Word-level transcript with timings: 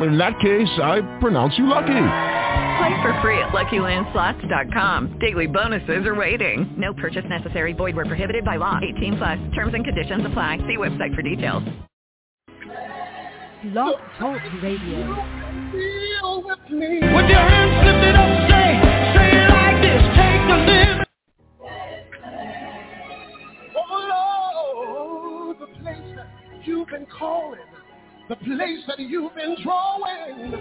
In 0.00 0.18
that 0.18 0.38
case, 0.40 0.68
I 0.82 1.00
pronounce 1.20 1.56
you 1.56 1.66
lucky. 1.66 1.92
Play 2.78 3.02
for 3.02 3.18
free 3.22 3.38
at 3.38 3.50
LuckyLandSlots.com. 3.50 5.18
Daily 5.20 5.46
bonuses 5.46 6.06
are 6.06 6.14
waiting. 6.14 6.74
No 6.76 6.92
purchase 6.94 7.24
necessary. 7.28 7.72
Void 7.72 7.94
where 7.94 8.04
prohibited 8.04 8.44
by 8.44 8.56
law. 8.56 8.80
18 8.96 9.16
plus. 9.16 9.38
Terms 9.54 9.74
and 9.74 9.84
conditions 9.84 10.26
apply. 10.26 10.58
See 10.66 10.76
website 10.76 11.14
for 11.14 11.22
details. 11.22 11.62
Blog 13.72 13.96
Talk 14.18 14.42
Radio. 14.62 15.08
With 16.24 17.30
your 17.30 17.46
hands 17.48 17.86
lifted 17.86 18.16
up, 18.16 18.50
say, 18.50 18.68
say 19.14 19.28
it 19.32 19.48
like 19.48 19.78
this. 19.80 20.02
Take 20.16 20.42
the 20.48 20.56
limit. 20.66 21.08
Oh, 23.76 25.54
Lord, 25.54 25.56
the 25.60 25.66
place 25.80 26.08
that 26.16 26.28
you've 26.66 26.88
been 26.88 27.06
calling, 27.16 27.60
the 28.28 28.36
place 28.36 28.84
that 28.86 28.98
you've 28.98 29.34
been 29.34 29.56
drawing, 29.62 30.54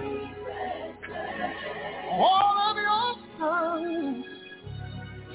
all 2.12 2.58
of 2.70 2.78
your 2.78 3.16
sons. 3.40 4.26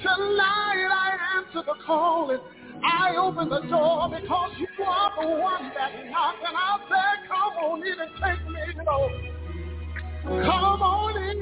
Tonight 0.01 0.87
I 0.91 1.17
answer 1.37 1.63
the 1.65 1.75
calling. 1.85 2.39
I 2.83 3.15
open 3.17 3.49
the 3.49 3.59
door 3.67 4.09
because 4.09 4.51
you 4.57 4.67
are 4.85 5.11
the 5.21 5.27
one 5.27 5.71
that 5.75 5.91
knocked, 6.09 6.43
and 6.47 6.55
I 6.55 6.79
said, 6.87 7.27
come 7.27 7.57
on 7.57 7.85
in 7.85 7.99
and 7.99 8.11
take 8.23 8.47
me, 8.47 8.61
Lord. 8.85 9.11
Come 10.23 10.81
on 10.81 11.17
in 11.21 11.41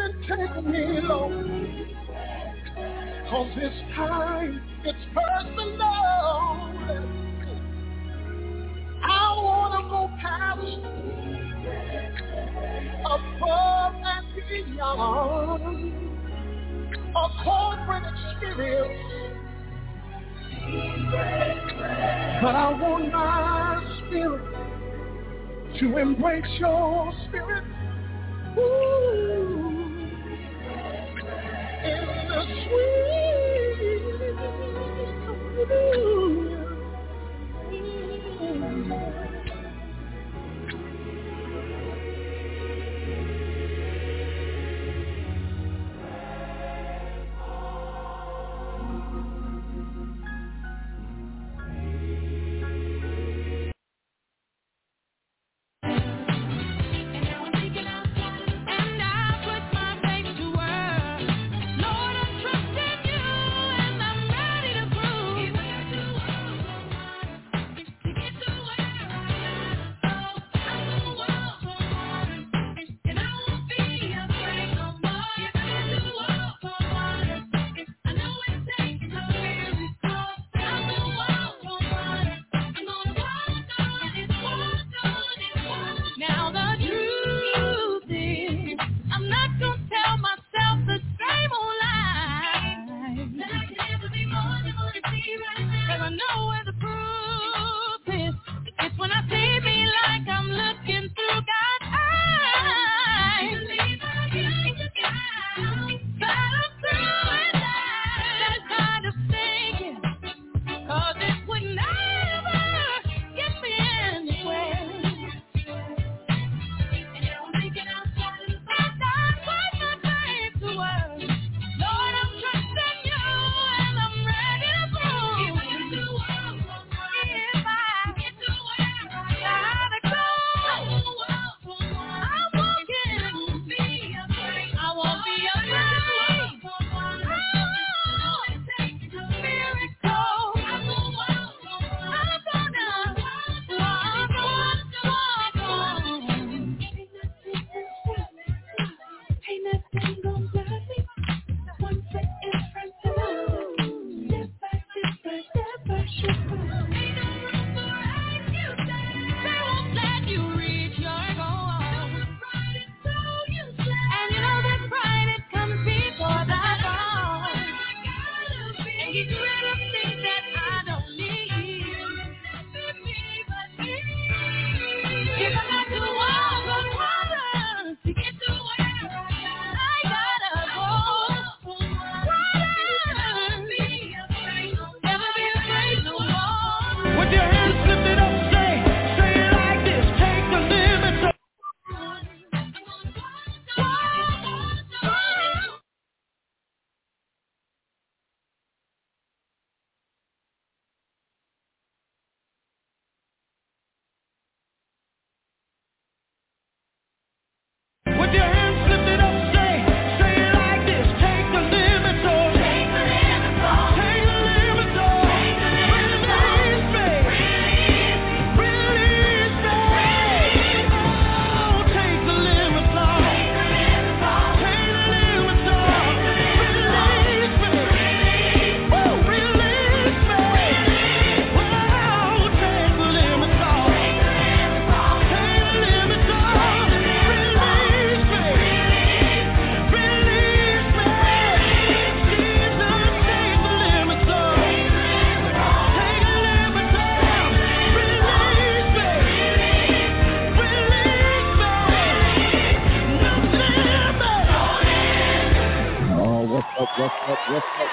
and 0.00 0.22
take 0.22 0.64
me, 0.64 1.00
Lord. 1.02 1.46
Cause 3.28 3.50
this 3.56 3.74
time 3.96 4.62
it's 4.84 5.04
personal. 5.14 7.21
I 9.02 9.36
wanna 9.42 9.88
go 9.88 10.10
past 10.20 10.60
above 13.04 13.94
and 14.04 14.26
beyond 14.48 15.92
a 17.14 17.28
corporate 17.44 18.04
experience. 18.14 19.12
But 22.40 22.54
I 22.54 22.70
want 22.80 23.12
my 23.12 24.00
spirit 24.06 24.44
to 25.80 25.98
embrace 25.98 26.58
your 26.58 27.12
spirit. 27.28 27.64
Ooh, 28.58 29.92
in 31.84 32.00
the 32.28 32.40
sweet. 32.64 33.02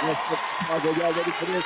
Up? 0.10 0.18
What's? 0.28 0.42
Chicago, 0.62 0.92
y'all 1.00 1.14
ready 1.14 1.32
for 1.40 1.46
this? 1.46 1.64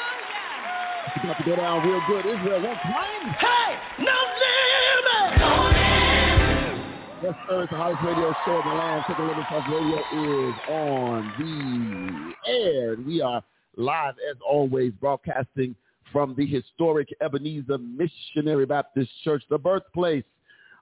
It's 1.16 1.24
about 1.24 1.38
to 1.38 1.44
go 1.46 1.56
down 1.56 1.88
real 1.88 2.02
good. 2.08 2.26
Israel, 2.26 2.62
what's 2.62 2.82
playing? 2.82 3.34
Hey, 3.40 3.78
no 4.00 4.18
limit. 4.44 5.40
No 5.40 5.64
limit. 5.64 7.24
Yes, 7.24 7.36
sir. 7.48 7.64
It's 7.64 7.72
the 7.72 7.78
hottest 7.78 8.04
radio 8.04 8.34
show 8.46 8.60
in 8.60 8.68
the 8.68 8.76
land. 8.76 9.04
Chicken 9.08 9.28
Living 9.28 9.44
Talk 9.48 9.66
Radio 9.70 9.98
is 9.98 10.56
on 10.68 11.34
the 11.40 12.52
air. 12.52 12.98
We 12.98 13.22
are 13.22 13.42
live, 13.78 14.16
as 14.30 14.36
always, 14.46 14.92
broadcasting 15.00 15.74
from 16.12 16.36
the 16.36 16.46
historic 16.46 17.08
Ebenezer 17.22 17.78
Missionary 17.78 18.66
Baptist 18.66 19.10
Church, 19.24 19.44
the 19.50 19.58
birthplace 19.58 20.26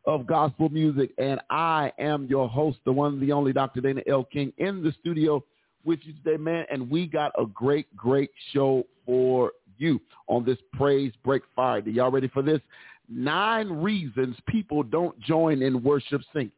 of 0.05 0.25
gospel 0.25 0.69
music. 0.69 1.11
And 1.19 1.39
I 1.51 1.91
am 1.99 2.25
your 2.25 2.49
host, 2.49 2.79
the 2.85 2.91
one, 2.91 3.19
the 3.19 3.31
only 3.31 3.53
Dr. 3.53 3.81
Dana 3.81 4.01
L. 4.07 4.23
King, 4.23 4.51
in 4.57 4.81
the 4.81 4.93
studio 4.99 5.43
with 5.83 5.99
you 6.03 6.13
today, 6.13 6.37
man. 6.37 6.65
And 6.71 6.89
we 6.89 7.07
got 7.07 7.31
a 7.37 7.45
great, 7.45 7.93
great 7.95 8.31
show 8.53 8.83
for 9.05 9.51
you 9.77 9.99
on 10.27 10.45
this 10.45 10.57
Praise 10.73 11.13
Break 11.23 11.43
Friday. 11.55 11.91
Y'all 11.91 12.11
ready 12.11 12.27
for 12.27 12.41
this? 12.41 12.61
Nine 13.09 13.69
reasons 13.69 14.37
people 14.47 14.83
don't 14.83 15.19
join 15.19 15.61
in 15.61 15.83
worship 15.83 16.21
singing. 16.33 16.51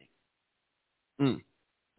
Mm. 1.21 1.41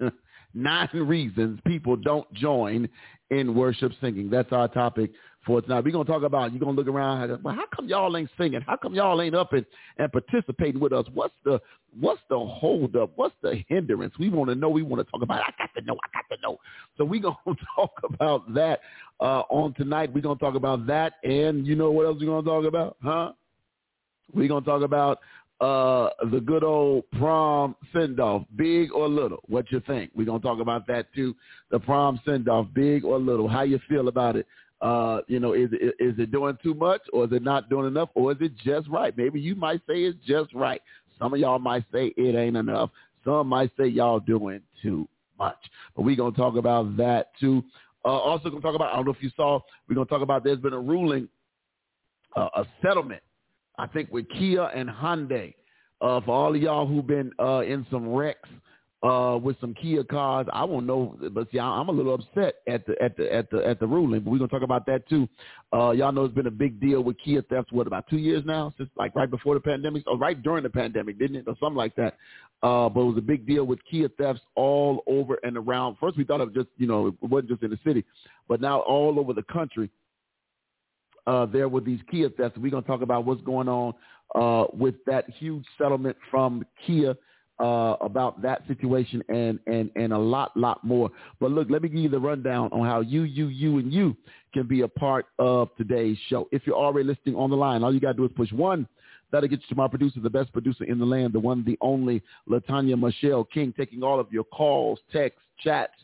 Nine 0.54 0.88
reasons 0.92 1.58
people 1.66 1.96
don't 1.96 2.32
join 2.34 2.88
in 3.30 3.54
worship 3.54 3.92
singing. 4.00 4.30
That's 4.30 4.52
our 4.52 4.68
topic 4.68 5.10
for 5.46 5.60
tonight. 5.60 5.84
We're 5.84 5.92
going 5.92 6.06
to 6.06 6.12
talk 6.12 6.22
about, 6.22 6.52
you're 6.52 6.60
going 6.60 6.74
to 6.74 6.80
look 6.80 6.92
around, 6.92 7.42
well, 7.42 7.54
how 7.54 7.64
come 7.74 7.88
y'all 7.88 8.16
ain't 8.16 8.30
singing? 8.38 8.60
How 8.66 8.76
come 8.76 8.94
y'all 8.94 9.20
ain't 9.20 9.34
up 9.34 9.52
and, 9.52 9.64
and 9.98 10.10
participating 10.10 10.80
with 10.80 10.92
us? 10.92 11.06
What's 11.14 11.34
the 11.44 11.60
what's 11.98 12.20
the 12.28 12.38
hold 12.38 12.96
up? 12.96 13.12
What's 13.16 13.34
the 13.42 13.62
hindrance? 13.68 14.14
We 14.18 14.28
want 14.28 14.50
to 14.50 14.54
know. 14.54 14.68
We 14.68 14.82
want 14.82 15.04
to 15.04 15.10
talk 15.10 15.22
about 15.22 15.38
it. 15.38 15.44
I 15.48 15.62
got 15.62 15.74
to 15.78 15.86
know. 15.86 15.94
I 15.94 16.18
got 16.18 16.34
to 16.34 16.42
know. 16.42 16.58
So 16.96 17.04
we're 17.04 17.22
going 17.22 17.36
to 17.46 17.56
talk 17.76 17.92
about 18.02 18.52
that 18.54 18.80
uh, 19.20 19.42
on 19.50 19.74
tonight. 19.74 20.12
We're 20.12 20.20
going 20.20 20.38
to 20.38 20.44
talk 20.44 20.54
about 20.54 20.86
that. 20.86 21.14
And 21.22 21.66
you 21.66 21.76
know 21.76 21.90
what 21.90 22.06
else 22.06 22.16
we're 22.20 22.26
going 22.26 22.44
to 22.44 22.50
talk 22.50 22.64
about? 22.64 22.96
Huh? 23.02 23.32
We're 24.32 24.48
going 24.48 24.64
to 24.64 24.70
talk 24.70 24.82
about 24.82 25.20
uh, 25.60 26.10
the 26.30 26.40
good 26.40 26.64
old 26.64 27.04
prom 27.12 27.76
send-off, 27.92 28.42
big 28.56 28.92
or 28.92 29.08
little. 29.08 29.38
What 29.46 29.70
you 29.70 29.80
think? 29.86 30.10
We're 30.14 30.26
going 30.26 30.40
to 30.40 30.46
talk 30.46 30.60
about 30.60 30.86
that 30.88 31.12
too. 31.14 31.34
The 31.70 31.78
prom 31.78 32.20
send-off, 32.24 32.66
big 32.74 33.04
or 33.04 33.18
little. 33.18 33.48
How 33.48 33.62
you 33.62 33.78
feel 33.88 34.08
about 34.08 34.36
it? 34.36 34.46
Uh, 34.84 35.22
you 35.28 35.40
know, 35.40 35.54
is 35.54 35.70
is 35.72 36.14
it 36.18 36.30
doing 36.30 36.58
too 36.62 36.74
much 36.74 37.00
or 37.14 37.24
is 37.24 37.32
it 37.32 37.42
not 37.42 37.70
doing 37.70 37.86
enough 37.86 38.10
or 38.14 38.32
is 38.32 38.38
it 38.42 38.52
just 38.62 38.86
right? 38.90 39.16
Maybe 39.16 39.40
you 39.40 39.54
might 39.54 39.80
say 39.86 40.02
it's 40.02 40.18
just 40.26 40.52
right. 40.52 40.82
Some 41.18 41.32
of 41.32 41.40
y'all 41.40 41.58
might 41.58 41.84
say 41.90 42.12
it 42.18 42.36
ain't 42.36 42.54
enough. 42.54 42.90
Some 43.24 43.48
might 43.48 43.70
say 43.78 43.86
y'all 43.86 44.20
doing 44.20 44.60
too 44.82 45.08
much. 45.38 45.56
But 45.96 46.02
we're 46.02 46.16
to 46.16 46.30
talk 46.36 46.56
about 46.56 46.98
that 46.98 47.30
too. 47.40 47.64
Uh, 48.04 48.08
also 48.08 48.50
to 48.50 48.60
talk 48.60 48.74
about, 48.74 48.92
I 48.92 48.96
don't 48.96 49.06
know 49.06 49.12
if 49.12 49.22
you 49.22 49.30
saw, 49.34 49.58
we're 49.88 49.94
to 49.94 50.04
talk 50.04 50.20
about 50.20 50.44
there's 50.44 50.58
been 50.58 50.74
a 50.74 50.80
ruling, 50.80 51.30
uh, 52.36 52.48
a 52.54 52.66
settlement, 52.82 53.22
I 53.78 53.86
think 53.86 54.10
with 54.12 54.28
Kia 54.38 54.64
and 54.64 54.90
Hyundai. 54.90 55.54
Uh, 56.02 56.20
for 56.20 56.34
all 56.34 56.54
of 56.54 56.60
y'all 56.60 56.86
who've 56.86 57.06
been 57.06 57.32
uh, 57.40 57.60
in 57.60 57.86
some 57.90 58.06
wrecks 58.06 58.50
uh, 59.04 59.36
with 59.36 59.60
some 59.60 59.74
Kia 59.74 60.02
cars. 60.02 60.46
I 60.52 60.64
won't 60.64 60.86
know, 60.86 61.16
but 61.32 61.48
see, 61.52 61.58
I'm 61.58 61.88
a 61.88 61.92
little 61.92 62.14
upset 62.14 62.54
at 62.66 62.86
the 62.86 63.00
at 63.02 63.16
the 63.16 63.32
at 63.32 63.50
the 63.50 63.66
at 63.66 63.78
the 63.78 63.86
ruling. 63.86 64.20
But 64.20 64.30
we're 64.30 64.38
gonna 64.38 64.48
talk 64.48 64.62
about 64.62 64.86
that 64.86 65.06
too. 65.08 65.28
Uh, 65.74 65.90
y'all 65.90 66.10
know 66.10 66.24
it's 66.24 66.34
been 66.34 66.46
a 66.46 66.50
big 66.50 66.80
deal 66.80 67.02
with 67.02 67.16
Kia 67.22 67.42
theft. 67.42 67.70
What 67.70 67.86
about 67.86 68.08
two 68.08 68.16
years 68.16 68.42
now? 68.46 68.72
Since 68.78 68.88
like 68.96 69.14
right 69.14 69.30
before 69.30 69.54
the 69.54 69.60
pandemic, 69.60 70.04
or 70.06 70.16
right 70.16 70.42
during 70.42 70.62
the 70.62 70.70
pandemic, 70.70 71.18
didn't 71.18 71.36
it, 71.36 71.44
or 71.46 71.54
something 71.60 71.76
like 71.76 71.94
that? 71.96 72.16
Uh, 72.62 72.88
but 72.88 73.02
it 73.02 73.04
was 73.04 73.18
a 73.18 73.22
big 73.22 73.46
deal 73.46 73.64
with 73.64 73.78
Kia 73.90 74.08
thefts 74.08 74.40
all 74.54 75.02
over 75.06 75.38
and 75.42 75.58
around. 75.58 75.96
First, 76.00 76.16
we 76.16 76.24
thought 76.24 76.40
of 76.40 76.54
just 76.54 76.68
you 76.78 76.86
know 76.86 77.08
it 77.08 77.14
wasn't 77.20 77.50
just 77.50 77.62
in 77.62 77.70
the 77.70 77.78
city, 77.84 78.04
but 78.48 78.62
now 78.62 78.80
all 78.80 79.20
over 79.20 79.34
the 79.34 79.44
country. 79.44 79.90
Uh, 81.26 81.46
there 81.46 81.68
were 81.68 81.80
these 81.80 82.00
Kia 82.10 82.30
thefts. 82.30 82.58
We're 82.58 82.70
to 82.70 82.82
talk 82.82 83.02
about 83.02 83.24
what's 83.24 83.40
going 83.42 83.68
on 83.68 83.94
uh, 84.34 84.66
with 84.74 84.94
that 85.06 85.28
huge 85.38 85.64
settlement 85.78 86.16
from 86.30 86.64
Kia 86.86 87.14
uh, 87.60 87.96
about 88.00 88.42
that 88.42 88.66
situation 88.66 89.22
and, 89.28 89.58
and, 89.66 89.90
and 89.96 90.12
a 90.12 90.18
lot, 90.18 90.56
lot 90.56 90.82
more. 90.84 91.10
But 91.40 91.50
look, 91.50 91.68
let 91.70 91.82
me 91.82 91.88
give 91.88 91.98
you 91.98 92.08
the 92.08 92.18
rundown 92.18 92.70
on 92.72 92.86
how 92.86 93.00
you, 93.00 93.22
you, 93.22 93.48
you, 93.48 93.78
and 93.78 93.92
you 93.92 94.16
can 94.52 94.66
be 94.66 94.82
a 94.82 94.88
part 94.88 95.26
of 95.38 95.68
today's 95.76 96.16
show. 96.28 96.48
If 96.52 96.66
you're 96.66 96.76
already 96.76 97.06
listening 97.06 97.36
on 97.36 97.50
the 97.50 97.56
line, 97.56 97.82
all 97.82 97.92
you 97.92 98.00
got 98.00 98.12
to 98.12 98.14
do 98.14 98.24
is 98.24 98.32
push 98.36 98.52
one. 98.52 98.88
That'll 99.30 99.48
get 99.48 99.60
you 99.62 99.68
to 99.68 99.74
my 99.74 99.88
producer, 99.88 100.20
the 100.20 100.30
best 100.30 100.52
producer 100.52 100.84
in 100.84 100.98
the 100.98 101.04
land, 101.04 101.32
the 101.32 101.40
one, 101.40 101.64
the 101.64 101.78
only, 101.80 102.22
Latanya 102.48 102.98
Michelle 102.98 103.44
King, 103.44 103.74
taking 103.76 104.02
all 104.02 104.20
of 104.20 104.32
your 104.32 104.44
calls, 104.44 105.00
texts, 105.12 105.42
chats, 105.58 105.94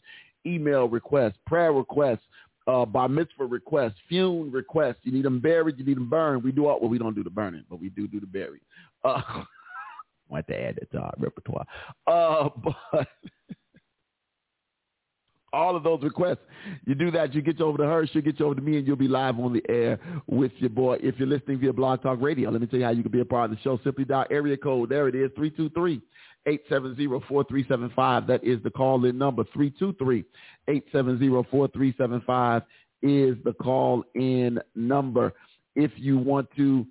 email 0.47 0.89
requests, 0.89 1.37
prayer 1.47 1.73
requests, 1.73 2.23
uh, 2.67 2.85
bar 2.85 3.09
mitzvah 3.09 3.47
requests, 3.47 3.95
fume 4.09 4.51
requests. 4.51 4.97
You 5.03 5.13
need 5.13 5.25
them 5.25 5.41
buried, 5.41 5.79
you 5.79 5.85
need 5.85 5.97
them 5.97 6.09
burned. 6.09 6.43
We 6.43 6.53
do 6.53 6.67
all, 6.67 6.81
well, 6.81 6.91
we 6.91 6.99
don't 6.99 7.15
do 7.15 7.25
the 7.25 7.31
burning, 7.31 7.65
but 7.69 7.81
we 7.81 7.91
do 7.91 8.09
do 8.09 8.21
the 8.21 8.27
bury. 8.27 8.61
Uh, 9.05 9.23
want 10.31 10.47
to 10.49 10.55
add 10.55 10.79
it 10.79 10.89
to 10.93 10.99
our 10.99 11.15
repertoire. 11.19 11.65
Uh, 12.07 12.49
but 12.65 13.07
all 15.53 15.75
of 15.75 15.83
those 15.83 16.03
requests, 16.03 16.39
you 16.87 16.95
do 16.95 17.11
that, 17.11 17.35
you 17.35 17.43
get 17.43 17.59
you 17.59 17.65
over 17.65 17.79
to 17.79 17.85
her, 17.85 18.07
she'll 18.07 18.23
get 18.23 18.39
you 18.39 18.47
over 18.47 18.55
to 18.55 18.61
me, 18.61 18.79
and 18.79 18.87
you'll 18.87 18.97
be 18.97 19.09
live 19.09 19.39
on 19.39 19.53
the 19.53 19.63
air 19.69 19.99
with 20.27 20.53
your 20.59 20.71
boy. 20.71 20.97
If 21.03 21.19
you're 21.19 21.29
listening 21.29 21.59
via 21.59 21.73
Blog 21.73 22.03
Talk 22.03 22.21
Radio, 22.21 22.51
let 22.51 22.61
me 22.61 22.67
tell 22.67 22.79
you 22.79 22.85
how 22.85 22.93
you 22.93 23.03
can 23.03 23.11
be 23.13 23.21
a 23.21 23.25
part 23.25 23.51
of 23.51 23.57
the 23.57 23.63
show. 23.63 23.81
Simply 23.83 24.05
dial 24.05 24.27
area 24.31 24.57
code. 24.57 24.91
There 24.91 25.09
it 25.09 25.15
is, 25.15 25.31
323 25.35 26.01
870-4375. 26.47 28.27
That 28.27 28.43
is 28.45 28.63
the 28.63 28.71
call-in 28.71 29.19
number. 29.19 29.45
323-870-4375 30.69 32.63
is 33.03 33.37
the 33.45 33.53
call-in 33.61 34.59
number. 34.75 35.35
If 35.77 35.93
you 35.97 36.19
want 36.19 36.49
to 36.57 36.87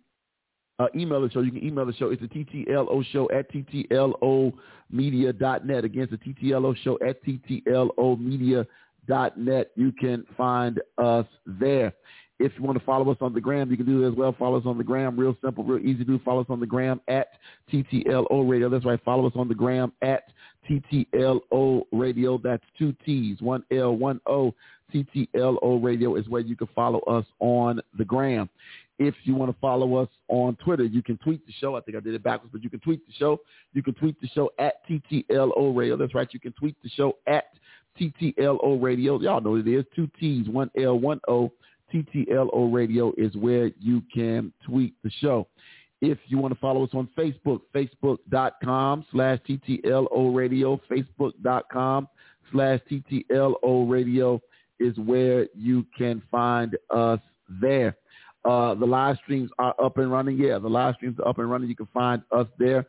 uh, 0.80 0.88
email 0.96 1.22
the 1.22 1.30
show. 1.30 1.42
You 1.42 1.52
can 1.52 1.64
email 1.64 1.86
the 1.86 1.94
show. 1.94 2.10
It's 2.10 2.22
the 2.22 2.28
TTLO 2.28 3.06
show 3.12 3.30
at 3.32 3.52
TTLOmedia.net. 3.52 5.86
Again, 5.86 6.08
it's 6.10 6.12
the 6.12 6.18
TTLO 6.18 6.76
show 6.78 6.98
at 7.06 7.24
TTLOmedia.net. 7.26 9.72
You 9.76 9.92
can 9.92 10.26
find 10.38 10.82
us 10.98 11.26
there. 11.46 11.94
If 12.40 12.54
you 12.58 12.64
want 12.64 12.80
to 12.80 12.86
follow 12.86 13.12
us 13.12 13.18
on 13.20 13.34
the 13.34 13.42
gram, 13.42 13.70
you 13.70 13.76
can 13.76 13.86
do 13.86 14.00
that 14.02 14.08
as 14.08 14.14
well. 14.16 14.34
Follow 14.40 14.58
us 14.58 14.66
on 14.66 14.78
the 14.78 14.84
gram. 14.84 15.20
Real 15.20 15.36
simple, 15.44 15.66
real 15.66 15.86
easy 15.86 16.00
to 16.00 16.06
do. 16.06 16.20
Follow 16.24 16.40
us 16.40 16.48
on 16.48 16.62
the 16.62 16.66
gram 16.66 17.02
at 17.10 17.28
TTLO 17.72 18.50
Radio. 18.50 18.70
That's 18.70 18.86
right. 18.86 19.02
Follow 19.04 19.28
us 19.28 19.34
on 19.36 19.50
the 19.50 19.56
gram 19.56 19.92
at 20.02 20.24
TTLO 20.70 21.84
Radio. 21.92 22.38
That's 22.42 22.64
two 22.78 22.96
T's, 23.06 23.42
one 23.42 23.66
L, 23.72 23.98
one 23.98 24.22
O. 24.26 24.56
TTLO 24.94 25.84
Radio 25.84 26.16
is 26.16 26.28
where 26.28 26.42
you 26.42 26.56
can 26.56 26.68
follow 26.76 27.00
us 27.02 27.26
on 27.40 27.82
the 27.98 28.06
gram. 28.06 28.50
If 28.98 29.16
you 29.24 29.34
want 29.34 29.50
to 29.52 29.58
follow 29.62 29.96
us 29.96 30.10
on 30.28 30.58
Twitter, 30.58 30.84
you 30.84 31.02
can 31.02 31.18
tweet 31.18 31.46
the 31.46 31.54
show. 31.54 31.76
I 31.76 31.82
think 31.82 31.96
I 31.96 32.02
did 32.02 32.14
it 32.16 32.24
backwards, 32.24 32.52
but 32.52 32.64
you 32.64 32.70
can 32.70 32.82
tweet 32.82 33.06
the 33.08 33.14
show. 33.14 33.40
You 33.74 33.82
can 33.82 33.94
tweet 33.94 34.20
the 34.20 34.28
show 34.28 34.52
at 34.60 34.86
TTLO 34.88 35.76
Radio. 35.76 35.96
That's 35.96 36.14
right. 36.14 36.28
You 36.32 36.40
can 36.40 36.52
tweet 36.54 36.76
the 36.84 36.90
show 36.90 37.18
at 37.26 37.46
TTLO 38.00 38.82
Radio. 38.82 39.20
Y'all 39.20 39.40
know 39.40 39.52
what 39.52 39.66
it 39.66 39.74
is. 39.74 39.86
Two 39.96 40.10
T's, 40.20 40.48
one 40.50 40.70
L, 40.78 41.00
one 41.00 41.22
O. 41.28 41.52
TTLO 41.94 42.72
Radio 42.72 43.14
is 43.18 43.36
where 43.36 43.72
you 43.80 44.04
can 44.14 44.54
tweet 44.66 44.94
the 45.04 45.10
show. 45.22 45.48
If 46.02 46.18
you 46.28 46.38
want 46.38 46.54
to 46.54 46.60
follow 46.60 46.84
us 46.84 46.92
on 46.94 47.10
Facebook, 47.18 47.62
facebook.com 47.76 49.06
slash 49.12 49.40
TTLO 49.48 50.36
Radio, 50.36 50.80
facebook.com 50.90 52.08
slash 52.52 52.80
TTLO 52.90 53.90
Radio 53.90 54.42
is 54.80 54.98
where 54.98 55.48
you 55.56 55.86
can 55.98 56.22
find 56.32 56.78
us 56.90 57.20
there. 57.62 57.98
Uh, 58.46 58.74
the 58.76 58.86
live 58.86 59.18
streams 59.24 59.50
are 59.60 59.76
up 59.84 59.98
and 59.98 60.12
running. 60.12 60.38
Yeah, 60.38 60.60
the 60.60 60.70
live 60.70 60.96
streams 60.96 61.18
are 61.20 61.28
up 61.28 61.40
and 61.40 61.50
running. 61.50 61.70
You 61.70 61.76
can 61.76 61.90
find 61.94 62.22
us 62.32 62.48
there. 62.58 62.86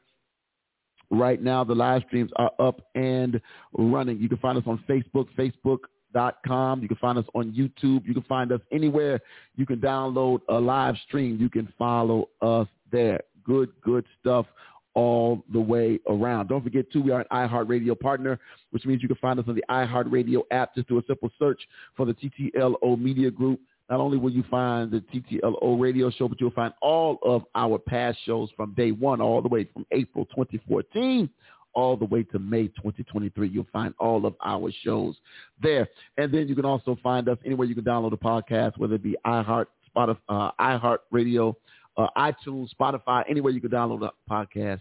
Right 1.11 1.43
now, 1.43 1.65
the 1.65 1.75
live 1.75 2.03
streams 2.07 2.31
are 2.37 2.53
up 2.61 2.83
and 2.95 3.41
running. 3.73 4.19
You 4.19 4.29
can 4.29 4.39
find 4.39 4.57
us 4.57 4.65
on 4.67 4.83
Facebook, 4.89 5.27
facebook.com. 5.37 6.83
You 6.83 6.89
can 6.89 6.97
find 6.99 7.19
us 7.19 7.25
on 7.35 7.51
YouTube. 7.51 8.07
You 8.07 8.15
can 8.15 8.23
find 8.29 8.53
us 8.53 8.61
anywhere 8.71 9.21
you 9.57 9.67
can 9.67 9.81
download 9.81 10.41
a 10.49 10.55
live 10.55 10.95
stream. 11.07 11.37
You 11.41 11.51
can 11.51 11.73
follow 11.77 12.29
us 12.41 12.69
there. 12.93 13.21
Good, 13.45 13.71
good 13.83 14.05
stuff 14.21 14.47
all 14.95 15.45
the 15.53 15.61
way 15.61 15.99
around. 16.09 16.49
Don't 16.49 16.63
forget, 16.63 16.91
too, 16.93 17.03
we 17.03 17.11
are 17.11 17.21
an 17.21 17.27
iHeartRadio 17.49 17.99
partner, 17.99 18.39
which 18.71 18.85
means 18.85 19.03
you 19.03 19.09
can 19.09 19.17
find 19.19 19.39
us 19.39 19.47
on 19.49 19.55
the 19.55 19.65
iHeartRadio 19.71 20.43
app. 20.51 20.75
Just 20.75 20.89
do 20.89 20.99
a 20.99 21.03
simple 21.07 21.31
search 21.39 21.61
for 21.97 22.07
the 22.07 22.15
TTLO 22.15 23.01
Media 23.01 23.31
Group 23.31 23.61
not 23.89 23.99
only 23.99 24.19
will 24.19 24.31
you 24.31 24.45
find 24.49 24.93
the 24.93 25.03
TTLO 25.13 25.81
radio 25.81 26.13
show, 26.13 26.29
but 26.29 26.41
you'll 26.41 26.53
find 26.53 26.73
all 26.81 27.19
of 27.25 27.43
our 27.57 27.77
past 27.77 28.19
shows 28.25 28.49
from 28.57 28.73
day 28.75 28.93
one 28.93 29.21
all 29.21 29.43
the 29.43 29.49
way 29.49 29.69
from 29.75 29.85
April 29.91 30.27
2014 30.27 31.29
all 31.75 31.97
the 31.97 32.05
way 32.05 32.23
to 32.25 32.39
May 32.39 32.69
2023. 32.69 33.49
You'll 33.49 33.67
find 33.73 33.95
all 33.99 34.27
of 34.27 34.35
our 34.45 34.71
shows 34.85 35.17
there. 35.63 35.89
And 36.17 36.33
then 36.33 36.49
you 36.49 36.55
can 36.55 36.65
also 36.65 36.97
find 37.03 37.29
us 37.29 37.39
anywhere 37.45 37.67
you 37.67 37.75
can 37.75 37.85
download 37.85 38.13
a 38.13 38.17
podcast, 38.17 38.79
whether 38.79 38.95
it 38.95 39.03
be 39.03 39.17
iHeart, 39.27 39.67
Spotify, 39.95 40.19
uh, 40.29 40.51
iHeart 40.61 40.99
Radio, 41.11 41.57
uh, 41.97 42.07
iTunes, 42.17 42.69
Spotify, 42.81 43.25
anywhere 43.29 43.53
you 43.53 43.61
can 43.61 43.71
download 43.71 44.09
a 44.09 44.13
podcast. 44.33 44.81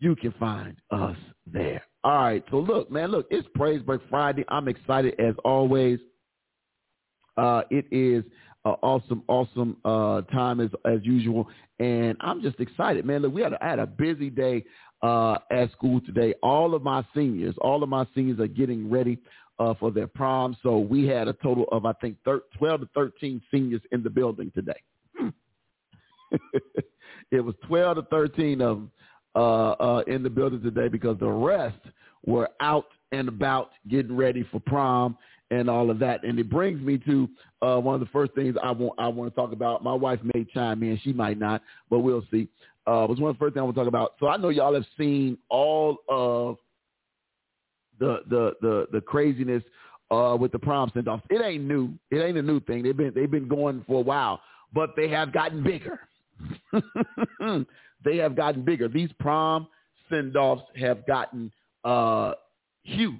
You 0.00 0.14
can 0.16 0.32
find 0.38 0.76
us 0.90 1.16
there. 1.46 1.82
All 2.04 2.16
right. 2.16 2.44
So 2.50 2.58
look, 2.58 2.90
man, 2.90 3.10
look, 3.10 3.26
it's 3.30 3.48
Praise 3.54 3.82
Break 3.82 4.00
Friday. 4.08 4.44
I'm 4.48 4.68
excited 4.68 5.18
as 5.20 5.34
always 5.44 5.98
Uh, 7.36 7.62
it 7.70 7.86
is 7.92 8.24
an 8.64 8.74
awesome, 8.82 9.22
awesome 9.28 9.76
uh, 9.84 10.22
time 10.32 10.60
as 10.60 10.70
as 10.84 10.98
usual, 11.02 11.48
and 11.78 12.16
I'm 12.20 12.42
just 12.42 12.58
excited, 12.60 13.04
man. 13.04 13.22
Look, 13.22 13.32
we 13.32 13.42
had 13.42 13.52
a, 13.52 13.64
I 13.64 13.68
had 13.68 13.78
a 13.78 13.86
busy 13.86 14.28
day 14.30 14.64
uh, 15.02 15.38
at 15.50 15.70
school 15.72 16.00
today. 16.00 16.34
All 16.42 16.74
of 16.74 16.82
my 16.82 17.04
seniors, 17.14 17.54
all 17.60 17.82
of 17.82 17.88
my 17.88 18.04
seniors 18.14 18.40
are 18.40 18.48
getting 18.48 18.90
ready 18.90 19.18
uh, 19.60 19.74
for 19.78 19.90
their 19.92 20.08
prom. 20.08 20.56
So 20.62 20.78
we 20.78 21.06
had 21.06 21.28
a 21.28 21.32
total 21.34 21.66
of 21.70 21.86
I 21.86 21.92
think 21.94 22.16
thir- 22.24 22.42
12 22.58 22.80
to 22.80 22.88
13 22.94 23.40
seniors 23.50 23.82
in 23.92 24.02
the 24.02 24.10
building 24.10 24.50
today. 24.54 24.80
it 27.30 27.40
was 27.40 27.54
12 27.66 27.96
to 27.96 28.02
13 28.02 28.60
of 28.60 28.76
them 28.76 28.90
uh, 29.34 29.70
uh, 29.72 30.02
in 30.06 30.22
the 30.22 30.30
building 30.30 30.62
today 30.62 30.88
because 30.88 31.18
the 31.18 31.28
rest 31.28 31.78
were 32.26 32.48
out 32.60 32.86
and 33.12 33.28
about 33.28 33.70
getting 33.88 34.16
ready 34.16 34.46
for 34.50 34.60
prom 34.60 35.16
and 35.50 35.70
all 35.70 35.90
of 35.90 35.98
that. 35.98 36.24
And 36.24 36.38
it 36.38 36.50
brings 36.50 36.80
me 36.80 36.98
to 36.98 37.28
uh, 37.62 37.78
one 37.78 37.94
of 37.94 38.00
the 38.00 38.06
first 38.06 38.34
things 38.34 38.56
I 38.62 38.70
want 38.70 38.94
I 38.98 39.08
want 39.08 39.32
to 39.32 39.40
talk 39.40 39.52
about. 39.52 39.82
My 39.82 39.94
wife 39.94 40.20
may 40.22 40.44
chime 40.44 40.82
in, 40.82 40.98
she 41.02 41.12
might 41.12 41.38
not, 41.38 41.62
but 41.90 42.00
we'll 42.00 42.24
see. 42.30 42.48
Uh, 42.86 43.06
was 43.08 43.18
one 43.20 43.30
of 43.30 43.36
the 43.36 43.40
first 43.40 43.54
things 43.54 43.60
I 43.60 43.64
want 43.64 43.76
to 43.76 43.80
talk 43.80 43.88
about. 43.88 44.14
So 44.18 44.28
I 44.28 44.36
know 44.36 44.48
y'all 44.48 44.74
have 44.74 44.86
seen 44.96 45.38
all 45.48 45.98
of 46.08 46.56
the 47.98 48.20
the 48.28 48.52
the 48.60 48.86
the 48.92 49.00
craziness 49.00 49.62
uh, 50.10 50.36
with 50.38 50.52
the 50.52 50.58
prom 50.58 50.90
send 50.94 51.08
offs. 51.08 51.24
It 51.30 51.42
ain't 51.44 51.64
new. 51.64 51.92
It 52.10 52.18
ain't 52.18 52.38
a 52.38 52.42
new 52.42 52.60
thing. 52.60 52.82
They've 52.82 52.96
been 52.96 53.12
they've 53.14 53.30
been 53.30 53.48
going 53.48 53.84
for 53.86 54.00
a 54.00 54.04
while, 54.04 54.40
but 54.72 54.94
they 54.96 55.08
have 55.08 55.32
gotten 55.32 55.62
bigger. 55.62 56.00
they 58.04 58.16
have 58.16 58.36
gotten 58.36 58.64
bigger. 58.64 58.88
These 58.88 59.10
prom 59.18 59.66
send 60.10 60.36
offs 60.36 60.62
have 60.76 61.06
gotten 61.06 61.52
uh, 61.84 62.32
huge. 62.82 63.14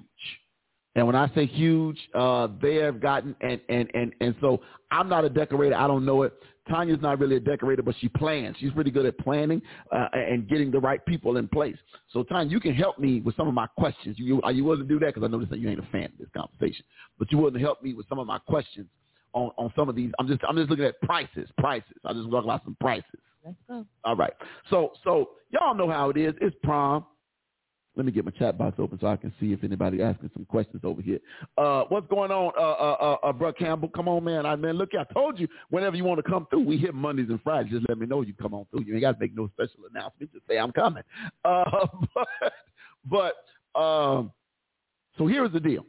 And 0.95 1.05
when 1.05 1.15
I 1.15 1.33
say 1.35 1.45
huge, 1.45 1.99
uh, 2.13 2.47
they 2.61 2.75
have 2.75 2.99
gotten 2.99 3.35
and, 3.41 3.61
and 3.69 3.89
and 3.93 4.13
and 4.21 4.35
so 4.41 4.59
I'm 4.91 5.07
not 5.07 5.23
a 5.23 5.29
decorator. 5.29 5.75
I 5.75 5.87
don't 5.87 6.03
know 6.03 6.23
it. 6.23 6.33
Tanya's 6.69 7.01
not 7.01 7.19
really 7.19 7.35
a 7.35 7.39
decorator, 7.39 7.81
but 7.81 7.95
she 7.99 8.09
plans. 8.09 8.55
She's 8.59 8.71
pretty 8.71 8.91
good 8.91 9.05
at 9.05 9.17
planning 9.19 9.61
uh, 9.91 10.07
and 10.13 10.47
getting 10.47 10.71
the 10.71 10.79
right 10.79 11.03
people 11.05 11.37
in 11.37 11.47
place. 11.47 11.77
So, 12.11 12.23
Tanya, 12.23 12.51
you 12.51 12.59
can 12.59 12.75
help 12.75 12.99
me 12.99 13.21
with 13.21 13.35
some 13.35 13.47
of 13.47 13.53
my 13.53 13.67
questions. 13.77 14.17
You 14.19 14.41
are 14.43 14.51
you 14.51 14.63
willing 14.63 14.81
to 14.81 14.87
do 14.87 14.99
that? 14.99 15.13
Because 15.13 15.23
I 15.23 15.31
noticed 15.31 15.51
that 15.51 15.59
you 15.59 15.69
ain't 15.69 15.79
a 15.79 15.87
fan 15.91 16.05
of 16.05 16.17
this 16.19 16.29
conversation, 16.35 16.85
but 17.17 17.31
you 17.31 17.37
willing 17.37 17.53
to 17.55 17.59
help 17.59 17.81
me 17.81 17.93
with 17.93 18.07
some 18.07 18.19
of 18.19 18.27
my 18.27 18.39
questions 18.39 18.87
on, 19.33 19.51
on 19.57 19.71
some 19.75 19.89
of 19.89 19.95
these. 19.95 20.11
I'm 20.19 20.27
just 20.27 20.41
I'm 20.47 20.55
just 20.55 20.69
looking 20.69 20.85
at 20.85 20.99
prices, 21.01 21.49
prices. 21.57 21.95
I 22.05 22.13
just 22.13 22.29
talk 22.29 22.43
about 22.43 22.63
some 22.63 22.77
prices. 22.79 23.05
Let's 23.45 23.57
go. 23.67 23.85
All 24.03 24.15
right. 24.15 24.33
So 24.69 24.91
so 25.03 25.31
y'all 25.51 25.75
know 25.75 25.89
how 25.89 26.09
it 26.09 26.17
is. 26.17 26.33
It's 26.41 26.55
prom. 26.63 27.05
Let 27.95 28.05
me 28.05 28.11
get 28.11 28.23
my 28.23 28.31
chat 28.31 28.57
box 28.57 28.77
open 28.79 28.97
so 29.01 29.07
I 29.07 29.17
can 29.17 29.33
see 29.41 29.51
if 29.51 29.63
anybody 29.63 30.01
asking 30.01 30.29
some 30.33 30.45
questions 30.45 30.83
over 30.85 31.01
here. 31.01 31.19
Uh, 31.57 31.83
what's 31.89 32.07
going 32.07 32.31
on, 32.31 32.53
uh, 32.57 32.61
uh, 32.61 32.95
uh, 33.01 33.27
uh 33.27 33.33
Brooke 33.33 33.57
Campbell? 33.57 33.89
Come 33.89 34.07
on, 34.07 34.23
man. 34.23 34.45
I 34.45 34.55
man, 34.55 34.75
look, 34.77 34.91
I 34.97 35.11
told 35.11 35.37
you 35.37 35.47
whenever 35.69 35.97
you 35.97 36.05
want 36.05 36.23
to 36.23 36.29
come 36.29 36.47
through, 36.49 36.63
we 36.63 36.77
hit 36.77 36.93
Mondays 36.93 37.27
and 37.29 37.41
Fridays. 37.41 37.73
Just 37.73 37.89
let 37.89 37.97
me 37.97 38.05
know 38.05 38.21
you 38.21 38.33
come 38.33 38.53
on 38.53 38.65
through. 38.71 38.85
You 38.85 38.93
ain't 38.93 39.01
got 39.01 39.13
to 39.13 39.19
make 39.19 39.35
no 39.35 39.49
special 39.49 39.81
announcement. 39.89 40.31
Just 40.31 40.47
say 40.47 40.57
I'm 40.57 40.71
coming. 40.71 41.03
Uh, 41.43 41.87
but 42.15 43.33
but 43.75 43.79
um, 43.79 44.31
so 45.17 45.27
here's 45.27 45.51
the 45.51 45.59
deal. 45.59 45.85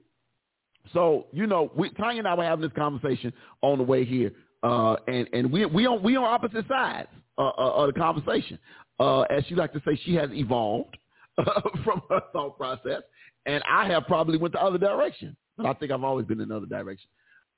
So 0.93 1.27
you 1.33 1.47
know, 1.47 1.71
we, 1.77 1.91
Tanya 1.91 2.21
and 2.21 2.29
I 2.29 2.35
were 2.35 2.45
having 2.45 2.63
this 2.63 2.77
conversation 2.77 3.33
on 3.63 3.79
the 3.79 3.85
way 3.85 4.05
here, 4.05 4.33
uh, 4.63 4.97
and 5.07 5.29
and 5.33 5.53
we 5.53 5.67
we 5.67 5.87
on 5.87 6.03
we 6.03 6.17
on 6.17 6.25
opposite 6.25 6.67
sides 6.69 7.09
uh, 7.39 7.49
uh, 7.49 7.73
of 7.85 7.95
the 7.95 7.99
conversation. 7.99 8.59
Uh, 8.99 9.23
as 9.23 9.45
she 9.47 9.55
like 9.55 9.73
to 9.73 9.81
say, 9.87 9.99
she 10.05 10.15
has 10.15 10.31
evolved 10.33 10.97
from 11.85 12.03
her 12.11 12.21
thought 12.33 12.57
process, 12.57 13.03
and 13.47 13.63
I 13.69 13.87
have 13.89 14.07
probably 14.07 14.37
went 14.39 14.55
the 14.55 14.63
other 14.63 14.79
direction. 14.79 15.37
But 15.57 15.67
I 15.67 15.75
think 15.75 15.93
I've 15.93 16.05
always 16.05 16.27
been 16.27 16.41
in 16.41 16.51
another 16.51 16.67
direction. 16.67 17.09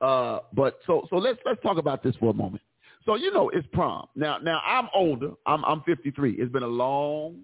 Uh, 0.00 0.40
but 0.52 0.78
so 0.86 1.06
so 1.10 1.16
let's 1.16 1.38
let's 1.46 1.62
talk 1.62 1.78
about 1.78 2.02
this 2.02 2.14
for 2.16 2.30
a 2.30 2.34
moment. 2.34 2.62
So 3.06 3.14
you 3.16 3.32
know 3.32 3.48
it's 3.48 3.66
prom 3.72 4.08
now. 4.14 4.38
Now 4.38 4.60
I'm 4.66 4.88
older. 4.94 5.32
I'm 5.46 5.64
I'm 5.64 5.82
53. 5.82 6.32
It's 6.32 6.52
been 6.52 6.62
a 6.62 6.66
long, 6.66 7.42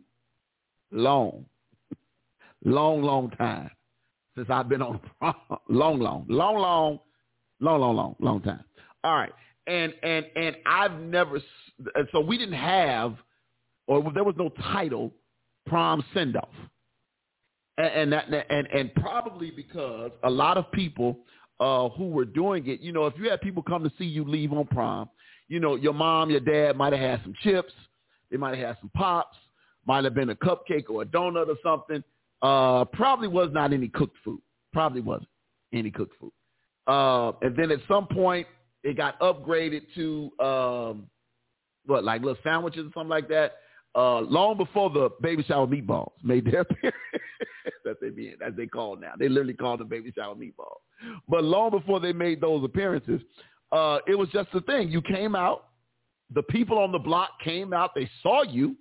long, 0.92 1.47
long, 2.64 3.02
long 3.02 3.30
time 3.30 3.70
since 4.38 4.50
I've 4.50 4.68
been 4.68 4.83
on 4.83 5.00
prom. 5.18 5.35
Long, 5.68 5.99
long, 5.99 6.25
long, 6.28 6.59
long, 6.59 6.99
long, 7.61 7.80
long, 7.80 7.97
long, 7.97 8.16
long 8.21 8.40
time. 8.42 8.64
All 9.04 9.14
right, 9.14 9.33
and 9.66 9.92
and 10.02 10.25
and 10.37 10.57
I've 10.64 10.99
never. 11.00 11.40
So 12.12 12.21
we 12.21 12.38
didn't 12.38 12.54
have, 12.54 13.16
or 13.87 14.11
there 14.14 14.25
was 14.25 14.35
no 14.38 14.50
title 14.73 15.12
prom 15.66 16.04
send 16.14 16.37
off. 16.37 16.49
And, 17.76 17.87
and, 17.87 18.12
that, 18.12 18.47
and 18.50 18.66
and 18.68 18.95
probably 18.95 19.50
because 19.50 20.11
a 20.25 20.30
lot 20.30 20.57
of 20.57 20.71
people 20.73 21.18
uh, 21.61 21.88
who 21.90 22.09
were 22.09 22.25
doing 22.25 22.66
it, 22.66 22.80
you 22.80 22.92
know, 22.92 23.07
if 23.07 23.14
you 23.18 23.28
had 23.30 23.40
people 23.40 23.62
come 23.62 23.83
to 23.85 23.92
see 23.99 24.04
you 24.04 24.25
leave 24.25 24.52
on 24.52 24.66
prom, 24.66 25.09
you 25.49 25.61
know, 25.61 25.75
your 25.76 25.92
mom, 25.95 26.30
your 26.30 26.40
dad 26.40 26.76
might 26.76 26.92
have 26.92 27.02
had 27.02 27.23
some 27.23 27.35
chips, 27.42 27.73
they 28.30 28.37
might 28.37 28.57
have 28.57 28.68
had 28.68 28.76
some 28.80 28.90
pops, 28.97 29.37
might 29.87 30.04
have 30.04 30.14
been 30.14 30.30
a 30.30 30.35
cupcake 30.35 30.88
or 30.88 31.02
a 31.02 31.07
donut 31.07 31.49
or 31.49 31.57
something. 31.62 32.02
Uh, 32.42 32.85
probably 32.87 33.28
was 33.28 33.50
not 33.52 33.73
any 33.73 33.88
cooked 33.88 34.16
food. 34.25 34.40
Probably 34.73 35.00
wasn't 35.00 35.28
any 35.73 35.90
cooked 35.90 36.14
food. 36.21 36.33
Uh, 36.87 37.33
and 37.42 37.57
then 37.57 37.71
at 37.71 37.80
some 37.88 38.07
point, 38.07 38.47
it 38.85 38.97
got 38.97 39.18
upgraded 39.21 39.83
to 39.95 40.30
um, 40.40 41.07
what, 41.87 42.04
like 42.04 42.23
little 42.23 42.40
sandwiches 42.42 42.87
or 42.87 42.90
something 42.95 43.09
like 43.09 43.28
that 43.28 43.57
uh, 43.95 44.21
long 44.21 44.57
before 44.57 44.90
the 44.90 45.11
baby 45.21 45.42
shower 45.42 45.66
meatballs 45.66 46.12
made 46.23 46.45
their 46.45 46.61
appearance, 46.62 46.97
that 47.85 47.97
they 48.00 48.11
being 48.11 48.37
as 48.47 48.52
they 48.57 48.66
call 48.66 48.97
now. 48.97 49.12
They 49.18 49.28
literally 49.28 49.54
call 49.54 49.76
them 49.76 49.88
baby 49.88 50.12
shower 50.16 50.35
meatballs. 50.35 50.78
But 51.28 51.45
long 51.45 51.71
before 51.71 52.00
they 52.00 52.12
made 52.12 52.40
those 52.40 52.64
appearances, 52.64 53.21
uh, 53.73 53.99
it 54.07 54.16
was 54.16 54.28
just 54.30 54.49
a 54.54 54.61
thing. 54.62 54.90
You 54.90 55.02
came 55.02 55.35
out, 55.35 55.66
the 56.35 56.42
people 56.45 56.78
on 56.78 56.92
the 56.92 56.99
block 56.99 57.30
came 57.42 57.73
out, 57.73 57.95
they 57.95 58.09
saw 58.23 58.42
you. 58.42 58.76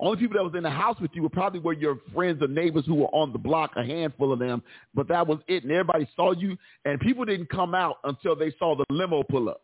Only 0.00 0.16
people 0.16 0.36
that 0.38 0.44
was 0.44 0.54
in 0.56 0.62
the 0.62 0.70
house 0.70 0.96
with 0.98 1.10
you 1.12 1.22
were 1.22 1.28
probably 1.28 1.60
were 1.60 1.74
your 1.74 1.98
friends 2.14 2.42
or 2.42 2.48
neighbors 2.48 2.86
who 2.86 2.94
were 2.94 3.14
on 3.14 3.32
the 3.32 3.38
block, 3.38 3.72
a 3.76 3.84
handful 3.84 4.32
of 4.32 4.38
them, 4.38 4.62
but 4.94 5.06
that 5.08 5.26
was 5.26 5.38
it. 5.46 5.62
And 5.62 5.70
everybody 5.70 6.08
saw 6.16 6.32
you, 6.32 6.56
and 6.86 6.98
people 7.00 7.26
didn't 7.26 7.50
come 7.50 7.74
out 7.74 7.98
until 8.04 8.34
they 8.34 8.52
saw 8.58 8.74
the 8.74 8.84
limo 8.88 9.22
pull 9.22 9.50
up 9.50 9.60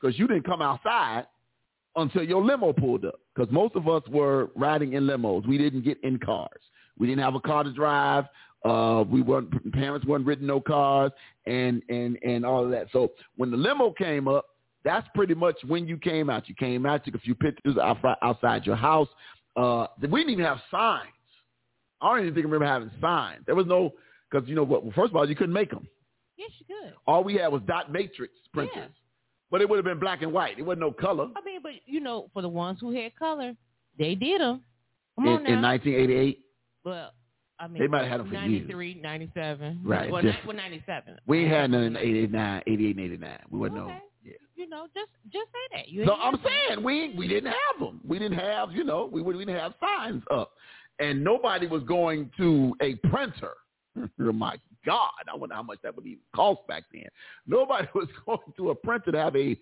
because 0.00 0.16
you 0.16 0.28
didn't 0.28 0.46
come 0.46 0.62
outside 0.62 1.26
until 1.96 2.22
your 2.22 2.42
limo 2.44 2.72
pulled 2.72 3.04
up 3.04 3.18
because 3.34 3.52
most 3.52 3.74
of 3.74 3.88
us 3.88 4.02
were 4.08 4.50
riding 4.54 4.92
in 4.92 5.04
limos. 5.04 5.46
We 5.46 5.58
didn't 5.58 5.82
get 5.82 5.98
in 6.04 6.18
cars. 6.18 6.60
We 6.96 7.08
didn't 7.08 7.22
have 7.22 7.34
a 7.34 7.40
car 7.40 7.64
to 7.64 7.72
drive. 7.72 8.26
Uh, 8.64 9.04
we 9.08 9.22
weren't 9.22 9.72
parents 9.72 10.06
weren't 10.06 10.26
ridden 10.26 10.46
no 10.46 10.60
cars 10.60 11.12
and 11.46 11.82
and 11.88 12.18
and 12.24 12.44
all 12.44 12.64
of 12.64 12.70
that. 12.70 12.86
So 12.92 13.12
when 13.36 13.50
the 13.50 13.56
limo 13.56 13.92
came 13.92 14.28
up, 14.28 14.46
that's 14.84 15.06
pretty 15.14 15.34
much 15.34 15.56
when 15.66 15.86
you 15.86 15.96
came 15.96 16.28
out. 16.30 16.48
You 16.48 16.54
came 16.54 16.86
out, 16.86 17.04
took 17.04 17.14
a 17.14 17.20
few 17.20 17.34
pictures 17.34 17.76
outside 18.22 18.66
your 18.66 18.76
house. 18.76 19.08
Uh, 19.58 19.86
we 20.00 20.20
didn't 20.20 20.30
even 20.32 20.44
have 20.44 20.60
signs. 20.70 21.08
I 22.00 22.10
don't 22.10 22.20
even 22.22 22.34
think 22.34 22.46
I 22.46 22.48
remember 22.50 22.66
having 22.66 22.90
signs. 23.00 23.42
There 23.46 23.54
was 23.56 23.66
no 23.66 23.92
because 24.30 24.48
you 24.48 24.54
know 24.54 24.62
what? 24.62 24.84
Well, 24.84 24.92
first 24.94 25.10
of 25.10 25.16
all, 25.16 25.28
you 25.28 25.34
couldn't 25.34 25.52
make 25.54 25.70
them. 25.70 25.88
Yes, 26.36 26.50
you 26.60 26.66
could. 26.66 26.94
All 27.06 27.24
we 27.24 27.34
had 27.34 27.48
was 27.48 27.62
dot 27.66 27.90
matrix 27.90 28.32
printers. 28.52 28.74
Yeah. 28.76 28.86
But 29.50 29.60
it 29.62 29.68
would 29.68 29.76
have 29.76 29.84
been 29.84 29.98
black 29.98 30.22
and 30.22 30.32
white. 30.32 30.58
It 30.58 30.62
wasn't 30.62 30.80
no 30.80 30.92
color. 30.92 31.28
I 31.36 31.44
mean, 31.44 31.60
but 31.62 31.72
you 31.86 32.00
know, 32.00 32.30
for 32.32 32.42
the 32.42 32.48
ones 32.48 32.78
who 32.80 32.92
had 32.94 33.16
color, 33.16 33.54
they 33.98 34.14
did 34.14 34.40
them. 34.40 34.62
Come 35.16 35.26
in, 35.26 35.32
on 35.38 35.42
now. 35.44 35.52
in 35.54 35.62
1988. 35.62 36.38
Well, 36.84 37.10
I 37.58 37.66
mean, 37.66 37.82
They 37.82 37.88
might 37.88 38.02
have 38.02 38.08
had 38.12 38.20
'em 38.20 38.28
for 38.28 38.34
years. 38.34 38.68
93, 38.68 38.94
97. 39.02 39.80
Right, 39.82 40.10
Well, 40.12 40.22
different. 40.22 40.46
well 40.46 40.56
97. 40.56 41.16
We 41.26 41.40
ain't 41.40 41.50
had 41.50 41.70
none 41.72 41.82
in 41.82 41.96
89, 41.96 42.62
88 42.68 42.96
and 42.96 43.04
89. 43.06 43.38
We 43.50 43.58
wasn't 43.58 43.78
Okay. 43.80 43.88
no. 43.94 44.00
Yeah. 44.24 44.32
You 44.56 44.68
know, 44.68 44.86
just 44.94 45.10
just 45.32 45.46
say 45.52 45.76
that. 45.78 45.88
You 45.88 46.04
So 46.06 46.14
I'm 46.14 46.38
saying 46.44 46.82
we 46.82 47.14
we 47.16 47.28
didn't 47.28 47.52
have 47.52 47.80
them. 47.80 48.00
We 48.06 48.18
didn't 48.18 48.38
have 48.38 48.72
you 48.72 48.84
know 48.84 49.08
we 49.10 49.22
we 49.22 49.34
didn't 49.38 49.54
have 49.56 49.74
signs 49.80 50.22
up, 50.30 50.52
and 50.98 51.22
nobody 51.22 51.66
was 51.66 51.82
going 51.84 52.30
to 52.38 52.74
a 52.82 52.94
printer. 53.08 53.52
oh 54.20 54.32
my 54.32 54.56
God, 54.84 55.10
I 55.32 55.36
wonder 55.36 55.54
how 55.54 55.62
much 55.62 55.78
that 55.82 55.94
would 55.96 56.06
even 56.06 56.20
cost 56.34 56.66
back 56.68 56.84
then. 56.92 57.06
Nobody 57.46 57.86
was 57.94 58.08
going 58.26 58.38
to 58.56 58.70
a 58.70 58.74
printer 58.74 59.12
to 59.12 59.18
have 59.18 59.36
a 59.36 59.56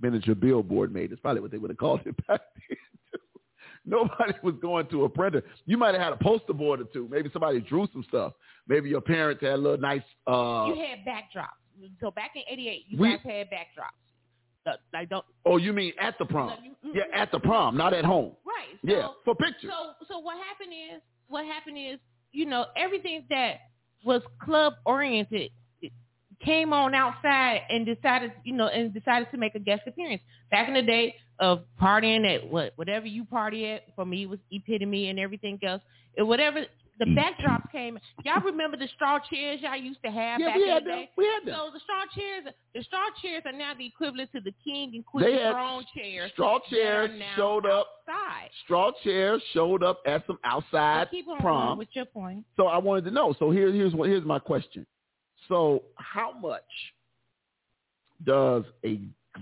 miniature 0.00 0.34
billboard 0.34 0.92
made. 0.92 1.10
That's 1.10 1.20
probably 1.20 1.40
what 1.42 1.50
they 1.50 1.58
would 1.58 1.70
have 1.70 1.78
called 1.78 2.00
it 2.06 2.16
back 2.26 2.40
then. 2.68 2.76
too. 3.12 3.18
Nobody 3.84 4.32
was 4.42 4.54
going 4.62 4.86
to 4.88 5.04
a 5.04 5.08
printer. 5.08 5.42
You 5.66 5.76
might 5.76 5.94
have 5.94 6.02
had 6.02 6.12
a 6.12 6.16
poster 6.22 6.52
board 6.52 6.80
or 6.80 6.84
two. 6.84 7.08
Maybe 7.10 7.30
somebody 7.32 7.60
drew 7.60 7.88
some 7.92 8.04
stuff. 8.08 8.32
Maybe 8.68 8.88
your 8.88 9.00
parents 9.00 9.42
had 9.42 9.54
a 9.54 9.56
little 9.56 9.78
nice. 9.78 10.02
uh 10.26 10.66
You 10.68 10.74
had 10.76 11.04
backdrops. 11.06 11.58
So 12.00 12.10
back 12.12 12.30
in 12.36 12.42
'88, 12.48 12.84
you 12.88 12.98
We- 12.98 13.08
guys 13.10 13.20
had 13.24 13.50
backdrops. 13.50 13.98
The- 14.64 14.78
Like 14.92 15.08
Oh, 15.44 15.56
you 15.56 15.72
mean 15.72 15.92
at 15.98 16.16
the 16.18 16.24
prom? 16.26 16.52
Yeah, 16.94 17.04
at 17.14 17.30
the 17.32 17.40
prom, 17.40 17.76
not 17.76 17.94
at 17.94 18.04
home. 18.04 18.36
right. 18.44 18.78
So, 18.84 18.90
Yeah, 18.96 19.08
for 19.24 19.34
pictures. 19.34 19.70
So 19.70 19.92
so 20.08 20.18
what 20.18 20.36
happened 20.38 20.72
is 20.72 21.00
what 21.28 21.44
happened 21.46 21.78
is 21.78 21.98
you 22.32 22.46
know 22.46 22.66
everything 22.76 23.24
that 23.30 23.58
was 24.04 24.22
club 24.42 24.74
oriented 24.86 25.50
came 26.44 26.72
on 26.72 26.94
outside 26.94 27.62
and 27.70 27.86
decided 27.86 28.32
you 28.44 28.52
know 28.52 28.66
and 28.66 28.92
decided 28.92 29.30
to 29.30 29.36
make 29.36 29.54
a 29.54 29.58
guest 29.60 29.82
appearance. 29.86 30.22
Back 30.50 30.68
in 30.68 30.74
the 30.74 30.82
day 30.82 31.14
of 31.38 31.64
partying 31.80 32.26
at 32.26 32.48
what 32.50 32.72
whatever 32.76 33.06
you 33.06 33.24
party 33.24 33.66
at 33.68 33.82
for 33.94 34.04
me 34.04 34.26
was 34.26 34.38
epitome 34.50 35.08
and 35.08 35.18
everything 35.18 35.58
else. 35.64 35.82
It 36.16 36.22
whatever 36.22 36.64
the 36.98 37.06
E 37.06 37.16
backdrops 37.16 37.70
came. 37.72 37.98
Y'all 38.24 38.42
remember 38.42 38.76
the 38.76 38.86
straw 38.94 39.18
chairs 39.30 39.60
y'all 39.62 39.76
used 39.76 39.98
to 40.04 40.10
have 40.10 40.38
Yeah, 40.40 40.48
back 40.48 40.56
we 40.56 40.62
in 40.64 40.68
had 40.68 40.84
the 40.84 40.88
them. 40.90 40.98
day? 40.98 41.10
We 41.16 41.24
had 41.26 41.44
them. 41.46 41.54
So 41.58 41.70
the 41.72 41.80
straw 41.80 42.02
chairs, 42.14 42.44
the 42.74 42.82
straw 42.84 43.04
chairs 43.22 43.42
are 43.46 43.52
now 43.52 43.72
the 43.76 43.86
equivalent 43.86 44.30
to 44.32 44.40
the 44.40 44.52
king 44.64 44.92
and 44.94 45.04
queen 45.06 45.24
throne 45.24 45.84
chairs. 45.96 46.30
straw 46.32 46.58
chairs 46.70 47.10
showed 47.36 47.66
up. 47.66 47.86
outside. 48.08 48.50
Straw 48.64 48.92
chairs 49.02 49.42
showed 49.52 49.82
up 49.82 50.00
at 50.06 50.26
some 50.26 50.38
outside 50.44 51.08
keep 51.10 51.26
on 51.28 51.38
prom. 51.38 51.82
your 51.92 52.04
point. 52.04 52.44
So 52.56 52.66
I 52.66 52.78
wanted 52.78 53.04
to 53.06 53.10
know. 53.10 53.34
So 53.38 53.50
here, 53.50 53.72
here's 53.72 53.94
what 53.94 54.08
here's 54.08 54.24
my 54.24 54.38
question. 54.38 54.86
So 55.48 55.82
how 55.96 56.32
much 56.32 56.62
does 58.24 58.64
a 58.84 59.00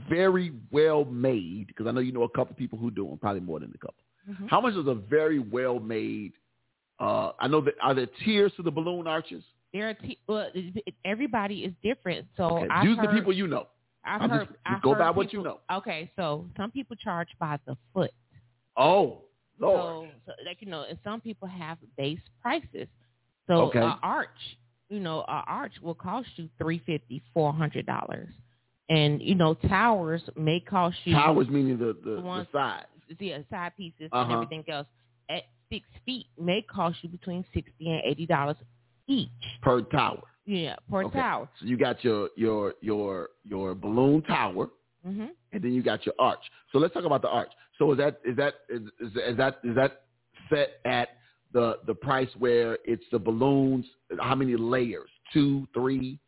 very 0.08 0.52
well 0.70 1.04
made? 1.04 1.66
Because 1.66 1.86
I 1.86 1.90
know 1.90 2.00
you 2.00 2.12
know 2.12 2.22
a 2.22 2.28
couple 2.28 2.54
people 2.56 2.78
who 2.78 2.90
do 2.90 3.06
them, 3.08 3.18
probably 3.18 3.40
more 3.40 3.60
than 3.60 3.72
a 3.74 3.78
couple. 3.78 4.02
Mhm. 4.28 4.48
How 4.48 4.60
much 4.60 4.74
does 4.74 4.86
a 4.86 4.94
very 4.94 5.38
well 5.38 5.78
made? 5.80 6.32
Uh, 7.00 7.32
I 7.40 7.48
know 7.48 7.60
that 7.62 7.74
are 7.82 7.94
there 7.94 8.08
tiers 8.24 8.52
to 8.56 8.62
the 8.62 8.70
balloon 8.70 9.06
arches? 9.06 9.42
There 9.72 9.88
are 9.88 9.94
t- 9.94 10.18
well, 10.28 10.50
everybody 11.04 11.60
is 11.64 11.72
different. 11.82 12.26
So 12.36 12.44
Okay, 12.58 12.68
I've 12.70 12.84
Use 12.84 12.98
heard, 12.98 13.08
the 13.08 13.12
people 13.14 13.32
you 13.32 13.46
know. 13.46 13.68
I've 14.04 14.22
I'm 14.22 14.30
heard, 14.30 14.48
just- 14.48 14.58
I've 14.66 14.82
go 14.82 14.90
heard 14.90 14.98
by 14.98 15.10
what 15.10 15.32
you 15.32 15.42
know. 15.42 15.60
Okay, 15.72 16.10
so 16.16 16.46
some 16.56 16.70
people 16.70 16.96
charge 16.96 17.28
by 17.38 17.58
the 17.66 17.76
foot. 17.94 18.10
Oh 18.76 19.22
Lord. 19.58 20.08
So, 20.26 20.32
so 20.32 20.32
like 20.46 20.58
you 20.60 20.68
know, 20.68 20.84
and 20.88 20.98
some 21.04 21.20
people 21.20 21.48
have 21.48 21.78
base 21.96 22.20
prices. 22.42 22.88
So 23.46 23.54
Okay. 23.68 23.78
a 23.80 23.98
arch, 24.02 24.28
you 24.88 25.00
know, 25.00 25.20
an 25.20 25.42
arch 25.46 25.72
will 25.82 25.94
cost 25.94 26.28
you 26.36 26.48
three 26.58 26.78
fifty, 26.84 27.22
four 27.32 27.52
hundred 27.52 27.86
dollars, 27.86 28.28
and 28.88 29.20
you 29.22 29.34
know, 29.34 29.54
towers 29.54 30.22
may 30.36 30.60
cost 30.60 30.96
you 31.04 31.14
Towers 31.14 31.48
meaning 31.48 31.78
the 31.78 31.96
the, 32.04 32.16
the 32.16 32.20
ones- 32.20 32.48
side. 32.52 32.86
yeah, 33.18 33.38
side 33.50 33.72
pieces 33.76 33.94
and 34.00 34.12
Uh-huh. 34.12 34.34
everything 34.34 34.64
else 34.68 34.86
at 35.28 35.44
six 35.72 35.86
feet 36.04 36.26
may 36.38 36.62
cost 36.62 36.98
you 37.02 37.08
between 37.08 37.44
sixty 37.54 37.90
and 37.90 38.02
eighty 38.04 38.26
dollars 38.26 38.56
each. 39.08 39.28
per 39.62 39.82
tower. 39.82 40.22
Yeah, 40.46 40.76
per 40.90 41.04
Okay. 41.04 41.18
tower. 41.20 41.48
So 41.60 41.66
you 41.66 41.76
got 41.76 42.02
your 42.04 42.30
your 42.36 42.74
your 42.80 43.30
your 43.44 43.74
balloon 43.74 44.22
tower, 44.22 44.68
hmm 45.04 45.26
and 45.52 45.62
then 45.62 45.72
you 45.72 45.82
got 45.82 46.04
your 46.06 46.14
arch. 46.18 46.40
So 46.72 46.78
let's 46.78 46.94
talk 46.94 47.04
about 47.04 47.22
the 47.22 47.28
arch. 47.28 47.50
So 47.78 47.92
is 47.92 47.98
that 47.98 48.20
is 48.24 48.36
that 48.36 48.54
is, 48.68 48.82
is, 49.00 49.12
is 49.30 49.36
that 49.36 49.60
is 49.64 49.74
that 49.76 50.02
set 50.50 50.80
at 50.84 51.08
the 51.52 51.78
the 51.86 51.94
price 51.94 52.28
where 52.38 52.78
it's 52.84 53.04
the 53.12 53.18
balloons? 53.18 53.86
How 54.20 54.34
many 54.34 54.56
layers? 54.56 55.10
Two, 55.32 55.66
three? 55.74 56.18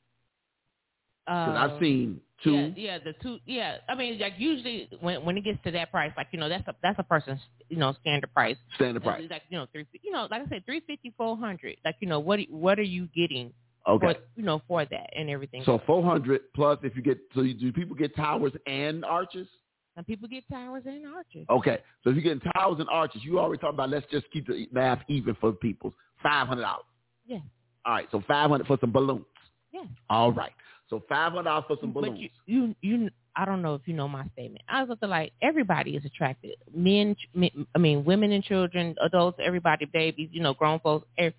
Because 1.27 1.57
I've 1.57 1.81
seen 1.81 2.21
two. 2.43 2.55
Yeah, 2.55 2.69
yeah, 2.77 2.99
the 2.99 3.15
two. 3.23 3.39
Yeah, 3.47 3.77
I 3.89 3.95
mean, 3.95 4.19
like 4.19 4.35
usually 4.39 4.89
when 5.01 5.25
when 5.25 5.37
it 5.37 5.45
gets 5.45 5.59
to 5.65 5.71
that 5.73 5.91
price, 5.91 6.13
like 6.17 6.29
you 6.33 6.39
know, 6.39 6.49
that's 6.49 6.67
a 6.69 6.75
that's 6.83 6.99
a 6.99 7.03
person's 7.03 7.41
you 7.69 7.77
know 7.77 7.95
standard 8.01 8.33
price. 8.33 8.57
Standard 8.77 9.03
price. 9.03 9.25
Like 9.31 9.43
you 9.49 9.59
know, 9.59 9.67
three. 9.73 9.87
You 10.03 10.13
know, 10.13 10.29
like 10.31 10.43
I 10.43 10.49
said, 10.49 10.65
three 10.67 10.81
fifty, 10.87 11.13
four 11.17 11.37
hundred. 11.37 11.77
Like 11.85 11.97
you 12.01 12.09
know, 12.09 12.21
what 12.21 12.41
what 12.51 12.79
are 12.79 12.83
you 12.83 13.09
getting? 13.15 13.53
Okay. 13.89 14.15
For, 14.15 14.21
you 14.37 14.45
know, 14.45 14.63
for 14.69 14.85
that 14.85 15.11
and 15.17 15.29
everything. 15.29 15.63
So 15.67 15.81
four 15.87 16.03
hundred 16.05 16.41
plus 16.55 16.79
if 16.83 16.95
you 16.97 17.03
get 17.03 17.19
so 17.35 17.43
you, 17.43 17.55
do 17.55 17.73
people 17.73 17.97
get 17.97 18.15
towers 18.15 18.53
and 18.67 19.05
arches? 19.05 19.49
Some 19.95 20.05
people 20.05 20.29
get 20.29 20.45
towers 20.51 20.85
and 20.87 21.05
arches. 21.07 21.47
Okay. 21.51 21.79
So 22.03 22.11
if 22.11 22.17
you're 22.17 22.23
getting 22.23 22.51
towers 22.53 22.77
and 22.79 22.89
arches, 22.89 23.23
you 23.25 23.39
already 23.39 23.61
talking 23.61 23.75
about 23.75 23.91
let's 23.91 24.07
just 24.11 24.27
keep 24.33 24.47
the 24.47 24.67
math 24.73 25.01
even 25.09 25.37
for 25.41 25.53
people. 25.53 25.93
Five 26.23 26.49
hundred 26.49 26.63
dollars. 26.63 26.85
Yeah. 27.27 27.39
All 27.85 27.95
right. 27.95 28.09
So 28.11 28.23
five 28.27 28.51
hundred 28.51 28.67
for 28.67 28.79
some 28.81 28.93
balloons. 28.93 29.25
Yeah. 29.73 29.85
All 30.09 30.33
right. 30.33 30.53
So 30.93 31.03
five 31.09 31.33
hundred 31.33 31.45
dollars 31.45 31.65
for 31.69 31.77
some 31.81 31.91
But 31.93 32.03
balloons. 32.03 32.19
you, 32.21 32.75
you, 32.83 32.99
you, 33.01 33.11
I 33.35 33.47
don't 33.47 33.63
know 33.63 33.75
if 33.75 33.81
you 33.87 33.95
know 33.95 34.07
my 34.09 34.27
statement. 34.35 34.63
I 34.69 34.85
was 34.85 34.99
like 35.01 35.33
everybody 35.41 35.97
is 35.97 36.05
attracted. 36.05 36.55
Men, 36.75 37.17
men- 37.35 37.67
I 37.75 37.79
mean, 37.79 38.05
women 38.05 38.31
and 38.33 38.45
children, 38.45 38.95
adults, 39.03 39.39
everybody, 39.43 39.87
babies, 39.87 40.29
you 40.33 40.43
know, 40.43 40.53
grown 40.53 40.81
folks. 40.81 41.07
ev- 41.17 41.33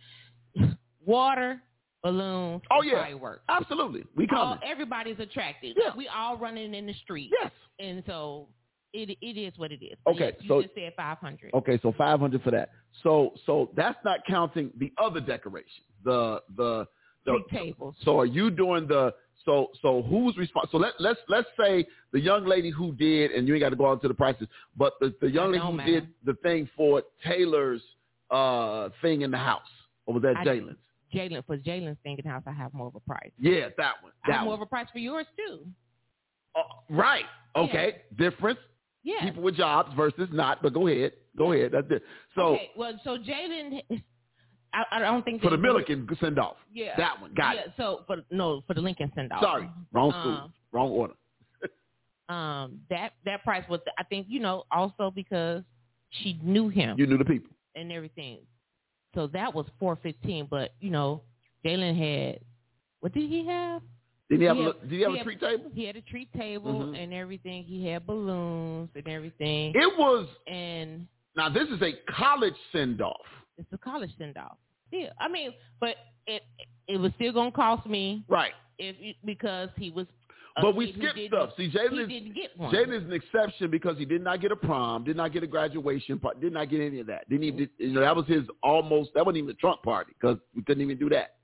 Water, 1.06 1.62
balloons, 2.02 2.62
Oh, 2.72 2.82
yeah. 2.82 3.04
fireworks. 3.04 3.44
Absolutely. 3.50 4.04
We 4.16 4.26
coming. 4.26 4.58
everybody's 4.66 5.20
attracted. 5.20 5.78
Yeah. 5.80 5.92
We 5.96 6.08
all 6.08 6.38
running 6.38 6.74
in 6.74 6.86
the 6.88 6.94
street. 7.04 7.30
Yes. 7.42 7.52
And 7.80 8.04
so 8.06 8.48
it 8.94 9.16
it 9.22 9.38
is 9.40 9.54
what 9.58 9.72
it 9.72 9.84
is. 9.84 9.98
But 10.06 10.16
Okay, 10.16 10.26
yes, 10.26 10.36
you 10.42 10.48
so- 10.48 10.62
just 10.62 10.74
said 10.76 10.94
five 10.96 11.18
hundred. 11.20 11.52
Okay, 11.54 11.80
so 11.82 11.94
five 11.98 12.20
hundred 12.20 12.42
for 12.42 12.52
that. 12.52 12.70
So 13.04 13.34
so 13.46 13.70
that's 13.76 13.98
not 14.06 14.20
counting 14.28 14.72
the 14.78 14.92
other 14.98 15.20
decorations. 15.20 15.86
The 16.04 16.42
the 16.56 16.88
the 17.26 17.40
Three 17.50 17.60
tables. 17.60 17.96
So 18.04 18.20
are 18.20 18.26
you 18.26 18.50
doing 18.52 18.88
the 18.88 19.14
so 19.46 19.68
so 19.82 20.02
who's 20.04 20.38
responsible? 20.38 20.80
So 20.80 20.84
let 20.84 20.94
let's 21.00 21.20
let's 21.28 21.48
say 21.60 21.86
the 22.12 22.20
young 22.20 22.46
lady 22.46 22.70
who 22.70 22.94
did, 22.94 23.32
and 23.32 23.48
you 23.48 23.54
ain't 23.56 23.62
got 23.64 23.70
to 23.70 23.76
go 23.76 23.90
out 23.90 24.02
to 24.04 24.08
the 24.08 24.14
prices, 24.14 24.48
but 24.78 24.94
the, 25.02 25.14
the 25.22 25.30
young 25.30 25.46
I 25.46 25.52
lady 25.52 25.60
know, 25.60 25.72
who 25.72 25.78
man. 25.78 25.88
did 25.88 26.08
the 26.26 26.34
thing 26.36 26.70
for 26.76 27.04
Taylor's 27.26 27.82
uh 28.32 28.90
thing 29.02 29.22
in 29.22 29.32
the 29.32 29.38
house, 29.38 29.62
or 30.06 30.14
was 30.16 30.24
that 30.24 30.38
I- 30.38 30.46
Jalen's? 30.46 30.78
Jalen 31.14 31.46
for 31.46 31.58
Jalen's 31.58 31.98
thing 32.02 32.18
in 32.18 32.24
the 32.24 32.30
house, 32.32 32.42
I 32.48 32.52
have 32.54 32.74
more 32.74 32.88
of 32.88 32.96
a 32.96 33.00
price. 33.02 33.30
Yeah, 33.40 33.68
that 33.78 34.02
one. 34.02 34.14
I 34.24 34.30
That 34.30 34.34
have 34.38 34.44
more 34.46 34.54
one. 34.54 34.62
of 34.62 34.68
a 34.68 34.70
price 34.70 34.88
for 34.92 34.98
yours 34.98 35.28
too. 35.38 35.60
Uh, 36.56 36.62
right. 36.90 37.26
Okay. 37.56 38.02
Difference. 38.18 38.58
Yeah. 39.04 39.22
People 39.24 39.44
with 39.44 39.56
jobs 39.56 39.92
versus 39.96 40.30
not. 40.32 40.64
But 40.64 40.74
go 40.74 40.88
ahead. 40.88 41.12
Go 41.38 41.52
ahead. 41.52 41.72
That's 41.74 41.86
it. 41.92 42.02
So 42.34 42.56
okay, 42.56 42.72
well, 42.76 43.00
so 43.04 43.18
Jalen, 43.18 43.82
I, 44.74 44.84
I 44.92 45.00
don't 45.00 45.24
think 45.24 45.42
for 45.42 45.50
the 45.52 45.58
Milliken 45.58 46.08
send 46.20 46.40
off. 46.40 46.56
Yeah, 46.74 46.96
That 46.98 47.22
one. 47.22 47.34
Got 47.36 47.56
yeah, 47.56 47.62
it. 47.64 47.74
So 47.78 48.02
for 48.08 48.18
no 48.32 48.62
for 48.68 48.74
the 48.74 48.82
Lincoln 48.82 49.12
send 49.16 49.32
off. 49.32 49.42
Sorry. 49.42 49.70
Wrong 49.92 50.12
school. 50.12 50.32
Um, 50.38 50.54
Wrong 50.72 50.90
order. 50.90 51.14
um, 52.30 52.80
that 52.90 53.14
that 53.26 53.44
price 53.44 53.64
was 53.70 53.80
I 53.98 54.04
think 54.04 54.28
you 54.30 54.40
know 54.40 54.64
also 54.72 55.12
because 55.14 55.64
she 56.10 56.40
knew 56.44 56.70
him 56.70 56.98
You 56.98 57.08
knew 57.08 57.18
the 57.18 57.26
people. 57.26 57.52
and 57.76 57.92
everything. 57.92 58.40
So 59.16 59.28
that 59.28 59.54
was 59.54 59.66
four 59.80 59.96
fifteen. 60.02 60.48
But 60.50 60.74
you 60.80 60.90
know, 60.90 61.22
Jalen 61.66 61.96
had 61.98 62.40
what 63.02 63.14
did 63.14 63.30
he 63.30 63.46
have? 63.48 63.82
Did 64.30 64.40
he 64.40 64.46
have 64.48 64.58
He 64.58 64.64
a 64.64 64.66
had- 64.68 64.82
did 64.82 64.92
he 64.92 65.02
have 65.02 65.12
he 65.12 65.16
a 65.16 65.18
had- 65.20 65.24
treat 65.26 65.40
table? 65.42 65.72
He 65.76 65.86
had 65.86 65.96
a 65.98 66.02
treat 66.02 66.34
table 66.34 66.74
Mhm. 66.74 67.04
and 67.04 67.14
everything. 67.14 67.64
He 67.64 67.86
had 67.88 68.08
balloons 68.08 68.90
and 68.96 69.08
everything. 69.08 69.74
It 69.76 69.98
was 69.98 70.28
and 70.48 71.08
now 71.36 71.50
this 71.50 71.68
is 71.70 71.82
a 71.82 71.92
college 72.12 72.56
send 72.72 73.02
off. 73.02 73.22
It's 73.58 73.68
a 73.72 73.78
college 73.78 74.12
send 74.18 74.38
off. 74.38 74.58
Yeah, 74.92 75.10
I 75.20 75.28
mean, 75.28 75.52
but 75.80 75.96
it 76.28 76.44
it 76.88 76.98
was 76.98 77.12
still 77.16 77.34
gonna 77.34 77.52
cost 77.52 77.86
me 77.88 78.24
Right. 78.28 78.52
if 78.78 78.96
because 79.26 79.70
he 79.78 79.90
was. 79.90 80.08
But 80.62 80.76
we 80.76 80.92
kid 80.94 80.96
skipped 81.14 81.20
stuff. 81.34 81.50
See, 81.58 81.68
Jalen 81.72 81.92
he 81.94 82.00
is 82.02 82.08
didn't 82.10 82.36
get 82.36 82.56
one. 82.58 82.72
Jalen 82.72 83.06
an 83.06 83.12
exception 83.14 83.72
because 83.72 83.98
he 83.98 84.06
did 84.06 84.22
not 84.24 84.40
get 84.40 84.52
a 84.52 84.56
prom, 84.56 85.04
did 85.04 85.18
not 85.18 85.32
get 85.34 85.42
a 85.42 85.48
graduation, 85.48 86.20
part, 86.20 86.40
did 86.42 86.54
not 86.54 86.70
get 86.70 86.80
any 86.80 87.00
of 87.00 87.08
that. 87.08 87.28
Didn't 87.28 87.46
even, 87.46 87.70
you 87.80 87.92
know, 87.94 88.02
that 88.02 88.16
was 88.16 88.28
his 88.28 88.44
almost. 88.62 89.10
That 89.16 89.26
wasn't 89.26 89.38
even 89.40 89.50
a 89.50 89.54
trunk 89.56 89.82
party 89.82 90.14
because 90.20 90.38
we 90.56 90.62
couldn't 90.62 90.84
even 90.84 91.00
do 91.00 91.10
that. 91.10 91.38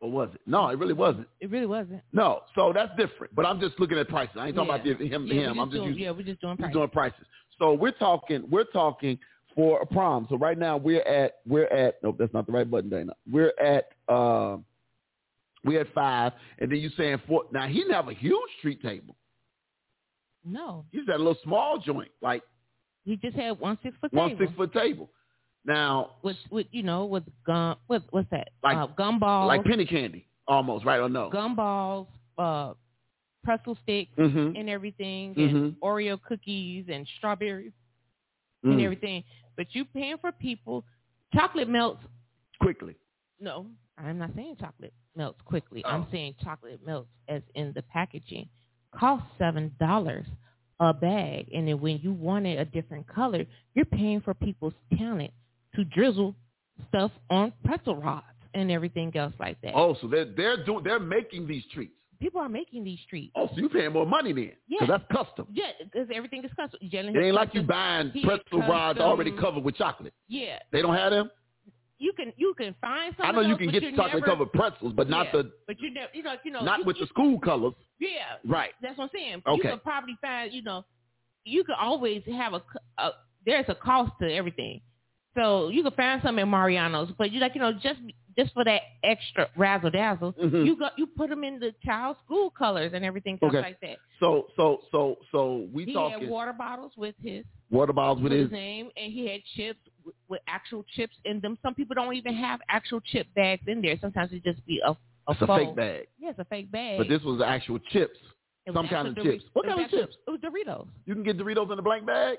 Or 0.00 0.10
was 0.10 0.28
it? 0.34 0.42
No, 0.46 0.68
it 0.68 0.78
really 0.78 0.92
wasn't. 0.92 1.26
It 1.40 1.50
really 1.50 1.64
wasn't. 1.64 2.02
No, 2.12 2.42
so 2.54 2.70
that's 2.74 2.94
different. 2.98 3.34
But 3.34 3.46
I'm 3.46 3.58
just 3.60 3.80
looking 3.80 3.96
at 3.96 4.08
prices. 4.08 4.36
I 4.38 4.48
ain't 4.48 4.56
talking 4.56 4.68
Yeah. 4.68 4.74
about 4.92 4.98
the, 4.98 5.08
him. 5.08 5.26
Yeah, 5.26 5.34
him. 5.50 5.56
we're 5.56 5.62
I'm 5.62 5.70
just 5.70 5.76
doing, 5.78 5.88
using, 5.88 6.02
yeah, 6.02 6.10
we're 6.10 6.22
just 6.22 6.40
doing 6.42 6.56
just 6.58 6.60
price. 6.60 6.72
doing 6.74 6.88
prices. 6.90 7.26
So 7.58 7.72
we're 7.72 7.92
talking. 7.92 8.44
We're 8.50 8.64
talking 8.64 9.18
for 9.54 9.80
a 9.80 9.86
prom. 9.86 10.26
So 10.30 10.36
right 10.36 10.58
now 10.58 10.76
we're 10.76 11.02
at 11.02 11.36
we're 11.46 11.66
at. 11.66 12.02
Nope, 12.02 12.16
that's 12.18 12.32
not 12.34 12.46
the 12.46 12.52
right 12.52 12.68
button, 12.70 12.90
Dana. 12.90 13.12
We're 13.30 13.52
at. 13.62 13.88
Um, 14.12 14.64
we 15.64 15.74
had 15.76 15.86
five, 15.94 16.32
and 16.58 16.70
then 16.70 16.78
you're 16.78 16.90
saying 16.96 17.22
four. 17.26 17.44
Now 17.52 17.66
he 17.66 17.74
didn't 17.78 17.94
have 17.94 18.08
a 18.08 18.14
huge 18.14 18.50
treat 18.60 18.82
table. 18.82 19.16
No, 20.44 20.84
He's 20.92 21.08
at 21.08 21.14
a 21.14 21.18
little 21.18 21.38
small 21.42 21.78
joint, 21.78 22.10
like 22.20 22.42
he 23.04 23.16
just 23.16 23.34
had 23.36 23.58
one 23.58 23.78
six 23.82 23.96
foot 24.00 24.12
one 24.12 24.30
table 24.30 24.44
six 24.46 24.56
foot 24.56 24.72
table. 24.74 25.08
Now, 25.64 26.16
with 26.22 26.36
with 26.50 26.66
you 26.70 26.82
know 26.82 27.06
with 27.06 27.22
gum 27.46 27.76
with 27.88 28.02
what's 28.10 28.28
that 28.30 28.50
Like- 28.62 28.76
uh, 28.76 28.88
gumballs 28.88 29.46
like 29.46 29.64
penny 29.64 29.86
candy, 29.86 30.26
almost 30.46 30.84
right 30.84 30.98
or 31.00 31.08
no? 31.08 31.30
gumballs 31.30 32.06
uh 32.36 32.74
pretzel 33.42 33.76
sticks 33.82 34.10
Mm-hmm. 34.18 34.56
and 34.56 34.68
everything 34.68 35.34
and 35.36 35.76
Oreo 35.80 36.20
cookies 36.20 36.86
and 36.92 37.06
strawberries 37.18 37.72
and 38.62 38.78
Mm. 38.78 38.84
everything. 38.84 39.24
But 39.56 39.68
you 39.74 39.84
paying 39.84 40.16
for 40.20 40.32
people. 40.32 40.84
Chocolate 41.34 41.68
melts. 41.68 42.02
Quickly. 42.60 42.96
No, 43.40 43.66
I'm 43.98 44.18
not 44.18 44.30
saying 44.36 44.56
chocolate 44.60 44.94
melts 45.16 45.40
quickly. 45.44 45.82
Oh. 45.84 45.90
I'm 45.90 46.06
saying 46.12 46.36
chocolate 46.42 46.80
melts 46.84 47.08
as 47.28 47.42
in 47.54 47.72
the 47.74 47.82
packaging 47.82 48.48
costs 48.98 49.26
seven 49.38 49.74
dollars 49.80 50.26
a 50.80 50.92
bag, 50.92 51.48
and 51.54 51.68
then 51.68 51.80
when 51.80 51.98
you 52.02 52.12
wanted 52.12 52.58
a 52.58 52.64
different 52.64 53.06
color, 53.06 53.44
you're 53.74 53.84
paying 53.84 54.20
for 54.20 54.34
people's 54.34 54.74
talent 54.98 55.30
to 55.76 55.84
drizzle 55.84 56.34
stuff 56.88 57.12
on 57.30 57.52
pretzel 57.64 57.96
rods 57.96 58.24
and 58.54 58.70
everything 58.70 59.16
else 59.16 59.32
like 59.38 59.60
that. 59.62 59.72
Oh, 59.74 59.96
so 60.00 60.08
they're 60.08 60.24
they're 60.24 60.64
doing 60.64 60.84
they're 60.84 61.00
making 61.00 61.46
these 61.46 61.62
treats. 61.72 61.94
People 62.24 62.40
are 62.40 62.48
making 62.48 62.84
these 62.84 63.00
treats. 63.10 63.32
Oh, 63.36 63.48
so 63.48 63.60
you 63.60 63.68
paying 63.68 63.92
more 63.92 64.06
money 64.06 64.32
then? 64.32 64.52
Yeah. 64.66 64.86
That's 64.86 65.04
custom. 65.12 65.46
Yeah, 65.52 65.72
because 65.78 66.08
everything 66.10 66.42
is 66.42 66.50
custom. 66.56 66.80
Jalen 66.90 67.14
It 67.14 67.22
ain't 67.22 67.34
like 67.34 67.52
you 67.52 67.62
buying 67.62 68.12
pretzel 68.24 68.60
rods 68.66 68.98
already 68.98 69.30
covered 69.32 69.62
with 69.62 69.76
chocolate. 69.76 70.14
Yeah, 70.26 70.58
They 70.72 70.80
don't 70.80 70.94
have 70.96 71.10
them. 71.10 71.30
you 71.98 72.14
can 72.14 72.32
you 72.38 72.54
can 72.56 72.74
find 72.80 73.14
some. 73.18 73.26
I 73.26 73.30
know 73.32 73.40
of 73.42 73.48
you 73.48 73.56
can 73.58 73.70
get 73.70 73.82
chocolate 73.94 74.14
never- 74.14 74.26
covered 74.26 74.52
pretzels, 74.54 74.94
but 74.96 75.10
not 75.10 75.26
Yeah, 75.26 75.32
the 75.42 75.52
But 75.66 75.76
you 75.80 75.90
never, 75.92 76.08
you 76.14 76.22
know, 76.22 76.34
you 76.46 76.50
know, 76.50 76.62
not 76.62 76.78
you- 76.78 76.84
with 76.86 76.96
you- 76.96 77.02
the 77.02 77.08
school 77.08 77.38
colors. 77.40 77.74
Yeah, 78.00 78.08
Right. 78.46 78.72
That's 78.80 78.96
what 78.96 79.04
I'm 79.04 79.10
saying. 79.14 79.42
Okay. 79.46 79.56
You 79.56 79.62
can 79.74 79.80
probably 79.80 80.16
find, 80.22 80.50
you 80.50 80.62
know, 80.62 80.82
you 81.44 81.62
could 81.62 81.76
always 81.78 82.22
have 82.24 82.54
a. 82.54 82.62
there's 83.44 83.68
a 83.68 83.74
cost 83.74 84.12
to 84.22 84.32
everything. 84.34 84.80
So 85.34 85.68
you 85.68 85.82
can 85.82 85.92
find 85.92 86.22
some 86.22 86.38
at 86.38 86.46
Mariano's, 86.46 87.10
but 87.18 87.32
you 87.32 87.40
like 87.40 87.54
you 87.54 87.60
know 87.60 87.72
just 87.72 88.00
just 88.36 88.52
for 88.52 88.64
that 88.64 88.82
extra 89.02 89.48
razzle 89.56 89.90
dazzle, 89.90 90.32
Mhm. 90.34 90.66
you 90.66 90.76
got 90.76 90.98
you 90.98 91.06
put 91.06 91.30
them 91.30 91.44
in 91.44 91.58
the 91.60 91.72
child's 91.84 92.18
school 92.24 92.50
colors 92.50 92.92
and 92.94 93.04
everything 93.04 93.38
else 93.42 93.50
Okay. 93.54 93.60
like 93.62 93.80
that. 93.80 93.98
So 94.20 94.48
so 94.56 94.82
so 94.92 95.18
so 95.32 95.68
we 95.72 95.84
he 95.84 95.92
talking 95.92 96.20
had 96.20 96.30
water 96.30 96.52
bottles 96.52 96.92
with 96.96 97.14
his 97.22 97.44
water 97.70 97.92
bottles 97.92 98.20
with 98.22 98.32
with 98.32 98.38
his 98.40 98.50
his 98.50 98.52
name, 98.52 98.90
and 98.96 99.12
he 99.12 99.26
had 99.28 99.40
chips 99.56 99.80
with, 100.04 100.14
with 100.28 100.40
actual 100.46 100.84
chips 100.94 101.16
in 101.24 101.40
them. 101.40 101.58
Some 101.62 101.74
people 101.74 101.94
don't 101.94 102.14
even 102.14 102.34
have 102.34 102.60
actual 102.68 103.00
chip 103.00 103.26
bags 103.34 103.62
in 103.66 103.82
there. 103.82 103.96
Sometimes 104.00 104.32
it 104.32 104.44
just 104.44 104.64
be 104.66 104.80
a 104.84 104.96
a, 105.26 105.32
it's 105.32 105.40
a 105.42 105.46
fake 105.46 105.74
bag. 105.74 106.06
Yeah, 106.18 106.30
it's 106.30 106.38
a 106.38 106.44
fake 106.44 106.70
bag. 106.70 106.98
But 106.98 107.08
this 107.08 107.22
was 107.22 107.40
actual 107.40 107.78
chips. 107.90 108.18
Some 108.72 108.88
kind 108.88 109.08
of 109.08 109.16
chips. 109.16 109.44
What 109.52 109.66
kind 109.66 109.80
of 109.84 109.90
chips? 109.90 110.16
It 110.26 110.30
was 110.30 110.40
Doritos. 110.40 110.86
You 111.06 111.14
can 111.14 111.22
get 111.22 111.38
Doritos 111.38 111.72
in 111.72 111.78
a 111.78 111.82
blank 111.82 112.06
bag? 112.06 112.38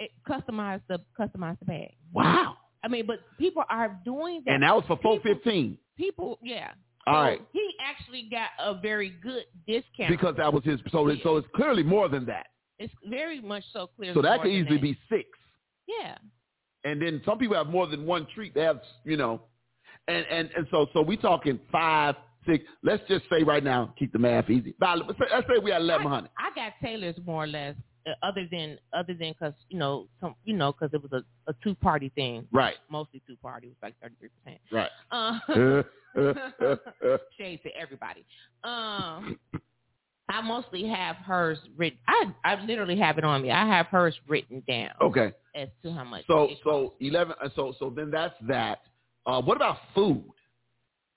It 0.00 0.10
customized 0.28 0.82
the 0.88 0.98
customized 1.18 1.60
the 1.60 1.66
bag. 1.66 1.94
Wow. 2.12 2.56
I 2.82 2.88
mean, 2.88 3.06
but 3.06 3.18
people 3.38 3.62
are 3.70 4.00
doing 4.04 4.42
that. 4.46 4.54
And 4.54 4.62
that 4.64 4.74
was 4.74 4.84
for 4.88 4.98
four 5.02 5.18
People- 5.20 5.34
fifteen. 5.34 5.78
People, 5.96 6.38
yeah. 6.42 6.70
All 7.06 7.14
So 7.14 7.20
right. 7.20 7.40
He 7.52 7.74
actually 7.80 8.28
got 8.30 8.48
a 8.58 8.74
very 8.80 9.10
good 9.22 9.44
discount. 9.68 10.08
Because 10.10 10.34
that 10.38 10.52
was 10.52 10.64
his 10.64 10.80
so 10.90 11.06
it, 11.08 11.20
so 11.22 11.36
it's 11.36 11.48
clearly 11.54 11.82
more 11.82 12.08
than 12.08 12.24
that. 12.26 12.46
it's 12.78 12.92
very 13.08 13.40
much 13.40 13.64
so 13.72 13.88
clear. 13.96 14.14
So 14.14 14.22
that 14.22 14.40
could 14.42 14.50
easily 14.50 14.76
that. 14.76 14.82
be 14.82 14.98
six. 15.10 15.28
Yeah. 15.86 16.16
And 16.84 17.00
then 17.02 17.20
some 17.26 17.36
people 17.38 17.56
have 17.56 17.66
more 17.66 17.86
than 17.86 18.06
one 18.06 18.26
treat. 18.34 18.54
They 18.54 18.62
have, 18.62 18.80
you 19.04 19.18
know, 19.18 19.42
and 20.08 20.24
and 20.30 20.48
and 20.56 20.66
so 20.70 20.86
so 20.94 21.02
we 21.02 21.18
talking 21.18 21.60
five, 21.70 22.14
six. 22.48 22.64
Let's 22.82 23.02
just 23.08 23.24
say 23.30 23.42
right 23.42 23.62
now, 23.62 23.92
keep 23.98 24.12
the 24.14 24.18
math 24.18 24.48
easy. 24.48 24.74
Let's 24.80 25.02
say, 25.18 25.26
let's 25.30 25.46
say 25.46 25.58
we 25.62 25.70
had 25.72 25.82
eleven 25.82 26.06
hundred. 26.06 26.30
I 26.38 26.54
got 26.54 26.72
Taylor's 26.82 27.16
more 27.26 27.44
or 27.44 27.46
less, 27.46 27.74
other 28.22 28.46
than 28.50 28.78
other 28.92 29.14
than 29.14 29.32
because 29.32 29.54
you 29.68 29.78
know 29.78 30.06
some 30.20 30.34
you 30.44 30.54
know 30.56 30.72
because 30.72 30.92
it 30.94 31.02
was 31.02 31.12
a, 31.12 31.24
a 31.50 31.54
two 31.62 31.74
party 31.74 32.10
thing. 32.14 32.46
Right. 32.52 32.76
Mostly 32.90 33.22
two 33.26 33.36
party 33.42 33.68
was 33.68 33.76
like 33.82 33.94
thirty 34.02 34.14
three 34.18 34.30
percent. 34.44 34.60
Right. 34.72 34.90
Uh, 35.10 35.82
shade 37.38 37.60
to 37.62 37.70
everybody. 37.80 38.24
Um, 38.64 39.38
I 40.28 40.40
mostly 40.42 40.86
have 40.86 41.16
hers 41.16 41.58
written. 41.76 41.98
I 42.06 42.32
I 42.44 42.62
literally 42.64 42.96
have 42.98 43.18
it 43.18 43.24
on 43.24 43.42
me. 43.42 43.50
I 43.50 43.66
have 43.66 43.86
hers 43.86 44.14
written 44.28 44.62
down 44.68 44.90
okay. 45.02 45.32
as 45.54 45.68
to 45.82 45.92
how 45.92 46.04
much. 46.04 46.24
So 46.26 46.48
so 46.64 46.94
eleven. 47.00 47.34
uh, 47.42 47.48
So 47.56 47.74
so 47.78 47.90
then 47.94 48.10
that's 48.10 48.34
that. 48.48 48.80
Uh, 49.26 49.42
what 49.42 49.56
about 49.56 49.76
food? 49.94 50.24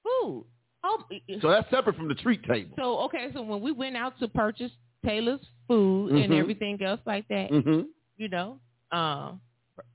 food. 0.03 0.45
Oh, 0.85 1.01
So 1.41 1.49
that's 1.49 1.69
separate 1.69 1.95
from 1.95 2.09
the 2.09 2.15
treat 2.15 2.43
table. 2.43 2.75
so 2.77 2.99
okay. 3.01 3.29
So 3.33 3.41
when 3.41 3.61
we 3.61 3.71
went 3.71 3.95
out 3.95 4.19
to 4.19 4.27
purchase 4.27 4.71
Taylor's 5.05 5.39
food 5.67 6.11
and 6.13 6.31
Mhm. 6.31 6.39
everything 6.39 6.81
else 6.83 6.99
like 7.05 7.27
that, 7.29 7.51
Mm-hmm. 7.51 7.81
you 8.17 8.29
know, 8.29 8.59
um, 8.91 9.41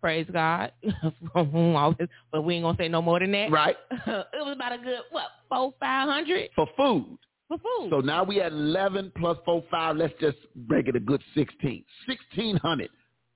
praise 0.01 0.27
God 0.33 0.73
from 1.33 1.51
whom 1.51 1.77
all 1.77 1.93
this, 1.93 2.09
but 2.33 2.43
we 2.43 2.55
ain't 2.55 2.65
gonna 2.65 2.77
say 2.79 2.89
no 2.89 3.01
more 3.03 3.19
than 3.21 3.33
that. 3.33 3.51
Right. 3.51 3.77
it 3.91 4.27
was 4.35 4.55
about 4.57 4.73
a 4.73 4.79
good 4.79 5.01
what 5.11 5.27
four 5.49 5.75
five 5.81 6.09
hundred 6.09 6.51
For 6.57 6.67
food. 6.77 7.19
for 7.49 7.59
food. 7.59 7.91
So 7.91 8.01
now 8.01 8.25
we 8.25 8.41
at 8.41 8.53
eleven 8.53 9.13
plus 9.17 9.39
four 9.45 9.63
five. 9.71 9.97
Let's 9.97 10.15
just 10.21 10.39
make 10.69 10.89
it 10.89 10.97
a 10.97 11.01
good 11.01 11.23
sixteen. 11.35 11.85
Sixteen 12.07 12.57
hundred. 12.57 12.91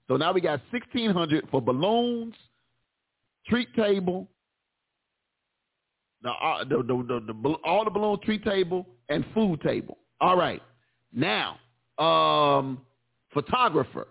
So 0.09 0.17
now 0.17 0.33
we 0.33 0.41
got 0.41 0.61
sixteen 0.71 1.11
hundred 1.11 1.49
for 1.51 1.63
balloons, 1.63 2.35
treat 3.47 3.73
table, 3.75 4.29
the, 6.23 6.31
uh, 6.31 6.65
the, 6.65 6.77
the, 6.79 7.23
the, 7.27 7.33
the 7.43 7.55
all 7.65 7.85
the 7.85 7.91
balloon 7.91 8.19
treat 8.25 8.45
table 8.45 8.87
and 9.09 9.25
food 9.35 9.61
table. 9.63 9.99
All 10.21 10.37
right. 10.37 10.63
Now, 11.13 11.57
um, 11.99 12.81
photographer, 13.33 14.09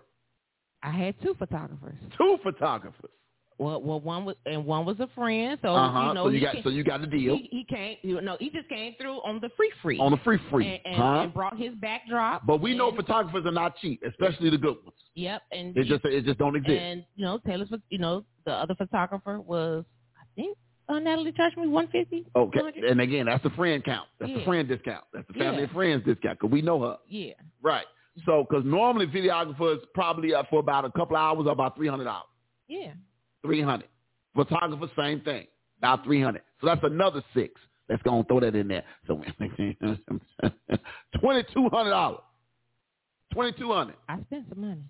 I 0.82 0.90
had 0.90 1.14
two 1.22 1.34
photographers. 1.38 1.96
two 2.18 2.38
photographers. 2.42 3.10
Well, 3.58 3.80
well, 3.80 4.00
one 4.00 4.24
was 4.24 4.34
and 4.46 4.64
one 4.64 4.84
was 4.84 4.98
a 4.98 5.08
friend. 5.14 5.56
So 5.62 5.68
Uh 5.74 5.92
huh. 5.92 5.98
Oh, 5.98 6.08
you 6.08 6.14
know, 6.14 6.24
so 6.24 6.28
you 6.30 6.40
got 6.40 6.54
came- 6.54 6.62
so 6.64 6.68
you 6.70 6.82
got 6.82 7.00
the 7.00 7.06
deal 7.06 7.36
He, 7.36 7.48
he 7.52 7.64
came. 7.68 7.96
You 8.02 8.20
know, 8.20 8.36
he 8.40 8.50
just 8.50 8.68
came 8.68 8.94
through 9.00 9.18
on 9.24 9.40
the 9.40 9.50
free 9.56 9.70
free 9.82 9.98
on 10.00 10.10
the 10.10 10.16
free 10.18 10.38
free, 10.50 10.66
and, 10.66 10.80
and, 10.86 10.96
huh? 10.96 11.20
and 11.20 11.34
brought 11.34 11.56
his 11.56 11.72
backdrop. 11.80 12.44
but 12.46 12.60
we 12.60 12.76
know 12.76 12.90
photographers 12.96 13.44
are 13.46 13.52
not 13.52 13.76
cheap, 13.78 14.02
especially 14.08 14.50
the 14.50 14.58
good 14.58 14.76
ones. 14.82 14.96
Yep, 15.14 15.42
and 15.52 15.76
It 15.76 15.84
just 15.84 16.04
it 16.06 16.24
just 16.24 16.38
don't 16.38 16.56
exist. 16.56 16.72
and 16.80 17.04
you 17.14 17.24
know 17.24 17.38
Taylor's. 17.46 17.68
You 17.90 17.98
know, 17.98 18.24
the 18.46 18.52
other 18.52 18.74
photographer 18.74 19.40
was 19.40 19.84
I 20.18 20.24
think 20.34 20.56
uh, 20.88 20.98
Natalie 20.98 21.32
charged 21.32 21.56
me 21.56 21.68
one 21.68 21.88
fifty. 21.88 22.26
Okay, 22.36 22.60
and 22.88 23.00
again, 23.00 23.26
that's 23.26 23.42
the 23.42 23.50
friend 23.50 23.82
count. 23.84 24.08
That's 24.18 24.32
the 24.32 24.38
Yeah. 24.40 24.44
friend 24.44 24.68
discount. 24.68 25.04
That's 25.12 25.26
the 25.28 25.34
family 25.34 25.58
Yeah. 25.58 25.62
and 25.64 25.72
friends 25.72 26.04
discount 26.04 26.38
because 26.38 26.52
we 26.52 26.62
know 26.62 26.80
her. 26.82 26.98
Yeah. 27.06 27.34
Right. 27.62 27.86
So, 28.26 28.44
because 28.48 28.64
normally 28.66 29.06
videographers 29.06 29.78
probably 29.94 30.34
up 30.34 30.50
for 30.50 30.60
about 30.60 30.84
a 30.84 30.90
couple 30.90 31.16
hours, 31.16 31.46
or 31.46 31.52
about 31.52 31.76
three 31.76 31.88
hundred 31.88 32.04
dollars. 32.04 32.26
Yeah. 32.68 32.92
Three 33.42 33.62
hundred. 33.62 33.88
Photographer, 34.34 34.90
same 34.96 35.20
thing, 35.20 35.46
about 35.78 36.04
three 36.04 36.20
hundred. 36.20 36.42
So 36.60 36.66
that's 36.66 36.82
another 36.84 37.22
six. 37.34 37.58
Let's 37.88 38.02
go 38.02 38.16
and 38.18 38.28
throw 38.28 38.40
that 38.40 38.54
in 38.54 38.68
there. 38.68 38.84
So 39.06 39.16
twenty 41.20 41.44
two 41.54 41.68
hundred 41.70 41.90
dollars. 41.90 42.20
Twenty 43.32 43.52
two 43.58 43.72
hundred. 43.72 43.96
I 44.08 44.18
spent 44.26 44.46
some 44.48 44.60
money. 44.60 44.82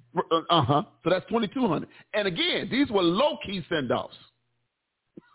Uh 0.51 0.63
huh. 0.63 0.83
So 1.05 1.11
that's 1.11 1.27
twenty 1.27 1.49
two 1.49 1.69
hundred. 1.69 1.89
And 2.15 2.27
again, 2.27 2.69
these 2.71 2.91
were 2.91 3.03
low 3.03 3.39
key 3.45 3.65
send 3.69 3.93
offs. 3.93 4.17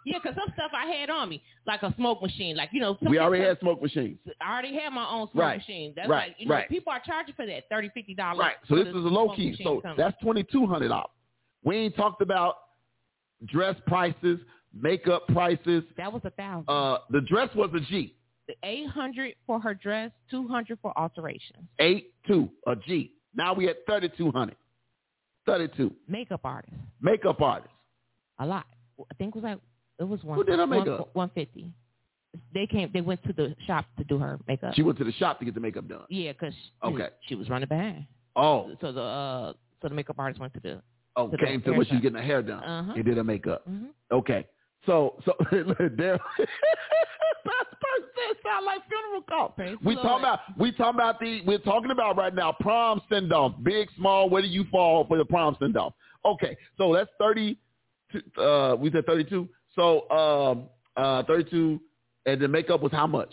Yeah, 0.06 0.20
'cause 0.20 0.36
some 0.36 0.50
stuff 0.54 0.72
I 0.74 0.86
had 0.86 1.10
on 1.10 1.28
me, 1.28 1.44
like 1.66 1.84
a 1.84 1.94
smoke 1.96 2.22
machine, 2.22 2.56
like 2.56 2.70
you 2.72 2.80
know. 2.80 2.96
some 3.04 3.10
We 3.12 3.20
already 3.20 3.44
had 3.44 3.60
smoke 3.60 3.82
machines. 3.82 4.20
I 4.40 4.54
already 4.54 4.74
had 4.74 4.92
my 4.94 5.06
own 5.10 5.30
smoke 5.32 5.42
Right. 5.44 5.58
machine. 5.58 5.94
That's 5.96 6.08
Right. 6.08 6.30
like 6.30 6.40
you 6.40 6.46
know, 6.48 6.56
Right. 6.56 6.70
people 6.70 6.94
are 6.94 7.02
charging 7.02 7.36
for 7.36 7.46
that 7.46 7.68
thirty, 7.70 7.90
fifty 7.90 8.14
dollars. 8.14 8.40
Right. 8.40 8.56
So 8.68 8.76
this 8.76 8.88
is 8.88 8.96
a 8.96 9.00
low 9.10 9.30
key. 9.36 9.56
So 9.64 9.82
that's 9.98 10.18
twenty 10.22 10.44
two 10.44 10.66
hundred 10.66 10.90
dollars. 10.90 11.12
We 11.64 11.76
ain't 11.78 11.96
talked 11.96 12.22
about 12.22 12.56
dress 13.46 13.76
prices, 13.86 14.40
makeup 14.74 15.28
prices. 15.28 15.84
that 15.98 16.12
was 16.14 16.24
a 16.24 16.30
thousand. 16.32 16.70
Uh, 16.70 17.00
the 17.10 17.22
dress 17.22 17.54
was 17.56 17.74
a 17.74 17.80
G. 17.82 18.14
the 18.48 18.56
eight 18.64 18.88
hundred 18.88 19.36
for 19.46 19.60
her 19.60 19.74
dress, 19.74 20.12
two 20.30 20.48
hundred 20.48 20.80
for 20.80 20.98
alterations. 20.98 21.68
Eight 21.80 22.14
two 22.26 22.50
a 22.66 22.78
G. 22.78 23.12
Now 23.34 23.54
we 23.54 23.68
at 23.68 23.86
thirty 23.86 24.08
two 24.10 24.32
hundred. 24.32 24.56
Thirty 25.46 25.68
two. 25.76 25.94
Makeup 26.08 26.42
artist, 26.46 26.74
Makeup 27.02 27.42
artist. 27.42 27.74
a 28.40 28.46
lot. 28.46 28.66
I 29.00 29.14
think 29.16 29.36
it 29.36 29.36
was 29.36 29.44
like 29.44 29.60
it 30.00 30.04
was 30.04 30.24
one. 30.24 30.38
Who 30.38 30.44
did 30.44 30.60
her 30.60 30.68
makeup? 30.68 31.10
One 31.14 31.30
fifty. 31.34 31.72
They 32.54 32.68
came. 32.68 32.92
They 32.94 33.02
went 33.02 33.24
to 33.24 33.34
the 33.34 33.56
shop 33.66 33.86
to 33.98 34.04
do 34.04 34.18
her 34.20 34.40
makeup. 34.48 34.74
She 34.76 34.84
went 34.84 34.98
to 35.00 35.04
the 35.04 35.12
shop 35.14 35.40
to 35.40 35.46
get 35.46 35.54
the 35.56 35.60
makeup 35.62 35.88
done. 35.88 36.02
yeah, 36.10 36.34
because 36.34 36.54
Okay. 36.84 37.08
she 37.28 37.36
was 37.36 37.50
running 37.50 37.68
behind. 37.68 38.06
Oh, 38.36 38.72
So 38.82 38.92
the 38.92 39.02
uh, 39.02 39.54
so 39.82 39.88
the 39.90 39.96
makeup 39.96 40.18
artist 40.20 40.40
went 40.40 40.54
to 40.54 40.60
the. 40.60 40.82
oh, 41.16 41.28
to 41.30 41.38
the 41.38 41.44
came 41.46 41.62
to 41.62 41.70
hair 41.70 41.78
when 41.78 41.88
she 41.88 41.94
was 41.94 42.02
getting 42.02 42.18
her 42.18 42.24
hair 42.24 42.42
done. 42.44 42.64
Uh-huh. 42.64 42.94
He 42.94 43.02
did 43.02 43.18
her 43.18 43.24
makeup. 43.24 43.64
Mhm. 43.68 43.88
Okay. 44.12 44.46
So 44.86 45.16
so 45.26 45.34
there. 45.98 46.20
Percy 47.46 48.40
sound 48.44 48.66
like 48.66 48.82
funeral 48.90 49.22
call. 49.28 49.50
Praise 49.50 49.78
We 49.84 49.96
the 49.96 50.02
talking 50.02 50.24
about 50.26 50.40
we 50.58 50.72
talking 50.74 50.96
about 51.00 51.20
the 51.20 51.42
we're 51.46 51.58
talking 51.60 51.92
about 51.92 52.18
right 52.18 52.34
now 52.34 52.56
prom 52.60 53.02
send 53.10 53.32
off, 53.34 53.54
big, 53.64 53.88
small. 53.98 54.30
Where 54.30 54.42
do 54.42 54.48
you 54.48 54.66
fall 54.72 55.06
for 55.08 55.18
the 55.18 55.26
prom 55.26 55.56
send 55.60 55.78
off? 55.78 55.94
Okay, 56.26 56.58
so 56.78 56.94
that's 56.94 57.10
thirty. 57.20 57.58
Uh, 58.38 58.76
we 58.80 58.92
said 58.92 59.06
thirty 59.06 59.24
two. 59.24 59.48
So 59.78 60.10
um, 60.10 60.64
uh, 60.98 61.24
thirty 61.24 61.50
two, 61.50 61.80
and 62.26 62.42
the 62.42 62.48
makeup 62.48 62.82
was 62.82 62.92
how 62.92 63.08
much? 63.08 63.30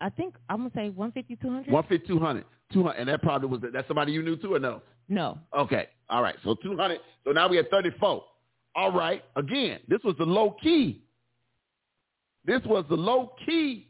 I 0.00 0.10
think 0.10 0.34
I'm 0.50 0.58
gonna 0.58 0.70
say 0.74 0.90
one 0.90 1.12
fifty, 1.12 1.36
two 1.36 1.48
hundred. 1.50 1.72
One 1.72 1.84
fifty, 1.88 2.06
two 2.06 2.18
hundred, 2.18 2.44
two 2.72 2.82
hundred, 2.82 2.98
and 2.98 3.08
that 3.08 3.22
probably 3.22 3.48
was 3.48 3.60
that 3.72 3.86
somebody 3.88 4.12
you 4.12 4.22
knew 4.22 4.36
too 4.36 4.54
or 4.54 4.58
no? 4.58 4.82
No. 5.08 5.38
Okay, 5.56 5.88
all 6.10 6.20
right. 6.22 6.34
So 6.44 6.54
two 6.62 6.76
hundred. 6.76 6.98
So 7.24 7.30
now 7.32 7.48
we 7.48 7.58
at 7.58 7.70
thirty 7.70 7.90
four. 7.98 8.24
All 8.74 8.92
right. 8.92 9.24
Again, 9.36 9.80
this 9.88 10.00
was 10.04 10.16
the 10.18 10.26
low 10.26 10.56
key. 10.62 11.02
This 12.44 12.60
was 12.66 12.84
the 12.88 12.96
low 12.96 13.32
key 13.46 13.88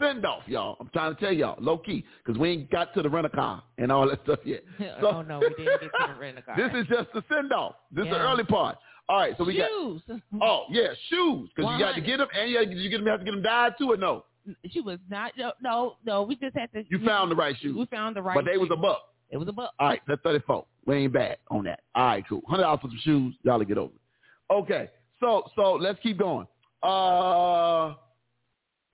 send 0.00 0.26
off, 0.26 0.42
y'all. 0.46 0.76
I'm 0.80 0.88
trying 0.92 1.14
to 1.14 1.20
tell 1.20 1.32
y'all, 1.32 1.56
low 1.62 1.78
key, 1.78 2.04
because 2.24 2.38
we 2.38 2.50
ain't 2.50 2.70
got 2.70 2.92
to 2.94 3.02
the 3.02 3.08
rent 3.08 3.26
a 3.26 3.30
car 3.30 3.62
and 3.78 3.92
all 3.92 4.08
that 4.10 4.20
stuff 4.24 4.40
yet. 4.44 4.64
So- 5.00 5.06
oh 5.08 5.22
no, 5.22 5.38
we 5.38 5.48
didn't 5.50 5.80
get 5.80 5.90
to 5.92 6.12
the 6.14 6.20
rent 6.20 6.38
a 6.38 6.42
car. 6.46 6.56
This 6.56 6.70
is 6.82 6.86
just 6.88 7.12
the 7.14 7.22
send 7.32 7.52
off. 7.52 7.76
This 7.92 8.04
is 8.06 8.10
the 8.10 8.18
early 8.18 8.44
part. 8.44 8.76
All 9.08 9.18
right, 9.18 9.34
so 9.36 9.44
we 9.44 9.54
shoes. 9.56 10.02
got. 10.08 10.20
Oh 10.42 10.64
yeah, 10.70 10.88
shoes, 11.10 11.50
because 11.54 11.72
you 11.72 11.78
got 11.84 11.94
to 11.94 12.00
get 12.00 12.18
them, 12.18 12.28
and 12.38 12.50
you, 12.50 12.60
you 12.78 12.88
get 12.90 12.98
them, 12.98 13.06
have 13.06 13.18
to 13.20 13.24
get 13.24 13.32
them 13.32 13.42
dyed 13.42 13.74
too, 13.78 13.92
or 13.92 13.96
no? 13.96 14.24
She 14.70 14.80
was 14.80 14.98
not. 15.10 15.32
No, 15.62 15.96
no. 16.04 16.22
We 16.22 16.36
just 16.36 16.56
had 16.56 16.70
to. 16.72 16.84
You 16.88 17.04
found 17.04 17.30
the 17.30 17.36
right 17.36 17.56
shoes, 17.60 17.74
We 17.76 17.86
found 17.86 18.14
the 18.16 18.22
right. 18.22 18.34
but 18.34 18.44
they 18.44 18.56
was 18.58 18.68
a 18.72 18.76
buck. 18.76 19.00
It 19.30 19.36
was 19.38 19.48
a 19.48 19.52
buck. 19.52 19.72
All 19.80 19.88
right, 19.88 20.00
that's 20.06 20.20
34. 20.22 20.66
We 20.86 20.96
ain't 20.96 21.12
bad 21.14 21.38
on 21.50 21.64
that. 21.64 21.80
All 21.94 22.04
right, 22.06 22.24
cool. 22.28 22.42
Hundred 22.46 22.62
dollars 22.64 22.80
for 22.82 22.88
some 22.88 23.00
shoes. 23.02 23.34
Y'all 23.42 23.58
to 23.58 23.64
get 23.64 23.78
over 23.78 23.92
it. 23.94 24.52
Okay, 24.52 24.90
so 25.20 25.44
so 25.56 25.72
let's 25.74 25.98
keep 26.02 26.18
going. 26.18 26.46
Uh, 26.82 27.94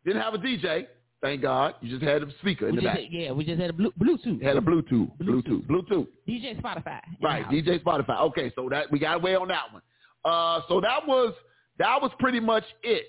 didn't 0.04 0.22
have 0.22 0.34
a 0.34 0.38
DJ. 0.38 0.86
Thank 1.22 1.42
God. 1.42 1.74
You 1.82 1.90
just 1.90 2.02
had 2.02 2.22
a 2.22 2.30
speaker 2.40 2.68
in 2.68 2.76
We 2.76 2.80
the 2.80 2.86
back. 2.86 2.98
had, 3.00 3.06
yeah, 3.10 3.32
we 3.32 3.44
just 3.44 3.60
had 3.60 3.68
a 3.70 3.72
blue, 3.74 3.92
Bluetooth. 4.00 4.42
Had 4.42 4.56
a 4.56 4.60
Bluetooth. 4.60 5.10
Bluetooth. 5.18 5.66
Bluetooth. 5.66 6.06
DJ 6.26 6.58
Spotify. 6.62 7.00
Right. 7.20 7.46
DJ 7.50 7.82
Spotify. 7.82 8.20
Okay, 8.22 8.50
so 8.56 8.68
that 8.70 8.90
we 8.90 8.98
got 8.98 9.16
away 9.16 9.34
on 9.34 9.48
that 9.48 9.64
one. 9.72 9.82
Uh, 10.24 10.60
so 10.68 10.80
that 10.80 11.06
was 11.06 11.34
that 11.78 12.00
was 12.00 12.10
pretty 12.18 12.40
much 12.40 12.64
it. 12.82 13.04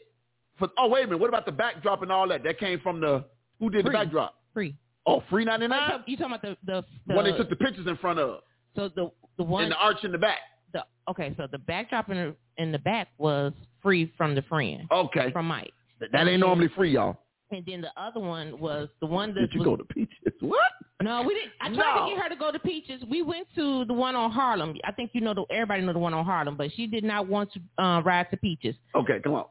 For 0.57 0.69
oh 0.77 0.87
wait 0.87 1.03
a 1.03 1.07
minute, 1.07 1.19
what 1.19 1.29
about 1.29 1.45
the 1.45 1.51
backdrop 1.51 2.01
and 2.03 2.11
all 2.11 2.27
that? 2.29 2.43
That 2.43 2.59
came 2.59 2.79
from 2.79 2.99
the 3.01 3.25
who 3.59 3.69
did 3.69 3.83
Free. 3.85 3.91
the 3.91 3.97
backdrop? 3.97 4.35
Free. 4.53 4.75
Oh, 5.05 5.23
free 5.29 5.45
ninety 5.45 5.67
nine. 5.67 6.03
You 6.05 6.15
talking, 6.17 6.33
about 6.33 6.41
the 6.41 6.57
the, 6.65 6.83
the 7.07 7.15
When 7.15 7.25
they 7.25 7.35
took 7.35 7.49
the 7.49 7.55
pictures 7.55 7.87
in 7.87 7.97
front 7.97 8.19
of 8.19 8.41
so 8.75 8.89
the 8.95 9.11
the 9.37 9.43
one 9.43 9.63
and 9.63 9.71
the 9.71 9.77
arch 9.77 10.03
in 10.03 10.11
the 10.11 10.17
back. 10.17 10.37
the 10.73 10.83
okay, 11.09 11.33
so 11.37 11.47
the 11.51 11.57
backdrop 11.57 12.09
in 12.09 12.17
the 12.17 12.35
in 12.61 12.71
the 12.71 12.79
back 12.79 13.07
was 13.17 13.53
free 13.81 14.13
from 14.17 14.35
the 14.35 14.41
friend 14.43 14.87
Okay. 14.91 15.31
from 15.31 15.47
Mike, 15.47 15.73
That 16.11 16.27
ain't 16.27 16.39
normally 16.39 16.69
free, 16.75 16.91
y'all. 16.93 17.17
and 17.49 17.65
then 17.65 17.81
the 17.81 17.91
other 17.99 18.19
one 18.19 18.59
was 18.59 18.87
the 18.99 19.07
one 19.07 19.33
that 19.33 19.41
Did 19.41 19.53
you 19.53 19.59
was, 19.61 19.65
go 19.65 19.75
to 19.77 19.83
Peaches? 19.85 20.15
What? 20.41 20.71
No, 21.03 21.23
we 21.23 21.33
didn't. 21.33 21.51
I 21.61 21.67
tried 21.73 21.95
No. 21.95 22.05
to 22.05 22.11
get 22.15 22.23
her 22.23 22.29
to 22.29 22.35
go 22.35 22.51
to 22.51 22.59
Peaches. 22.59 23.03
We 23.09 23.21
went 23.21 23.47
to 23.55 23.85
the 23.85 23.93
one 23.93 24.15
on 24.15 24.31
Harlem. 24.31 24.75
I 24.83 24.91
think 24.91 25.11
you 25.13 25.21
know 25.21 25.33
the 25.33 25.43
everybody 25.51 25.81
know 25.83 25.93
the 25.93 25.99
one 25.99 26.13
on 26.13 26.25
Harlem, 26.25 26.55
but 26.57 26.71
she 26.75 26.87
did 26.87 27.03
not 27.03 27.27
want 27.27 27.49
to 27.53 27.83
uh, 27.83 28.01
ride 28.01 28.29
to 28.31 28.37
Peaches. 28.37 28.75
Okay, 28.95 29.19
come 29.23 29.43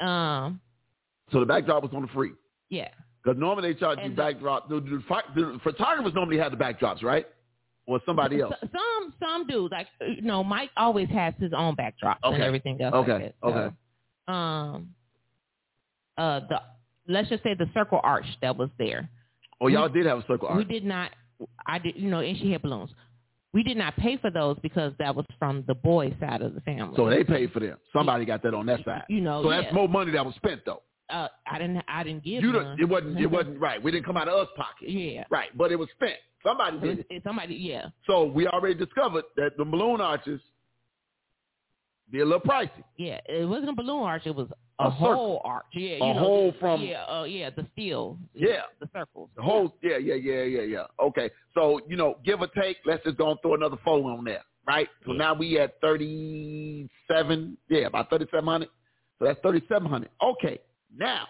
on. 0.00 0.06
Um, 0.06 0.60
So 1.32 1.40
the 1.40 1.46
backdrop 1.46 1.82
was 1.82 1.92
on 1.94 2.02
the 2.02 2.08
free. 2.08 2.32
yeah, 2.68 2.88
Because 3.22 3.38
normally 3.38 3.72
they 3.72 3.78
charge 3.78 3.98
you 3.98 4.04
And- 4.06 4.16
backdrop. 4.16 4.68
The, 4.68 4.80
the, 4.80 5.02
the 5.34 5.60
photographers 5.62 6.14
normally 6.14 6.38
have 6.38 6.50
the 6.52 6.58
backdrops, 6.58 7.02
right? 7.02 7.26
Or 7.86 8.00
somebody 8.06 8.40
else. 8.40 8.54
Some 8.60 9.14
some 9.22 9.46
do 9.46 9.68
like 9.70 9.86
uh, 10.00 10.06
you 10.06 10.22
know 10.22 10.42
Mike 10.42 10.70
always 10.76 11.08
has 11.10 11.34
his 11.38 11.52
own 11.52 11.76
backdrops 11.76 12.16
and 12.22 12.42
everything 12.42 12.80
else. 12.80 12.94
Okay, 12.94 13.12
like. 13.12 13.34
So, 13.42 13.48
okay. 13.48 13.74
Um, 14.26 14.94
uh, 16.16 16.40
the 16.48 16.60
let's 17.08 17.28
just 17.28 17.42
say 17.42 17.52
the 17.54 17.68
circle 17.74 18.00
arch 18.02 18.24
that 18.40 18.56
was 18.56 18.70
there. 18.78 19.10
Or 19.64 19.70
y'all 19.70 19.88
did 19.88 20.04
have 20.04 20.18
a 20.18 20.26
circle 20.26 20.54
We 20.54 20.64
did 20.64 20.84
not. 20.84 21.10
I 21.66 21.78
did 21.78 21.96
you 21.96 22.10
know, 22.10 22.18
and 22.20 22.36
she 22.36 22.52
had 22.52 22.60
balloons. 22.60 22.90
We 23.54 23.62
did 23.62 23.78
not 23.78 23.96
pay 23.96 24.18
for 24.18 24.30
those 24.30 24.58
because 24.62 24.92
that 24.98 25.14
was 25.16 25.24
from 25.38 25.64
the 25.66 25.74
boy 25.74 26.14
side 26.20 26.42
of 26.42 26.54
the 26.54 26.60
family. 26.60 26.92
So 26.96 27.08
they 27.08 27.24
paid 27.24 27.50
for 27.50 27.60
them. 27.60 27.78
Somebody 27.90 28.26
got 28.26 28.42
that 28.42 28.52
on 28.52 28.66
that 28.66 28.84
side. 28.84 29.04
You 29.08 29.22
know, 29.22 29.42
So 29.42 29.50
yeah. 29.50 29.62
that's 29.62 29.74
more 29.74 29.88
money 29.88 30.12
that 30.12 30.22
was 30.26 30.34
spent 30.34 30.60
though. 30.66 30.82
uh, 31.08 31.28
I 31.50 31.58
didn't. 31.58 31.82
I 31.88 32.02
didn't 32.04 32.24
give 32.24 32.42
You 32.44 32.52
don't, 32.52 32.78
it 32.78 32.84
wasn't 32.84 33.18
it 33.18 33.26
wasn't 33.30 33.58
right. 33.58 33.82
We 33.82 33.90
didn't 33.90 34.04
come 34.04 34.18
out 34.18 34.28
of 34.28 34.38
us 34.38 34.48
pocket. 34.54 34.90
Yeah. 34.90 35.24
Right. 35.30 35.56
But 35.56 35.72
it 35.72 35.76
was 35.78 35.88
spent. 35.94 36.16
Somebody 36.44 36.78
did 36.78 36.98
it. 36.98 37.06
it- 37.08 37.22
somebody, 37.24 37.54
yeah. 37.54 37.86
So 38.06 38.24
we 38.26 38.46
already 38.46 38.74
discovered 38.74 39.24
that 39.36 39.56
the 39.56 39.64
balloon 39.64 40.02
arches 40.02 40.40
be 42.10 42.20
a 42.20 42.24
little 42.24 42.40
pricey. 42.40 42.84
Yeah, 42.98 43.18
it 43.26 43.48
wasn't 43.48 43.70
a 43.70 43.72
balloon 43.72 44.02
arch. 44.02 44.22
It 44.26 44.34
was 44.34 44.48
A 44.80 44.86
a, 44.86 44.90
whole 44.90 45.40
arch. 45.44 45.64
Yeah, 45.72 45.90
A 46.02 46.08
you 46.08 46.14
know, 46.14 46.18
hole 46.18 46.52
the- 46.52 46.58
from- 46.58 46.82
yeah, 46.82 47.04
uh, 47.04 47.24
yeah, 47.24 47.50
the 47.50 47.64
steel. 47.72 48.18
Yeah. 48.34 48.62
the 48.80 48.88
circles. 48.92 49.30
The 49.36 49.42
whole 49.42 49.74
yeah, 49.82 49.98
yeah, 49.98 50.14
yeah, 50.14 50.42
yeah, 50.42 50.62
yeah. 50.62 50.84
Okay. 51.00 51.30
So, 51.54 51.80
you 51.88 51.96
know, 51.96 52.18
give 52.24 52.40
or 52.40 52.48
take, 52.48 52.78
let's 52.84 53.04
just 53.04 53.16
go 53.16 53.30
and 53.30 53.40
throw 53.40 53.54
another 53.54 53.76
four 53.84 54.10
on 54.10 54.24
there. 54.24 54.42
Right? 54.66 54.88
So 55.06 55.12
Yeah. 55.12 55.18
now 55.18 55.34
we 55.34 55.58
at 55.60 55.80
thirty 55.80 56.88
seven, 57.06 57.56
yeah, 57.68 57.86
about 57.86 58.10
thirty 58.10 58.26
seven 58.32 58.46
hundred. 58.46 58.68
So 59.18 59.26
that's 59.26 59.38
thirty 59.42 59.62
seven 59.68 59.88
hundred. 59.88 60.10
Okay. 60.22 60.58
Now 60.96 61.26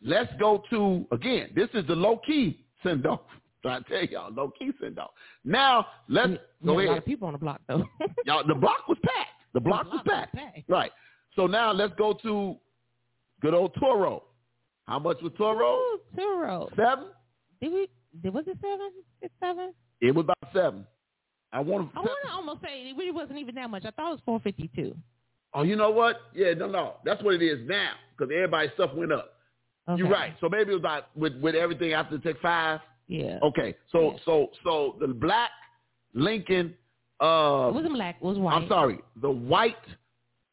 let's 0.00 0.32
go 0.38 0.62
to 0.70 1.06
again, 1.12 1.50
this 1.54 1.68
is 1.74 1.86
the 1.86 1.94
low 1.94 2.16
key 2.18 2.64
send 2.82 3.06
off. 3.06 3.20
Trying 3.62 3.84
to 3.84 3.88
tell 3.90 4.04
y'all, 4.06 4.32
low 4.32 4.50
key 4.58 4.70
send 4.80 4.98
off. 4.98 5.10
Now 5.44 5.86
let's 6.08 6.30
We- 6.62 6.74
we 6.74 6.74
go 6.74 6.78
had 6.78 6.86
a 6.86 6.90
lot 6.92 6.98
of 6.98 7.04
people 7.04 7.26
on 7.28 7.32
the 7.34 7.38
block 7.38 7.60
though. 7.68 7.84
Y'all 8.24 8.46
the 8.46 8.54
block 8.54 8.88
was 8.88 8.98
packed. 9.02 9.28
The 9.54 9.60
block 9.60 9.86
was 9.92 10.00
packed. 10.06 10.34
Right. 10.68 10.90
So 11.36 11.46
now 11.46 11.72
let's 11.72 11.94
go 11.96 12.12
to 12.22 12.56
good 13.40 13.54
old 13.54 13.74
Turo. 13.74 14.22
How 14.86 14.98
much 14.98 15.18
was 15.22 15.32
Turo? 15.32 15.78
Ooh, 15.78 16.00
Turo. 16.16 16.68
Seven? 16.76 17.06
Did 17.60 17.72
we? 17.72 17.88
Did 18.22 18.34
was 18.34 18.44
it 18.46 18.58
seven? 18.60 18.90
It's 19.22 19.34
seven? 19.40 19.72
It 20.00 20.14
was 20.14 20.24
about 20.24 20.52
seven. 20.52 20.86
I 21.52 21.60
want 21.60 21.90
I 21.94 22.00
want 22.00 22.18
to 22.24 22.32
almost 22.32 22.62
say 22.62 22.88
it 22.90 22.96
really 22.96 23.10
wasn't 23.10 23.38
even 23.38 23.54
that 23.56 23.70
much. 23.70 23.84
I 23.84 23.90
thought 23.90 24.08
it 24.08 24.12
was 24.12 24.20
four 24.24 24.40
fifty 24.40 24.70
two. 24.74 24.94
Oh, 25.54 25.62
you 25.62 25.76
know 25.76 25.90
what? 25.90 26.16
Yeah, 26.34 26.54
no, 26.54 26.66
no. 26.66 26.94
That's 27.04 27.22
what 27.22 27.34
it 27.34 27.42
is 27.42 27.66
now 27.68 27.92
because 28.16 28.32
everybody's 28.34 28.72
stuff 28.74 28.90
went 28.94 29.12
up. 29.12 29.34
You're 29.96 30.08
right. 30.08 30.34
So 30.40 30.48
maybe 30.48 30.70
it 30.70 30.74
was 30.74 30.80
about 30.80 31.08
with 31.16 31.34
with 31.40 31.54
everything 31.54 31.92
after 31.92 32.16
the 32.16 32.22
Tech 32.22 32.40
Five. 32.40 32.80
Yeah. 33.08 33.38
Okay. 33.42 33.74
So 33.90 34.12
Yeah. 34.12 34.18
so 34.24 34.50
so 34.64 34.96
the 35.00 35.08
black 35.08 35.50
Lincoln. 36.14 36.74
Uh, 37.20 37.68
It 37.68 37.74
wasn't 37.74 37.94
black. 37.94 38.16
It 38.20 38.24
was 38.24 38.38
white. 38.38 38.54
I'm 38.54 38.68
sorry. 38.68 38.98
The 39.20 39.30
white 39.30 39.76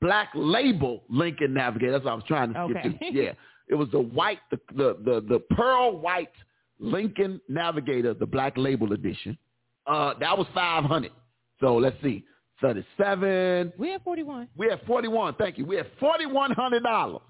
black 0.01 0.29
label 0.35 1.03
Lincoln 1.09 1.53
Navigator. 1.53 1.91
That's 1.93 2.05
what 2.05 2.11
I 2.11 2.15
was 2.15 2.23
trying 2.27 2.53
to 2.53 2.67
skip 2.69 2.85
Okay. 2.85 3.11
to. 3.11 3.17
Yeah. 3.17 3.31
It 3.67 3.75
was 3.75 3.89
the 3.91 3.99
white, 3.99 4.39
the, 4.51 4.59
the 4.75 4.97
the 5.05 5.21
the 5.27 5.55
pearl 5.55 5.97
white 5.99 6.31
Lincoln 6.79 7.39
Navigator, 7.47 8.13
the 8.13 8.25
black 8.25 8.53
label 8.57 8.93
edition. 8.93 9.37
Uh, 9.85 10.13
that 10.19 10.37
was 10.37 10.47
five 10.53 10.83
hundred. 10.85 11.11
So 11.59 11.75
let's 11.77 11.95
see, 12.01 12.25
thirty-seven. 12.61 13.73
We 13.77 13.89
have 13.89 14.01
forty 14.03 14.23
one. 14.23 14.47
We 14.57 14.67
have 14.69 14.79
forty-one. 14.87 15.35
Thank 15.35 15.57
you. 15.57 15.65
We 15.65 15.75
have 15.75 15.87
forty-one 15.99 16.51
hundred 16.51 16.83
dollars. 16.83 17.21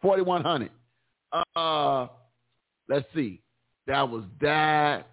Forty-one 0.00 0.42
hundred. 0.42 0.70
Uh, 1.54 2.06
let's 2.88 3.06
see. 3.14 3.42
That 3.86 4.08
was 4.08 4.24
that. 4.40 5.08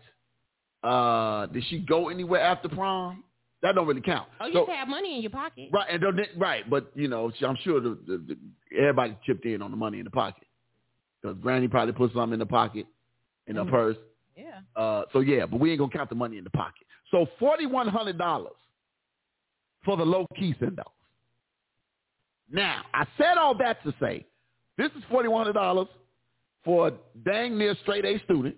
Uh, 0.84 1.48
did 1.48 1.64
she 1.70 1.80
go 1.80 2.10
anywhere 2.10 2.42
after 2.42 2.70
prom? 2.70 3.24
That 3.64 3.74
don't 3.76 3.88
really 3.88 4.02
count. 4.02 4.30
Oh, 4.40 4.46
you 4.46 4.54
So- 4.54 4.66
have 4.72 4.88
money 4.88 5.16
in 5.16 5.22
your 5.22 5.32
pocket. 5.32 5.70
Right, 5.72 5.88
and 5.90 6.00
don't, 6.02 6.20
right, 6.38 6.70
but 6.70 6.92
you 6.96 7.08
know, 7.08 7.32
I'm 7.46 7.58
sure 7.64 7.80
the, 7.80 7.98
the, 8.08 8.18
the 8.72 8.78
everybody 8.78 9.18
chipped 9.26 9.46
in 9.46 9.62
on 9.64 9.72
the 9.72 9.78
money 9.78 9.98
in 9.98 10.04
the 10.06 10.12
pocket 10.12 10.48
because 11.22 11.38
Granny 11.42 11.68
probably 11.68 11.94
put 11.94 12.14
something 12.14 12.34
in 12.34 12.40
the 12.40 12.46
pocket 12.46 12.86
in 13.48 13.56
her 13.56 13.64
Mhm. 13.64 13.70
purse. 13.72 13.98
Yeah. 14.36 14.60
Uh, 14.76 15.04
so 15.12 15.20
yeah, 15.22 15.48
but 15.48 15.60
we 15.60 15.72
ain't 15.72 15.80
gonna 15.80 15.92
count 15.92 16.10
the 16.10 16.16
money 16.16 16.38
in 16.38 16.44
the 16.44 16.52
pocket. 16.52 16.86
So 17.10 17.26
forty 17.40 17.66
one 17.66 17.88
hundred 17.88 18.18
dollars 18.20 18.54
for 19.84 19.98
the 19.98 20.06
low 20.06 20.28
key 20.38 20.54
send 20.60 20.80
off. 20.80 20.92
Now 22.52 22.84
I 22.94 23.06
said 23.18 23.38
all 23.38 23.56
that 23.58 23.82
to 23.84 23.94
say 24.00 24.26
this 24.78 24.92
is 24.96 25.04
forty 25.10 25.28
one 25.30 25.44
hundred 25.46 25.54
dollars 25.60 25.88
for 26.64 26.90
a 26.90 26.94
dang 27.26 27.58
near 27.58 27.76
straight 27.82 28.06
A 28.06 28.20
student. 28.26 28.56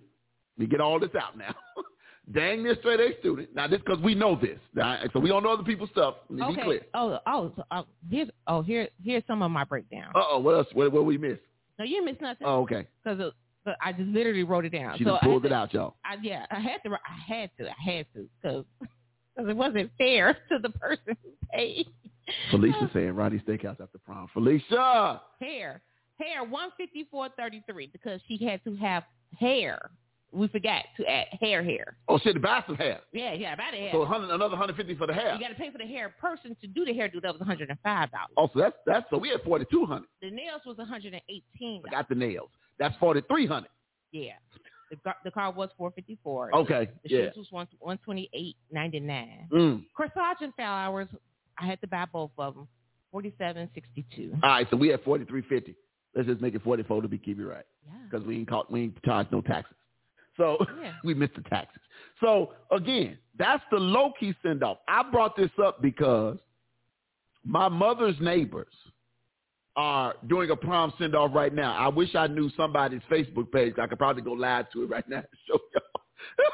Let 0.58 0.62
me 0.62 0.66
get 0.66 0.80
all 0.82 1.00
this 1.00 1.14
out 1.18 1.38
now. 1.38 1.54
dang 2.32 2.62
near 2.62 2.76
straight 2.80 3.00
A 3.00 3.18
student. 3.20 3.48
Now 3.54 3.66
this 3.66 3.80
because 3.84 4.00
we 4.02 4.14
know 4.14 4.36
this, 4.40 4.58
now, 4.74 5.00
so 5.12 5.20
we 5.20 5.28
don't 5.28 5.42
know 5.42 5.52
other 5.52 5.62
people's 5.62 5.90
stuff. 5.90 6.16
Let 6.28 6.36
me 6.38 6.44
Okay. 6.44 6.54
be 6.56 6.62
clear. 6.62 6.86
Oh, 6.94 7.18
oh, 7.26 7.52
so, 7.56 7.62
uh, 7.70 7.82
here's 8.10 8.28
oh 8.46 8.62
here 8.62 8.88
here's 9.02 9.22
some 9.26 9.42
of 9.42 9.50
my 9.50 9.64
breakdown. 9.64 10.12
Uh 10.14 10.22
oh, 10.30 10.38
what 10.38 10.54
else? 10.54 10.66
What, 10.72 10.92
what 10.92 11.04
we 11.04 11.18
missed? 11.18 11.40
no, 11.78 11.84
you 11.84 12.04
didn't 12.04 12.20
nothing. 12.20 12.46
Oh, 12.46 12.60
okay. 12.62 12.86
because 13.04 13.32
I 13.80 13.92
just 13.92 14.08
literally 14.08 14.42
wrote 14.42 14.64
it 14.64 14.70
down. 14.70 14.96
She 14.98 15.04
so 15.04 15.18
pulled 15.22 15.44
had 15.44 15.52
it 15.52 15.54
out, 15.54 15.72
y'all. 15.74 15.94
I, 16.04 16.16
yeah, 16.22 16.46
I 16.50 16.60
had 16.60 16.82
to. 16.84 16.90
I 16.92 17.34
had 17.34 17.50
to. 17.58 17.68
I 17.68 17.92
had 17.92 18.06
to 18.14 18.28
because 18.42 18.64
it 19.48 19.56
wasn't 19.56 19.90
fair 19.98 20.34
to 20.50 20.58
the 20.58 20.70
person 20.70 21.16
who 21.22 21.30
paid. 21.52 21.86
Felicia 22.50 22.90
saying 22.94 23.12
Ronnie 23.14 23.42
Steakhouse 23.46 23.80
after 23.80 23.98
prom. 24.04 24.28
Felicia. 24.32 25.20
hair, 25.40 25.82
hair, 26.18 26.44
one 26.44 26.70
fifty 26.76 27.06
four 27.10 27.28
thirty 27.36 27.62
three 27.70 27.88
because 27.92 28.20
she 28.28 28.44
had 28.44 28.62
to 28.64 28.76
have 28.76 29.04
hair. 29.38 29.90
We 30.32 30.46
forgot 30.48 30.84
to 30.96 31.04
add 31.10 31.26
hair, 31.40 31.62
hair. 31.64 31.96
Oh 32.08 32.18
shit, 32.18 32.34
the 32.34 32.40
bastard 32.40 32.76
hair. 32.78 33.00
Yeah, 33.12 33.32
yeah, 33.32 33.54
about 33.54 33.74
hair. 33.74 33.90
So 33.92 33.98
100, 34.00 34.26
another 34.26 34.50
150 34.50 34.94
for 34.94 35.06
the 35.08 35.12
hair. 35.12 35.34
You 35.34 35.40
got 35.40 35.48
to 35.48 35.54
pay 35.54 35.70
for 35.70 35.78
the 35.78 35.86
hair 35.86 36.14
person 36.20 36.56
to 36.60 36.66
do 36.68 36.84
the 36.84 36.92
hairdo. 36.92 37.20
That 37.22 37.32
was 37.32 37.40
one 37.40 37.48
hundred 37.48 37.70
and 37.70 37.78
five 37.82 38.10
dollars. 38.12 38.30
Oh, 38.36 38.48
so 38.54 38.60
that's 38.60 38.76
that's 38.86 39.06
so 39.10 39.18
we 39.18 39.30
had 39.30 39.40
4200. 39.42 40.04
The 40.22 40.30
nails 40.30 40.62
was 40.64 40.76
one 40.78 40.86
hundred 40.86 41.14
and 41.14 41.22
eighteen. 41.28 41.82
I 41.86 41.90
got 41.90 42.08
the 42.08 42.14
nails. 42.14 42.50
That's 42.78 42.94
4300. 42.98 43.68
Yeah, 44.12 44.30
the 44.90 44.96
car, 44.96 45.16
the 45.24 45.30
car 45.30 45.52
was 45.52 45.70
four 45.76 45.90
fifty 45.90 46.16
four. 46.22 46.54
Okay, 46.54 46.88
The 47.04 47.10
yeah. 47.10 47.18
shoes 47.26 47.36
was 47.36 47.46
one 47.50 47.66
one 47.80 47.98
twenty 47.98 48.28
eight 48.32 48.56
ninety 48.70 49.00
nine. 49.00 49.48
Mm. 49.52 49.84
Corsage 49.98 50.42
and 50.42 50.54
flowers, 50.54 51.08
I 51.58 51.66
had 51.66 51.80
to 51.80 51.86
buy 51.88 52.04
both 52.12 52.30
of 52.38 52.54
them. 52.54 52.68
Forty 53.10 53.32
seven 53.38 53.68
sixty 53.74 54.04
two. 54.14 54.32
All 54.44 54.50
right, 54.50 54.66
so 54.70 54.76
we 54.76 54.88
had 54.88 55.02
4350. 55.02 55.74
Let's 56.14 56.26
just 56.28 56.40
make 56.40 56.54
it 56.56 56.62
44 56.62 57.02
to 57.02 57.08
be 57.08 57.18
keep 57.18 57.38
it 57.38 57.44
right 57.46 57.64
Yeah. 57.86 57.92
because 58.10 58.26
we 58.26 58.36
ain't 58.36 58.48
caught 58.48 58.70
we 58.70 58.82
ain't 58.82 59.02
charged 59.04 59.30
no 59.30 59.40
taxes. 59.40 59.76
So 60.40 60.56
Yeah. 60.82 60.92
we 61.04 61.12
missed 61.14 61.34
the 61.36 61.42
taxes. 61.42 61.82
So 62.20 62.54
again, 62.70 63.18
that's 63.38 63.62
the 63.70 63.76
low 63.78 64.12
key 64.18 64.34
send 64.42 64.64
off. 64.64 64.78
I 64.88 65.02
brought 65.10 65.36
this 65.36 65.50
up 65.62 65.80
because 65.82 66.38
my 67.44 67.68
mother's 67.68 68.16
neighbors 68.20 68.72
are 69.76 70.14
doing 70.26 70.50
a 70.50 70.56
prom 70.56 70.92
send 70.98 71.14
off 71.14 71.30
right 71.34 71.54
now. 71.54 71.74
I 71.76 71.88
wish 71.88 72.14
I 72.14 72.26
knew 72.26 72.50
somebody's 72.56 73.00
Facebook 73.10 73.52
page. 73.52 73.74
I 73.80 73.86
could 73.86 73.98
probably 73.98 74.22
go 74.22 74.32
live 74.32 74.70
to 74.72 74.82
it 74.82 74.90
right 74.90 75.08
now 75.08 75.18
and 75.18 75.26
show 75.46 75.58
y'all. 75.74 76.02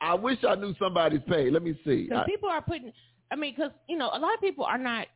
I 0.00 0.14
wish 0.14 0.38
I 0.46 0.54
knew 0.56 0.74
somebody's 0.78 1.20
page. 1.28 1.52
Let 1.52 1.62
me 1.62 1.78
see. 1.84 2.08
So 2.10 2.16
I- 2.16 2.24
people 2.24 2.48
are 2.48 2.62
putting. 2.62 2.92
I 3.30 3.36
mean, 3.36 3.54
because 3.56 3.70
you 3.88 3.96
know, 3.96 4.10
a 4.12 4.18
lot 4.18 4.34
of 4.34 4.40
people 4.40 4.64
are 4.64 4.78
not. 4.78 5.06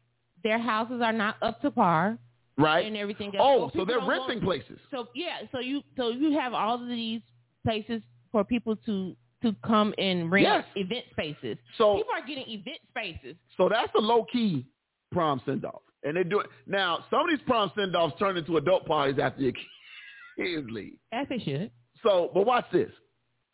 Their 0.45 0.59
houses 0.59 1.01
are 1.03 1.13
not 1.13 1.37
up 1.43 1.61
to 1.63 1.71
par 1.71 2.19
right? 2.59 2.87
and 2.87 2.97
everything. 2.97 3.35
else. 3.37 3.45
Oh, 3.45 3.67
so 3.69 3.71
people 3.71 3.87
they're 3.87 3.99
renting 3.99 4.39
want- 4.39 4.43
places. 4.45 4.79
So 4.91 5.09
yeah, 5.15 5.41
so 5.53 5.59
you 5.61 5.83
so 5.97 6.09
you 6.11 6.33
have 6.39 6.55
all 6.55 6.81
of 6.83 6.89
these 6.89 7.21
places 7.65 8.03
for 8.33 8.45
people 8.45 8.77
to 8.87 9.17
to 9.43 9.55
come 9.65 9.93
and 9.99 10.31
rent 10.31 10.45
Yes. 10.47 10.65
event 10.77 11.05
spaces. 11.11 11.59
So 11.77 11.97
People 11.99 12.13
are 12.15 12.27
getting 12.27 12.49
event 12.49 12.79
spaces. 12.89 13.37
So 13.57 13.69
that's 13.69 13.93
a 13.95 14.01
low 14.01 14.25
key 14.25 14.67
prom 15.13 15.41
send 15.45 15.65
off. 15.65 15.83
And 16.05 16.17
they 16.17 16.25
do 16.25 16.41
it 16.41 16.47
now. 16.67 17.05
Some 17.11 17.21
of 17.21 17.29
these 17.29 17.45
prom 17.47 17.71
send 17.77 17.95
offs 17.95 18.19
turn 18.19 18.37
into 18.37 18.57
adult 18.57 18.87
parties 18.87 19.19
after 19.21 19.43
your 19.43 19.53
kids 20.39 20.67
leave. 20.71 20.97
As 21.13 21.27
they 21.29 21.39
should. 21.39 21.71
So, 22.03 22.31
but 22.33 22.47
watch 22.47 22.65
this. 22.73 22.91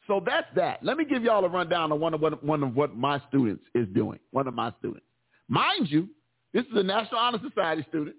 So 0.06 0.20
that's 0.24 0.46
that. 0.56 0.84
Let 0.84 0.96
me 0.96 1.04
give 1.04 1.22
y'all 1.22 1.44
a 1.44 1.48
rundown 1.48 1.90
of 1.92 2.00
one 2.00 2.12
of 2.14 2.20
what 2.20 2.42
one 2.44 2.62
of 2.62 2.74
what 2.76 2.96
my 2.96 3.20
students 3.28 3.64
is 3.74 3.86
doing. 3.94 4.18
One 4.32 4.46
of 4.48 4.54
my 4.54 4.72
students, 4.78 5.06
mind 5.48 5.90
you, 5.90 6.08
this 6.52 6.64
is 6.66 6.72
a 6.76 6.82
National 6.82 7.20
Honor 7.20 7.38
Society 7.48 7.84
student. 7.88 8.16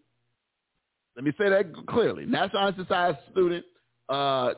Let 1.16 1.26
me 1.26 1.32
say 1.38 1.50
that 1.50 1.72
clearly. 1.88 2.26
National 2.26 2.64
Honor 2.64 2.76
Society 2.78 3.20
student. 3.32 3.66
Uh, 4.10 4.54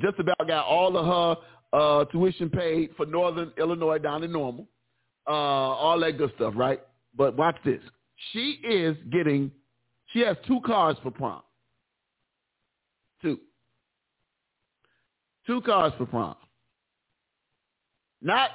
just 0.00 0.18
about 0.18 0.46
got 0.46 0.64
all 0.64 0.96
of 0.96 1.06
her 1.06 1.42
uh, 1.72 2.04
tuition 2.06 2.50
paid 2.50 2.90
for 2.96 3.06
Northern 3.06 3.52
Illinois 3.58 3.98
down 3.98 4.20
to 4.22 4.28
Normal, 4.28 4.66
uh, 5.26 5.32
all 5.32 5.98
that 6.00 6.18
good 6.18 6.32
stuff, 6.36 6.54
right? 6.56 6.80
But 7.16 7.36
watch 7.36 7.56
this. 7.64 7.80
She 8.32 8.60
is 8.64 8.96
getting, 9.10 9.50
she 10.12 10.20
has 10.20 10.36
two 10.46 10.60
cars 10.64 10.96
for 11.02 11.10
prom. 11.10 11.42
Two. 13.20 13.38
Two 15.46 15.60
cars 15.62 15.92
for 15.98 16.06
prom. 16.06 16.36
Not, 18.20 18.50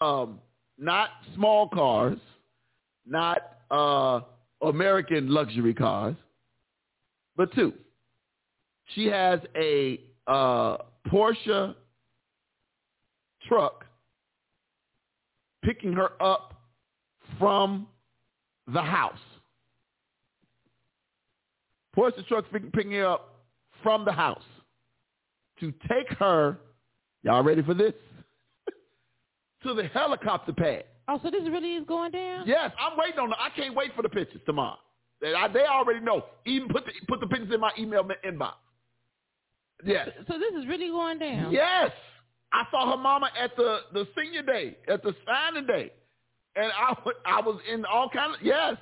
um, 0.00 0.40
not 0.78 1.10
small 1.34 1.68
cars, 1.68 2.18
not 3.06 3.38
uh, 3.70 4.20
American 4.62 5.28
luxury 5.28 5.74
cars, 5.74 6.16
but 7.36 7.52
two. 7.54 7.72
She 8.94 9.06
has 9.06 9.40
a 9.56 10.00
uh, 10.26 10.78
Porsche 11.08 11.74
truck 13.48 13.84
picking 15.64 15.92
her 15.92 16.10
up 16.22 16.54
from 17.38 17.86
the 18.72 18.82
house. 18.82 19.18
Porsche 21.96 22.26
truck 22.26 22.44
picking 22.72 22.92
her 22.92 23.06
up 23.06 23.44
from 23.82 24.04
the 24.04 24.12
house 24.12 24.42
to 25.60 25.72
take 25.88 26.08
her, 26.18 26.58
y'all 27.22 27.42
ready 27.42 27.62
for 27.62 27.74
this? 27.74 27.92
to 29.62 29.74
the 29.74 29.84
helicopter 29.84 30.52
pad. 30.52 30.84
Oh, 31.08 31.18
so 31.22 31.30
this 31.30 31.42
really 31.44 31.74
is 31.74 31.84
going 31.86 32.12
down? 32.12 32.46
Yes, 32.46 32.72
I'm 32.78 32.96
waiting 32.96 33.18
on. 33.18 33.30
The, 33.30 33.36
I 33.36 33.50
can't 33.54 33.74
wait 33.74 33.94
for 33.94 34.02
the 34.02 34.08
pictures 34.08 34.40
tomorrow. 34.46 34.78
They, 35.20 35.34
I, 35.34 35.48
they 35.48 35.64
already 35.64 36.00
know. 36.00 36.24
Even 36.46 36.68
put 36.68 36.84
the 36.84 36.92
put 37.08 37.20
the 37.20 37.26
pictures 37.26 37.50
in 37.52 37.60
my 37.60 37.72
email 37.78 38.04
inbox. 38.24 38.54
Yes. 39.84 40.10
So 40.28 40.38
this 40.38 40.54
is 40.60 40.66
really 40.68 40.88
going 40.88 41.18
down. 41.18 41.52
Yes. 41.52 41.90
I 42.52 42.64
saw 42.70 42.90
her 42.90 42.96
mama 42.96 43.30
at 43.38 43.56
the 43.56 43.80
the 43.92 44.06
senior 44.16 44.42
day, 44.42 44.76
at 44.88 45.02
the 45.02 45.14
signing 45.26 45.66
day, 45.66 45.92
and 46.54 46.70
I 46.72 46.94
I 47.24 47.40
was 47.40 47.60
in 47.72 47.84
all 47.84 48.08
kind 48.08 48.34
of 48.34 48.42
yes. 48.42 48.76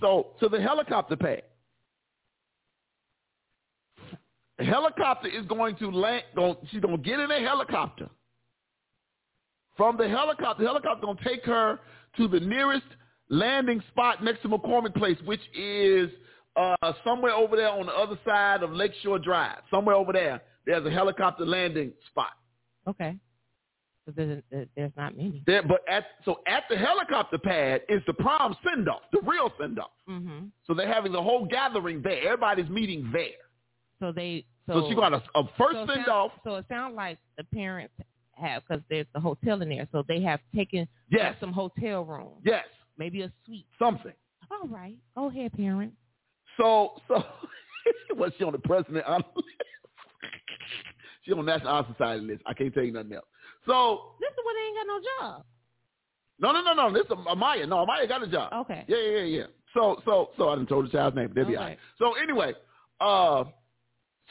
So 0.00 0.28
to 0.40 0.48
the 0.48 0.60
helicopter 0.60 1.16
pad. 1.16 1.42
The 4.58 4.64
helicopter 4.64 5.28
is 5.28 5.46
going 5.46 5.76
to 5.76 5.90
land. 5.90 6.24
Going, 6.34 6.56
she's 6.70 6.80
going 6.80 6.96
to 6.96 7.02
get 7.02 7.20
in 7.20 7.30
a 7.30 7.40
helicopter. 7.40 8.08
From 9.78 9.96
the 9.96 10.08
helicopter, 10.08 10.64
the 10.64 10.68
helicopter 10.68 11.06
going 11.06 11.16
to 11.16 11.24
take 11.24 11.44
her 11.44 11.78
to 12.16 12.26
the 12.28 12.40
nearest 12.40 12.84
landing 13.30 13.80
spot 13.88 14.22
next 14.24 14.42
to 14.42 14.48
McCormick 14.48 14.94
Place, 14.96 15.16
which 15.24 15.40
is 15.56 16.10
uh, 16.56 16.92
somewhere 17.04 17.32
over 17.32 17.56
there 17.56 17.70
on 17.70 17.86
the 17.86 17.92
other 17.92 18.18
side 18.26 18.64
of 18.64 18.72
Lakeshore 18.72 19.20
Drive. 19.20 19.60
Somewhere 19.70 19.94
over 19.94 20.12
there, 20.12 20.42
there's 20.66 20.84
a 20.84 20.90
helicopter 20.90 21.46
landing 21.46 21.92
spot. 22.10 22.32
Okay. 22.88 23.16
So 24.04 24.12
there's, 24.16 24.42
there's 24.74 24.92
not 24.96 25.16
many. 25.16 25.44
There, 25.46 25.62
but 25.62 25.82
at 25.88 26.06
so 26.24 26.40
at 26.48 26.64
the 26.68 26.76
helicopter 26.76 27.38
pad 27.38 27.82
is 27.88 28.00
the 28.06 28.14
prom 28.14 28.56
send 28.66 28.88
off, 28.88 29.02
the 29.12 29.20
real 29.22 29.52
send 29.60 29.78
off. 29.78 29.90
Mm-hmm. 30.08 30.46
So 30.66 30.74
they're 30.74 30.92
having 30.92 31.12
the 31.12 31.22
whole 31.22 31.44
gathering 31.44 32.02
there. 32.02 32.24
Everybody's 32.24 32.68
meeting 32.70 33.10
there. 33.12 33.28
So 34.00 34.10
they 34.10 34.44
so, 34.66 34.80
so, 34.80 34.88
she 34.88 34.94
got 34.94 35.12
a, 35.12 35.22
a 35.34 35.44
first 35.58 35.76
so 35.76 35.86
send 35.94 36.08
off. 36.08 36.32
So 36.42 36.56
it 36.56 36.64
sounds 36.68 36.96
like 36.96 37.18
the 37.36 37.44
parents 37.44 37.94
have 38.38 38.62
because 38.66 38.82
there's 38.88 39.06
the 39.14 39.20
hotel 39.20 39.62
in 39.62 39.68
there, 39.68 39.88
so 39.92 40.04
they 40.06 40.20
have 40.22 40.40
taken 40.54 40.88
yes. 41.10 41.34
some 41.40 41.52
hotel 41.52 42.04
room. 42.04 42.34
Yes. 42.44 42.64
Maybe 42.96 43.22
a 43.22 43.32
suite. 43.44 43.66
Something. 43.78 44.12
All 44.50 44.68
right. 44.68 44.96
Go 45.14 45.28
ahead, 45.28 45.52
parents. 45.52 45.96
So 46.56 46.94
so 47.06 47.22
was 48.16 48.32
she 48.38 48.44
on 48.44 48.52
the 48.52 48.58
president 48.58 49.04
honor 49.06 49.24
list? 49.36 49.48
she 51.24 51.32
on 51.32 51.44
National 51.44 51.68
Honor 51.68 51.88
Society 51.92 52.24
list. 52.24 52.42
I 52.46 52.54
can't 52.54 52.74
tell 52.74 52.82
you 52.82 52.92
nothing 52.92 53.12
else. 53.12 53.26
So 53.66 54.14
this 54.20 54.30
is 54.30 54.38
when 54.44 54.54
they 54.56 54.66
ain't 54.66 54.76
got 54.76 54.86
no 54.86 55.00
job. 55.00 55.44
No, 56.40 56.52
no, 56.52 56.62
no, 56.62 56.88
no. 56.88 56.92
This 56.92 57.04
is 57.04 57.12
Amaya. 57.12 57.68
No, 57.68 57.84
Amaya 57.84 58.08
got 58.08 58.22
a 58.22 58.28
job. 58.28 58.52
Okay. 58.52 58.84
Yeah, 58.86 58.96
yeah, 58.96 59.22
yeah. 59.22 59.42
So, 59.74 60.00
so, 60.04 60.30
so 60.36 60.48
I 60.48 60.54
didn't 60.56 60.68
told 60.68 60.86
the 60.86 60.90
child's 60.90 61.16
name. 61.16 61.30
They'll 61.34 61.44
be 61.44 61.56
all 61.56 61.64
right. 61.64 61.78
So 61.98 62.14
anyway, 62.14 62.52
uh, 63.00 63.44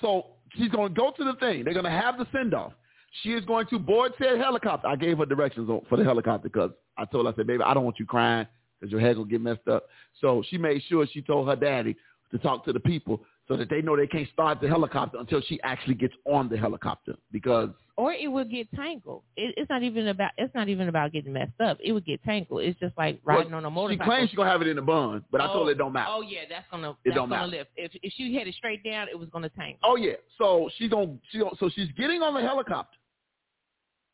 so 0.02 0.28
she's 0.56 0.70
going 0.70 0.94
to 0.94 1.00
go 1.00 1.12
to 1.16 1.24
the 1.24 1.34
thing. 1.40 1.64
They're 1.64 1.74
going 1.74 1.86
to 1.86 1.92
have 1.92 2.18
the 2.18 2.26
send 2.32 2.54
off. 2.54 2.74
She 3.22 3.34
is 3.34 3.46
going 3.46 3.68
to 3.68 3.80
board 3.80 4.14
said 4.20 4.38
helicopter. 4.38 4.88
I 4.88 4.96
gave 4.96 5.18
her 5.18 5.26
directions 5.26 5.70
for 5.90 5.98
the 5.98 6.04
helicopter 6.04 6.50
because 6.50 6.72
I 6.98 7.06
told 7.06 7.26
her, 7.26 7.32
I 7.32 7.36
said, 7.36 7.48
baby, 7.48 7.64
I 7.64 7.74
don't 7.74 7.84
want 7.84 8.00
you 8.00 8.06
crying 8.06 8.48
because 8.80 8.92
your 8.92 9.02
hair 9.02 9.14
going 9.14 9.28
to 9.28 9.32
get 9.32 9.42
messed 9.42 9.68
up. 9.68 9.88
So 10.22 10.44
she 10.50 10.58
made 10.58 10.82
sure 10.88 11.06
she 11.12 11.22
told 11.22 11.48
her 11.48 11.56
daddy 11.56 11.96
to 12.32 12.38
talk 12.38 12.66
to 12.66 12.74
the 12.74 12.80
people 12.80 13.22
so 13.48 13.56
that 13.56 13.70
they 13.70 13.82
know 13.82 13.96
they 13.96 14.08
can't 14.08 14.28
start 14.34 14.60
the 14.60 14.68
helicopter 14.68 15.18
until 15.18 15.42
she 15.42 15.60
actually 15.64 15.96
gets 15.96 16.14
on 16.26 16.50
the 16.50 16.58
helicopter 16.58 17.16
because 17.32 17.70
or 17.96 18.14
it 18.14 18.28
would 18.28 18.52
get 18.52 18.68
tangled. 18.76 19.24
It, 19.36 19.56
it's 19.58 19.70
not 19.70 19.82
even 19.82 20.10
about 20.10 20.32
it's 20.38 20.54
not 20.54 20.70
even 20.70 20.88
about 20.88 21.12
getting 21.14 21.34
messed 21.34 21.60
up. 21.60 21.78
It 21.84 21.94
would 21.94 22.06
get 22.06 22.24
tangled. 22.24 22.62
It's 22.62 22.80
just 22.80 22.96
like 22.98 23.20
riding 23.24 23.52
well, 23.52 23.58
on 23.58 23.66
a 23.66 23.72
motorcycle. 23.72 24.06
She 24.06 24.10
claims 24.10 24.30
she's 24.30 24.38
gonna 24.38 24.52
have 24.52 24.62
it 24.62 24.68
in 24.68 24.78
a 24.78 24.82
bun, 24.82 25.24
but 25.32 25.42
oh, 25.42 25.46
I 25.46 25.48
told 25.48 25.68
her 25.68 25.72
it 25.72 25.78
don't 25.78 25.94
matter. 25.94 26.10
Oh, 26.10 26.18
oh 26.18 26.22
yeah, 26.22 26.42
that's 26.50 26.66
gonna 26.70 26.92
it 26.92 26.96
that's 27.06 27.16
don't 27.16 27.30
gonna 27.30 27.48
matter. 27.48 27.58
lift. 27.58 27.70
If 27.76 27.92
if 28.04 28.14
she 28.16 28.36
headed 28.36 28.54
straight 28.54 28.84
down, 28.84 29.08
it 29.10 29.18
was 29.18 29.30
gonna 29.30 29.50
tangle. 29.50 29.80
Oh 29.84 29.96
yeah. 29.96 30.14
So 30.38 30.70
she's 30.78 30.92
gonna 30.92 31.16
she 31.32 31.42
so 31.60 31.70
she's 31.74 31.90
getting 31.98 32.22
on 32.22 32.34
the 32.34 32.42
helicopter, 32.42 32.97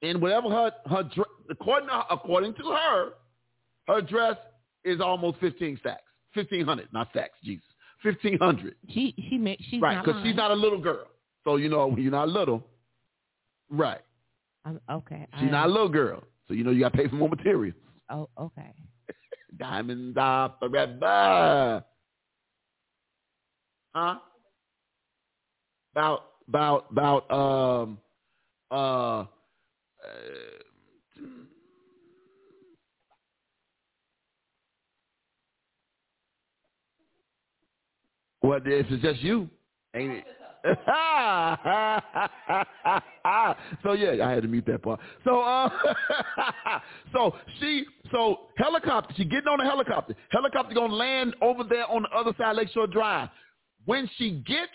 and 0.03 0.21
whatever 0.21 0.49
her 0.49 0.71
her 0.85 1.09
according 1.49 1.89
to, 1.89 2.03
according 2.11 2.53
to 2.55 2.63
her, 2.63 3.09
her 3.87 4.01
dress 4.01 4.37
is 4.83 5.01
almost 5.01 5.39
fifteen 5.39 5.77
stacks, 5.79 6.03
fifteen 6.33 6.65
hundred, 6.65 6.89
not 6.93 7.09
stacks. 7.11 7.33
Jesus, 7.43 7.65
fifteen 8.03 8.37
hundred. 8.37 8.75
She 8.89 9.15
she 9.29 9.37
may, 9.37 9.57
she's 9.69 9.81
right 9.81 10.03
because 10.03 10.21
she's 10.23 10.35
not 10.35 10.51
a 10.51 10.55
little 10.55 10.79
girl. 10.79 11.07
So 11.45 11.55
you 11.55 11.69
know 11.69 11.87
when 11.87 12.01
you're 12.01 12.11
not 12.11 12.29
little, 12.29 12.63
right? 13.69 14.01
I'm, 14.65 14.79
okay. 14.89 15.27
She's 15.39 15.47
I, 15.47 15.51
not 15.51 15.67
a 15.67 15.71
little 15.71 15.89
girl, 15.89 16.23
so 16.47 16.53
you 16.53 16.63
know 16.63 16.71
you 16.71 16.81
got 16.81 16.93
to 16.93 16.97
pay 16.97 17.07
for 17.07 17.15
more 17.15 17.29
materials. 17.29 17.75
Oh, 18.09 18.29
okay. 18.39 18.73
Diamonds 19.57 20.17
are 20.19 20.53
forever. 20.59 21.83
Huh? 23.95 24.15
About 25.93 26.25
about 26.47 26.87
about 26.91 27.31
um 27.31 27.97
uh, 28.71 29.25
uh 30.03 30.63
well, 38.41 38.59
this 38.63 38.85
is 38.89 39.01
just 39.01 39.21
you, 39.21 39.49
ain't 39.95 40.11
it? 40.13 40.25
so 43.83 43.91
yeah, 43.91 44.25
I 44.25 44.31
had 44.31 44.43
to 44.43 44.47
mute 44.47 44.63
that 44.67 44.81
part. 44.81 45.01
So 45.25 45.41
uh, 45.41 45.69
so 47.13 47.35
she 47.59 47.83
so 48.11 48.47
helicopter, 48.55 49.13
she 49.17 49.25
getting 49.25 49.49
on 49.49 49.59
a 49.59 49.65
helicopter. 49.65 50.15
Helicopter 50.29 50.73
gonna 50.73 50.93
land 50.93 51.35
over 51.41 51.65
there 51.65 51.85
on 51.87 52.03
the 52.03 52.17
other 52.17 52.31
side 52.37 52.51
of 52.51 52.57
Lakeshore 52.57 52.87
Drive. 52.87 53.27
When 53.85 54.09
she 54.17 54.41
gets 54.47 54.71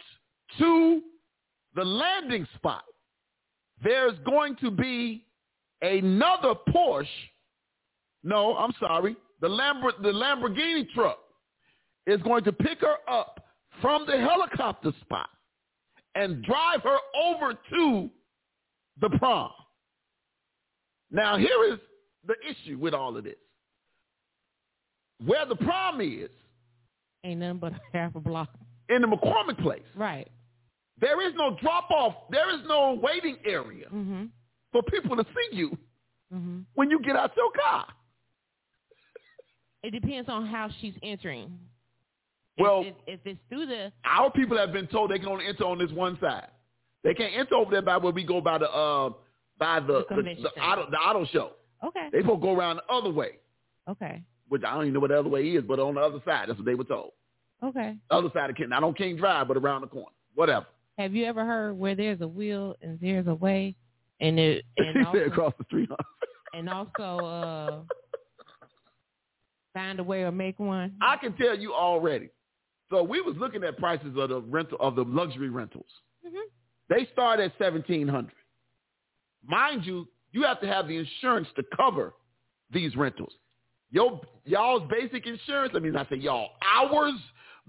to 0.59 1.01
the 1.75 1.85
landing 1.85 2.47
spot, 2.57 2.85
there's 3.83 4.19
going 4.25 4.57
to 4.57 4.71
be 4.71 5.25
another 5.83 6.55
Porsche. 6.69 7.07
No, 8.23 8.57
I'm 8.57 8.73
sorry. 8.81 9.17
The 9.41 9.49
Lambert 9.49 10.03
the 10.03 10.09
Lamborghini 10.09 10.89
truck 10.95 11.19
is 12.07 12.21
going 12.23 12.45
to 12.45 12.53
pick 12.53 12.81
her 12.81 12.97
up 13.09 13.45
from 13.81 14.07
the 14.07 14.19
helicopter 14.19 14.93
spot 15.03 15.29
and 16.15 16.43
drive 16.43 16.83
her 16.83 16.97
over 17.23 17.55
to 17.71 18.11
the 19.01 19.11
prom. 19.19 19.51
Now, 21.11 21.37
here 21.37 21.73
is 21.73 21.79
the 22.27 22.35
issue 22.49 22.79
with 22.79 22.95
all 22.95 23.17
of 23.17 23.25
this. 23.25 23.37
Where 25.25 25.47
the 25.47 25.57
prom 25.57 26.01
is, 26.01 26.31
ain't 27.25 27.41
nothing 27.41 27.59
but 27.59 27.73
half 27.93 28.15
a 28.15 28.21
block. 28.21 28.51
In 28.89 29.03
the 29.03 29.09
McCormick 29.09 29.61
place. 29.63 29.83
Right. 29.95 30.29
There 31.01 31.27
is 31.27 31.35
no 31.37 31.57
drop 31.61 31.91
off. 31.91 32.15
There 32.31 32.55
is 32.55 32.61
no 32.67 32.99
waiting 33.01 33.37
area 33.45 33.87
mm-hmm. 33.87 34.25
for 34.73 34.83
people 34.83 35.17
to 35.17 35.25
see 35.25 35.57
you 35.57 35.71
mm-hmm. 36.35 36.61
when 36.75 36.91
you 36.91 37.01
get 37.01 37.17
out 37.17 37.33
your 37.37 37.51
car. 37.53 37.87
It 39.83 39.93
depends 39.93 40.29
on 40.29 40.47
how 40.47 40.69
she's 40.81 40.95
entering. 41.03 41.57
Well, 42.59 42.81
if, 42.81 42.95
if, 43.07 43.21
if, 43.21 43.21
it's 43.25 43.41
through 43.49 43.67
the 43.67 43.93
our 44.05 44.31
people 44.33 44.59
have 44.59 44.73
been 44.73 44.89
told 44.89 45.11
they 45.11 45.19
can 45.19 45.29
only 45.29 45.47
enter 45.47 45.65
on 45.65 45.79
this 45.79 45.93
one 45.93 46.19
side. 46.21 46.49
They 47.05 47.15
can't 47.15 47.33
enter 47.37 47.55
over 47.55 47.71
there 47.71 47.83
by 47.83 47.97
where 47.97 48.13
we 48.13 48.25
go 48.25 48.41
by 48.41 48.59
the 48.59 48.69
uh 48.69 49.11
by 49.59 49.79
the 49.81 50.05
the, 50.09 50.17
the, 50.17 50.23
the 50.43 50.61
auto 50.61 50.91
the 50.91 50.97
auto 50.97 51.25
show. 51.27 51.53
Okay. 51.87 52.09
They 52.11 52.21
supposed 52.21 52.41
to 52.41 52.47
go 52.47 52.55
around 52.57 52.77
the 52.77 52.93
other 52.93 53.11
way. 53.11 53.39
Okay. 53.89 54.23
Which 54.49 54.63
I 54.65 54.75
don't 54.75 54.83
even 54.83 54.95
know 54.95 55.01
what 55.01 55.11
the 55.11 55.19
other 55.19 55.29
way 55.29 55.43
is, 55.43 55.63
but 55.63 55.79
on 55.79 55.95
the 55.95 56.01
other 56.01 56.21
side, 56.25 56.49
that's 56.49 56.59
what 56.59 56.67
they 56.67 56.75
were 56.75 56.85
told. 56.85 57.13
Okay. 57.63 57.97
The 58.11 58.17
other 58.17 58.31
side 58.35 58.51
of 58.51 58.57
King, 58.57 58.71
not 58.71 58.83
on 58.83 58.95
King 58.95 59.17
Drive, 59.17 59.47
but 59.47 59.57
around 59.57 59.83
the 59.83 59.87
corner. 59.87 60.09
Whatever. 60.35 60.67
Have 60.99 61.15
you 61.15 61.25
ever 61.27 61.45
heard 61.45 61.79
where 61.79 61.95
there's 61.95 62.21
a 62.21 62.27
will 62.27 62.75
and 62.83 62.99
there's 63.01 63.29
a 63.29 63.35
way, 63.35 63.77
and 64.21 64.39
it 64.39 64.65
and 64.77 65.07
also, 65.07 65.19
across 65.21 65.55
the 65.57 65.65
street, 65.65 65.89
and 66.53 66.69
also 66.69 67.03
uh 67.25 67.81
find 69.73 70.01
a 70.01 70.03
way 70.03 70.23
or 70.25 70.33
make 70.33 70.59
one? 70.59 70.95
I 71.01 71.17
can 71.17 71.35
tell 71.35 71.57
you 71.57 71.73
already. 71.73 72.31
So 72.91 73.03
we 73.05 73.21
was 73.21 73.37
looking 73.37 73.63
at 73.63 73.79
prices 73.79 74.17
of 74.17 74.29
the 74.31 74.41
rental 74.41 74.77
of 74.81 74.97
the 74.97 75.05
luxury 75.05 75.51
rentals. 75.51 75.87
Mm-hmm. 76.27 76.37
They 76.89 77.07
start 77.13 77.39
at 77.39 77.53
seventeen 77.59 78.09
hundred. 78.09 78.35
Mind 79.47 79.85
you, 79.85 80.09
you 80.33 80.43
have 80.43 80.61
to 80.63 80.67
have 80.67 80.89
the 80.89 80.97
insurance 80.97 81.47
to 81.55 81.63
cover 81.77 82.15
these 82.73 82.97
rentals. 82.97 83.33
Yo, 83.91 84.21
y'all's 84.45 84.83
basic 84.91 85.27
insurance, 85.27 85.73
I 85.75 85.79
mean, 85.79 85.97
I 85.97 86.05
say 86.09 86.17
y'all, 86.17 86.51
ours 86.63 87.15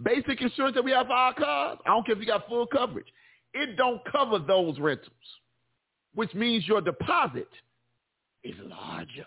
basic 0.03 0.41
insurance 0.41 0.75
that 0.75 0.83
we 0.83 0.91
have 0.91 1.07
for 1.07 1.13
our 1.13 1.33
cars, 1.33 1.77
I 1.85 1.89
don't 1.89 2.05
care 2.05 2.15
if 2.15 2.21
you 2.21 2.27
got 2.27 2.47
full 2.47 2.65
coverage. 2.65 3.07
It 3.53 3.75
don't 3.77 4.01
cover 4.11 4.39
those 4.39 4.79
rentals, 4.79 5.09
which 6.13 6.33
means 6.33 6.67
your 6.67 6.81
deposit 6.81 7.47
is 8.43 8.55
larger. 8.65 9.25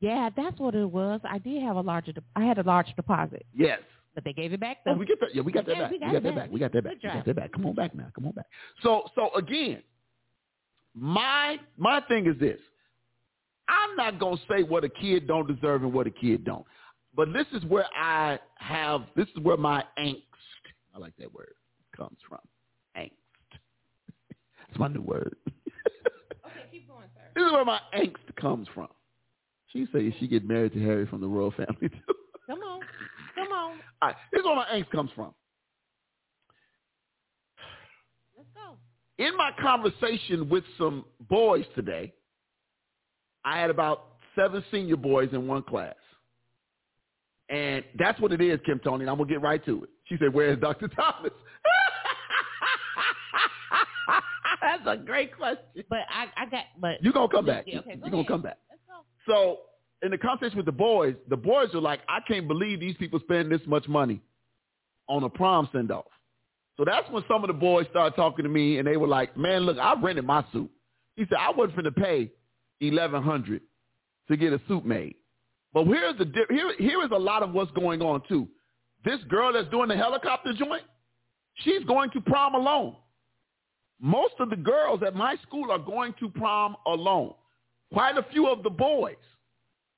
Yeah, 0.00 0.30
that's 0.36 0.58
what 0.58 0.74
it 0.74 0.90
was. 0.90 1.20
I 1.24 1.38
did 1.38 1.62
have 1.62 1.76
a 1.76 1.80
larger. 1.80 2.12
De- 2.12 2.22
I 2.36 2.44
had 2.44 2.58
a 2.58 2.62
large 2.62 2.86
deposit, 2.96 3.44
Yes. 3.54 3.80
but 4.14 4.24
they 4.24 4.32
gave 4.32 4.52
it 4.52 4.60
back 4.60 4.78
Oh, 4.86 4.94
we 4.94 5.04
get 5.06 5.18
that. 5.20 5.34
Yeah, 5.34 5.42
we 5.42 5.50
got 5.52 5.66
that 5.66 5.76
Yeah, 5.76 5.82
back. 5.82 5.90
we 5.90 5.98
We 5.98 6.00
got 6.12 6.22
that 6.22 6.22
back. 6.22 6.34
back. 6.34 6.50
We 6.52 6.58
got 6.60 6.72
that 6.72 6.84
back. 6.84 6.94
We 7.02 7.08
got 7.08 7.24
that 7.26 7.36
back. 7.36 7.52
Come 7.52 7.66
on 7.66 7.74
back 7.74 7.94
now. 7.94 8.06
Come 8.14 8.26
on 8.26 8.32
back. 8.32 8.46
So, 8.82 9.04
so 9.14 9.34
again, 9.34 9.82
my 10.94 11.58
my 11.76 12.00
thing 12.08 12.26
is 12.26 12.38
this. 12.38 12.60
I'm 13.68 13.94
not 13.96 14.18
gonna 14.18 14.40
say 14.50 14.62
what 14.62 14.84
a 14.84 14.88
kid 14.88 15.26
don't 15.26 15.46
deserve 15.46 15.82
and 15.82 15.92
what 15.92 16.06
a 16.06 16.10
kid 16.10 16.44
don't, 16.44 16.64
but 17.14 17.32
this 17.32 17.46
is 17.52 17.64
where 17.66 17.86
I 17.94 18.38
have. 18.56 19.02
This 19.16 19.28
is 19.36 19.42
where 19.42 19.56
my 19.56 19.84
angst. 19.98 20.22
I 20.94 20.98
like 20.98 21.16
that 21.18 21.32
word. 21.34 21.54
Comes 21.96 22.18
from. 22.28 22.38
My 24.78 24.88
new 24.88 25.02
word. 25.02 25.36
okay, 25.46 26.66
keep 26.70 26.88
going, 26.88 27.04
sir. 27.14 27.20
This 27.34 27.46
is 27.46 27.52
where 27.52 27.64
my 27.64 27.80
angst 27.94 28.34
comes 28.40 28.68
from. 28.74 28.88
She 29.72 29.86
says 29.92 30.12
she 30.18 30.28
get 30.28 30.46
married 30.46 30.72
to 30.72 30.80
Harry 30.80 31.06
from 31.06 31.20
the 31.20 31.26
royal 31.26 31.52
family 31.52 31.88
too. 31.88 32.14
Come 32.46 32.60
on, 32.60 32.80
come 33.34 33.52
on. 33.52 33.72
All 34.00 34.08
right, 34.08 34.16
this 34.32 34.40
is 34.40 34.46
where 34.46 34.56
my 34.56 34.66
angst 34.72 34.90
comes 34.90 35.10
from. 35.14 35.34
Let's 38.36 38.48
go. 38.54 38.76
in 39.22 39.36
my 39.36 39.50
conversation 39.60 40.48
with 40.48 40.64
some 40.78 41.04
boys 41.28 41.66
today, 41.74 42.14
I 43.44 43.58
had 43.58 43.70
about 43.70 44.04
seven 44.34 44.64
senior 44.70 44.96
boys 44.96 45.28
in 45.32 45.46
one 45.46 45.62
class. 45.62 45.94
And 47.50 47.84
that's 47.98 48.20
what 48.20 48.32
it 48.32 48.40
is, 48.40 48.60
Kim 48.66 48.78
Tony, 48.78 49.04
and 49.04 49.10
I'm 49.10 49.16
going 49.16 49.28
to 49.28 49.34
get 49.34 49.42
right 49.42 49.64
to 49.64 49.84
it. 49.84 49.90
She 50.04 50.16
said, 50.18 50.34
where's 50.34 50.58
Dr. 50.58 50.88
Thomas? 50.88 51.32
that's 54.60 54.77
a 54.88 54.96
great 54.96 55.36
question. 55.36 55.64
But 55.88 56.00
I, 56.10 56.26
I 56.36 56.46
got. 56.46 56.64
But 56.80 57.02
You're 57.02 57.12
going 57.12 57.28
to 57.28 57.36
come 57.36 57.46
back. 57.46 57.64
Yeah, 57.66 57.80
okay, 57.80 57.96
go 57.96 58.00
You're 58.02 58.10
going 58.10 58.24
to 58.24 58.30
come 58.30 58.42
back. 58.42 58.58
Let's 58.70 58.82
go. 58.86 59.32
So 59.32 59.58
in 60.02 60.10
the 60.10 60.18
conversation 60.18 60.56
with 60.56 60.66
the 60.66 60.72
boys, 60.72 61.14
the 61.28 61.36
boys 61.36 61.68
are 61.74 61.80
like, 61.80 62.00
I 62.08 62.20
can't 62.26 62.46
believe 62.48 62.80
these 62.80 62.96
people 62.96 63.20
spend 63.20 63.50
this 63.50 63.60
much 63.66 63.88
money 63.88 64.20
on 65.08 65.24
a 65.24 65.28
prom 65.28 65.68
send-off. 65.72 66.04
So 66.76 66.84
that's 66.84 67.10
when 67.10 67.24
some 67.26 67.42
of 67.42 67.48
the 67.48 67.54
boys 67.54 67.86
started 67.90 68.14
talking 68.14 68.44
to 68.44 68.48
me, 68.48 68.78
and 68.78 68.86
they 68.86 68.96
were 68.96 69.08
like, 69.08 69.36
man, 69.36 69.62
look, 69.62 69.78
I 69.78 69.94
rented 70.00 70.24
my 70.24 70.44
suit. 70.52 70.70
He 71.16 71.24
said, 71.28 71.38
I 71.40 71.50
wasn't 71.50 71.78
finna 71.78 71.96
pay 71.96 72.30
eleven 72.80 73.22
hundred 73.22 73.62
to 74.28 74.36
get 74.36 74.52
a 74.52 74.60
suit 74.68 74.86
made. 74.86 75.16
But 75.74 75.84
here's 75.86 76.16
the 76.16 76.24
di- 76.24 76.46
here 76.50 76.72
here 76.78 77.02
is 77.02 77.10
a 77.12 77.18
lot 77.18 77.42
of 77.42 77.52
what's 77.52 77.72
going 77.72 78.00
on 78.00 78.22
too. 78.28 78.46
This 79.04 79.18
girl 79.28 79.52
that's 79.52 79.68
doing 79.70 79.88
the 79.88 79.96
helicopter 79.96 80.52
joint, 80.52 80.82
she's 81.54 81.82
going 81.84 82.10
to 82.10 82.20
prom 82.20 82.54
alone. 82.54 82.94
Most 84.00 84.34
of 84.38 84.50
the 84.50 84.56
girls 84.56 85.00
at 85.06 85.14
my 85.14 85.36
school 85.42 85.70
are 85.70 85.78
going 85.78 86.14
to 86.20 86.28
prom 86.28 86.76
alone. 86.86 87.34
Quite 87.92 88.16
a 88.16 88.22
few 88.32 88.46
of 88.48 88.62
the 88.62 88.70
boys, 88.70 89.16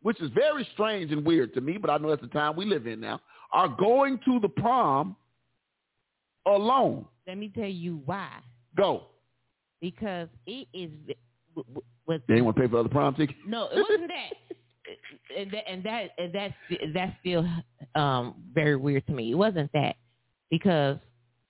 which 0.03 0.21
is 0.21 0.31
very 0.35 0.67
strange 0.73 1.13
and 1.13 1.25
weird 1.25 1.53
to 1.55 1.61
me, 1.61 1.77
but 1.77 1.91
I 1.91 1.99
know 1.99 2.09
that's 2.11 2.23
the 2.23 2.29
time 2.29 2.57
we 2.57 2.65
live 2.65 2.87
in 2.87 3.01
now, 3.01 3.21
are 3.53 3.69
going 3.69 4.19
to 4.25 4.39
the 4.41 4.49
prom 4.49 5.17
alone. 6.47 7.05
Let 7.27 7.37
me 7.39 7.53
tell 7.55 7.65
you 7.69 8.01
why. 8.07 8.31
Go. 8.77 9.07
Because 9.81 10.29
it 10.47 10.69
is 10.73 10.91
was 12.07 12.21
They 12.27 12.35
didn't 12.35 12.45
want 12.47 12.57
to 12.57 12.63
pay 12.63 12.69
for 12.69 12.79
other 12.79 12.89
prom 12.89 13.15
tickets. 13.15 13.39
no, 13.47 13.69
it 13.69 13.77
wasn't 13.89 14.09
that. 14.09 14.57
And 15.37 15.53
that 15.53 15.71
and 15.71 15.85
that 15.85 16.11
and 16.19 16.33
that's 16.33 16.55
that's 16.93 17.13
still 17.21 17.47
um 17.95 18.35
very 18.53 18.75
weird 18.75 19.07
to 19.07 19.13
me. 19.13 19.31
It 19.31 19.37
wasn't 19.37 19.71
that 19.73 19.95
because 20.51 20.97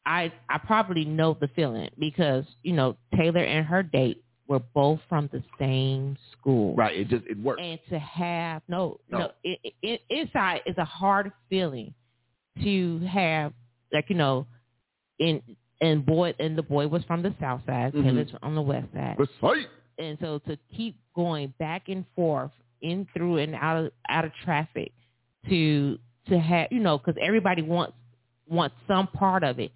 I 0.06 0.32
I 0.48 0.58
probably 0.58 1.04
know 1.04 1.36
the 1.40 1.48
feeling 1.48 1.90
because 1.98 2.44
you 2.62 2.72
know 2.72 2.96
Taylor 3.16 3.42
and 3.44 3.66
her 3.66 3.82
date 3.82 4.24
were 4.48 4.58
both 4.74 4.98
from 5.08 5.28
the 5.32 5.42
same 5.58 6.16
school. 6.32 6.74
Right. 6.74 6.96
It 6.98 7.08
just 7.08 7.24
it 7.26 7.38
works. 7.38 7.60
and 7.62 7.78
to 7.90 7.98
have 7.98 8.62
no 8.68 8.98
no, 9.08 9.18
No. 9.18 9.30
It, 9.44 9.74
it, 9.82 10.00
inside 10.10 10.62
is 10.66 10.76
a 10.78 10.84
hard 10.84 11.30
feeling 11.48 11.94
to 12.62 12.98
have 13.00 13.52
like 13.92 14.06
you 14.08 14.16
know 14.16 14.46
in 15.18 15.42
and 15.80 16.04
boy 16.04 16.34
and 16.38 16.56
the 16.58 16.62
boy 16.62 16.88
was 16.88 17.02
from 17.04 17.22
the 17.22 17.34
south 17.40 17.60
side 17.66 17.92
Mhm. 17.92 18.02
Taylor's 18.04 18.30
on 18.42 18.54
the 18.54 18.62
west 18.62 18.88
side 18.92 19.16
Recite. 19.18 19.68
and 19.98 20.18
so 20.20 20.38
to 20.40 20.58
keep 20.76 20.96
going 21.14 21.54
back 21.58 21.88
and 21.88 22.04
forth 22.16 22.50
in 22.80 23.06
through 23.14 23.38
and 23.38 23.54
out 23.54 23.84
of 23.84 23.92
out 24.08 24.24
of 24.24 24.32
traffic 24.44 24.92
to 25.48 25.98
to 26.28 26.38
have 26.38 26.68
you 26.70 26.80
know 26.80 26.98
because 26.98 27.14
everybody 27.22 27.62
wants 27.62 27.92
wants 28.50 28.74
some 28.88 29.06
part 29.06 29.42
of 29.44 29.58
it 29.58 29.72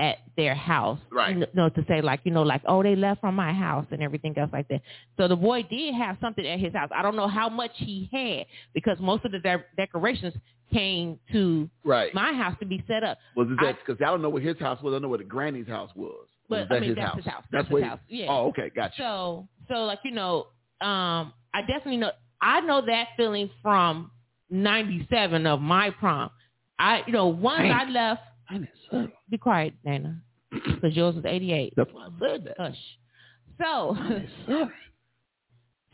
at 0.00 0.18
their 0.36 0.54
house 0.54 1.00
Right. 1.10 1.36
you 1.36 1.46
know 1.54 1.68
to 1.70 1.84
say 1.88 2.00
like 2.00 2.20
you 2.22 2.30
know 2.30 2.44
like 2.44 2.62
oh 2.68 2.82
they 2.84 2.94
left 2.94 3.20
from 3.20 3.34
my 3.34 3.52
house 3.52 3.84
and 3.90 4.00
everything 4.00 4.36
else 4.38 4.50
like 4.52 4.68
that 4.68 4.80
so 5.16 5.26
the 5.26 5.34
boy 5.34 5.64
did 5.64 5.92
have 5.94 6.16
something 6.20 6.46
at 6.46 6.60
his 6.60 6.72
house 6.72 6.88
i 6.94 7.02
don't 7.02 7.16
know 7.16 7.26
how 7.26 7.48
much 7.48 7.72
he 7.74 8.08
had 8.12 8.46
because 8.74 8.96
most 9.00 9.24
of 9.24 9.32
the 9.32 9.40
de- 9.40 9.64
decorations 9.76 10.34
came 10.72 11.18
to 11.32 11.68
Right. 11.82 12.14
my 12.14 12.32
house 12.32 12.54
to 12.60 12.66
be 12.66 12.84
set 12.86 13.02
up 13.02 13.18
Was 13.34 13.48
it 13.50 13.56
that 13.62 13.78
because 13.84 14.00
I 14.02 14.10
don't 14.10 14.20
know 14.22 14.28
what 14.28 14.42
his 14.42 14.58
house 14.58 14.80
was. 14.82 14.92
I 14.92 14.94
don't 14.96 15.02
know 15.02 15.08
what 15.08 15.20
the 15.20 15.24
granny's 15.24 15.66
house 15.66 15.90
was. 15.96 16.26
But, 16.48 16.68
was 16.68 16.76
I 16.76 16.80
mean, 16.80 16.94
that's 16.94 17.06
house? 17.08 17.16
his 17.16 17.24
house. 17.24 17.44
That's 17.50 17.68
That's 17.70 17.74
his 17.80 17.84
house. 17.88 17.98
Yeah. 18.08 18.26
Oh, 18.28 18.48
okay, 18.48 18.70
gotcha. 18.76 18.94
So, 18.98 19.48
so 19.68 19.74
like 19.84 20.00
you 20.04 20.10
know, 20.10 20.48
um, 20.82 21.32
I 21.54 21.62
definitely 21.66 21.96
know. 21.96 22.10
I 22.42 22.60
know 22.60 22.82
that 22.84 23.08
feeling 23.16 23.48
from 23.62 24.10
'97 24.50 25.46
of 25.46 25.60
my 25.60 25.90
prom. 25.90 26.30
I, 26.78 27.02
you 27.06 27.12
know, 27.12 27.26
once 27.28 27.62
Damn. 27.62 27.88
I 27.88 27.90
left. 27.90 28.22
Be 29.30 29.36
quiet, 29.38 29.74
Dana, 29.84 30.20
because 30.50 30.96
yours 30.96 31.14
was 31.16 31.24
'88. 31.26 31.74
That's 31.76 31.90
why 31.92 32.06
I 32.06 32.08
said 32.20 32.44
that. 32.46 32.56
Hush. 32.58 32.76
So, 33.60 33.96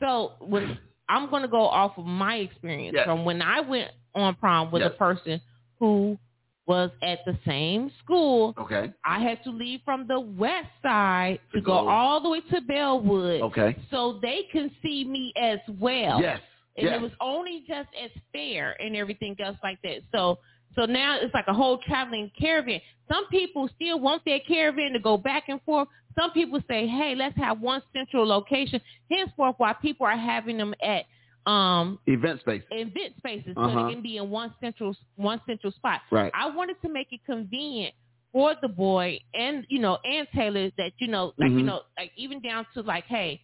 so 0.01 0.33
when 0.41 0.79
I'm 1.09 1.31
going 1.31 1.43
to 1.43 1.49
go 1.49 1.63
off 1.67 1.93
of 1.99 2.05
my 2.05 2.37
experience 2.37 2.95
Yes. 2.97 3.07
from 3.07 3.25
when 3.25 3.43
I 3.43 3.61
went 3.61 3.91
on 4.15 4.35
prom 4.37 4.71
with 4.71 4.83
Yes. 4.83 4.93
a 4.95 4.99
person 4.99 5.41
who 5.79 6.19
was 6.67 6.91
at 7.03 7.19
the 7.27 7.37
same 7.47 7.91
school 8.03 8.55
Okay. 8.57 8.91
I 9.05 9.19
had 9.21 9.43
to 9.45 9.51
leave 9.51 9.81
from 9.85 10.07
the 10.07 10.19
west 10.19 10.69
side 10.83 11.39
to, 11.53 11.59
To 11.59 11.65
go, 11.65 11.83
go- 11.83 11.89
all 11.89 12.21
the 12.23 12.31
way 12.31 12.41
to 12.41 12.61
Bellwood 12.63 13.43
Okay. 13.43 13.77
so 13.91 14.19
they 14.23 14.43
can 14.51 14.71
see 14.83 15.05
me 15.05 15.33
as 15.41 15.59
well. 15.81 16.21
Yes. 16.23 16.41
And 16.77 16.87
yes. 16.87 16.97
it 16.97 17.03
was 17.03 17.13
only 17.21 17.65
just 17.69 17.89
as 18.03 18.11
fair 18.33 18.77
and 18.81 18.97
everything 18.97 19.37
else 19.45 19.57
like 19.63 19.79
that. 19.83 19.99
So 20.11 20.39
so 20.77 20.85
now 20.87 21.19
it's 21.21 21.35
like 21.35 21.47
a 21.49 21.55
whole 21.55 21.79
traveling 21.87 22.31
caravan. 22.39 22.81
Some 23.11 23.27
people 23.29 23.69
still 23.77 24.01
want 24.01 24.25
their 24.25 24.41
caravan 24.41 24.93
to 24.93 24.99
go 25.01 25.17
back 25.17 25.45
and 25.49 25.61
forth. 25.63 25.89
Some 26.19 26.31
people 26.33 26.61
say, 26.69 26.87
hey, 26.87 27.15
let's 27.17 27.37
have 27.37 27.61
one 27.61 27.83
central 27.93 28.27
location. 28.27 28.81
Henceforth, 29.11 29.57
why 29.59 29.73
people 29.75 30.07
are 30.07 30.17
having 30.17 30.59
them 30.59 30.75
at 30.83 31.05
um 31.51 31.99
Event 32.07 32.41
space. 32.41 32.63
event 32.71 33.13
spaces 33.19 33.53
so 33.55 33.61
Uh-huh. 33.63 33.87
they 33.89 33.93
can 33.95 34.03
be 34.03 34.17
in 34.17 34.31
one 34.31 34.55
central 34.63 34.97
one 35.17 35.41
central 35.47 35.73
spot. 35.73 36.01
Right. 36.11 36.33
I 36.35 36.49
wanted 36.49 36.81
to 36.83 36.89
make 36.89 37.09
it 37.13 37.21
convenient 37.27 37.95
for 38.33 38.55
the 38.63 38.69
boy 38.69 39.21
and 39.35 39.67
you 39.69 39.79
know 39.79 39.99
and 40.05 40.27
Taylor 40.35 40.71
that 40.79 40.93
you 40.99 41.09
know 41.09 41.35
like 41.39 41.51
you 41.51 41.59
Mhm. 41.59 41.67
know 41.67 41.83
like 41.99 42.13
even 42.17 42.41
down 42.41 42.67
to 42.75 42.81
like 42.81 43.05
hey 43.05 43.41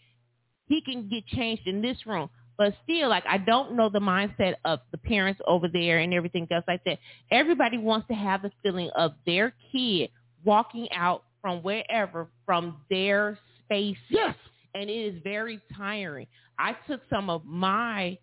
he 0.68 0.80
can 0.80 1.08
get 1.08 1.26
changed 1.26 1.66
in 1.66 1.82
this 1.82 2.06
room. 2.06 2.30
But 2.60 2.76
still, 2.84 3.10
like 3.10 3.24
I 3.28 3.38
don't 3.38 3.76
know 3.76 3.90
the 3.90 4.00
mindset 4.00 4.56
of 4.66 4.80
the 4.92 4.98
parents 4.98 5.42
over 5.48 5.68
there 5.68 6.00
and 6.00 6.14
everything 6.14 6.48
else 6.52 6.66
like 6.68 6.84
that. 6.86 7.00
Everybody 7.32 7.78
wants 7.78 8.08
to 8.10 8.14
have 8.14 8.42
the 8.42 8.52
feeling 8.62 8.90
of 8.96 9.14
their 9.26 9.54
kid 9.72 10.10
walking 10.44 10.88
out 10.94 11.24
from 11.42 11.64
wherever 11.64 12.30
from 12.46 12.82
their 12.90 13.38
space 13.64 13.98
Yes. 14.10 14.36
and 14.74 14.90
it 14.90 14.94
is 15.16 15.22
very 15.24 15.60
tiring. 15.76 16.28
I 16.58 16.76
took 16.88 17.02
some 17.10 17.30
of 17.30 17.46
my 17.46 18.18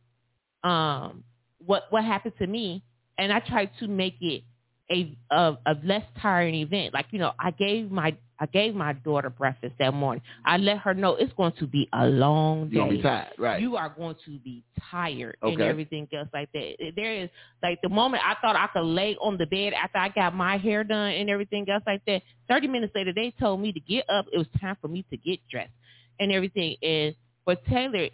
um 0.63 1.25
what 1.59 1.85
what 1.91 2.05
happened 2.05 2.35
to 2.39 2.47
me 2.47 2.83
and 3.19 3.33
I 3.33 3.41
tried 3.41 3.71
to 3.81 3.89
make 3.89 4.15
it 4.21 4.43
a 4.91 5.17
a, 5.31 5.57
a 5.67 5.75
less 5.83 6.05
tiring 6.21 6.55
event. 6.55 6.93
Like, 6.95 7.07
you 7.11 7.19
know, 7.19 7.33
I 7.39 7.51
gave 7.51 7.91
my 7.91 8.17
I 8.39 8.45
gave 8.45 8.75
my 8.75 8.93
daughter 8.93 9.29
breakfast 9.29 9.75
that 9.79 9.93
morning. 9.93 10.21
I 10.45 10.57
let 10.57 10.79
her 10.79 10.93
know 10.93 11.15
it's 11.15 11.33
going 11.33 11.53
to 11.59 11.67
be 11.67 11.89
a 11.93 12.07
long 12.07 12.69
day. 12.69 12.75
You're 12.75 12.89
be 12.89 13.01
tired. 13.01 13.33
Right. 13.37 13.61
You 13.61 13.75
are 13.75 13.89
going 13.89 14.15
to 14.25 14.39
be 14.39 14.63
tired 14.91 15.37
and 15.41 15.59
everything 15.61 16.07
else 16.13 16.29
like 16.33 16.51
that. 16.53 16.93
There 16.95 17.13
is 17.13 17.29
like 17.63 17.79
the 17.81 17.89
moment 17.89 18.23
I 18.25 18.35
thought 18.41 18.55
I 18.55 18.67
could 18.67 18.85
lay 18.85 19.15
on 19.21 19.37
the 19.37 19.45
bed 19.45 19.73
after 19.73 19.97
I 19.97 20.09
got 20.09 20.35
my 20.35 20.57
hair 20.57 20.83
done 20.83 21.11
and 21.11 21.29
everything 21.29 21.67
else 21.69 21.83
like 21.87 22.01
that. 22.05 22.21
Thirty 22.47 22.67
minutes 22.67 22.93
later, 22.95 23.13
they 23.13 23.33
told 23.39 23.61
me 23.61 23.71
to 23.71 23.79
get 23.79 24.09
up. 24.09 24.25
It 24.31 24.37
was 24.37 24.47
time 24.61 24.77
for 24.81 24.87
me 24.87 25.05
to 25.09 25.17
get 25.17 25.39
dressed 25.49 25.71
and 26.19 26.31
everything. 26.31 26.75
And 26.81 27.15
for 27.45 27.55
Taylor, 27.69 28.09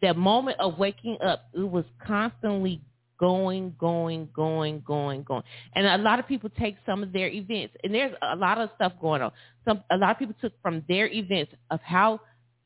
the 0.00 0.14
moment 0.14 0.58
of 0.60 0.78
waking 0.78 1.18
up, 1.24 1.44
it 1.54 1.60
was 1.60 1.84
constantly 2.06 2.80
going, 3.20 3.74
going, 3.78 4.28
going, 4.34 4.82
going, 4.86 5.22
going. 5.24 5.42
And 5.74 5.86
a 5.86 5.98
lot 5.98 6.18
of 6.18 6.26
people 6.26 6.50
take 6.58 6.76
some 6.86 7.02
of 7.02 7.12
their 7.12 7.28
events, 7.28 7.74
and 7.84 7.94
there's 7.94 8.14
a 8.22 8.34
lot 8.34 8.58
of 8.58 8.70
stuff 8.76 8.94
going 9.00 9.20
on. 9.22 9.30
Some 9.66 9.84
a 9.90 9.96
lot 9.98 10.12
of 10.12 10.18
people 10.18 10.34
took 10.40 10.54
from 10.62 10.82
their 10.88 11.06
events 11.08 11.52
of 11.70 11.80
how 11.82 12.20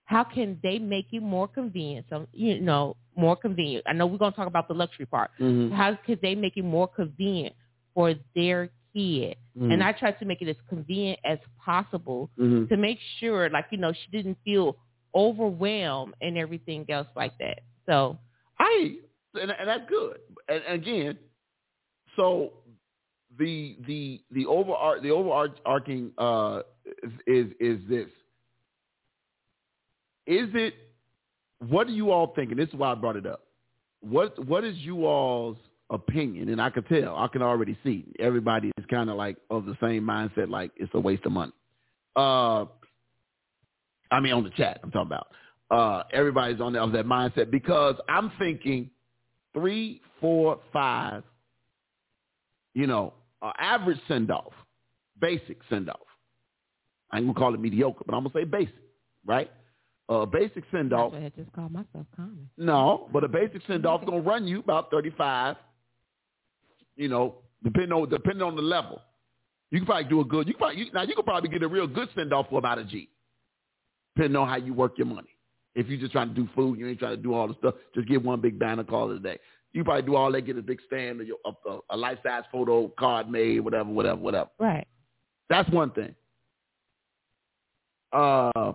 how 0.04 0.22
can 0.22 0.58
they 0.62 0.78
make 0.78 1.06
it 1.12 1.22
more 1.22 1.48
convenient? 1.48 2.06
So 2.08 2.26
you 2.32 2.60
know, 2.60 2.96
more 3.16 3.36
convenient. 3.36 3.84
I 3.88 3.92
know 3.94 4.06
we're 4.06 4.18
gonna 4.18 4.36
talk 4.36 4.46
about 4.46 4.68
the 4.68 4.74
luxury 4.74 5.06
part. 5.06 5.30
Mhm. 5.40 5.72
How 5.72 5.98
could 6.06 6.20
they 6.22 6.34
make 6.36 6.56
it 6.56 6.64
more 6.64 6.86
convenient 6.86 7.54
for 7.94 8.14
their 8.36 8.68
kid? 8.94 9.36
Mhm. 9.58 9.72
And 9.72 9.82
I 9.82 9.92
tried 9.92 10.18
to 10.20 10.24
make 10.24 10.40
it 10.40 10.48
as 10.48 10.56
convenient 10.68 11.18
as 11.24 11.38
possible 11.64 12.30
Mhm. 12.38 12.68
to 12.68 12.76
make 12.76 13.00
sure, 13.18 13.50
like 13.50 13.66
you 13.72 13.78
know, 13.78 13.92
she 13.92 14.08
didn't 14.12 14.38
feel 14.44 14.76
overwhelmed 15.16 16.14
and 16.20 16.36
everything 16.38 16.84
else 16.90 17.08
like 17.16 17.36
that. 17.38 17.60
So 17.86 18.18
I 18.60 18.98
and, 19.40 19.50
and 19.50 19.68
that's 19.68 19.88
good. 19.88 20.18
And, 20.48 20.62
again, 20.68 21.18
so 22.16 22.52
the 23.38 23.76
the 23.86 24.22
the 24.30 24.46
over 24.46 25.00
the 25.02 25.10
overarching 25.10 26.12
uh, 26.18 26.60
is 27.26 27.46
is 27.60 27.78
this: 27.88 28.08
is 30.26 30.48
it 30.54 30.74
what 31.68 31.86
do 31.86 31.92
you 31.92 32.10
all 32.10 32.32
think? 32.34 32.50
And 32.50 32.58
this 32.58 32.68
is 32.68 32.74
why 32.74 32.92
I 32.92 32.94
brought 32.94 33.16
it 33.16 33.26
up. 33.26 33.42
What 34.00 34.44
what 34.46 34.64
is 34.64 34.76
you 34.78 35.06
all's 35.06 35.56
opinion? 35.90 36.48
And 36.50 36.60
I 36.60 36.70
can 36.70 36.84
tell, 36.84 37.16
I 37.16 37.28
can 37.28 37.42
already 37.42 37.76
see 37.84 38.04
everybody 38.18 38.70
is 38.76 38.84
kind 38.90 39.10
of 39.10 39.16
like 39.16 39.36
of 39.50 39.64
the 39.64 39.76
same 39.80 40.02
mindset, 40.02 40.48
like 40.48 40.72
it's 40.76 40.92
a 40.94 41.00
waste 41.00 41.24
of 41.26 41.32
money. 41.32 41.52
Uh, 42.16 42.66
I 44.10 44.20
mean, 44.20 44.32
on 44.32 44.44
the 44.44 44.50
chat, 44.50 44.80
I'm 44.82 44.90
talking 44.90 45.08
about. 45.08 45.28
Uh, 45.70 46.04
everybody's 46.12 46.60
on 46.60 46.74
that, 46.74 46.82
of 46.82 46.92
that 46.92 47.06
mindset 47.06 47.50
because 47.50 47.96
I'm 48.08 48.30
thinking 48.38 48.90
three, 49.54 50.02
four, 50.20 50.60
five, 50.72 51.22
you 52.74 52.86
know, 52.86 53.14
uh, 53.40 53.52
average 53.58 53.98
send 54.08 54.30
off, 54.30 54.52
basic 55.20 55.58
send 55.70 55.88
off. 55.88 56.00
I 57.10 57.18
ain't 57.18 57.26
gonna 57.26 57.38
call 57.38 57.54
it 57.54 57.60
mediocre, 57.60 58.04
but 58.04 58.14
I'm 58.14 58.24
gonna 58.24 58.34
say 58.34 58.44
basic, 58.44 58.74
right? 59.24 59.50
Uh, 60.08 60.26
basic 60.26 60.64
send 60.70 60.92
off. 60.92 61.12
that's 61.12 61.24
I 61.24 61.40
just 61.40 61.52
called 61.52 61.72
myself 61.72 62.06
common. 62.14 62.50
No, 62.58 63.08
but 63.12 63.24
a 63.24 63.28
basic 63.28 63.62
send 63.66 63.86
off 63.86 64.04
gonna 64.04 64.20
run 64.20 64.46
you 64.46 64.58
about 64.60 64.90
thirty 64.90 65.10
five. 65.10 65.56
You 66.96 67.08
know, 67.08 67.36
depending 67.62 67.92
on 67.92 68.08
depending 68.08 68.42
on 68.42 68.56
the 68.56 68.62
level. 68.62 69.00
You 69.70 69.80
can 69.80 69.86
probably 69.86 70.04
do 70.04 70.20
a 70.20 70.24
good. 70.24 70.46
You 70.46 70.54
can 70.54 70.58
probably, 70.58 70.78
you, 70.78 70.86
now 70.92 71.02
you 71.02 71.14
can 71.14 71.24
probably 71.24 71.48
get 71.48 71.62
a 71.62 71.68
real 71.68 71.86
good 71.86 72.08
send 72.14 72.32
off 72.32 72.46
for 72.48 72.58
about 72.58 72.78
a 72.78 72.84
G, 72.84 73.08
depending 74.14 74.36
on 74.36 74.46
how 74.46 74.56
you 74.56 74.72
work 74.72 74.98
your 74.98 75.06
money. 75.06 75.33
If 75.74 75.88
you're 75.88 75.98
just 75.98 76.12
trying 76.12 76.28
to 76.28 76.34
do 76.34 76.48
food, 76.54 76.78
you 76.78 76.88
ain't 76.88 76.98
trying 76.98 77.16
to 77.16 77.22
do 77.22 77.34
all 77.34 77.48
the 77.48 77.54
stuff. 77.54 77.74
Just 77.94 78.08
get 78.08 78.22
one 78.22 78.40
big 78.40 78.58
banner, 78.58 78.84
call 78.84 79.10
it 79.10 79.16
a 79.16 79.20
day. 79.20 79.38
You 79.72 79.82
probably 79.82 80.02
do 80.02 80.14
all 80.14 80.30
that, 80.30 80.42
get 80.42 80.56
a 80.56 80.62
big 80.62 80.78
stand, 80.86 81.20
or 81.20 81.24
your, 81.24 81.38
a, 81.44 81.68
a, 81.68 81.78
a 81.90 81.96
life 81.96 82.18
size 82.24 82.44
photo 82.52 82.88
card 82.96 83.28
made, 83.28 83.60
whatever, 83.60 83.90
whatever, 83.90 84.20
whatever. 84.20 84.50
Right. 84.58 84.86
That's 85.50 85.68
one 85.70 85.90
thing. 85.90 86.14
Uh, 88.12 88.72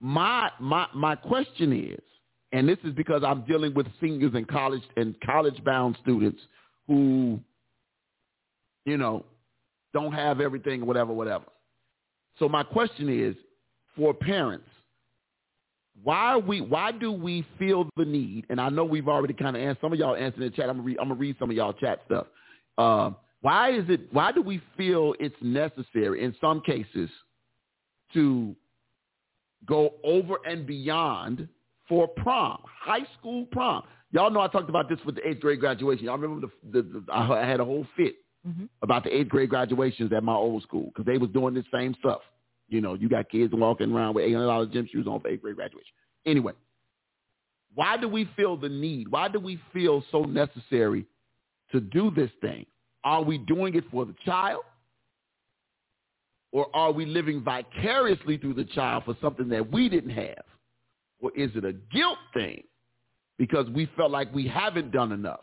my 0.00 0.50
my 0.60 0.86
my 0.94 1.16
question 1.16 1.72
is, 1.72 2.02
and 2.52 2.68
this 2.68 2.76
is 2.84 2.92
because 2.92 3.22
I'm 3.24 3.42
dealing 3.46 3.72
with 3.72 3.86
seniors 4.00 4.34
and 4.34 4.46
college 4.46 4.82
and 4.98 5.14
college 5.24 5.64
bound 5.64 5.96
students 6.02 6.40
who, 6.86 7.40
you 8.84 8.98
know, 8.98 9.24
don't 9.94 10.12
have 10.12 10.42
everything 10.42 10.84
whatever, 10.84 11.14
whatever. 11.14 11.46
So 12.38 12.48
my 12.48 12.62
question 12.62 13.08
is, 13.08 13.34
for 13.96 14.12
parents, 14.12 14.68
why 16.02 16.32
are 16.32 16.38
we 16.38 16.60
why 16.60 16.92
do 16.92 17.12
we 17.12 17.46
feel 17.58 17.88
the 17.96 18.04
need? 18.04 18.46
And 18.50 18.60
I 18.60 18.68
know 18.68 18.84
we've 18.84 19.08
already 19.08 19.34
kind 19.34 19.56
of 19.56 19.62
answered 19.62 19.80
some 19.80 19.92
of 19.92 19.98
y'all 19.98 20.16
answered 20.16 20.42
in 20.42 20.50
the 20.50 20.56
chat. 20.56 20.68
I'm 20.68 20.76
gonna 20.76 20.82
read 20.82 20.98
I'm 21.00 21.08
gonna 21.08 21.20
read 21.20 21.36
some 21.38 21.50
of 21.50 21.56
y'all 21.56 21.72
chat 21.72 22.00
stuff. 22.06 22.26
Um, 22.78 23.16
why 23.40 23.70
is 23.72 23.84
it 23.88 24.12
why 24.12 24.32
do 24.32 24.42
we 24.42 24.60
feel 24.76 25.14
it's 25.20 25.36
necessary 25.40 26.24
in 26.24 26.34
some 26.40 26.60
cases 26.62 27.08
to 28.14 28.54
go 29.66 29.94
over 30.02 30.36
and 30.46 30.66
beyond 30.66 31.48
for 31.88 32.08
prom, 32.08 32.60
high 32.64 33.06
school 33.18 33.46
prom? 33.52 33.82
Y'all 34.12 34.30
know 34.30 34.40
I 34.40 34.48
talked 34.48 34.68
about 34.68 34.88
this 34.88 34.98
with 35.04 35.16
the 35.16 35.28
eighth 35.28 35.40
grade 35.40 35.60
graduation. 35.60 36.04
Y'all 36.06 36.18
remember 36.18 36.46
the, 36.72 36.82
the, 36.82 37.00
the 37.06 37.12
I 37.12 37.46
had 37.46 37.60
a 37.60 37.64
whole 37.64 37.86
fit 37.96 38.16
Mm-hmm. 38.46 38.66
about 38.82 39.04
the 39.04 39.16
eighth 39.16 39.30
grade 39.30 39.48
graduations 39.48 40.12
at 40.12 40.22
my 40.22 40.34
old 40.34 40.62
school 40.64 40.90
because 40.92 41.06
they 41.06 41.16
was 41.16 41.30
doing 41.30 41.54
the 41.54 41.64
same 41.72 41.94
stuff. 41.98 42.20
You 42.68 42.80
know, 42.80 42.94
you 42.94 43.08
got 43.08 43.30
kids 43.30 43.52
walking 43.54 43.92
around 43.92 44.14
with 44.14 44.24
eight 44.24 44.32
hundred 44.32 44.46
dollars 44.46 44.68
gym 44.72 44.88
shoes 44.90 45.06
on 45.06 45.20
for 45.20 45.28
eighth 45.28 45.42
grade 45.42 45.56
graduation. 45.56 45.92
Anyway, 46.26 46.52
why 47.74 47.96
do 47.96 48.08
we 48.08 48.28
feel 48.36 48.56
the 48.56 48.68
need? 48.68 49.08
Why 49.08 49.28
do 49.28 49.38
we 49.38 49.60
feel 49.72 50.02
so 50.10 50.22
necessary 50.22 51.06
to 51.72 51.80
do 51.80 52.10
this 52.10 52.30
thing? 52.40 52.66
Are 53.02 53.22
we 53.22 53.38
doing 53.38 53.74
it 53.74 53.84
for 53.90 54.06
the 54.06 54.14
child? 54.24 54.62
Or 56.52 56.68
are 56.72 56.92
we 56.92 57.04
living 57.04 57.42
vicariously 57.42 58.38
through 58.38 58.54
the 58.54 58.64
child 58.64 59.02
for 59.04 59.16
something 59.20 59.48
that 59.48 59.72
we 59.72 59.88
didn't 59.88 60.10
have? 60.10 60.44
Or 61.20 61.32
is 61.36 61.50
it 61.56 61.64
a 61.64 61.72
guilt 61.72 62.18
thing 62.32 62.62
because 63.38 63.68
we 63.70 63.90
felt 63.96 64.12
like 64.12 64.32
we 64.32 64.46
haven't 64.46 64.92
done 64.92 65.10
enough? 65.10 65.40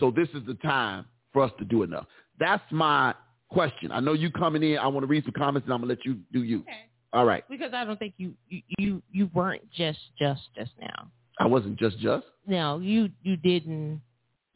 So 0.00 0.10
this 0.10 0.28
is 0.34 0.44
the 0.46 0.54
time 0.54 1.04
for 1.34 1.42
us 1.42 1.52
to 1.58 1.64
do 1.64 1.82
enough. 1.82 2.06
That's 2.40 2.62
my 2.70 3.14
question. 3.54 3.90
I 3.92 4.00
know 4.00 4.12
you 4.12 4.30
coming 4.30 4.62
in. 4.62 4.78
I 4.78 4.86
want 4.88 5.04
to 5.04 5.06
read 5.06 5.24
some 5.24 5.32
comments 5.32 5.64
and 5.66 5.72
I'm 5.72 5.80
gonna 5.80 5.92
let 5.94 6.04
you 6.04 6.18
do 6.32 6.42
you. 6.42 6.60
Okay. 6.60 6.90
All 7.12 7.24
right. 7.24 7.44
Because 7.48 7.72
I 7.72 7.84
don't 7.84 7.98
think 7.98 8.14
you 8.18 8.34
you 8.48 8.62
you, 8.78 9.02
you 9.10 9.30
weren't 9.32 9.62
just 9.72 10.00
just 10.18 10.42
just 10.56 10.72
now. 10.80 11.08
I 11.38 11.46
wasn't 11.46 11.78
just 11.78 11.98
just. 11.98 12.26
No, 12.46 12.80
you 12.80 13.08
you 13.22 13.36
didn't. 13.36 14.02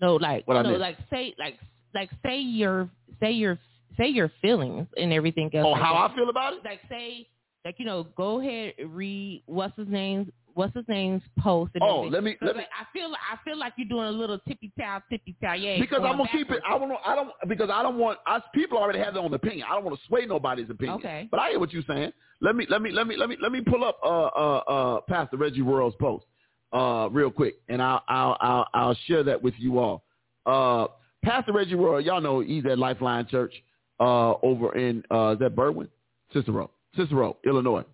No, 0.00 0.16
like 0.16 0.46
What 0.46 0.62
no, 0.62 0.70
like 0.72 0.98
say 1.10 1.34
like 1.38 1.58
like 1.94 2.10
say 2.24 2.38
your 2.40 2.90
say 3.20 3.32
your 3.32 3.58
say 3.96 4.08
your 4.08 4.30
feelings 4.42 4.86
and 4.96 5.12
everything 5.12 5.50
else. 5.54 5.66
Oh, 5.66 5.70
like 5.70 5.82
how 5.82 5.94
that. 5.94 6.12
I 6.12 6.14
feel 6.14 6.28
about 6.28 6.52
it? 6.54 6.64
like 6.64 6.80
say 6.88 7.26
like 7.64 7.76
you 7.78 7.86
know 7.86 8.06
go 8.16 8.40
ahead 8.40 8.74
read 8.86 9.42
what's 9.46 9.76
his 9.76 9.88
name 9.88 10.32
what's 10.58 10.74
his 10.74 10.84
name's 10.88 11.22
post. 11.38 11.70
And 11.74 11.82
Oh, 11.84 12.02
let 12.02 12.22
me- 12.24 12.36
let 12.42 12.56
me- 12.56 12.64
I 12.78 12.84
feel 12.92 13.12
I 13.32 13.36
feel 13.44 13.56
like 13.56 13.72
you're 13.76 13.88
doing 13.88 14.08
a 14.08 14.12
little 14.12 14.38
tippy 14.40 14.72
toe 14.78 14.98
tippy 15.08 15.36
toe 15.42 15.52
yeah. 15.52 15.78
because 15.80 15.98
I'm 15.98 16.16
going 16.16 16.18
gonna 16.18 16.28
keep 16.32 16.50
it. 16.50 16.60
I 16.66 16.76
don't. 16.78 16.92
I 17.06 17.14
don't 17.14 17.30
because 17.46 17.70
I 17.70 17.82
don't 17.82 17.96
want. 17.96 18.18
Us 18.26 18.42
people 18.54 18.76
already 18.78 18.98
have 18.98 19.14
their 19.14 19.22
own 19.22 19.32
opinion. 19.32 19.66
I 19.70 19.74
don't 19.74 19.84
want 19.84 19.98
to 19.98 20.06
sway 20.06 20.26
nobody's 20.26 20.68
opinion. 20.68 20.98
Okay. 20.98 21.28
But 21.30 21.40
I 21.40 21.50
hear 21.50 21.60
what 21.60 21.72
you're 21.72 21.84
saying. 21.88 22.12
Let 22.40 22.56
me. 22.56 22.66
Let 22.68 22.82
me. 22.82 22.90
Let 22.90 23.06
me. 23.06 23.16
Let 23.16 23.28
me. 23.28 23.36
Let 23.40 23.52
me 23.52 23.60
pull 23.60 23.84
up. 23.84 23.98
Uh. 24.04 24.26
Uh. 24.26 24.56
Uh. 24.58 25.00
Pastor 25.02 25.36
Reggie 25.36 25.62
Royal's 25.62 25.94
post. 26.00 26.26
Uh. 26.72 27.08
Real 27.10 27.30
quick, 27.30 27.54
and 27.68 27.80
I'll. 27.80 28.02
I'll. 28.08 28.36
I'll. 28.40 28.66
I'll 28.74 28.96
share 29.06 29.22
that 29.24 29.42
with 29.42 29.54
you 29.58 29.78
all. 29.78 30.04
Uh. 30.44 30.88
Pastor 31.22 31.52
Reggie 31.52 31.74
Royal. 31.76 32.00
Y'all 32.00 32.20
know 32.20 32.40
he's 32.40 32.64
at 32.66 32.78
Lifeline 32.78 33.26
Church. 33.26 33.54
Uh. 34.00 34.34
Over 34.42 34.76
in. 34.76 35.02
Uh. 35.10 35.30
Is 35.34 35.38
that 35.38 35.54
Berwyn? 35.56 35.88
Cicero. 36.32 36.70
Cicero, 36.96 37.36
Illinois. 37.46 37.84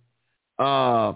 Uh. 0.58 1.14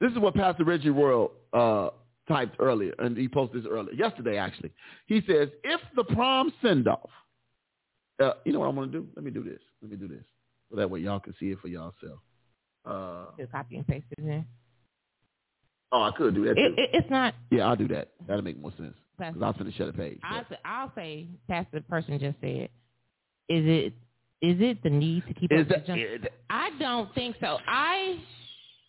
This 0.00 0.12
is 0.12 0.18
what 0.18 0.34
Pastor 0.34 0.64
Reggie 0.64 0.90
Royal 0.90 1.32
uh, 1.52 1.90
typed 2.28 2.56
earlier, 2.60 2.94
and 2.98 3.16
he 3.16 3.28
posted 3.28 3.62
this 3.62 3.68
earlier, 3.70 3.94
yesterday 3.94 4.36
actually. 4.36 4.70
He 5.06 5.22
says, 5.26 5.48
if 5.64 5.80
the 5.96 6.04
prom 6.04 6.52
send-off, 6.62 7.10
uh, 8.22 8.32
you 8.44 8.52
know 8.52 8.60
what 8.60 8.66
I'm 8.68 8.74
going 8.76 8.92
to 8.92 8.98
do? 9.00 9.06
Let 9.16 9.24
me 9.24 9.30
do 9.30 9.42
this. 9.42 9.60
Let 9.82 9.90
me 9.90 9.96
do 9.96 10.08
this. 10.08 10.24
So 10.70 10.76
that 10.76 10.90
way 10.90 11.00
y'all 11.00 11.20
can 11.20 11.34
see 11.40 11.46
it 11.46 11.58
for 11.60 11.68
yourself. 11.68 12.20
Uh, 12.84 13.26
Just 13.38 13.52
copy 13.52 13.76
and 13.76 13.86
paste 13.86 14.06
it 14.16 14.24
in. 14.24 14.44
oh, 15.92 16.02
I 16.02 16.10
could 16.16 16.34
do 16.34 16.44
that 16.44 16.52
It, 16.52 16.68
too. 16.68 16.74
it, 16.76 16.90
it's 16.92 17.10
not. 17.10 17.34
yeah, 17.50 17.66
I'll 17.68 17.76
do 17.76 17.88
that. 17.88 18.10
That'll 18.26 18.42
make 18.42 18.60
more 18.60 18.72
sense. 18.76 18.94
Because 19.18 19.34
I'll 19.42 19.52
finish 19.54 19.74
shut 19.74 19.88
the 19.88 19.92
page. 19.92 20.20
I, 20.22 20.42
I'll 20.64 20.92
say, 20.94 21.26
Pastor 21.48 21.80
person 21.88 22.18
just 22.20 22.36
said, 22.40 22.68
is 23.48 23.64
it 23.66 23.94
is 24.40 24.56
it 24.60 24.80
the 24.84 24.90
need 24.90 25.26
to 25.26 25.34
keep 25.34 25.50
Is 25.50 25.62
up 25.62 25.68
that, 25.68 25.86
the 25.86 25.96
jump? 26.20 26.26
I 26.50 26.70
don't 26.78 27.12
think 27.16 27.34
so. 27.40 27.58
I 27.66 28.20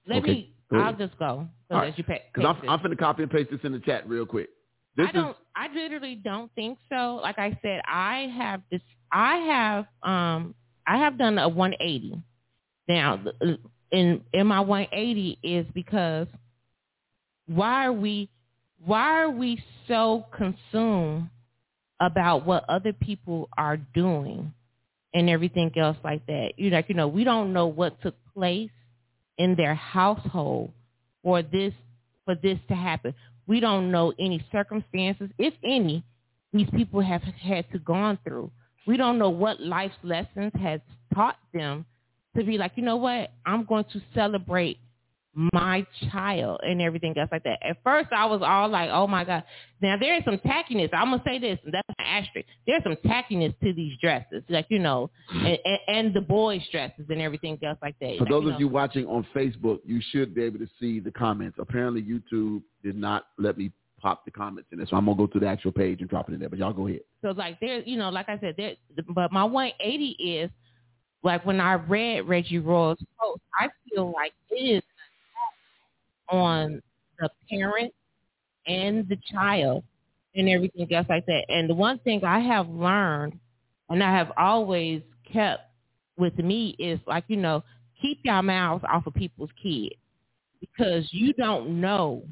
let 0.07 0.20
Okay, 0.20 0.32
me. 0.32 0.53
I'll 0.72 0.95
just 0.95 1.17
go. 1.17 1.47
So 1.70 1.76
right, 1.76 1.97
you 1.97 2.03
pay. 2.03 2.24
Because 2.34 2.55
I'm, 2.61 2.70
I'm 2.70 2.80
finna 2.80 2.97
copy 2.97 3.24
and 3.24 3.32
paste 3.32 3.49
this 3.51 3.59
in 3.63 3.72
the 3.72 3.80
chat 3.80 4.07
real 4.07 4.26
quick. 4.26 4.49
This 4.95 5.07
I 5.09 5.11
don't. 5.11 5.30
is 5.32 5.36
I 5.55 5.67
literally 5.74 6.15
don't 6.15 6.51
think 6.55 6.78
so. 6.89 7.20
Like 7.22 7.39
I 7.39 7.57
said, 7.61 7.82
I 7.88 8.32
have 8.38 8.61
this. 8.72 8.82
I 9.11 9.36
have. 9.38 9.86
Um. 10.03 10.55
I 10.89 10.97
have 10.97 11.20
done 11.20 11.38
a 11.38 11.47
180. 11.47 12.20
Now, 12.88 13.24
in 13.91 14.22
in 14.34 14.47
my 14.47 14.59
180 14.59 15.38
is 15.43 15.67
because 15.74 16.28
why 17.45 17.86
are 17.86 17.93
we 17.93 18.30
why 18.84 19.22
are 19.22 19.30
we 19.30 19.63
so 19.88 20.26
consumed 20.36 21.30
about 21.99 22.45
what 22.45 22.65
other 22.67 22.93
people 22.93 23.49
are 23.57 23.78
doing 23.78 24.53
and 25.13 25.30
everything 25.30 25.72
else 25.78 25.97
like 26.03 26.26
that? 26.26 26.53
You 26.57 26.72
like 26.72 26.89
you 26.89 26.95
know 26.95 27.07
we 27.07 27.24
don't 27.24 27.53
know 27.53 27.67
what 27.67 28.01
took 28.01 28.15
place 28.34 28.72
in 29.40 29.56
their 29.56 29.76
household 29.76 30.72
for 31.24 31.44
this 31.44 31.74
for 32.26 32.36
this 32.36 32.60
to 32.70 32.76
happen. 32.76 33.16
We 33.48 33.62
don't 33.62 33.92
know 33.92 34.14
any 34.20 34.46
circumstances, 34.52 35.32
if 35.40 35.56
any, 35.66 36.06
these 36.54 36.70
people 36.76 37.02
have 37.02 37.24
had 37.24 37.66
to 37.72 37.80
gone 37.80 38.20
through. 38.24 38.52
We 38.88 38.98
don't 38.98 39.20
know 39.20 39.32
what 39.32 39.62
life's 39.62 39.96
lessons 40.04 40.54
has 40.62 40.82
taught 41.16 41.38
them 41.54 41.86
to 42.38 42.44
be 42.46 42.60
like, 42.60 42.74
you 42.76 42.84
know 42.84 42.98
what, 42.98 43.32
I'm 43.48 43.66
going 43.66 43.86
to 43.94 44.02
celebrate 44.16 44.80
my 45.36 45.86
child 46.12 46.60
and 46.64 46.82
everything 46.82 47.16
else 47.18 47.30
like 47.32 47.44
that. 47.44 47.60
At 47.64 47.78
first, 47.84 48.10
I 48.12 48.26
was 48.26 48.42
all 48.44 48.68
like, 48.68 48.90
"Oh 48.92 49.08
my 49.08 49.24
god!" 49.24 49.44
Now 49.82 49.96
there 49.98 50.16
is 50.16 50.24
some 50.26 50.38
tackiness. 50.40 50.90
I'm 50.92 51.12
gonna 51.12 51.24
say 51.26 51.38
this, 51.40 51.60
and 51.64 51.74
that's 51.74 51.88
an 51.88 52.06
asterisk. 52.06 52.48
There's 52.66 52.84
some 52.84 52.96
tackiness 53.06 53.58
to 53.60 53.74
these 53.74 53.98
dresses, 54.02 54.44
like 54.50 54.66
you 54.70 54.80
know, 54.80 55.12
and, 55.32 55.60
and, 55.64 55.80
and 55.88 56.14
the 56.14 56.22
boys' 56.22 56.62
dresses 56.72 57.06
and 57.10 57.22
everything 57.22 57.60
else 57.64 57.78
like 57.82 57.96
that. 58.00 58.18
For 58.18 58.24
Like, 58.24 58.32
those 58.32 58.44
you 58.46 58.54
of 58.54 58.60
you 58.60 58.68
watching 58.68 59.06
on 59.06 59.26
Facebook, 59.36 59.80
you 59.86 60.02
should 60.12 60.34
be 60.34 60.44
able 60.44 60.60
to 60.60 60.68
see 60.80 61.00
the 61.00 61.12
comments. 61.12 61.58
Apparently, 61.60 62.02
YouTube 62.02 62.64
did 62.84 62.98
not 62.98 63.28
let 63.38 63.58
me 63.58 63.72
pop 64.02 64.26
the 64.26 64.32
comments 64.32 64.70
in 64.72 64.80
there, 64.80 64.88
so 64.88 64.98
I'm 64.98 65.06
gonna 65.06 65.18
go 65.18 65.28
to 65.28 65.40
the 65.40 65.48
actual 65.48 65.72
page 65.72 66.02
and 66.02 66.10
drop 66.10 66.30
it 66.30 66.34
in 66.34 66.40
there. 66.40 66.50
But 66.50 66.58
y'all 66.60 66.74
go 66.74 66.88
ahead. 66.88 67.02
So 67.22 67.32
like 67.32 67.60
there, 67.60 67.82
you 67.82 67.98
know, 67.98 68.10
like 68.10 68.30
I 68.30 68.40
said, 68.40 68.56
there. 68.58 68.76
But 69.10 69.32
my 69.32 69.44
180 69.44 70.06
is 70.24 70.50
like 71.24 71.46
when 71.46 71.62
I 71.62 71.74
read 71.74 72.28
Reggie 72.28 72.60
Roy's 72.60 72.98
post, 73.20 73.42
I 73.60 73.68
feel 73.90 74.12
like 74.12 74.34
it 74.50 74.56
is 74.56 74.84
on 76.32 76.82
the 77.20 77.30
parent 77.50 77.94
and 78.68 79.08
the 79.10 79.18
child 79.32 79.84
and 80.36 80.50
everything 80.50 80.92
else 80.94 81.08
like 81.10 81.26
that. 81.26 81.46
And 81.50 81.70
the 81.70 81.74
one 81.76 82.00
thing 82.00 82.24
I 82.24 82.40
have 82.40 82.70
learned, 82.70 83.40
and 83.90 84.04
I 84.04 84.16
have 84.16 84.32
always 84.38 85.02
kept 85.32 85.64
with 86.18 86.38
me, 86.38 86.76
is 86.80 87.00
like 87.08 87.26
you 87.28 87.38
know, 87.38 87.64
keep 88.02 88.20
your 88.24 88.42
mouths 88.42 88.84
off 88.92 89.08
of 89.08 89.14
people's 89.14 89.50
kids 89.62 89.96
because 90.60 91.08
you 91.12 91.34
don't 91.34 91.82
know 91.82 92.24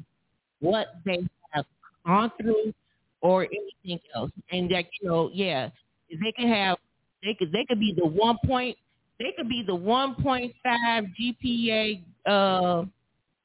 what 0.60 0.88
they 1.04 1.18
have 1.50 1.64
gone 2.06 2.32
through 2.40 2.72
or 3.20 3.44
anything 3.44 4.00
else. 4.14 4.30
And 4.50 4.70
that 4.70 4.84
you 5.00 5.08
know, 5.08 5.30
yeah, 5.32 5.70
they 6.10 6.32
can 6.32 6.48
have 6.48 6.78
they 7.22 7.34
could 7.34 7.52
they 7.52 7.64
could 7.68 7.80
be 7.80 7.94
the 7.96 8.06
one 8.06 8.38
point 8.46 8.76
they 9.18 9.32
could 9.36 9.48
be 9.48 9.64
the 9.66 9.74
one 9.74 10.14
point 10.22 10.54
five 10.62 11.04
GPA 11.20 12.02
uh 12.26 12.84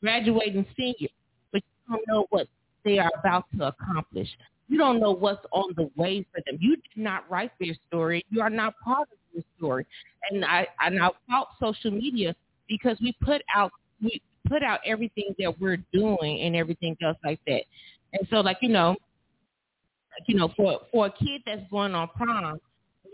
graduating 0.03 0.65
senior, 0.77 1.07
but 1.53 1.63
you 1.63 1.95
don't 1.95 2.03
know 2.07 2.25
what 2.29 2.47
they 2.83 2.99
are 2.99 3.11
about 3.19 3.45
to 3.57 3.67
accomplish. 3.67 4.27
You 4.67 4.77
don't 4.77 4.99
know 4.99 5.11
what's 5.11 5.45
on 5.51 5.73
the 5.77 5.89
way 5.95 6.25
for 6.33 6.41
them. 6.45 6.57
You 6.59 6.75
did 6.75 6.97
not 6.97 7.29
write 7.29 7.51
their 7.59 7.73
story. 7.87 8.25
You 8.29 8.41
are 8.41 8.49
not 8.49 8.73
part 8.83 9.07
of 9.11 9.17
their 9.33 9.43
story. 9.57 9.87
And 10.29 10.43
I 10.43 10.67
and 10.81 11.01
I 11.01 11.09
fault 11.29 11.49
social 11.59 11.91
media 11.91 12.35
because 12.67 12.97
we 13.01 13.15
put 13.21 13.41
out 13.55 13.71
we 14.01 14.21
put 14.47 14.61
out 14.61 14.79
everything 14.85 15.33
that 15.39 15.59
we're 15.59 15.77
doing 15.93 16.41
and 16.41 16.55
everything 16.55 16.97
else 17.01 17.17
like 17.23 17.39
that. 17.47 17.63
And 18.13 18.27
so 18.29 18.37
like, 18.37 18.57
you 18.61 18.69
know, 18.69 18.95
you 20.27 20.35
know, 20.35 20.49
for 20.57 20.81
for 20.91 21.07
a 21.07 21.11
kid 21.11 21.41
that's 21.45 21.61
going 21.71 21.95
on 21.95 22.09
prom 22.09 22.45
and 22.45 22.59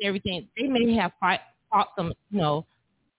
everything, 0.03 0.47
they 0.57 0.67
may 0.67 0.95
have 0.95 1.11
fight, 1.19 1.39
fought 1.69 1.89
some, 1.97 2.13
you 2.31 2.39
know, 2.39 2.65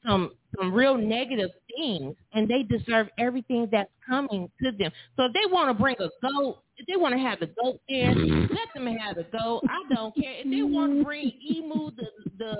some 0.04 0.32
some 0.58 0.72
real 0.72 0.96
negative 0.96 1.50
things, 1.76 2.16
and 2.32 2.48
they 2.48 2.62
deserve 2.62 3.08
everything 3.18 3.68
that's 3.70 3.90
coming 4.06 4.50
to 4.62 4.72
them. 4.72 4.90
So 5.16 5.26
if 5.26 5.32
they 5.32 5.52
want 5.52 5.68
to 5.68 5.80
bring 5.80 5.96
a 6.00 6.08
goat, 6.22 6.58
if 6.76 6.86
they 6.86 6.96
want 6.96 7.14
to 7.14 7.20
have 7.20 7.40
the 7.40 7.46
goat 7.62 7.80
there, 7.88 8.14
let 8.14 8.68
them 8.74 8.86
have 8.86 9.16
the 9.16 9.26
goat. 9.38 9.62
I 9.68 9.94
don't 9.94 10.14
care. 10.14 10.34
If 10.38 10.50
they 10.50 10.62
want 10.62 10.98
to 10.98 11.04
bring 11.04 11.32
emu 11.48 11.90
the 11.96 12.06
the 12.38 12.56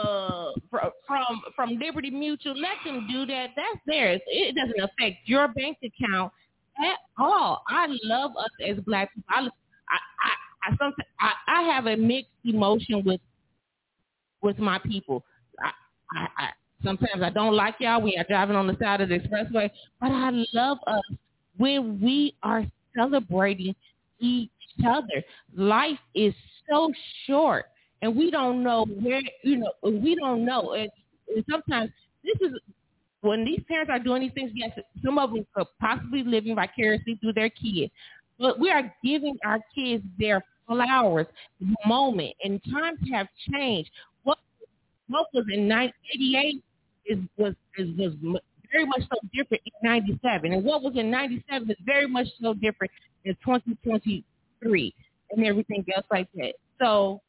uh 0.00 0.52
from 0.70 0.90
from 1.06 1.42
from 1.54 1.78
Liberty 1.78 2.10
Mutual, 2.10 2.54
let 2.58 2.78
them 2.84 3.06
do 3.10 3.26
that. 3.26 3.50
That's 3.56 3.84
theirs. 3.86 4.20
It 4.26 4.54
doesn't 4.56 4.80
affect 4.80 5.18
your 5.26 5.48
bank 5.48 5.78
account 5.84 6.32
at 6.84 6.98
all. 7.18 7.62
I 7.68 7.86
love 8.04 8.32
us 8.36 8.50
as 8.66 8.78
black 8.84 9.14
people. 9.14 9.24
I 9.28 9.48
I 9.90 10.70
I, 10.70 10.90
I, 11.20 11.32
I 11.46 11.62
have 11.62 11.86
a 11.86 11.96
mixed 11.96 12.30
emotion 12.44 13.04
with 13.04 13.20
with 14.42 14.58
my 14.58 14.78
people. 14.78 15.24
I, 16.14 16.26
I, 16.38 16.48
sometimes 16.84 17.22
I 17.22 17.30
don't 17.30 17.54
like 17.54 17.76
y'all 17.80 18.02
when 18.02 18.12
you're 18.14 18.24
driving 18.24 18.56
on 18.56 18.66
the 18.66 18.76
side 18.80 19.00
of 19.00 19.08
the 19.08 19.18
expressway, 19.18 19.70
but 20.00 20.10
I 20.10 20.30
love 20.52 20.78
us 20.86 21.02
when 21.56 22.00
we 22.00 22.34
are 22.42 22.64
celebrating 22.96 23.74
each 24.20 24.50
other. 24.86 25.22
Life 25.56 25.98
is 26.14 26.34
so 26.70 26.92
short, 27.26 27.66
and 28.02 28.14
we 28.14 28.30
don't 28.30 28.62
know 28.62 28.84
where 28.84 29.20
you 29.42 29.56
know 29.56 29.72
we 29.82 30.14
don't 30.14 30.44
know. 30.44 30.72
And, 30.74 30.90
and 31.34 31.44
sometimes 31.50 31.90
this 32.24 32.36
is 32.48 32.58
when 33.20 33.44
these 33.44 33.60
parents 33.68 33.90
are 33.90 33.98
doing 33.98 34.22
these 34.22 34.32
things. 34.34 34.52
Yes, 34.54 34.78
some 35.04 35.18
of 35.18 35.32
them 35.32 35.46
could 35.54 35.66
possibly 35.80 36.22
living 36.22 36.54
vicariously 36.54 37.16
through 37.20 37.34
their 37.34 37.50
kids, 37.50 37.92
but 38.38 38.58
we 38.58 38.70
are 38.70 38.94
giving 39.04 39.36
our 39.44 39.58
kids 39.74 40.04
their 40.18 40.44
flowers 40.66 41.26
moment, 41.86 42.34
and 42.44 42.60
times 42.72 42.98
have 43.12 43.26
changed. 43.52 43.90
Was 45.08 45.26
in 45.34 45.68
1988 45.68 46.62
is 47.06 47.18
was 47.36 47.54
is 47.78 47.88
was 47.96 48.40
very 48.70 48.84
much 48.84 49.00
so 49.00 49.18
different 49.34 49.62
in 49.64 49.72
97, 49.82 50.52
and 50.52 50.64
what 50.64 50.82
was 50.82 50.94
in 50.96 51.10
97 51.10 51.70
is 51.70 51.76
very 51.84 52.06
much 52.06 52.26
so 52.40 52.54
different 52.54 52.92
in 53.24 53.34
2023 53.44 54.94
and 55.30 55.46
everything 55.46 55.84
else 55.94 56.06
like 56.10 56.28
that. 56.34 56.54
So 56.80 57.20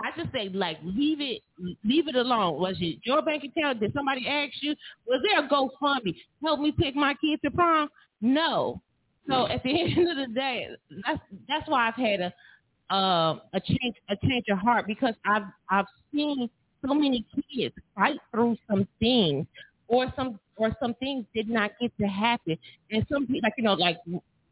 I 0.00 0.10
just 0.16 0.32
say 0.32 0.48
like 0.48 0.78
leave 0.82 1.20
it 1.20 1.42
leave 1.84 2.08
it 2.08 2.14
alone. 2.14 2.60
Was 2.60 2.76
it 2.80 2.98
your 3.04 3.22
bank 3.22 3.44
account? 3.44 3.80
Did 3.80 3.92
somebody 3.92 4.26
ask 4.26 4.52
you? 4.62 4.74
Was 5.06 5.20
there 5.22 5.44
a 5.44 5.48
GoFundMe? 5.48 6.14
Help 6.42 6.60
me 6.60 6.72
take 6.80 6.96
my 6.96 7.14
kid 7.14 7.40
to 7.44 7.50
prom? 7.50 7.88
No. 8.20 8.80
So 9.28 9.46
at 9.46 9.62
the 9.62 9.70
end 9.96 10.10
of 10.10 10.16
the 10.16 10.34
day, 10.34 10.68
that's 11.06 11.20
that's 11.48 11.68
why 11.68 11.88
I've 11.88 11.94
had 11.94 12.20
a 12.20 12.94
um 12.94 13.42
a 13.52 13.60
change 13.60 13.96
a 14.08 14.16
change 14.26 14.46
of 14.50 14.58
heart 14.58 14.86
because 14.86 15.14
I've 15.24 15.44
I've 15.68 15.86
seen 16.12 16.48
so 16.86 16.94
many 16.94 17.24
kids 17.52 17.74
fight 17.94 18.18
through 18.30 18.56
some 18.68 18.86
things 18.98 19.46
or 19.88 20.12
some 20.16 20.38
or 20.56 20.70
some 20.80 20.94
things 20.94 21.24
did 21.34 21.48
not 21.48 21.72
get 21.80 21.92
to 21.98 22.06
happen. 22.06 22.56
And 22.90 23.06
some 23.10 23.26
people 23.26 23.40
like 23.42 23.54
you 23.56 23.64
know, 23.64 23.74
like 23.74 23.98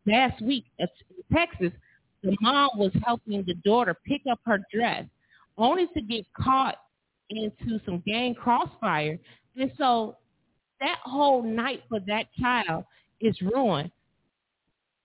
last 0.06 0.40
week 0.42 0.64
in 0.78 0.88
Texas, 1.32 1.72
the 2.22 2.36
mom 2.40 2.70
was 2.76 2.92
helping 3.04 3.44
the 3.46 3.54
daughter 3.64 3.96
pick 4.06 4.22
up 4.30 4.40
her 4.44 4.58
dress 4.72 5.04
only 5.56 5.86
to 5.94 6.00
get 6.00 6.24
caught 6.34 6.76
into 7.30 7.80
some 7.84 8.02
gang 8.06 8.34
crossfire. 8.34 9.18
And 9.56 9.72
so 9.76 10.16
that 10.80 10.98
whole 11.02 11.42
night 11.42 11.82
for 11.88 12.00
that 12.06 12.26
child 12.40 12.84
is 13.20 13.36
ruined. 13.42 13.90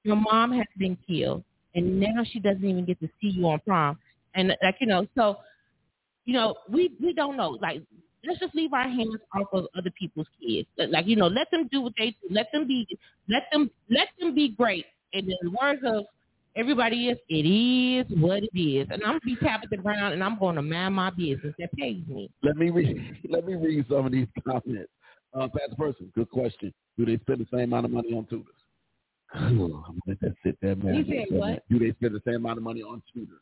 Your 0.03 0.15
mom 0.15 0.51
has 0.51 0.67
been 0.77 0.97
killed 1.07 1.43
and 1.75 1.99
now 1.99 2.23
she 2.31 2.39
doesn't 2.39 2.63
even 2.63 2.85
get 2.85 2.99
to 2.99 3.07
see 3.21 3.29
you 3.29 3.47
on 3.47 3.59
prom. 3.65 3.97
And 4.35 4.55
like, 4.63 4.75
you 4.79 4.87
know, 4.87 5.07
so 5.15 5.37
you 6.25 6.33
know, 6.33 6.55
we 6.69 6.91
we 7.01 7.13
don't 7.13 7.37
know. 7.37 7.57
Like, 7.61 7.81
let's 8.25 8.39
just 8.39 8.55
leave 8.55 8.73
our 8.73 8.87
hands 8.87 9.17
off 9.35 9.47
of 9.53 9.65
other 9.77 9.91
people's 9.91 10.27
kids. 10.41 10.67
Like, 10.77 11.07
you 11.07 11.15
know, 11.15 11.27
let 11.27 11.49
them 11.51 11.67
do 11.71 11.81
what 11.81 11.93
they 11.97 12.11
do. 12.11 12.27
Let 12.29 12.51
them 12.51 12.67
be. 12.67 12.87
Let 13.29 13.43
them 13.51 13.69
let 13.89 14.09
them 14.19 14.33
be 14.35 14.49
great. 14.49 14.85
And 15.13 15.27
in 15.27 15.37
the 15.41 15.51
words 15.51 15.81
of 15.85 16.05
everybody 16.55 17.09
is, 17.09 17.17
it 17.29 17.45
is 17.47 18.05
what 18.17 18.43
it 18.43 18.57
is. 18.59 18.87
And 18.91 19.03
I'm 19.03 19.11
gonna 19.11 19.19
be 19.25 19.35
Tabitha 19.35 19.77
Brown, 19.81 20.13
and 20.13 20.23
I'm 20.23 20.39
going 20.39 20.55
to 20.55 20.61
mind 20.61 20.95
my 20.95 21.09
business. 21.09 21.53
That 21.59 21.71
pays 21.73 22.01
me. 22.07 22.29
Let 22.41 22.57
me 22.57 22.69
read. 22.69 23.19
Let 23.29 23.45
me 23.45 23.55
read 23.55 23.85
some 23.89 24.05
of 24.05 24.11
these 24.11 24.27
comments. 24.47 24.91
Uh, 25.33 25.47
Pastor 25.47 25.75
Person, 25.77 26.11
good 26.13 26.29
question. 26.29 26.71
Do 26.97 27.05
they 27.05 27.17
spend 27.17 27.39
the 27.39 27.47
same 27.51 27.73
amount 27.73 27.85
of 27.85 27.91
money 27.91 28.13
on 28.13 28.25
tutors? 28.25 28.53
I'm 29.33 29.57
gonna 29.57 29.81
let 30.05 30.19
that 30.19 30.35
sit 30.45 30.57
there, 30.61 30.75
man. 30.75 30.93
You 30.93 31.05
said 31.05 31.35
what? 31.35 31.63
Do 31.69 31.79
they 31.79 31.91
spend 31.93 32.13
the 32.13 32.21
same 32.25 32.35
amount 32.35 32.59
of 32.59 32.63
money 32.63 32.83
on 32.83 33.01
tutors? 33.11 33.39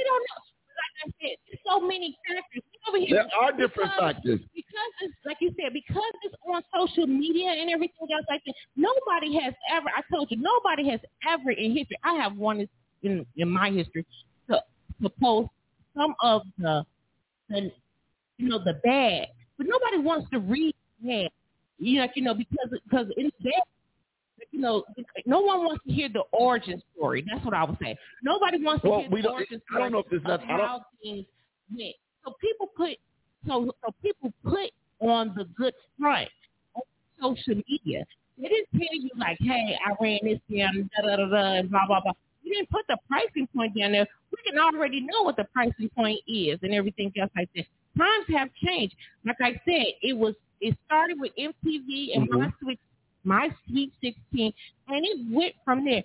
We, 0.00 0.04
don't 0.08 0.24
know. 0.24 0.40
Like 0.80 0.96
I 1.04 1.06
said, 1.20 1.36
there's 1.44 1.60
so 1.68 1.80
many 1.84 2.16
factors. 2.24 2.62
Over 2.88 2.98
here 2.98 3.20
There 3.20 3.28
are 3.36 3.52
different 3.52 3.92
because- 3.92 4.00
factors. 4.00 4.40
because 4.56 4.92
it's 5.02 5.14
like 5.26 5.36
you 5.40 5.52
said, 5.60 5.72
because 5.74 6.12
it's 6.24 6.34
on 6.48 6.62
social 6.74 7.06
media 7.06 7.50
and 7.50 7.68
everything 7.68 8.08
else 8.12 8.24
like 8.30 8.40
that. 8.46 8.54
Nobody 8.76 9.34
has 9.44 9.52
ever. 9.70 9.88
I 9.94 10.00
told 10.12 10.30
you, 10.30 10.38
nobody 10.40 10.88
has 10.88 11.00
ever 11.28 11.50
in 11.50 11.76
history. 11.76 11.98
I 12.02 12.14
have 12.14 12.36
one 12.38 12.66
in 13.02 13.26
in 13.36 13.48
my 13.50 13.70
history 13.70 14.06
to 14.48 14.56
to 15.02 15.08
post 15.20 15.50
some 15.94 16.14
of 16.22 16.42
the 16.56 16.84
the 17.50 17.70
you 18.38 18.48
know 18.48 18.58
the 18.64 18.80
bad, 18.82 19.26
but 19.58 19.66
nobody 19.68 19.98
wants 19.98 20.30
to 20.30 20.38
read 20.40 20.74
bad. 21.02 21.28
You 21.78 22.00
know, 22.00 22.08
you 22.14 22.22
know 22.22 22.34
because 22.34 22.68
because 22.84 23.06
in 23.18 23.30
bad. 23.44 23.62
You 24.52 24.60
know, 24.60 24.84
no 25.26 25.40
one 25.40 25.64
wants 25.64 25.84
to 25.86 25.92
hear 25.92 26.08
the 26.08 26.22
origin 26.32 26.82
story. 26.96 27.24
That's 27.30 27.44
what 27.44 27.54
I 27.54 27.64
would 27.64 27.78
say. 27.80 27.96
Nobody 28.22 28.62
wants 28.62 28.82
to 28.82 28.90
Well, 28.90 29.00
hear 29.00 29.10
we 29.10 29.20
the 29.22 29.28
don't- 29.28 29.34
origin 29.34 29.62
I 29.72 29.78
don't 29.78 29.92
know 29.92 29.98
if 30.00 30.08
there's 30.10 30.22
of 30.22 30.40
not- 30.40 30.42
how 30.44 30.84
things 31.02 31.26
went. 31.76 31.94
So 32.24 32.32
people 32.40 32.66
put 32.76 32.98
so 33.46 33.72
so 33.82 33.94
people 34.02 34.32
put 34.44 34.70
on 35.00 35.34
the 35.34 35.44
good 35.44 35.74
front 35.98 36.28
on 36.74 36.82
social 37.20 37.62
media. 37.68 38.04
They 38.36 38.48
didn't 38.48 38.68
tell 38.72 38.94
you 38.94 39.10
like, 39.16 39.38
hey, 39.40 39.78
I 39.84 39.94
ran 40.02 40.18
this 40.22 40.40
down, 40.54 40.90
da 40.96 41.02
da 41.06 41.16
da 41.16 41.26
da, 41.26 41.52
and 41.60 41.70
blah 41.70 41.86
blah 41.86 42.00
blah. 42.00 42.12
You 42.42 42.54
didn't 42.54 42.70
put 42.70 42.86
the 42.88 42.98
pricing 43.08 43.46
point 43.54 43.76
down 43.78 43.92
there. 43.92 44.06
We 44.30 44.50
can 44.50 44.58
already 44.58 45.00
know 45.00 45.22
what 45.22 45.36
the 45.36 45.44
pricing 45.44 45.88
point 45.90 46.20
is 46.26 46.58
and 46.62 46.74
everything 46.74 47.12
else 47.20 47.30
like 47.36 47.48
that. 47.54 47.66
Times 47.96 48.26
have 48.36 48.48
changed. 48.64 48.94
Like 49.24 49.36
I 49.40 49.52
said, 49.64 49.94
it 50.02 50.16
was 50.16 50.34
it 50.60 50.76
started 50.86 51.18
with 51.20 51.32
MTV 51.38 52.14
and 52.16 52.28
mm-hmm. 52.28 52.40
my 52.40 52.52
sweet 52.60 52.80
my 53.24 53.48
sweet 53.68 53.92
sixteen, 54.02 54.52
and 54.88 55.04
it 55.04 55.34
went 55.34 55.54
from 55.64 55.84
there. 55.84 56.04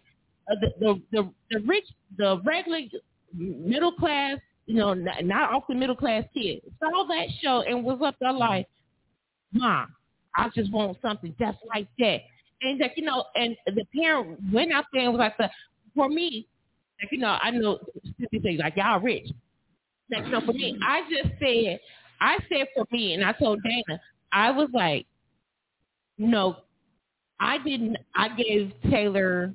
Uh, 0.49 0.55
the, 0.61 0.73
the 0.79 1.01
the 1.11 1.31
the 1.51 1.59
rich, 1.65 1.85
the 2.17 2.39
regular 2.45 2.81
middle 3.33 3.91
class, 3.91 4.37
you 4.65 4.75
know, 4.75 4.93
not, 4.93 5.23
not 5.23 5.53
off 5.53 5.63
the 5.67 5.75
middle 5.75 5.95
class 5.95 6.23
kid 6.33 6.61
saw 6.79 7.05
that 7.07 7.27
show 7.41 7.61
and 7.61 7.83
was 7.83 7.99
up 8.03 8.15
there 8.19 8.33
like, 8.33 8.67
Mom, 9.53 9.93
I 10.35 10.49
just 10.55 10.71
want 10.71 10.97
something 11.01 11.35
just 11.39 11.57
like 11.73 11.87
that. 11.99 12.21
And 12.61 12.79
like, 12.79 12.93
you 12.95 13.03
know, 13.03 13.25
and 13.35 13.55
the 13.67 13.85
parent 13.95 14.39
went 14.51 14.71
out 14.73 14.85
there 14.93 15.03
and 15.03 15.13
was 15.13 15.19
like, 15.19 15.51
for 15.95 16.09
me, 16.09 16.47
like, 17.01 17.11
you 17.11 17.19
know, 17.19 17.37
I 17.41 17.51
know 17.51 17.79
say 18.43 18.57
like 18.57 18.75
y'all 18.77 18.99
rich. 18.99 19.29
Like, 20.11 20.25
you 20.25 20.31
know, 20.31 20.41
for 20.41 20.53
me, 20.53 20.77
I 20.85 21.01
just 21.09 21.35
said, 21.39 21.79
I 22.21 22.37
said 22.49 22.67
for 22.75 22.85
me, 22.91 23.13
and 23.13 23.23
I 23.23 23.33
told 23.33 23.59
Dana, 23.63 23.99
I 24.31 24.51
was 24.51 24.69
like, 24.73 25.05
no, 26.17 26.57
I 27.39 27.57
didn't. 27.59 27.97
I 28.15 28.29
gave 28.35 28.71
Taylor 28.89 29.53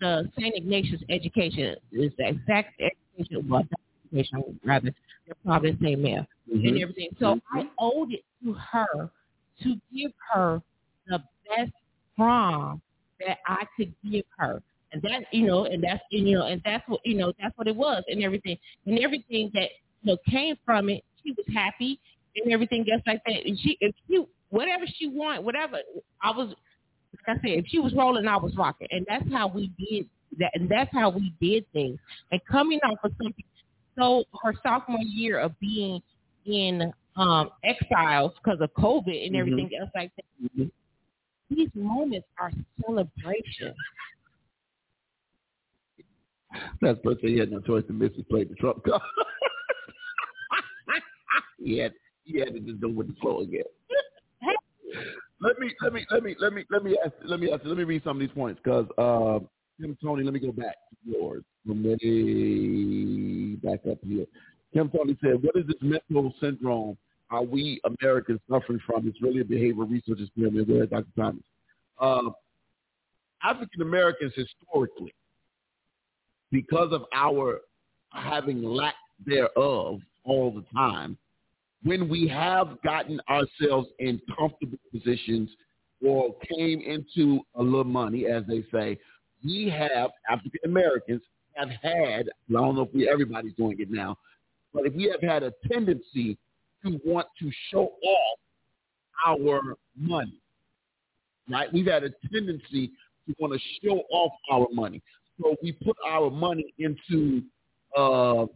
the 0.00 0.30
St. 0.38 0.54
Ignatius 0.54 1.02
education. 1.08 1.76
Is 1.92 2.12
the 2.18 2.28
exact 2.28 2.80
education, 2.80 3.48
well, 3.48 3.64
education 4.12 4.58
rather. 4.64 4.94
They're 5.26 5.34
probably 5.44 5.72
the 5.72 5.78
same 5.84 6.02
math 6.02 6.26
Mm-hmm. 6.52 6.66
and 6.66 6.82
everything. 6.82 7.08
So 7.20 7.38
I 7.52 7.68
owed 7.78 8.12
it 8.12 8.24
to 8.42 8.54
her 8.54 9.10
to 9.62 9.74
give 9.94 10.12
her 10.32 10.62
the 11.06 11.18
best 11.46 11.72
prom 12.16 12.80
that 13.20 13.38
I 13.46 13.64
could 13.76 13.92
give 14.10 14.24
her. 14.38 14.62
And 14.92 15.02
that 15.02 15.24
you 15.30 15.46
know, 15.46 15.66
and 15.66 15.84
that's 15.84 16.02
you 16.10 16.34
know, 16.38 16.46
and 16.46 16.62
that's 16.64 16.88
what 16.88 17.00
you 17.04 17.16
know, 17.16 17.32
that's 17.38 17.56
what 17.58 17.66
it 17.66 17.76
was 17.76 18.02
and 18.08 18.22
everything. 18.22 18.56
And 18.86 18.98
everything 19.00 19.50
that 19.52 19.68
you 20.02 20.12
know 20.12 20.16
came 20.30 20.56
from 20.64 20.88
it, 20.88 21.04
she 21.22 21.32
was 21.32 21.44
happy 21.54 22.00
and 22.36 22.50
everything 22.50 22.86
else 22.90 23.02
like 23.06 23.20
that. 23.26 23.44
And 23.44 23.58
she 23.60 23.76
if 23.80 23.94
she 24.08 24.24
whatever 24.48 24.84
she 24.96 25.08
wanted, 25.08 25.44
whatever 25.44 25.78
I 26.22 26.30
was 26.30 26.54
I 27.28 27.34
said, 27.34 27.50
if 27.58 27.66
she 27.68 27.78
was 27.78 27.94
rolling, 27.94 28.26
I 28.26 28.36
was 28.36 28.54
rocking. 28.56 28.88
And 28.90 29.06
that's 29.08 29.30
how 29.32 29.48
we 29.48 29.70
did 29.78 30.08
that 30.38 30.50
and 30.54 30.68
that's 30.68 30.90
how 30.92 31.10
we 31.10 31.32
did 31.40 31.64
things. 31.72 31.98
And 32.30 32.40
coming 32.50 32.78
off 32.84 32.98
of 33.04 33.12
something 33.22 33.44
so 33.98 34.24
her 34.42 34.54
sophomore 34.62 35.00
year 35.00 35.38
of 35.38 35.58
being 35.60 36.00
in 36.46 36.92
um 37.16 37.50
exiles 37.64 38.32
because 38.42 38.60
of 38.60 38.72
COVID 38.74 39.26
and 39.26 39.36
everything 39.36 39.70
else 39.80 39.90
like 39.94 40.12
that. 40.16 40.70
These 41.50 41.70
moments 41.74 42.26
are 42.38 42.52
celebration. 42.84 43.74
That's 46.80 46.98
person 47.00 47.28
he 47.28 47.38
had 47.38 47.50
no 47.50 47.60
choice 47.60 47.84
to 47.88 47.92
miss 47.92 48.14
his 48.14 48.24
play 48.30 48.44
the 48.44 48.54
Trump 48.54 48.84
card. 48.84 49.02
he 51.58 51.78
had 51.78 51.92
he 52.24 52.38
had 52.38 52.54
to 52.54 52.60
just 52.60 52.80
go 52.80 52.88
with 52.88 53.08
the 53.08 53.14
flow 53.20 53.40
again. 53.40 53.64
Let 55.40 55.58
me 55.58 55.72
let 55.82 55.92
me 55.92 56.06
let 56.10 56.22
me 56.22 56.36
let 56.40 56.52
me 56.52 56.64
let 56.70 56.84
me 56.84 56.98
ask 57.04 57.14
let 57.24 57.40
me 57.40 57.52
ask 57.52 57.62
let 57.64 57.76
me 57.76 57.84
read 57.84 58.02
some 58.04 58.16
of 58.16 58.20
these 58.20 58.34
points 58.34 58.60
because 58.62 58.86
uh, 58.98 59.38
Tim 59.80 59.96
Tony, 60.02 60.24
let 60.24 60.34
me 60.34 60.40
go 60.40 60.52
back 60.52 60.74
to 60.90 61.10
yours 61.10 61.44
from 61.64 61.84
way 61.84 63.56
back 63.62 63.80
up 63.90 63.98
here. 64.02 64.26
Tim 64.74 64.90
Tony 64.90 65.16
said, 65.22 65.42
"What 65.42 65.56
is 65.56 65.66
this 65.66 65.76
mental 65.80 66.34
syndrome? 66.40 66.96
Are 67.30 67.44
we 67.44 67.80
Americans 67.84 68.40
suffering 68.50 68.80
from? 68.84 69.06
It's 69.06 69.20
really 69.22 69.40
a 69.40 69.44
behavioral 69.44 69.90
research 69.90 70.18
experiment." 70.20 70.70
Ahead, 70.70 70.90
Dr. 70.90 71.06
Thomas. 71.16 71.42
Uh, 72.00 72.30
African 73.42 73.82
Americans 73.82 74.32
historically, 74.34 75.14
because 76.50 76.92
of 76.92 77.04
our 77.14 77.60
having 78.10 78.62
lack 78.62 78.94
thereof 79.24 80.00
all 80.24 80.50
the 80.50 80.64
time, 80.74 81.16
when 81.84 82.08
we 82.08 82.26
have 82.28 82.80
gotten 82.82 83.20
ourselves 83.28 83.88
in 83.98 84.20
comfortable 84.36 84.78
positions 84.92 85.50
or 86.04 86.34
came 86.56 86.80
into 86.80 87.40
a 87.54 87.62
little 87.62 87.84
money, 87.84 88.26
as 88.26 88.44
they 88.46 88.64
say, 88.72 88.98
we 89.44 89.68
have 89.68 90.10
African 90.28 90.60
Americans 90.64 91.22
have 91.54 91.70
had. 91.82 92.28
I 92.28 92.52
don't 92.52 92.76
know 92.76 92.82
if 92.82 92.94
we 92.94 93.08
everybody's 93.08 93.54
doing 93.54 93.76
it 93.78 93.90
now, 93.90 94.16
but 94.72 94.86
if 94.86 94.94
we 94.94 95.04
have 95.04 95.22
had 95.22 95.42
a 95.42 95.52
tendency 95.70 96.36
to 96.84 97.00
want 97.04 97.26
to 97.40 97.50
show 97.70 97.92
off 98.02 98.38
our 99.26 99.76
money, 99.96 100.40
right? 101.50 101.72
We've 101.72 101.86
had 101.86 102.04
a 102.04 102.10
tendency 102.32 102.92
to 103.26 103.34
want 103.38 103.52
to 103.52 103.58
show 103.84 104.02
off 104.10 104.32
our 104.50 104.66
money, 104.72 105.02
so 105.40 105.56
we 105.62 105.72
put 105.72 105.96
our 106.06 106.30
money 106.30 106.72
into 106.78 107.42
uh, 107.96 108.46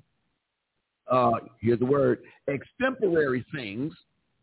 uh, 1.10 1.32
here's 1.60 1.78
the 1.78 1.86
word, 1.86 2.20
extemporary 2.46 3.44
things 3.54 3.92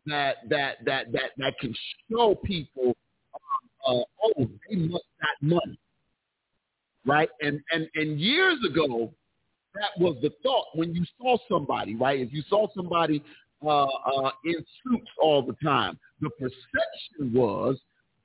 that 0.06 0.38
that 0.50 0.78
that 0.86 1.12
that 1.12 1.32
that 1.38 1.54
can 1.60 1.74
show 2.10 2.36
people, 2.44 2.96
uh, 3.34 3.92
uh, 3.92 4.04
oh, 4.24 4.50
they 4.70 4.76
must 4.76 5.06
got 5.22 5.42
money, 5.42 5.80
right? 7.06 7.30
And 7.42 7.60
and 7.72 7.88
and 7.96 8.20
years 8.20 8.60
ago, 8.70 9.12
that 9.76 10.04
was 10.04 10.18
the 10.22 10.32
thought 10.44 10.66
when 10.76 10.94
you 10.94 11.06
saw 11.20 11.38
somebody, 11.50 11.96
right? 11.96 12.20
If 12.20 12.34
you 12.34 12.44
saw 12.50 12.68
somebody 12.76 13.24
uh, 13.66 13.84
uh, 13.86 14.32
in 14.46 14.66
suits 14.84 15.10
all 15.22 15.42
the 15.42 15.56
time, 15.64 15.98
the 16.22 16.30
perception 16.32 17.34
was 17.34 17.78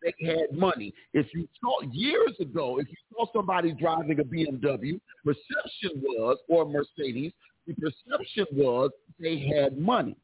they 0.03 0.13
had 0.27 0.57
money. 0.57 0.93
If 1.15 1.27
you 1.35 1.49
saw 1.61 1.81
years 1.91 2.35
ago, 2.39 2.79
if 2.79 2.89
you 2.89 2.97
saw 3.13 3.25
somebody 3.33 3.73
driving 3.73 4.21
a 4.21 4.25
BMW, 4.25 5.01
perception 5.25 6.03
was 6.03 6.39
or 6.49 6.65
a 6.65 6.67
Mercedes, 6.67 7.33
the 7.67 7.75
perception 7.75 8.47
was 8.53 8.91
they 9.19 9.39
had 9.55 9.79
money. 9.79 10.17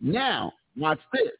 Now, 0.00 0.52
watch 0.76 1.00
this. 1.12 1.30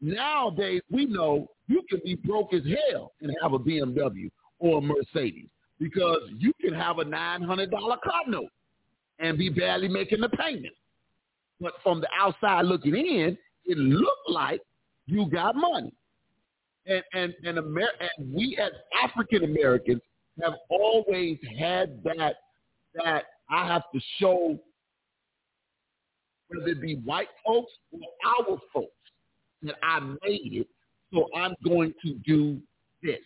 Nowadays, 0.00 0.82
we 0.90 1.06
know 1.06 1.48
you 1.68 1.82
can 1.88 2.00
be 2.04 2.14
broke 2.14 2.52
as 2.52 2.62
hell 2.90 3.12
and 3.20 3.34
have 3.42 3.52
a 3.52 3.58
BMW 3.58 4.30
or 4.58 4.78
a 4.78 4.80
Mercedes 4.80 5.48
because 5.78 6.20
you 6.38 6.52
can 6.60 6.74
have 6.74 6.98
a 6.98 7.04
$900 7.04 7.70
car 7.70 8.22
note 8.26 8.50
and 9.18 9.38
be 9.38 9.48
barely 9.48 9.88
making 9.88 10.20
the 10.20 10.28
payment. 10.28 10.74
But 11.60 11.74
from 11.82 12.00
the 12.00 12.08
outside 12.18 12.66
looking 12.66 12.94
in, 12.94 13.38
it 13.64 13.78
looked 13.78 14.28
like 14.28 14.60
you 15.06 15.28
got 15.30 15.56
money. 15.56 15.92
And 16.86 17.02
and 17.14 17.34
and, 17.44 17.58
Amer- 17.58 17.98
and 18.00 18.34
we 18.34 18.56
as 18.62 18.70
African 19.02 19.44
Americans 19.44 20.02
have 20.42 20.54
always 20.68 21.38
had 21.58 22.00
that 22.04 22.36
that 22.94 23.24
I 23.50 23.66
have 23.66 23.82
to 23.94 24.00
show 24.18 24.58
whether 26.48 26.68
it 26.68 26.80
be 26.80 26.96
white 27.04 27.28
folks 27.44 27.72
or 27.92 28.00
our 28.26 28.58
folks 28.72 28.92
that 29.62 29.76
I 29.82 30.00
made 30.00 30.52
it. 30.52 30.68
So 31.12 31.28
I'm 31.36 31.54
going 31.64 31.94
to 32.04 32.14
do 32.26 32.60
this. 33.02 33.20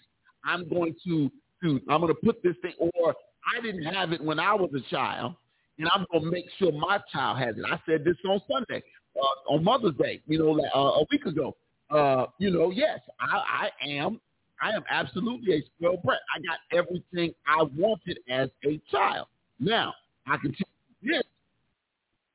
I'm 0.44 0.68
going 0.68 0.94
to 1.06 1.30
do. 1.62 1.80
I'm 1.88 2.00
going 2.00 2.14
to 2.14 2.20
put 2.22 2.42
this 2.42 2.56
thing. 2.62 2.74
Or 2.78 3.14
I 3.56 3.60
didn't 3.60 3.84
have 3.84 4.12
it 4.12 4.22
when 4.22 4.38
I 4.38 4.54
was 4.54 4.70
a 4.74 4.90
child, 4.90 5.34
and 5.78 5.88
I'm 5.94 6.06
going 6.10 6.24
to 6.24 6.30
make 6.30 6.44
sure 6.58 6.72
my 6.72 7.00
child 7.12 7.38
has 7.38 7.56
it. 7.56 7.64
I 7.70 7.78
said 7.86 8.04
this 8.04 8.16
on 8.28 8.40
Sunday, 8.50 8.82
uh, 9.16 9.52
on 9.52 9.64
Mother's 9.64 9.94
Day. 9.96 10.20
You 10.26 10.38
know, 10.38 10.60
uh, 10.74 11.00
a 11.00 11.04
week 11.10 11.24
ago. 11.26 11.56
Uh, 11.90 12.26
you 12.38 12.50
know, 12.50 12.70
yes, 12.70 13.00
I, 13.20 13.68
I 13.82 13.88
am. 13.88 14.20
I 14.62 14.70
am 14.70 14.84
absolutely 14.90 15.54
a 15.54 15.62
spoiled 15.62 16.02
brat. 16.02 16.20
I 16.36 16.40
got 16.40 16.58
everything 16.78 17.34
I 17.46 17.64
wanted 17.76 18.18
as 18.28 18.50
a 18.64 18.78
child. 18.90 19.26
Now, 19.58 19.94
I 20.26 20.36
can 20.36 20.52
tell 20.52 20.68
you 21.00 21.12
this: 21.12 21.22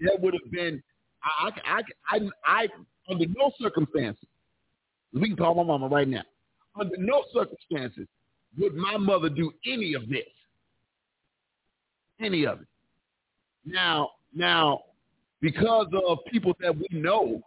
That 0.02 0.22
would 0.22 0.34
have 0.34 0.52
been, 0.52 0.82
I, 1.24 1.50
I, 1.66 1.82
I, 2.10 2.20
I, 2.46 2.68
under 3.10 3.26
no 3.28 3.52
circumstances, 3.60 4.28
we 5.14 5.30
can 5.30 5.38
call 5.38 5.56
my 5.56 5.64
mama 5.64 5.88
right 5.88 6.08
now. 6.08 6.24
Under 6.80 6.98
no 6.98 7.24
circumstances 7.34 8.08
would 8.58 8.76
my 8.76 8.98
mother 8.98 9.30
do 9.30 9.52
any 9.66 9.94
of 9.94 10.10
this, 10.10 10.24
any 12.20 12.46
of 12.46 12.62
it. 12.62 12.68
Now, 13.66 14.12
now, 14.34 14.82
because 15.42 15.88
of 16.08 16.20
people 16.32 16.56
that 16.60 16.76
we 16.76 16.88
know, 16.92 17.42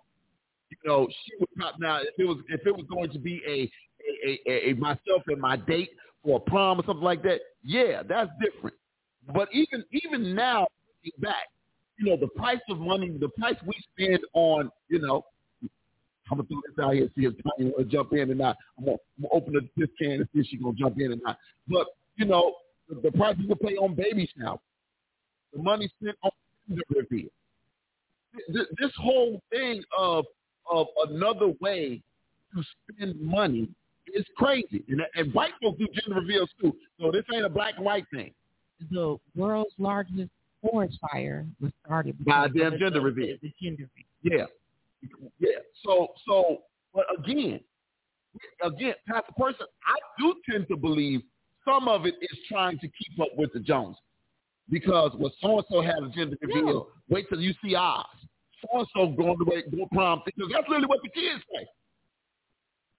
you 0.70 0.76
know, 0.84 1.08
she 1.24 1.32
would 1.40 1.48
pop. 1.58 1.74
Now, 1.78 2.00
if 2.00 2.14
it 2.18 2.24
was 2.24 2.38
if 2.48 2.66
it 2.66 2.74
was 2.76 2.86
going 2.88 3.10
to 3.10 3.18
be 3.18 3.42
a 3.46 3.70
a, 4.26 4.40
a, 4.50 4.70
a 4.70 4.74
myself 4.74 5.22
and 5.26 5.40
my 5.40 5.56
date 5.56 5.90
for 6.24 6.36
a 6.38 6.40
prom 6.40 6.80
or 6.80 6.84
something 6.86 7.04
like 7.04 7.22
that, 7.22 7.40
yeah, 7.62 8.02
that's 8.02 8.30
different. 8.40 8.76
But 9.34 9.48
even 9.52 9.84
even 9.92 10.34
now, 10.34 10.66
looking 11.04 11.20
back, 11.20 11.48
you 11.98 12.06
know, 12.06 12.16
the 12.16 12.28
price 12.28 12.60
of 12.70 12.78
money, 12.78 13.10
the 13.10 13.28
price 13.28 13.56
we 13.66 13.74
spend 13.92 14.20
on, 14.32 14.70
you 14.88 15.00
know, 15.00 15.24
I'm 16.30 16.38
gonna 16.38 16.48
throw 16.48 16.60
this 16.66 16.84
out 16.84 16.94
here, 16.94 17.08
see 17.16 17.24
if 17.24 17.34
Tanya 17.42 17.72
to 17.72 17.84
jump 17.84 18.12
in 18.12 18.30
or 18.30 18.34
not. 18.34 18.56
I'm 18.78 18.84
gonna, 18.84 18.96
I'm 19.16 19.22
gonna 19.22 19.34
open 19.34 19.52
the, 19.54 19.68
this 19.76 19.90
can 20.00 20.12
and 20.12 20.28
see 20.32 20.40
if 20.40 20.46
she's 20.46 20.60
gonna 20.60 20.76
jump 20.76 20.98
in 20.98 21.12
or 21.12 21.16
not. 21.24 21.38
But 21.68 21.86
you 22.16 22.26
know, 22.26 22.54
the, 22.88 22.96
the 23.00 23.12
price 23.12 23.36
we 23.38 23.54
pay 23.54 23.76
on 23.76 23.94
baby 23.94 24.30
shower, 24.38 24.58
the 25.52 25.62
money 25.62 25.90
spent 26.00 26.16
on 26.22 26.30
the 26.68 26.82
reveal. 26.94 27.28
This, 28.48 28.66
this 28.78 28.92
whole 28.98 29.40
thing 29.50 29.82
of 29.98 30.24
of 30.70 30.86
another 31.08 31.52
way 31.60 32.02
to 32.54 32.62
spend 32.92 33.20
money 33.20 33.68
is 34.14 34.24
crazy, 34.36 34.84
and, 34.88 35.02
and 35.14 35.34
white 35.34 35.52
folks 35.62 35.78
do 35.78 35.86
gender 35.92 36.20
reveals 36.20 36.50
too. 36.60 36.74
So 37.00 37.10
this 37.10 37.24
ain't 37.34 37.44
a 37.44 37.50
black 37.50 37.78
white 37.78 38.04
thing. 38.12 38.32
The 38.90 39.16
world's 39.34 39.74
largest 39.78 40.30
forest 40.62 40.98
fire 41.10 41.46
was 41.60 41.72
started 41.84 42.22
By 42.24 42.46
of 42.46 42.54
gender 42.54 42.90
the- 42.90 43.00
reveal. 43.00 43.36
The 43.42 43.52
gender 43.60 43.88
Yeah, 44.22 44.46
yeah. 45.38 45.48
So, 45.84 46.08
so, 46.26 46.62
but 46.94 47.04
again, 47.18 47.60
again, 48.62 48.94
Pastor 49.06 49.32
Person, 49.36 49.66
I 49.86 49.96
do 50.18 50.34
tend 50.50 50.66
to 50.68 50.76
believe 50.76 51.22
some 51.64 51.88
of 51.88 52.06
it 52.06 52.14
is 52.20 52.38
trying 52.48 52.78
to 52.78 52.88
keep 52.88 53.20
up 53.20 53.28
with 53.36 53.52
the 53.52 53.60
Joneses. 53.60 54.02
Because 54.70 55.12
when 55.16 55.30
so 55.40 55.56
and 55.58 55.66
so 55.70 55.80
had 55.80 56.02
a 56.02 56.10
gender 56.10 56.36
reveal, 56.42 56.88
wait 57.08 57.26
till 57.30 57.40
you 57.40 57.54
see 57.64 57.74
ours. 57.74 58.04
So 58.60 58.78
and 58.80 58.86
so 58.94 59.06
going 59.08 59.38
to 59.38 59.44
wait, 59.46 59.70
go 59.70 59.86
prom 59.92 60.20
because 60.26 60.50
that's 60.52 60.68
really 60.68 60.86
what 60.86 61.00
the 61.02 61.08
kids 61.08 61.42
say. 61.52 61.66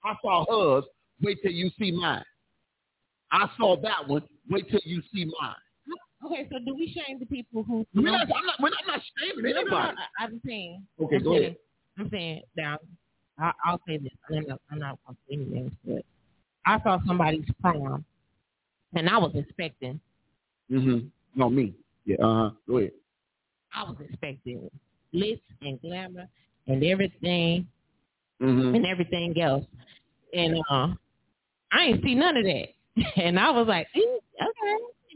I 0.03 0.15
saw 0.21 0.45
hers. 0.49 0.85
Wait 1.21 1.39
till 1.43 1.51
you 1.51 1.69
see 1.77 1.91
mine. 1.91 2.23
I 3.31 3.49
saw 3.57 3.75
that 3.81 4.07
one. 4.07 4.23
Wait 4.49 4.69
till 4.71 4.79
you 4.85 5.03
see 5.13 5.25
mine. 5.39 5.53
Okay, 6.25 6.47
so 6.51 6.59
do 6.59 6.75
we 6.75 6.91
shame 6.93 7.17
the 7.19 7.25
people 7.25 7.63
who? 7.63 7.85
We're 7.95 8.11
not, 8.11 8.21
I'm 8.23 8.45
not. 8.45 8.55
We're 8.59 8.69
not, 8.69 8.79
I'm 8.85 8.87
not 8.87 9.01
shaming 9.17 9.43
No, 9.55 9.61
no, 9.61 9.69
no, 9.69 9.77
anybody. 9.77 9.97
I'm 10.19 10.41
saying. 10.45 10.83
Okay, 11.01 11.15
I'm 11.15 11.23
go 11.23 11.31
saying, 11.33 11.43
ahead. 11.43 11.57
I'm 11.97 12.09
saying 12.09 12.41
now. 12.57 12.77
I, 13.39 13.51
I'll 13.65 13.79
say 13.87 13.97
this. 13.97 14.11
I'm 14.29 14.45
not. 14.47 14.61
I'm 14.71 14.79
not 14.79 14.99
going 15.05 15.15
to 15.15 15.21
say 15.29 15.33
any 15.35 15.45
names, 15.61 15.71
but 15.87 16.03
I 16.65 16.79
saw 16.83 16.99
somebody's 17.07 17.45
prom, 17.61 18.03
and 18.93 19.09
I 19.09 19.17
was 19.17 19.31
expecting. 19.35 19.99
Mm-hmm. 20.69 21.07
No, 21.39 21.49
me. 21.49 21.73
Yeah. 22.05 22.17
Uh 22.21 22.33
huh. 22.35 22.49
Go 22.67 22.77
ahead. 22.79 22.91
I 23.73 23.83
was 23.83 23.95
expecting 24.01 24.69
glitz 25.13 25.39
and 25.61 25.81
glamour 25.81 26.27
and 26.67 26.83
everything 26.83 27.67
Mm-hmm. 28.41 28.73
and 28.75 28.85
everything 28.85 29.41
else, 29.41 29.65
and 30.33 30.61
uh, 30.69 30.87
I 31.73 31.81
ain't 31.87 32.01
see 32.03 32.15
none 32.15 32.37
of 32.37 32.45
that. 32.45 32.67
And 33.17 33.37
I 33.37 33.51
was 33.51 33.67
like, 33.67 33.85
"Eh, 33.95 33.99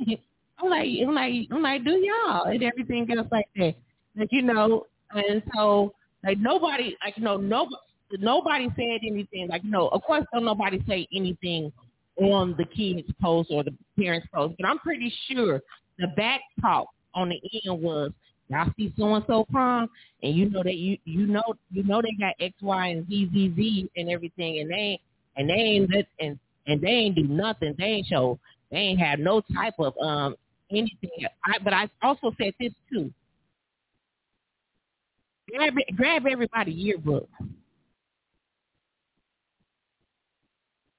okay. 0.05 0.21
I'm 0.59 0.69
like, 0.69 0.87
I'm 1.01 1.15
like, 1.15 1.33
I'm 1.51 1.61
like, 1.61 1.83
do 1.83 1.91
y'all 1.91 2.45
and 2.45 2.63
everything 2.63 3.07
else 3.15 3.27
like 3.31 3.47
that. 3.57 3.75
Like 4.15 4.29
you 4.31 4.41
know, 4.43 4.85
and 5.11 5.41
so 5.55 5.93
like 6.23 6.39
nobody, 6.39 6.95
like 7.03 7.17
you 7.17 7.23
know, 7.23 7.37
nobody, 7.37 7.75
nobody 8.19 8.67
said 8.75 9.07
anything. 9.07 9.47
Like 9.49 9.63
you 9.63 9.71
know, 9.71 9.87
of 9.89 10.01
course, 10.03 10.25
don't 10.33 10.45
nobody 10.45 10.83
say 10.87 11.07
anything 11.13 11.71
on 12.17 12.55
the 12.57 12.65
kids' 12.65 13.07
post 13.21 13.49
or 13.51 13.63
the 13.63 13.73
parents' 13.99 14.27
post, 14.33 14.55
but 14.59 14.67
I'm 14.67 14.79
pretty 14.79 15.11
sure 15.29 15.61
the 15.97 16.07
back 16.15 16.41
talk 16.61 16.87
on 17.13 17.29
the 17.29 17.41
end 17.65 17.81
was. 17.81 18.11
Y'all 18.49 18.69
see 18.77 18.93
so 18.97 19.15
and 19.15 19.23
so 19.25 19.45
prom, 19.45 19.89
and 20.21 20.35
you 20.35 20.49
know 20.49 20.61
that 20.63 20.75
you 20.75 20.97
you 21.05 21.25
know 21.25 21.41
you 21.71 21.81
know 21.83 22.01
they 22.01 22.11
got 22.19 22.35
X 22.39 22.53
Y 22.61 22.87
and 22.87 23.07
Z 23.07 23.29
Z 23.33 23.53
Z 23.55 23.89
and 23.95 24.09
everything, 24.09 24.59
and 24.59 24.69
they 24.69 24.99
and 25.37 25.49
they 25.49 25.53
ain't 25.53 25.91
and 26.19 26.37
and 26.67 26.81
they 26.81 26.87
ain't 26.87 27.15
do 27.15 27.23
nothing. 27.23 27.73
They 27.77 27.85
ain't 27.85 28.07
show. 28.07 28.37
They 28.69 28.77
ain't 28.77 28.99
have 28.99 29.19
no 29.19 29.41
type 29.55 29.75
of 29.79 29.93
um 29.97 30.35
anything. 30.73 31.27
I, 31.45 31.59
but 31.63 31.73
I 31.73 31.89
also 32.01 32.33
said 32.37 32.53
this 32.59 32.73
too. 32.91 33.11
Grab 35.49 35.73
grab 35.95 36.23
everybody 36.29 36.71
yearbook, 36.71 37.29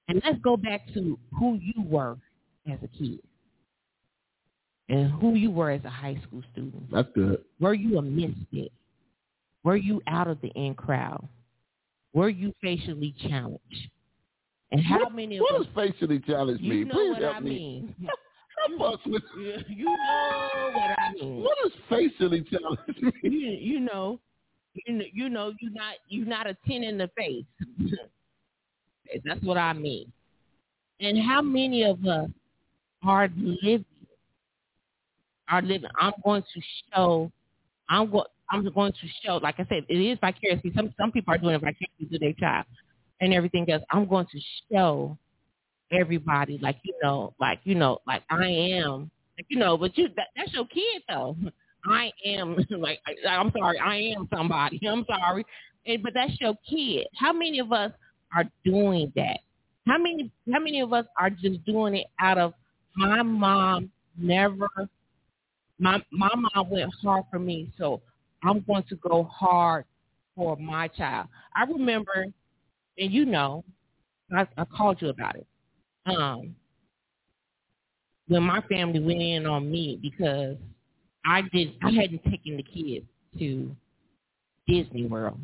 and 0.09 0.23
let's 0.25 0.39
go 0.41 0.57
back 0.57 0.87
to 0.95 1.19
who 1.39 1.59
you 1.61 1.83
were 1.83 2.17
as 2.71 2.79
a 2.83 2.89
kid, 2.89 3.21
and 4.89 5.11
who 5.13 5.35
you 5.35 5.51
were 5.51 5.71
as 5.71 5.85
a 5.85 5.91
high 5.91 6.21
school 6.27 6.43
student. 6.53 6.91
That's 6.93 7.09
good. 7.15 7.43
Were 7.59 7.75
you 7.75 7.99
a 7.99 8.03
misfit? 8.03 8.71
Were 9.65 9.77
you 9.77 10.03
out 10.07 10.29
of 10.29 10.41
the 10.43 10.49
in 10.49 10.75
crowd? 10.75 11.27
Were 12.13 12.29
you 12.29 12.53
facially 12.63 13.15
challenged? 13.27 13.91
And 14.71 14.83
how 14.85 15.01
what, 15.01 15.15
many 15.15 15.39
of 15.39 15.43
What 15.43 15.59
does 15.59 15.67
facially 15.75 16.21
challenge 16.21 16.61
mean? 16.61 16.89
Please 16.91 17.13
what 17.13 17.23
help 17.23 17.37
I 17.37 17.41
me. 17.41 17.51
mean. 17.51 17.95
Us 18.81 18.99
with. 19.07 19.23
You 19.37 19.57
you 19.69 19.85
know 19.85 20.71
what 20.73 20.99
I 20.99 21.13
mean. 21.15 21.43
What 21.43 21.57
does 21.63 21.73
facially 21.89 22.45
challenge 22.51 22.99
mean? 23.01 23.13
You 23.23 23.31
you 23.31 23.81
know, 23.81 24.21
you 24.75 24.95
know, 24.95 25.05
you 25.13 25.29
know, 25.29 25.53
you 25.61 25.71
not 25.71 25.95
you're 26.09 26.27
not 26.27 26.47
a 26.47 26.57
ten 26.67 26.83
in 26.83 26.99
the 26.99 27.11
face. 27.17 27.45
That's 29.25 29.43
what 29.43 29.59
I 29.59 29.73
mean. 29.75 30.11
And 31.01 31.19
how 31.23 31.43
many 31.43 31.85
of 31.85 32.05
us 32.07 32.31
are 33.05 33.29
living? 33.37 33.85
Are 35.49 35.63
living? 35.63 35.91
I'm 36.01 36.15
going 36.25 36.43
to 36.43 36.61
show. 36.93 37.31
I'm 37.89 38.11
going. 38.11 38.25
I'm 38.51 38.69
going 38.73 38.93
to 38.93 39.09
show. 39.25 39.37
Like 39.37 39.57
I 39.59 39.67
said, 39.69 39.85
it 39.89 39.95
is 39.95 40.19
vicariously. 40.21 40.73
Some 40.75 40.93
some 40.99 41.13
people 41.13 41.35
are 41.35 41.39
doing 41.39 41.55
it 41.55 41.61
vicariously 41.61 42.07
to 42.11 42.19
their 42.19 42.33
child, 42.35 42.67
and 43.21 43.35
everything 43.35 43.71
else. 43.71 43.83
I'm 43.91 44.07
going 44.07 44.27
to 44.33 44.41
show 44.73 45.19
everybody, 45.93 46.59
like 46.63 46.79
you 46.83 46.95
know, 47.03 47.35
like 47.41 47.61
you 47.65 47.75
know, 47.75 47.99
like 48.07 48.23
I 48.31 48.47
am, 48.47 49.11
like 49.39 49.47
you 49.49 49.59
know. 49.59 49.77
But 49.77 49.97
you, 49.97 50.09
that, 50.17 50.29
that's 50.37 50.53
your 50.53 50.67
kid 50.67 51.03
though. 51.09 51.37
I 51.87 52.11
am 52.25 52.57
like 52.71 53.01
I, 53.07 53.29
I'm 53.31 53.53
sorry, 53.57 53.79
I 53.79 53.97
am 54.17 54.29
somebody. 54.35 54.81
I'm 54.89 55.05
sorry, 55.07 55.45
and, 55.87 56.03
but 56.03 56.13
that's 56.15 56.39
your 56.41 56.55
kid. 56.69 57.07
How 57.17 57.33
many 57.33 57.59
of 57.59 57.73
us 57.73 57.93
are 58.35 58.45
doing 58.65 59.13
that? 59.17 59.39
How 59.87 59.99
many? 59.99 60.31
How 60.53 60.61
many 60.61 60.81
of 60.81 60.93
us 60.93 61.07
are 61.19 61.31
just 61.31 61.65
doing 61.65 61.97
it 61.97 62.07
out 62.21 62.39
of 62.39 62.55
my 62.97 63.23
mom 63.23 63.91
never? 64.17 64.69
My 65.79 66.03
my 66.11 66.31
mom 66.35 66.71
went 66.71 66.93
hard 67.03 67.25
for 67.31 67.39
me, 67.39 67.73
so 67.79 68.01
I'm 68.43 68.61
going 68.61 68.85
to 68.89 68.97
go 68.97 69.25
hard 69.25 69.85
for 70.37 70.57
my 70.57 70.89
child. 70.89 71.29
I 71.55 71.65
remember, 71.65 72.27
and 72.99 73.13
you 73.13 73.25
know, 73.25 73.65
I, 74.35 74.47
I 74.57 74.65
called 74.65 75.01
you 75.01 75.09
about 75.09 75.37
it. 75.37 75.47
Um, 76.07 76.55
when 78.29 78.43
my 78.43 78.61
family 78.63 79.01
went 79.01 79.21
in 79.23 79.47
on 79.47 79.71
me 79.71 79.99
because 80.03 80.57
I 81.25 81.43
did 81.53 81.75
I 81.83 81.91
hadn't 81.91 82.23
taken 82.25 82.57
the 82.57 82.63
kids 82.63 83.07
to 83.39 83.75
Disney 84.67 85.07
World. 85.07 85.41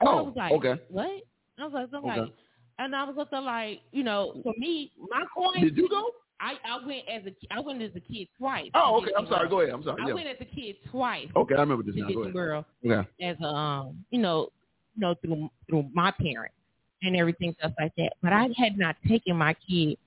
And 0.00 0.08
I 0.08 0.12
Oh, 0.12 0.22
was 0.24 0.34
like, 0.36 0.52
okay. 0.52 0.80
What? 0.88 1.10
I 1.58 1.64
was 1.64 1.72
like, 1.72 1.88
I'm 1.92 2.04
Okay. 2.04 2.20
like, 2.20 2.32
and 2.78 2.94
I 2.96 3.04
was 3.04 3.16
up 3.18 3.30
there 3.30 3.40
like, 3.40 3.80
you 3.92 4.02
know, 4.02 4.40
for 4.42 4.52
me, 4.58 4.92
my 5.10 5.24
coin. 5.36 5.62
Did 5.62 5.76
you 5.76 5.88
go? 5.88 6.10
I 6.40 6.54
I 6.68 6.84
went 6.84 7.02
as 7.08 7.22
a 7.26 7.54
I 7.54 7.60
went 7.60 7.82
as 7.82 7.92
a 7.94 8.00
kid 8.00 8.26
twice. 8.36 8.70
Oh, 8.74 9.00
okay. 9.00 9.12
I'm 9.16 9.26
sorry. 9.26 9.48
Go 9.48 9.60
ahead. 9.60 9.72
I'm 9.74 9.84
sorry. 9.84 10.02
I 10.02 10.08
Yeah. 10.08 10.14
went 10.14 10.26
as 10.26 10.36
a 10.40 10.44
kid 10.44 10.76
twice 10.90 11.28
Okay, 11.36 11.54
I 11.54 11.60
remember 11.60 11.84
this 11.84 11.94
now. 11.96 12.02
Go 12.02 12.08
Disney 12.08 12.22
ahead. 12.22 12.34
World 12.34 12.64
Okay. 12.84 13.08
as 13.22 13.36
a 13.40 13.46
um, 13.46 14.04
you 14.10 14.18
know, 14.20 14.48
you 14.96 15.02
know 15.02 15.14
through 15.22 15.48
through 15.68 15.88
my 15.94 16.10
parents 16.10 16.54
and 17.02 17.16
everything 17.16 17.54
stuff 17.58 17.72
like 17.80 17.92
that. 17.96 18.12
But 18.22 18.32
I 18.32 18.48
had 18.56 18.78
not 18.78 18.96
taken 19.08 19.36
my 19.36 19.54
kid 19.68 19.98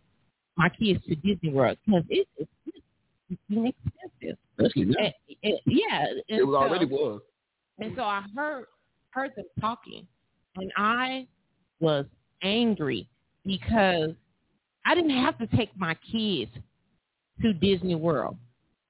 my 0.57 0.69
kids 0.69 1.03
to 1.07 1.15
Disney 1.15 1.49
World 1.51 1.77
because 1.85 2.03
it's 2.09 2.29
it's, 2.37 2.49
it's 3.29 3.41
inexpensive. 3.49 4.37
Especially 4.57 4.85
now. 4.85 4.95
And- 4.99 5.13
and- 5.43 5.59
yeah, 5.65 6.05
and 6.29 6.39
It 6.39 6.43
was 6.47 6.53
so- 6.53 6.55
already 6.55 6.85
was. 6.85 7.21
and 7.79 7.93
so 7.95 8.03
I 8.03 8.23
heard 8.35 8.65
heard 9.11 9.31
them 9.35 9.45
talking, 9.59 10.07
and 10.55 10.71
I 10.77 11.27
was 11.79 12.05
angry 12.41 13.07
because 13.45 14.11
I 14.85 14.95
didn't 14.95 15.11
have 15.11 15.37
to 15.39 15.47
take 15.57 15.75
my 15.77 15.95
kids 16.11 16.51
to 17.41 17.53
Disney 17.53 17.95
World. 17.95 18.37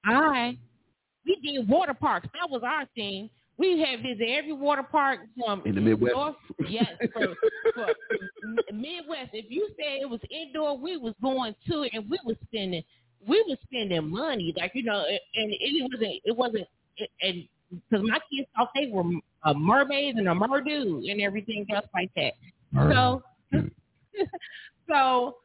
I 0.04 0.56
we 1.24 1.36
did 1.42 1.68
water 1.68 1.94
parks. 1.94 2.28
That 2.34 2.48
was 2.48 2.62
our 2.64 2.86
thing. 2.94 3.28
We 3.58 3.80
had 3.80 4.02
visited 4.02 4.28
every 4.30 4.52
water 4.52 4.82
park 4.82 5.20
from 5.38 5.62
In 5.64 5.74
the 5.74 5.80
Midwest. 5.80 6.14
North, 6.14 6.34
yes, 6.68 6.88
from, 7.12 7.34
from 7.74 7.88
Midwest. 8.72 9.30
If 9.32 9.46
you 9.48 9.68
said 9.76 10.02
it 10.02 10.10
was 10.10 10.20
indoor, 10.30 10.76
we 10.76 10.98
was 10.98 11.14
going 11.22 11.54
to 11.68 11.82
it, 11.82 11.92
and 11.94 12.08
we 12.10 12.18
was 12.24 12.36
spending 12.48 12.82
we 13.26 13.42
was 13.48 13.58
spending 13.64 14.10
money, 14.10 14.54
like 14.56 14.72
you 14.74 14.82
know, 14.82 15.04
and 15.08 15.52
it 15.52 15.90
wasn't 15.90 16.20
it 16.24 16.36
wasn't 16.36 16.66
and 17.22 17.48
because 17.70 18.06
my 18.06 18.18
kids 18.30 18.48
thought 18.56 18.70
they 18.74 18.88
were 18.88 19.02
a 19.44 19.54
mermaid 19.54 20.16
and 20.16 20.28
a 20.28 20.34
merdude 20.34 21.10
and 21.10 21.20
everything 21.20 21.66
else 21.74 21.86
like 21.92 22.10
that. 22.14 22.34
So, 22.74 23.22
so 24.88 25.36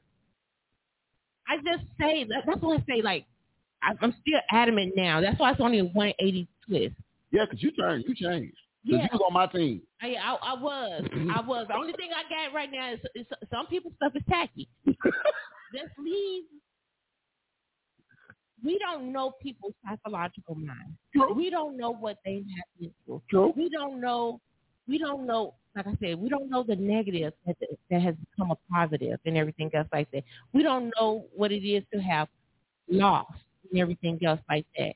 I 1.48 1.58
just 1.58 1.84
say 2.00 2.24
that, 2.26 2.44
that's 2.46 2.62
why 2.62 2.76
I 2.76 2.86
say 2.88 3.02
like 3.02 3.26
I, 3.82 3.94
I'm 4.02 4.14
still 4.22 4.40
adamant 4.52 4.94
now. 4.96 5.22
That's 5.22 5.40
why 5.40 5.52
it's 5.52 5.62
only 5.62 5.80
a 5.80 5.86
180 5.86 6.48
twist. 6.68 6.96
Yeah, 7.32 7.46
'cause 7.46 7.62
you 7.62 7.72
turned. 7.72 8.04
You 8.08 8.16
changed. 8.16 8.58
'Cause 8.86 8.94
Yeah. 8.98 9.04
you 9.04 9.10
was 9.14 9.22
on 9.28 9.34
my 9.34 9.46
team. 9.48 9.82
I, 10.02 10.16
I, 10.16 10.34
I 10.34 10.54
was, 10.56 11.04
I 11.34 11.42
was. 11.48 11.68
The 11.68 11.76
only 11.76 11.94
thing 11.94 12.10
I 12.16 12.24
got 12.30 12.54
right 12.54 12.70
now 12.72 12.94
is, 12.94 13.00
is 13.16 13.26
some 13.52 13.68
people's 13.68 13.94
stuff 13.96 14.14
is 14.16 14.24
tacky. 14.30 14.68
Let's 14.86 15.92
leave. 16.00 16.44
We 18.64 18.78
don't 18.78 19.12
know 19.12 19.32
people's 19.42 19.74
psychological 19.88 20.56
mind. 20.56 20.96
True. 21.16 21.34
We 21.34 21.50
don't 21.50 21.78
know 21.78 21.92
what 21.92 22.18
they 22.24 22.44
have 22.56 22.80
been 22.80 22.92
through. 23.06 23.22
True. 23.30 23.54
We 23.56 23.70
don't 23.70 24.00
know. 24.00 24.40
We 24.88 24.98
don't 25.00 25.26
know. 25.26 25.56
Like 25.76 25.88
I 25.88 25.96
said, 26.02 26.20
we 26.20 26.28
don't 26.30 26.50
know 26.50 26.64
the 26.64 26.76
negative 26.76 27.34
that 27.48 27.56
that 27.90 28.02
has 28.02 28.16
become 28.16 28.52
a 28.52 28.58
positive 28.72 29.20
and 29.26 29.38
everything 29.38 29.72
else 29.74 29.88
like 29.94 30.12
that. 30.12 30.24
We 30.54 30.64
don't 30.64 30.92
know 31.00 31.26
what 31.36 31.52
it 31.52 31.66
is 31.66 31.84
to 31.94 32.02
have 32.02 32.28
lost 32.90 33.32
and 33.72 33.80
everything 33.80 34.20
else 34.26 34.42
like 34.50 34.66
that. 34.78 34.94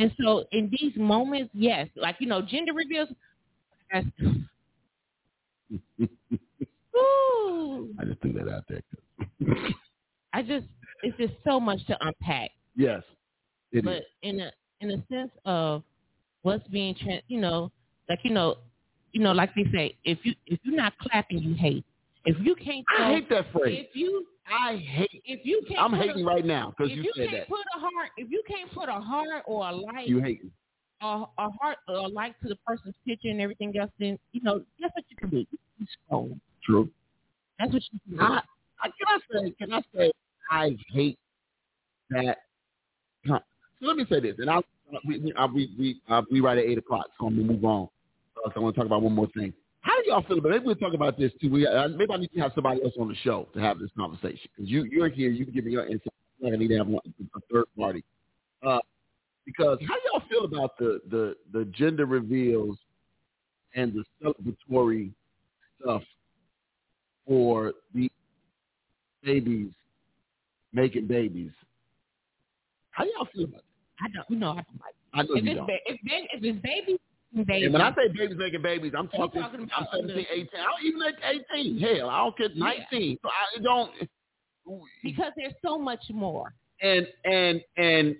And 0.00 0.10
so 0.18 0.44
in 0.50 0.72
these 0.80 0.94
moments, 0.96 1.50
yes, 1.52 1.86
like 1.94 2.16
you 2.20 2.26
know, 2.26 2.40
gender 2.40 2.72
reveals. 2.72 3.10
I 3.92 4.06
just 8.06 8.20
threw 8.22 8.32
that 8.32 8.48
out 8.48 8.64
there. 8.68 8.80
I 10.32 10.42
just 10.42 10.64
it's 11.02 11.16
just 11.18 11.34
so 11.46 11.60
much 11.60 11.84
to 11.88 11.98
unpack. 12.00 12.50
Yes, 12.76 13.02
it 13.72 13.78
is. 13.80 13.84
but 13.84 14.04
in 14.22 14.40
a 14.40 14.50
in 14.80 14.92
a 14.92 15.04
sense 15.12 15.32
of 15.44 15.82
what's 16.40 16.66
being 16.68 16.94
trans, 16.94 17.22
you 17.28 17.38
know, 17.38 17.70
like 18.08 18.20
you 18.22 18.32
know, 18.32 18.56
you 19.12 19.20
know, 19.20 19.32
like 19.32 19.54
they 19.54 19.66
say, 19.70 19.98
if 20.04 20.18
you 20.22 20.32
if 20.46 20.60
you're 20.62 20.76
not 20.76 20.96
clapping, 20.98 21.40
you 21.40 21.52
hate. 21.54 21.84
If 22.24 22.36
you 22.40 22.54
can't, 22.54 22.84
I 22.98 23.12
hate 23.14 23.28
that 23.30 23.46
phrase. 23.52 23.86
If 23.88 23.96
you 23.96 24.26
I 24.50 24.76
hate. 24.76 25.22
if 25.24 25.40
you 25.44 25.62
can't, 25.68 25.80
I'm 25.80 25.94
hating 25.94 26.22
a, 26.22 26.26
right 26.26 26.44
now 26.44 26.74
because 26.76 26.90
If 26.92 26.98
you 26.98 27.04
you, 27.04 27.12
said 27.16 27.28
can't 27.28 27.40
that. 27.42 27.48
put 27.48 27.60
a 27.76 27.80
heart, 27.80 28.10
if 28.16 28.30
you 28.30 28.42
can't 28.48 28.70
put 28.72 28.88
a 28.88 29.00
heart 29.00 29.44
or 29.46 29.68
a 29.68 29.72
like, 29.72 30.08
You 30.08 30.20
hating. 30.20 30.50
a, 31.02 31.06
a 31.38 31.48
heart 31.60 31.78
or 31.88 31.96
a 31.96 32.08
like 32.08 32.38
to 32.40 32.48
the 32.48 32.56
person's 32.66 32.94
picture 33.06 33.28
and 33.28 33.40
everything 33.40 33.72
else, 33.78 33.90
then 33.98 34.18
you 34.32 34.40
know, 34.42 34.62
that's 34.80 34.94
what 34.94 35.04
you 35.08 35.16
can 35.16 35.30
do? 35.30 35.46
You 35.78 35.86
scroll. 36.06 36.36
True. 36.64 36.90
That's 37.58 37.72
what 37.72 37.82
you 37.92 38.00
can 38.08 38.16
do. 38.18 38.22
I, 38.22 38.40
I, 38.82 38.88
can 38.88 38.92
I 39.08 39.18
say? 39.32 39.50
Can 39.58 39.72
I 39.72 39.82
say? 39.94 40.12
I 40.50 40.76
hate 40.92 41.18
that. 42.10 42.38
So 43.26 43.38
let 43.80 43.96
me 43.96 44.04
say 44.10 44.20
this, 44.20 44.34
and 44.38 44.50
I'll 44.50 44.64
we 45.06 45.18
we 45.20 45.32
I'll, 45.36 45.48
we 45.48 45.70
we, 45.78 46.00
uh, 46.08 46.22
we 46.30 46.40
right 46.40 46.58
at 46.58 46.64
eight 46.64 46.78
o'clock, 46.78 47.06
so 47.18 47.26
I'm 47.26 47.36
gonna 47.36 47.52
move 47.52 47.64
on. 47.64 47.88
Uh, 48.36 48.48
so 48.50 48.52
I 48.56 48.58
want 48.60 48.74
to 48.74 48.78
talk 48.80 48.86
about 48.86 49.02
one 49.02 49.12
more 49.14 49.28
thing. 49.36 49.52
How 49.82 49.92
do 50.02 50.10
y'all 50.10 50.22
feel 50.22 50.38
about? 50.38 50.50
Maybe 50.50 50.64
we'll 50.66 50.74
talk 50.76 50.94
about 50.94 51.18
this 51.18 51.32
too. 51.40 51.50
We 51.50 51.66
uh, 51.66 51.88
maybe 51.88 52.12
I 52.12 52.16
need 52.18 52.32
to 52.34 52.40
have 52.40 52.52
somebody 52.54 52.82
else 52.82 52.94
on 53.00 53.08
the 53.08 53.14
show 53.16 53.48
to 53.54 53.60
have 53.60 53.78
this 53.78 53.90
conversation 53.96 54.50
because 54.54 54.70
you 54.70 54.84
you're 54.84 55.08
here. 55.08 55.30
You 55.30 55.44
can 55.44 55.54
give 55.54 55.64
me 55.64 55.72
your 55.72 55.86
insight. 55.86 56.12
I 56.44 56.50
need 56.50 56.68
to 56.68 56.76
have 56.78 56.86
one, 56.86 57.02
a 57.34 57.40
third 57.52 57.64
party. 57.78 58.04
Uh, 58.62 58.78
because 59.46 59.78
how 59.88 59.94
do 59.94 60.00
y'all 60.12 60.22
feel 60.28 60.44
about 60.44 60.76
the 60.78 61.00
the 61.10 61.34
the 61.52 61.64
gender 61.66 62.04
reveals 62.06 62.76
and 63.74 63.92
the 63.94 64.04
celebratory 64.22 65.12
stuff 65.80 66.02
for 67.26 67.72
the 67.94 68.10
babies 69.24 69.70
making 70.72 71.06
babies? 71.06 71.52
How 72.90 73.04
do 73.04 73.10
y'all 73.16 73.28
feel 73.34 73.44
about 73.44 73.62
that? 73.62 74.04
I 74.04 74.08
don't. 74.14 74.30
You 74.30 74.36
know, 74.36 74.50
I 74.50 74.54
don't 74.56 74.80
like. 74.80 74.94
I 75.14 75.22
know 75.22 75.34
If 75.36 75.44
you 75.44 75.50
it's 75.50 75.58
don't. 75.58 75.66
ba- 75.66 75.78
if, 75.86 76.00
if 76.04 76.44
it's 76.44 77.02
baby. 77.34 77.64
And 77.64 77.72
when 77.72 77.82
I 77.82 77.90
say 77.94 78.08
babies 78.16 78.36
making 78.38 78.62
babies, 78.62 78.92
I'm 78.96 79.08
talking, 79.08 79.40
talking 79.40 79.60
I'm 79.76 79.84
about 79.84 79.88
17, 79.94 80.26
18, 80.30 80.48
I 80.54 80.64
don't 80.64 80.84
even 80.84 81.02
at 81.02 81.14
18. 81.54 81.78
Hell, 81.78 82.10
I 82.10 82.18
don't 82.18 82.36
care, 82.36 82.48
19. 82.54 83.18
So 83.22 83.28
I 83.28 83.62
don't, 83.62 83.90
because 85.02 85.32
there's 85.36 85.54
so 85.64 85.78
much 85.78 86.02
more. 86.10 86.54
and, 86.80 87.06
and, 87.24 87.60
and 87.76 88.16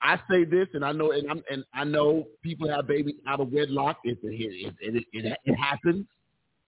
I 0.00 0.16
say 0.30 0.44
this, 0.44 0.68
and 0.74 0.84
I 0.84 0.92
know, 0.92 1.10
and 1.12 1.28
I'm, 1.28 1.42
and 1.50 1.64
I 1.74 1.84
know 1.84 2.26
people 2.42 2.68
have 2.68 2.86
babies 2.86 3.16
out 3.26 3.40
of 3.40 3.52
wedlock. 3.52 3.98
It, 4.04 4.18
it, 4.22 4.74
it, 4.80 4.94
it, 4.94 5.04
it, 5.12 5.38
it 5.44 5.54
happens 5.56 6.06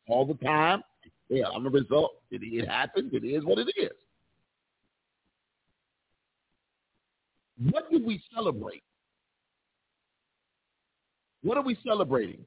all 0.09 0.26
the 0.26 0.35
time. 0.35 0.83
Yeah, 1.28 1.45
I'm 1.55 1.64
a 1.64 1.70
result. 1.70 2.12
It, 2.31 2.43
it 2.43 2.68
happens. 2.68 3.12
It 3.12 3.24
is 3.24 3.45
what 3.45 3.59
it 3.59 3.68
is. 3.76 3.91
What 7.70 7.91
do 7.91 8.05
we 8.05 8.20
celebrate? 8.35 8.83
What 11.43 11.57
are 11.57 11.62
we 11.62 11.76
celebrating? 11.84 12.45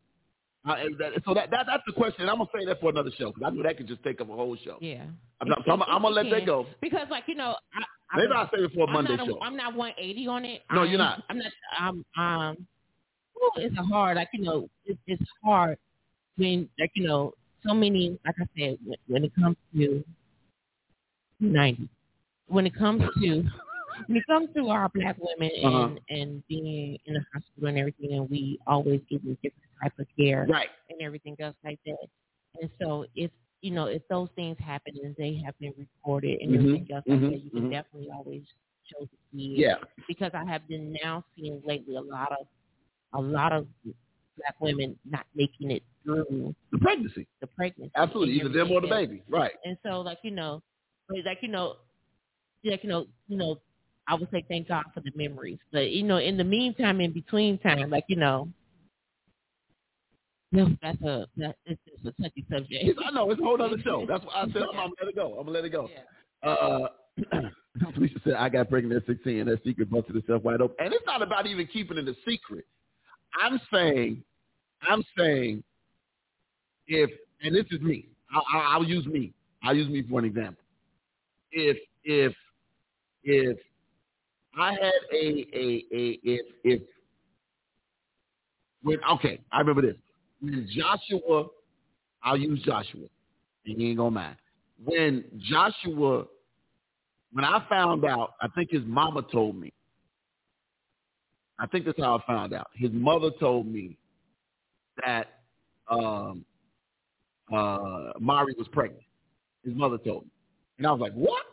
Uh, 0.65 0.75
and 0.79 0.97
that, 0.97 1.11
so 1.25 1.33
that, 1.33 1.51
that 1.51 1.65
that's 1.67 1.83
the 1.85 1.91
question. 1.91 2.29
I'm 2.29 2.37
gonna 2.37 2.49
say 2.57 2.65
that 2.65 2.79
for 2.79 2.89
another 2.89 3.11
show 3.17 3.31
because 3.31 3.43
I 3.45 3.49
know 3.49 3.63
that 3.63 3.75
could 3.75 3.87
just 3.87 4.01
take 4.03 4.21
up 4.21 4.29
a 4.29 4.33
whole 4.33 4.55
show. 4.63 4.77
Yeah. 4.79 5.03
I'm, 5.41 5.49
not, 5.49 5.59
I'm, 5.69 5.81
I'm 5.83 6.01
gonna 6.01 6.15
let 6.15 6.29
that 6.29 6.45
go. 6.45 6.65
Because, 6.79 7.07
like 7.11 7.25
you 7.27 7.35
know, 7.35 7.55
I, 7.73 7.83
I 8.13 8.17
Maybe 8.19 8.31
I'll 8.33 8.49
save 8.53 8.63
it 8.63 8.71
for 8.73 8.85
a 8.85 8.87
I'm 8.87 8.93
Monday 8.93 9.17
not 9.17 9.27
show. 9.27 9.39
I'm 9.41 9.57
not 9.57 9.75
180 9.75 10.27
on 10.27 10.45
it. 10.45 10.61
No, 10.71 10.81
I'm, 10.81 10.89
you're 10.89 10.97
not. 10.97 11.23
I'm 11.29 11.37
not. 11.37 11.51
Um. 11.81 12.05
Um. 12.17 12.67
ooh, 13.37 13.51
it's 13.57 13.77
a 13.77 13.83
hard. 13.83 14.15
Like 14.15 14.29
you 14.33 14.43
know, 14.43 14.69
it, 14.85 14.97
it's 15.05 15.21
hard 15.43 15.77
when 16.37 16.69
like 16.79 16.91
you 16.93 17.07
know 17.07 17.33
so 17.67 17.73
many. 17.73 18.17
Like 18.25 18.35
I 18.39 18.45
said, 18.57 18.77
when, 18.85 18.97
when 19.07 19.23
it 19.25 19.35
comes 19.35 19.57
to 19.75 20.03
90, 21.41 21.89
when 22.47 22.67
it 22.67 22.77
comes 22.77 23.01
to 23.21 23.43
when 24.07 24.17
it 24.17 24.25
comes 24.27 24.49
to 24.55 24.69
our 24.69 24.89
black 24.89 25.17
women 25.19 25.51
and 25.55 25.65
Uh-huh. 25.65 25.95
and 26.09 26.47
being 26.47 26.97
in 27.05 27.13
the 27.13 27.23
hospital 27.33 27.69
and 27.69 27.77
everything, 27.77 28.13
and 28.13 28.29
we 28.29 28.59
always 28.67 29.01
give 29.09 29.23
them 29.23 29.37
different 29.43 29.69
type 29.81 29.97
of 29.99 30.07
care 30.17 30.45
Right. 30.49 30.69
and 30.89 31.01
everything 31.01 31.35
else 31.39 31.55
like 31.63 31.79
that. 31.85 32.07
And 32.61 32.69
so 32.81 33.05
if 33.15 33.31
you 33.61 33.71
know 33.71 33.85
if 33.85 34.01
those 34.09 34.29
things 34.35 34.57
happen 34.59 34.93
and 35.03 35.15
they 35.17 35.35
have 35.45 35.57
been 35.59 35.73
recorded 35.77 36.41
and 36.41 36.51
Mhm, 36.51 36.59
everything 36.59 36.91
else 36.93 37.05
like 37.07 37.19
mhm, 37.19 37.31
that, 37.31 37.43
you 37.43 37.49
can 37.51 37.63
mhm. 37.63 37.71
definitely 37.71 38.09
always 38.11 38.43
show 38.85 39.01
the 39.05 39.17
kids. 39.31 39.59
Yeah. 39.59 39.75
Because 40.07 40.31
I 40.33 40.43
have 40.45 40.67
been 40.67 40.93
now 41.03 41.23
seeing 41.35 41.61
lately 41.65 41.95
a 41.95 42.01
lot 42.01 42.31
of 42.31 42.47
a 43.13 43.21
lot 43.21 43.53
of 43.53 43.67
black 44.37 44.55
women 44.59 44.97
not 45.05 45.25
making 45.35 45.71
it 45.71 45.83
through 46.03 46.53
The 46.71 46.79
pregnancy. 46.79 47.27
the 47.41 47.47
pregnancy. 47.47 47.91
Absolutely. 47.95 48.35
Either 48.35 48.49
them 48.49 48.71
or 48.71 48.81
the 48.81 48.87
baby. 48.87 49.21
Right. 49.29 49.53
And 49.63 49.77
so 49.83 50.01
like 50.01 50.19
you 50.23 50.31
know, 50.31 50.61
like 51.25 51.41
you 51.41 51.47
know, 51.49 51.77
like 52.63 52.83
you 52.83 52.89
know, 52.89 53.05
you 53.27 53.37
know, 53.37 53.59
I 54.07 54.15
would 54.15 54.29
say 54.31 54.43
thank 54.47 54.67
God 54.67 54.83
for 54.93 54.99
the 54.99 55.11
memories. 55.15 55.59
But 55.71 55.91
you 55.91 56.03
know, 56.03 56.17
in 56.17 56.37
the 56.37 56.43
meantime, 56.43 57.01
in 57.01 57.13
between 57.13 57.57
time, 57.59 57.89
like 57.89 58.05
you 58.07 58.17
know, 58.17 58.49
no, 60.51 60.67
that's 60.81 61.01
a 61.01 61.25
that 61.37 61.55
it's, 61.65 61.81
it's 61.87 62.05
a 62.05 62.21
touchy 62.21 62.45
subject. 62.51 62.99
I 63.05 63.11
know 63.11 63.31
it's 63.31 63.41
a 63.41 63.43
whole 63.43 63.61
other 63.61 63.77
show. 63.83 64.05
That's 64.07 64.23
why 64.25 64.43
I 64.43 64.45
said 64.45 64.63
I'm, 64.63 64.75
gonna 64.75 64.91
let 65.01 65.09
it 65.09 65.15
go. 65.15 65.31
I'm 65.31 65.45
gonna 65.45 65.51
let 65.51 65.65
it 65.65 65.71
go. 65.71 65.89
Uh, 66.43 66.87
Felicia 67.95 68.19
said 68.23 68.33
I 68.33 68.49
got 68.49 68.69
pregnant 68.69 69.01
at 69.01 69.07
16 69.07 69.39
and 69.39 69.49
that 69.49 69.63
secret 69.63 69.89
busted 69.89 70.15
itself 70.15 70.43
wide 70.43 70.61
open. 70.61 70.75
And 70.79 70.93
it's 70.93 71.05
not 71.05 71.21
about 71.21 71.47
even 71.47 71.65
keeping 71.67 71.97
it 71.97 72.07
a 72.07 72.13
secret. 72.27 72.65
I'm 73.41 73.59
saying, 73.73 74.23
I'm 74.87 75.03
saying, 75.17 75.63
if 76.87 77.09
and 77.41 77.55
this 77.55 77.65
is 77.71 77.81
me, 77.81 78.07
I'll, 78.31 78.43
I'll 78.53 78.73
I'll 78.73 78.83
use 78.83 79.05
me. 79.07 79.33
I'll 79.63 79.75
use 79.75 79.89
me 79.89 80.03
for 80.07 80.19
an 80.19 80.25
example. 80.25 80.63
If 81.51 81.77
if 82.03 82.33
if 83.23 83.57
I 84.59 84.71
had 84.73 84.93
a 85.11 85.45
a 85.53 85.85
a 85.91 86.19
if 86.23 86.45
if 86.63 86.81
when 88.83 88.97
okay, 89.11 89.39
I 89.51 89.59
remember 89.59 89.81
this. 89.81 89.95
When 90.41 90.67
Joshua, 90.75 91.47
I'll 92.23 92.37
use 92.37 92.61
Joshua, 92.63 93.07
and 93.65 93.77
he 93.77 93.89
ain't 93.89 93.97
gonna 93.97 94.11
mind. 94.11 94.35
When 94.83 95.23
Joshua, 95.39 96.25
when 97.31 97.45
I 97.45 97.65
found 97.69 98.03
out, 98.05 98.33
I 98.41 98.47
think 98.49 98.71
his 98.71 98.83
mama 98.85 99.23
told 99.31 99.55
me. 99.55 99.71
I 101.59 101.67
think 101.67 101.85
that's 101.85 101.99
how 101.99 102.17
I 102.17 102.25
found 102.27 102.53
out. 102.53 102.67
His 102.75 102.91
mother 102.91 103.29
told 103.39 103.67
me 103.67 103.97
that 105.05 105.39
um, 105.87 106.43
uh, 107.55 108.11
Mari 108.19 108.53
was 108.57 108.67
pregnant. 108.71 109.03
His 109.63 109.73
mother 109.75 109.97
told 109.97 110.23
me, 110.25 110.31
and 110.77 110.87
I 110.87 110.91
was 110.91 110.99
like, 110.99 111.13
"What?" 111.13 111.43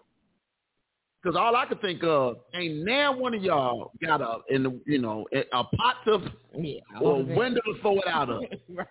Because 1.23 1.37
all 1.37 1.55
I 1.55 1.67
could 1.67 1.81
think 1.83 2.03
of 2.03 2.39
ain't 2.55 2.85
now 2.85 3.15
one 3.17 3.35
of 3.35 3.43
y'all 3.43 3.93
got 4.03 4.23
a 4.23 4.39
in 4.49 4.63
the 4.63 4.81
you 4.87 4.99
know 4.99 5.27
a, 5.35 5.41
a 5.53 5.65
pot 5.65 5.97
to 6.07 6.33
Yeah, 6.59 6.81
or 7.01 7.13
a 7.13 7.15
all 7.15 7.21
of 7.21 7.31
it. 7.31 7.37
window 7.37 7.61
to 7.61 7.81
throw 7.83 7.99
it 7.99 8.07
out 8.09 8.31
of. 8.31 8.43
right. 8.71 8.87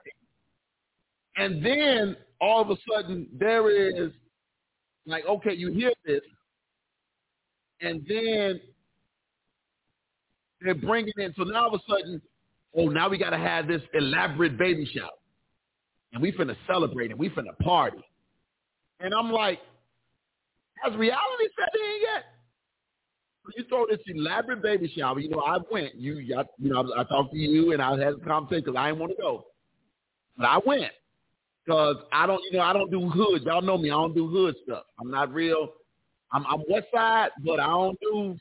And 1.38 1.66
then 1.66 2.16
all 2.40 2.62
of 2.62 2.70
a 2.70 2.76
sudden 2.94 3.28
there 3.34 3.70
is 3.72 4.12
like, 5.06 5.26
okay, 5.26 5.54
you 5.54 5.72
hear 5.72 5.92
this, 6.06 6.22
and 7.82 8.06
then 8.08 8.62
they're 10.62 10.76
bringing 10.76 11.14
in. 11.18 11.34
So 11.36 11.44
now 11.44 11.64
all 11.64 11.76
of 11.76 11.82
a 11.82 11.92
sudden, 11.92 12.22
oh, 12.78 12.90
now 12.90 13.10
we 13.10 13.18
got 13.18 13.32
to 13.32 13.38
have 13.38 13.68
this 13.68 13.82
elaborate 13.94 14.58
baby 14.58 14.88
shower, 14.94 15.10
and 16.14 16.22
we 16.22 16.32
finna 16.32 16.56
celebrate 16.68 17.10
and 17.10 17.20
we 17.20 17.30
finna 17.30 17.58
party. 17.64 18.04
And 19.00 19.14
I'm 19.14 19.32
like, 19.32 19.60
has 20.84 20.96
reality 20.96 21.48
set 21.58 21.70
in 21.74 22.02
yet? 22.02 22.24
So 23.46 23.52
you 23.58 23.64
throw 23.70 23.86
this 23.88 24.00
elaborate 24.08 24.62
baby 24.62 24.92
shower. 24.96 25.20
You 25.20 25.30
know, 25.30 25.40
I 25.40 25.58
went. 25.72 25.96
You, 25.96 26.18
I, 26.38 26.44
you 26.58 26.72
know, 26.72 26.92
I 26.98 27.04
talked 27.04 27.32
to 27.34 27.38
you 27.38 27.72
and 27.72 27.82
I 27.82 27.92
had 27.92 28.14
a 28.14 28.18
conversation 28.18 28.66
because 28.66 28.78
I 28.78 28.88
didn't 28.88 29.00
want 29.00 29.12
to 29.16 29.22
go, 29.22 29.46
but 30.38 30.46
I 30.46 30.60
went 30.66 30.92
because 31.66 31.98
I 32.12 32.26
don't, 32.26 32.42
you 32.52 32.58
know, 32.58 32.64
I 32.64 32.74
don't 32.74 32.92
do 32.92 33.10
hood. 33.10 33.44
Y'all 33.44 33.62
know 33.62 33.78
me. 33.78 33.90
I 33.90 33.94
don't 33.94 34.16
do 34.16 34.28
hood 34.28 34.56
stuff. 34.64 34.84
I'm 35.00 35.12
not 35.12 35.34
real. 35.34 35.70
I'm, 36.32 36.46
I'm 36.48 36.64
West 36.70 36.88
Side, 36.94 37.30
but 37.46 37.60
I 37.60 37.68
don't 37.68 38.00
do. 38.02 38.36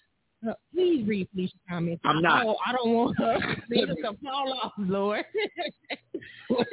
Please 0.72 1.06
read 1.06 1.28
Felicia's 1.34 1.58
comments. 1.68 2.00
I'm 2.04 2.22
not. 2.22 2.44
don't, 2.44 2.56
I 2.64 2.72
don't 2.72 2.94
want 2.94 3.18
her 3.18 3.38
to 3.70 4.16
fall 4.22 4.58
off, 4.62 4.72
Lord. 4.78 5.24
what 6.48 6.66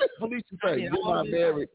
did 0.00 0.10
Felicia 0.18 0.44
say? 0.64 0.80
You're 0.82 1.22
this- 1.24 1.32
married. 1.32 1.68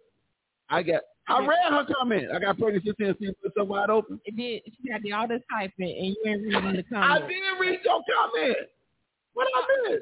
I 0.70 0.82
got. 0.82 1.02
I 1.28 1.40
read 1.46 1.72
her 1.72 1.86
comment. 1.96 2.32
I 2.34 2.40
got 2.40 2.58
pregnant 2.58 2.84
16 2.86 3.08
and 3.08 3.16
seen 3.20 3.34
myself 3.44 3.68
wide 3.68 3.90
open. 3.90 4.20
It 4.26 4.36
did. 4.36 4.62
She 4.82 4.92
had 4.92 5.02
the 5.04 5.14
all 5.14 5.28
this 5.28 5.42
typing, 5.52 5.88
and 5.88 6.08
you 6.08 6.18
ain't 6.26 6.42
reading 6.44 6.76
the 6.76 6.84
comment. 6.84 7.12
I 7.12 7.20
comments. 7.20 7.28
did 7.34 7.60
read 7.62 7.80
your 7.86 8.02
comment. 8.14 8.58
What 9.34 9.48
I 9.56 9.90
miss? 9.92 10.00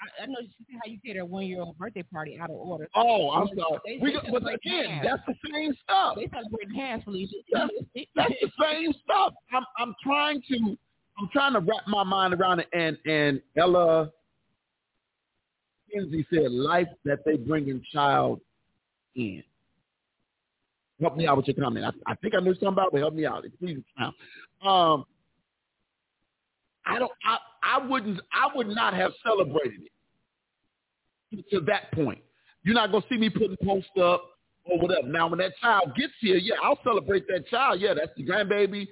I, 0.00 0.22
I 0.24 0.26
know 0.26 0.36
she 0.42 0.64
said 0.66 0.80
how 0.84 0.90
you 0.90 0.98
did 1.04 1.16
her 1.16 1.24
one 1.24 1.46
year 1.46 1.60
old 1.62 1.78
birthday 1.78 2.02
party 2.02 2.38
out 2.38 2.50
of 2.50 2.56
order. 2.56 2.88
Oh, 2.94 3.30
I'm 3.30 3.46
They- 3.54 3.62
sorry. 3.62 3.78
they- 3.86 3.98
We 4.02 4.12
got, 4.12 4.26
but 4.30 4.52
again, 4.54 4.84
half. 4.90 5.04
that's 5.04 5.22
the 5.26 5.34
same 5.52 5.72
stuff. 5.82 6.16
They 6.16 6.28
celebrating 6.28 6.74
half, 6.74 7.04
Felicia. 7.04 7.34
That's, 7.52 7.72
that's 8.14 8.34
the 8.42 8.50
same 8.60 8.92
stuff. 9.04 9.32
I'm 9.52 9.64
I'm 9.78 9.94
trying 10.02 10.42
to 10.50 10.76
I'm 11.18 11.28
trying 11.32 11.52
to 11.54 11.60
wrap 11.60 11.86
my 11.86 12.02
mind 12.02 12.34
around 12.34 12.60
it. 12.60 12.68
And 12.74 12.98
and 13.06 13.40
Ella 13.56 14.10
Kinsey 15.92 16.26
said, 16.32 16.50
"Life 16.50 16.88
that 17.04 17.24
they 17.24 17.36
bring 17.36 17.68
in 17.68 17.82
child 17.92 18.40
in." 19.14 19.42
Help 21.02 21.16
me 21.16 21.26
out 21.26 21.36
with 21.36 21.48
your 21.48 21.56
comment. 21.56 21.84
I, 21.84 22.12
I 22.12 22.14
think 22.14 22.34
I 22.34 22.40
knew 22.40 22.54
something 22.54 22.68
about, 22.68 22.86
it, 22.86 22.92
but 22.92 23.00
help 23.00 23.14
me 23.14 23.26
out. 23.26 23.44
Please 23.58 23.78
expound. 23.78 24.14
Um, 24.64 25.04
I 26.86 26.98
don't. 26.98 27.12
I 27.24 27.38
I 27.62 27.86
wouldn't. 27.86 28.20
I 28.32 28.56
would 28.56 28.68
not 28.68 28.94
have 28.94 29.12
celebrated 29.24 29.82
it 31.32 31.44
to 31.50 31.60
that 31.62 31.92
point. 31.92 32.20
You're 32.62 32.74
not 32.74 32.92
gonna 32.92 33.04
see 33.10 33.18
me 33.18 33.30
putting 33.30 33.56
posts 33.64 33.90
up 34.00 34.24
or 34.64 34.78
whatever. 34.78 35.08
Now, 35.08 35.28
when 35.28 35.38
that 35.40 35.52
child 35.60 35.94
gets 35.96 36.12
here, 36.20 36.36
yeah, 36.36 36.54
I'll 36.62 36.78
celebrate 36.84 37.26
that 37.28 37.48
child. 37.48 37.80
Yeah, 37.80 37.94
that's 37.94 38.12
the 38.16 38.24
grandbaby. 38.24 38.88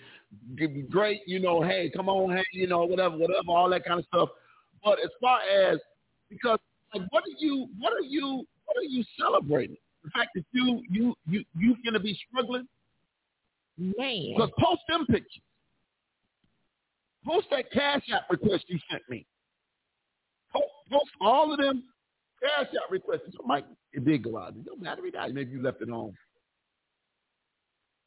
Great, 0.89 1.21
you 1.27 1.41
know. 1.41 1.63
Hey, 1.63 1.91
come 1.95 2.09
on, 2.09 2.37
hey, 2.37 2.45
you 2.53 2.67
know, 2.67 2.85
whatever, 2.85 3.17
whatever, 3.17 3.49
all 3.49 3.71
that 3.71 3.85
kind 3.85 4.01
of 4.01 4.07
stuff. 4.07 4.31
But 4.83 4.99
as 5.01 5.11
far 5.21 5.41
as 5.41 5.79
because, 6.29 6.59
like, 6.95 7.07
what 7.11 7.25
are 7.25 7.37
you, 7.39 7.69
what 7.79 7.93
are 7.93 8.03
you, 8.03 8.45
what 8.65 8.77
are 8.77 8.89
you 8.89 9.05
celebrating? 9.19 9.77
The 10.05 10.11
fact 10.11 10.31
that 10.35 10.45
you 10.53 10.83
you 10.91 11.15
you 11.27 11.45
you 11.57 11.77
gonna 11.85 12.01
be 12.01 12.19
struggling, 12.29 12.67
Man. 13.79 14.35
because 14.35 14.51
post 14.59 14.83
them 14.89 15.07
pictures. 15.07 15.43
Post 17.27 17.49
that 17.51 17.71
cash 17.71 18.03
app 18.13 18.31
request 18.31 18.65
you 18.69 18.79
sent 18.91 19.03
me. 19.09 19.27
Post, 20.53 20.65
post 20.91 21.11
all 21.21 21.53
of 21.53 21.59
them 21.59 21.85
cash 22.43 22.69
app 22.69 22.91
requests. 22.91 23.23
So 23.33 23.45
Mike, 23.45 23.67
it 23.93 24.05
did 24.05 24.25
go 24.25 24.39
out. 24.39 24.55
Your 24.65 24.77
battery 24.77 25.11
died. 25.11 25.35
Maybe 25.35 25.53
you 25.53 25.63
left 25.63 25.83
it 25.83 25.91
on. 25.91 26.15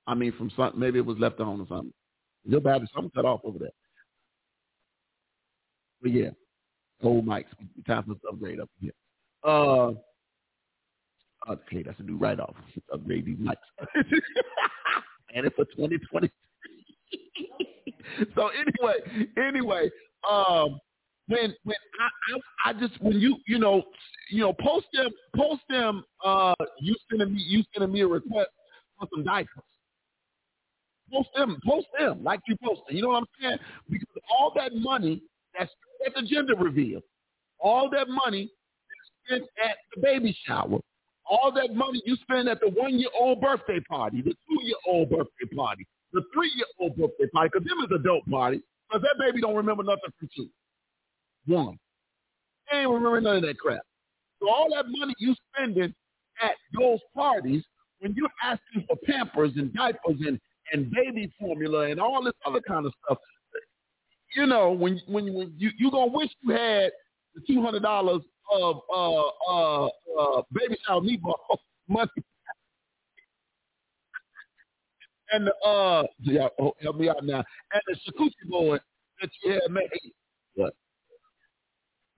I 0.07 0.15
mean, 0.15 0.33
from 0.33 0.51
some, 0.55 0.77
maybe 0.77 0.99
it 0.99 1.05
was 1.05 1.17
left 1.17 1.39
on 1.39 1.61
or 1.61 1.67
something. 1.67 1.93
Your 2.45 2.59
battery, 2.59 2.89
something 2.93 3.11
cut 3.15 3.25
off 3.25 3.41
over 3.43 3.59
there. 3.59 3.69
But 6.01 6.11
yeah, 6.11 6.29
old 7.01 7.25
mics. 7.25 7.45
Time 7.87 8.03
for 8.03 8.11
us 8.11 8.17
to 8.23 8.29
upgrade 8.29 8.59
up 8.59 8.69
here. 8.81 8.91
Uh, 9.43 9.91
okay, 11.49 11.83
that's 11.83 11.99
a 11.99 12.03
new 12.03 12.17
write-off. 12.17 12.55
Upgrade 12.93 13.25
these 13.25 13.37
mics. 13.37 13.55
and 15.33 15.45
it's 15.45 15.55
for 15.55 15.65
2020. 15.65 16.31
so 18.35 18.49
anyway, 18.49 19.27
anyway, 19.37 19.89
um, 20.29 20.79
when 21.27 21.55
when 21.63 21.75
I, 21.99 22.69
I 22.69 22.69
I 22.69 22.73
just 22.73 23.01
when 23.01 23.19
you 23.19 23.37
you 23.47 23.59
know 23.59 23.83
you 24.29 24.41
know 24.41 24.53
post 24.53 24.87
them 24.93 25.09
post 25.35 25.61
them 25.69 26.03
uh 26.23 26.53
you 26.79 26.95
sending 27.09 27.33
me 27.33 27.41
you 27.47 27.63
sending 27.73 27.91
me 27.93 28.01
a 28.01 28.07
request 28.07 28.49
for 28.99 29.07
some 29.13 29.23
diapers. 29.23 29.63
Post 31.11 31.29
them, 31.35 31.59
post 31.65 31.87
them 31.97 32.23
like 32.23 32.39
you 32.47 32.55
posted. 32.63 32.95
You 32.95 33.03
know 33.03 33.09
what 33.09 33.17
I'm 33.17 33.25
saying? 33.41 33.57
Because 33.89 34.07
all 34.29 34.51
that 34.55 34.73
money 34.73 35.21
that's 35.57 35.71
at 36.05 36.13
the 36.15 36.27
gender 36.27 36.55
reveal, 36.55 37.01
all 37.59 37.89
that 37.91 38.07
money 38.09 38.49
spent 39.25 39.43
at 39.63 39.77
the 39.95 40.01
baby 40.01 40.35
shower, 40.45 40.79
all 41.29 41.51
that 41.53 41.73
money 41.73 42.01
you 42.05 42.15
spend 42.21 42.49
at 42.49 42.59
the 42.59 42.69
one-year-old 42.69 43.41
birthday 43.41 43.79
party, 43.81 44.21
the 44.21 44.35
two-year-old 44.47 45.09
birthday 45.09 45.55
party, 45.55 45.87
the 46.11 46.21
three-year-old 46.33 46.95
birthday 46.97 47.27
party, 47.33 47.49
because 47.53 47.67
them 47.67 47.79
is 47.85 47.99
adult 47.99 48.29
party, 48.29 48.61
because 48.89 49.01
that 49.01 49.15
baby 49.19 49.41
don't 49.41 49.55
remember 49.55 49.83
nothing 49.83 50.11
from 50.19 50.29
two. 50.35 50.49
One. 51.45 51.77
They 52.71 52.79
ain't 52.79 52.89
remember 52.89 53.21
none 53.21 53.37
of 53.37 53.41
that 53.43 53.57
crap. 53.57 53.81
So 54.41 54.49
all 54.49 54.67
that 54.75 54.85
money 54.87 55.13
you 55.17 55.35
spending 55.53 55.93
at 56.41 56.55
those 56.77 56.99
parties, 57.15 57.63
when 57.99 58.13
you're 58.15 58.29
asking 58.43 58.85
for 58.87 58.97
Pampers 59.05 59.51
and 59.55 59.73
diapers 59.73 60.17
and, 60.25 60.39
and 60.71 60.91
baby 60.91 61.31
formula 61.39 61.89
and 61.89 61.99
all 61.99 62.23
this 62.23 62.33
other 62.45 62.61
kind 62.61 62.85
of 62.85 62.93
stuff, 63.05 63.17
you 64.35 64.45
know, 64.45 64.71
when 64.71 64.99
when 65.07 65.33
when 65.33 65.53
you 65.57 65.69
you 65.77 65.91
gonna 65.91 66.11
wish 66.11 66.29
you 66.41 66.53
had 66.53 66.91
the 67.35 67.41
two 67.47 67.61
hundred 67.61 67.83
dollars 67.83 68.21
of 68.51 68.81
uh 68.93 69.23
uh 69.49 69.85
uh 69.85 70.41
baby 70.51 70.77
shower 70.87 71.01
meatball 71.01 71.35
money. 71.87 72.09
And 75.31 75.47
the 75.47 75.67
uh 75.67 76.03
yeah, 76.19 76.47
oh, 76.59 76.73
help 76.81 76.97
me 76.97 77.09
out 77.09 77.23
now. 77.23 77.43
And 77.73 77.81
the 77.87 77.95
shakushi 77.95 78.49
board 78.49 78.81
that 79.21 79.29
you 79.43 79.53
had 79.53 79.71
made. 79.71 79.89
What? 80.55 80.73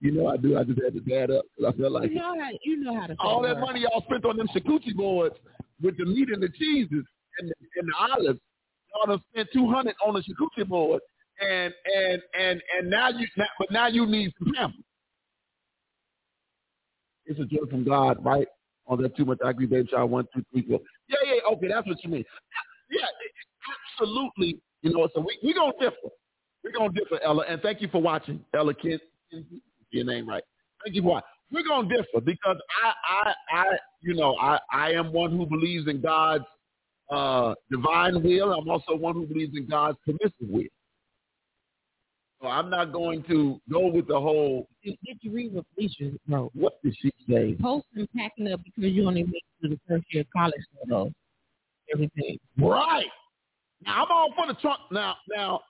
You 0.00 0.12
know 0.12 0.28
I 0.28 0.36
do. 0.36 0.58
I 0.58 0.64
just 0.64 0.80
had 0.82 0.92
to 0.94 1.00
dad 1.00 1.30
up 1.30 1.44
because 1.56 1.72
I 1.72 1.76
feel 1.76 1.90
like 1.90 2.10
you 2.10 2.16
know 2.16 2.34
how 2.38 2.50
you 2.62 2.76
know 2.76 3.00
how 3.00 3.06
to 3.06 3.16
all 3.18 3.42
that 3.42 3.60
money 3.60 3.80
y'all 3.80 4.02
spent 4.02 4.24
on 4.24 4.36
them 4.36 4.48
shakuchi 4.54 4.94
boards 4.94 5.36
with 5.82 5.96
the 5.96 6.04
meat 6.04 6.28
and 6.28 6.42
the 6.42 6.48
cheeses 6.48 7.04
and 7.38 7.48
the, 7.48 7.54
and 7.76 7.88
the 7.88 7.94
olives. 7.98 8.40
Y'all 8.94 9.16
done 9.16 9.24
spent 9.32 9.48
two 9.52 9.70
hundred 9.70 9.94
on 10.06 10.14
the 10.14 10.20
shakuchi 10.20 10.68
board, 10.68 11.00
and 11.40 11.72
and 11.96 12.22
and 12.38 12.62
and 12.78 12.90
now 12.90 13.08
you 13.08 13.26
now, 13.36 13.46
but 13.58 13.70
now 13.70 13.86
you 13.86 14.06
need 14.06 14.32
some 14.38 14.52
pampers. 14.54 14.85
It's 17.26 17.40
a 17.40 17.44
joy 17.44 17.66
from 17.68 17.84
God, 17.84 18.24
right? 18.24 18.46
On 18.86 19.00
that 19.02 19.16
too 19.16 19.24
much 19.24 19.38
agree 19.44 19.66
baby 19.66 19.88
child 19.88 20.10
one 20.10 20.26
two 20.34 20.44
three 20.52 20.66
four. 20.68 20.80
Yeah, 21.08 21.16
yeah, 21.26 21.54
okay, 21.54 21.68
that's 21.68 21.86
what 21.86 22.02
you 22.04 22.10
mean. 22.10 22.24
Yeah, 22.90 23.06
absolutely. 23.98 24.60
You 24.82 24.92
know, 24.92 25.08
so 25.14 25.20
we 25.20 25.38
we 25.42 25.54
gonna 25.54 25.72
differ. 25.80 26.10
We're 26.62 26.72
gonna 26.72 26.92
differ, 26.92 27.20
Ella, 27.22 27.44
and 27.48 27.60
thank 27.62 27.80
you 27.80 27.88
for 27.88 28.00
watching, 28.00 28.44
Ella 28.54 28.74
Kid. 28.74 29.00
Your 29.90 30.04
name 30.04 30.28
right. 30.28 30.42
Thank 30.84 30.96
you 30.96 31.02
for 31.02 31.08
watching. 31.08 31.28
We're 31.52 31.66
gonna 31.66 31.88
differ 31.88 32.20
because 32.24 32.56
I, 32.82 32.92
I, 33.28 33.34
I, 33.56 33.64
you 34.02 34.14
know, 34.14 34.36
I, 34.36 34.58
I 34.72 34.90
am 34.92 35.12
one 35.12 35.30
who 35.30 35.46
believes 35.46 35.88
in 35.88 36.00
God's 36.00 36.44
uh, 37.10 37.54
divine 37.70 38.22
will. 38.22 38.52
I'm 38.52 38.68
also 38.68 38.96
one 38.96 39.14
who 39.14 39.26
believes 39.26 39.56
in 39.56 39.66
God's 39.68 39.98
permissive 40.04 40.32
will. 40.40 40.64
So 42.40 42.48
I'm 42.48 42.68
not 42.68 42.92
going 42.92 43.22
to 43.24 43.60
go 43.70 43.86
with 43.90 44.08
the 44.08 44.20
whole. 44.20 44.68
Did, 44.84 44.96
you 45.22 45.32
read 45.32 45.54
what 45.54 45.64
Felicia 45.74 46.12
wrote? 46.28 46.50
What 46.54 46.74
did 46.82 46.94
she 47.00 47.10
say? 47.28 47.56
Posting 47.60 48.06
packing 48.16 48.52
up 48.52 48.60
because 48.62 48.92
you 48.92 49.06
only 49.06 49.22
make 49.22 49.42
it 49.60 49.62
to 49.62 49.68
the 49.70 49.80
first 49.88 50.04
year 50.10 50.22
of 50.22 50.26
college 50.36 50.54
photo. 50.80 51.10
Everything. 51.92 52.38
Right. 52.58 53.06
Now 53.84 54.04
I'm 54.04 54.10
all 54.10 54.32
for 54.36 54.46
the 54.46 54.58
Trump. 54.60 54.80
Now, 54.90 55.14
now, 55.34 55.60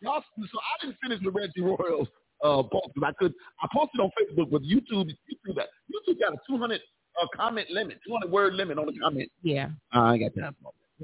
y'all. 0.00 0.22
So 0.36 0.58
I 0.58 0.84
didn't 0.86 0.98
finish 1.02 1.20
the 1.22 1.30
Reggie 1.30 1.62
Royals 1.62 2.08
uh, 2.42 2.62
post 2.62 2.88
I 3.02 3.12
could. 3.18 3.32
I 3.62 3.68
posted 3.74 4.00
on 4.00 4.10
Facebook, 4.20 4.50
but 4.50 4.62
YouTube, 4.62 5.08
YouTube, 5.08 5.56
that 5.56 5.68
YouTube 5.90 6.20
got 6.20 6.34
a 6.34 6.38
200 6.48 6.80
uh, 7.20 7.26
comment 7.34 7.70
limit, 7.70 7.98
200 8.06 8.30
word 8.30 8.54
limit 8.54 8.78
on 8.78 8.86
the 8.86 8.98
comment. 8.98 9.30
Yeah. 9.42 9.68
I 9.92 10.18
got 10.18 10.34
that. 10.36 10.54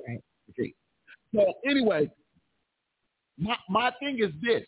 Right. 0.07 0.23
Okay. 0.51 0.75
So 1.35 1.55
anyway, 1.69 2.11
my 3.39 3.57
my 3.69 3.91
thing 4.01 4.19
is 4.19 4.33
this. 4.43 4.65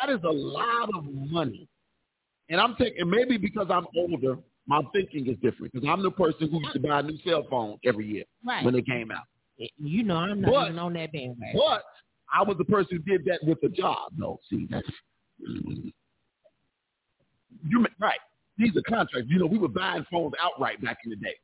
That 0.00 0.10
is 0.12 0.20
a 0.24 0.30
lot 0.30 0.88
of 0.94 1.04
money, 1.04 1.68
and 2.48 2.60
I'm 2.60 2.74
taking 2.76 3.08
maybe 3.08 3.36
because 3.38 3.68
I'm 3.70 3.86
older, 3.96 4.36
my 4.66 4.82
thinking 4.92 5.26
is 5.28 5.36
different 5.42 5.72
because 5.72 5.88
I'm 5.88 6.02
the 6.02 6.10
person 6.10 6.50
who 6.50 6.60
used 6.60 6.72
to 6.74 6.80
buy 6.80 7.00
a 7.00 7.02
new 7.02 7.16
cell 7.24 7.46
phone 7.48 7.78
every 7.84 8.06
year 8.06 8.24
Right. 8.44 8.64
when 8.64 8.74
it 8.74 8.86
came 8.86 9.10
out. 9.10 9.24
You 9.78 10.02
know 10.02 10.16
I'm 10.16 10.40
not 10.42 10.50
But- 10.52 10.66
even 10.66 10.78
on 10.78 10.92
that 10.94 11.12
bandwagon. 11.12 11.54
But 11.58 11.82
I 12.32 12.42
was 12.42 12.58
the 12.58 12.64
person 12.64 12.96
who 12.98 13.18
did 13.18 13.24
that 13.26 13.40
with 13.44 13.62
a 13.62 13.68
job. 13.68 14.12
No, 14.16 14.38
see, 14.50 14.66
that's 14.70 14.88
you 17.68 17.84
right. 17.98 18.18
These 18.58 18.76
are 18.76 18.82
contracts. 18.82 19.28
You 19.30 19.38
know, 19.38 19.46
we 19.46 19.58
were 19.58 19.68
buying 19.68 20.04
phones 20.10 20.32
outright 20.42 20.82
back 20.82 20.98
in 21.04 21.10
the 21.10 21.16
day. 21.16 21.34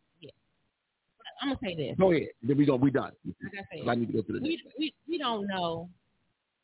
I'm 1.41 1.49
gonna 1.49 1.59
say 1.63 1.75
this. 1.75 1.97
Go 1.99 2.13
ahead. 2.13 2.29
Then 2.43 2.57
we 2.57 2.65
gonna 2.65 2.77
we 2.83 2.91
done. 2.91 3.11
Like 3.25 3.35
I 3.73 3.77
said, 3.79 3.89
I 3.89 3.95
need 3.97 4.07
to 4.07 4.13
go 4.13 4.23
to 4.23 4.33
the 4.33 4.41
we, 4.41 4.61
next. 4.63 4.77
we 4.79 4.95
we 5.09 5.19
don't 5.19 5.47
know 5.49 5.89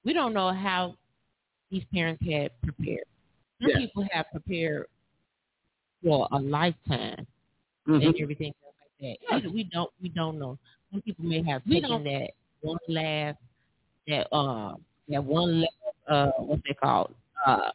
we 0.05 0.13
don't 0.13 0.33
know 0.33 0.53
how 0.53 0.95
these 1.71 1.85
parents 1.93 2.23
had 2.25 2.51
prepared. 2.63 3.05
Some 3.61 3.71
Yeah. 3.71 3.79
people 3.79 4.07
have 4.13 4.27
prepared 4.31 4.87
for 6.03 6.29
a 6.33 6.39
lifetime 6.39 7.27
Mhm. 7.87 8.07
and 8.07 8.21
everything 8.21 8.55
like 9.01 9.19
that. 9.31 9.45
We, 9.45 9.51
we 9.51 9.65
don't 9.65 9.91
we 10.01 10.09
don't 10.11 10.39
know. 10.39 10.59
Some 10.93 11.03
people 11.03 11.25
may 11.25 11.43
have 11.43 11.63
We 11.67 11.75
taken 11.77 11.91
don't- 11.91 12.05
that 12.05 12.31
one 12.61 12.79
last 12.89 13.39
that 14.07 14.27
uh 14.33 14.75
that 15.09 15.25
one 15.25 15.61
last 15.63 15.73
uh 16.09 16.31
what's 16.39 16.63
they 16.67 16.75
called 16.75 17.15
uh 17.47 17.71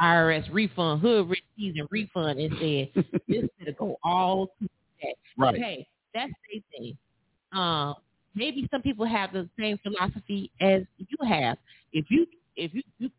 IRS 0.00 0.48
refund 0.52 1.00
hood 1.00 1.28
rich 1.28 1.42
season 1.56 1.86
refund 1.90 2.38
and 2.38 2.52
said 2.58 3.04
this 3.28 3.48
to 3.64 3.72
go 3.72 3.98
all 4.02 4.46
to 4.60 4.68
that. 5.02 5.14
Right. 5.36 5.54
Okay, 5.54 5.86
that's 6.14 6.32
their 6.52 6.60
thing. 6.72 6.96
Um, 7.52 7.94
maybe 8.34 8.68
some 8.70 8.82
people 8.82 9.04
have 9.06 9.32
the 9.32 9.48
same 9.58 9.78
philosophy 9.78 10.50
as 10.60 10.82
you 10.98 11.16
have. 11.26 11.56
If 11.92 12.06
you 12.10 12.26
if 12.58 12.74
you, 12.74 12.82
you 12.98 13.10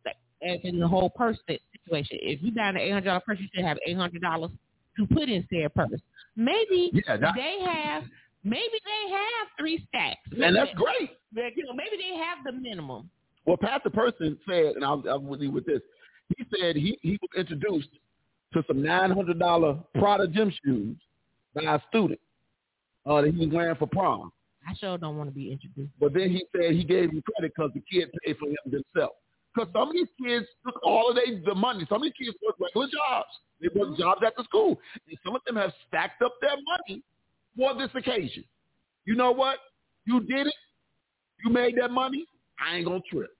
as 0.41 0.59
in 0.63 0.79
the 0.79 0.87
whole 0.87 1.09
purse 1.09 1.37
situation, 1.47 2.17
if 2.21 2.41
you 2.41 2.51
buy 2.51 2.69
an 2.69 2.77
eight 2.77 2.91
hundred 2.91 3.05
dollar 3.05 3.19
purse, 3.21 3.39
you 3.39 3.47
should 3.53 3.65
have 3.65 3.77
eight 3.85 3.97
hundred 3.97 4.21
dollars 4.21 4.51
to 4.97 5.07
put 5.07 5.29
in 5.29 5.45
said 5.49 5.73
purse. 5.73 5.99
Maybe 6.35 6.91
Yeah, 6.93 7.17
that- 7.17 7.33
they 7.35 7.57
have 7.65 8.03
maybe 8.43 8.77
they 8.85 9.11
have 9.11 9.47
three 9.59 9.85
stacks. 9.89 10.19
And 10.31 10.55
that's 10.55 10.67
Maybe- 10.67 10.73
great. 10.75 11.09
they- 11.33 11.53
You 11.55 11.65
know, 11.65 11.73
maybe 11.73 11.97
they 11.97 12.15
have 12.17 12.37
the 12.45 12.51
minimum. 12.53 13.09
Well, 13.45 13.57
the 13.83 13.89
Person 13.89 14.37
said, 14.47 14.75
and 14.75 14.85
I'll, 14.85 15.03
I'll 15.09 15.23
leave 15.27 15.51
with 15.51 15.65
this. 15.65 15.81
He 16.37 16.45
said 16.57 16.75
he, 16.75 16.97
he 17.01 17.17
was 17.21 17.29
introduced 17.37 17.89
to 18.53 18.63
some 18.67 18.81
nine 18.83 19.11
hundred 19.11 19.39
dollar 19.39 19.77
Prada 19.95 20.27
gym 20.27 20.53
shoes 20.63 20.95
by 21.53 21.63
a 21.63 21.79
student 21.89 22.19
uh, 23.05 23.21
that 23.21 23.31
he 23.33 23.39
was 23.45 23.49
wearing 23.53 23.75
for 23.75 23.87
prom. 23.87 24.31
I 24.67 24.73
sure 24.75 24.97
don't 24.97 25.17
want 25.17 25.29
to 25.29 25.33
be 25.35 25.51
introduced. 25.51 25.91
But 25.99 26.13
then 26.13 26.29
he 26.29 26.43
said 26.55 26.73
he 26.75 26.83
gave 26.83 27.09
him 27.11 27.21
credit 27.23 27.53
because 27.55 27.71
the 27.73 27.81
kid 27.91 28.09
paid 28.23 28.37
for 28.37 28.47
him 28.47 28.57
themselves. 28.65 29.15
Because 29.53 29.69
some 29.73 29.89
of 29.89 29.93
these 29.93 30.07
kids 30.23 30.45
took 30.65 30.79
all 30.83 31.09
of 31.09 31.15
they, 31.15 31.41
the 31.43 31.55
money. 31.55 31.85
Some 31.89 31.97
of 31.97 32.03
these 32.03 32.27
kids 32.27 32.37
work 32.45 32.55
regular 32.59 32.87
jobs. 32.87 33.29
They 33.61 33.67
work 33.77 33.89
mm-hmm. 33.89 34.01
jobs 34.01 34.21
at 34.25 34.35
the 34.37 34.43
school. 34.43 34.79
And 35.07 35.17
some 35.25 35.35
of 35.35 35.41
them 35.45 35.55
have 35.55 35.73
stacked 35.87 36.21
up 36.21 36.33
their 36.41 36.55
money 36.55 37.01
for 37.57 37.75
this 37.75 37.89
occasion. 37.95 38.43
You 39.05 39.15
know 39.15 39.31
what? 39.31 39.57
You 40.05 40.19
did 40.21 40.47
it. 40.47 40.53
You 41.43 41.51
made 41.51 41.75
that 41.79 41.91
money. 41.91 42.25
I 42.59 42.75
ain't 42.75 42.85
going 42.85 43.01
to 43.01 43.15
trip. 43.15 43.31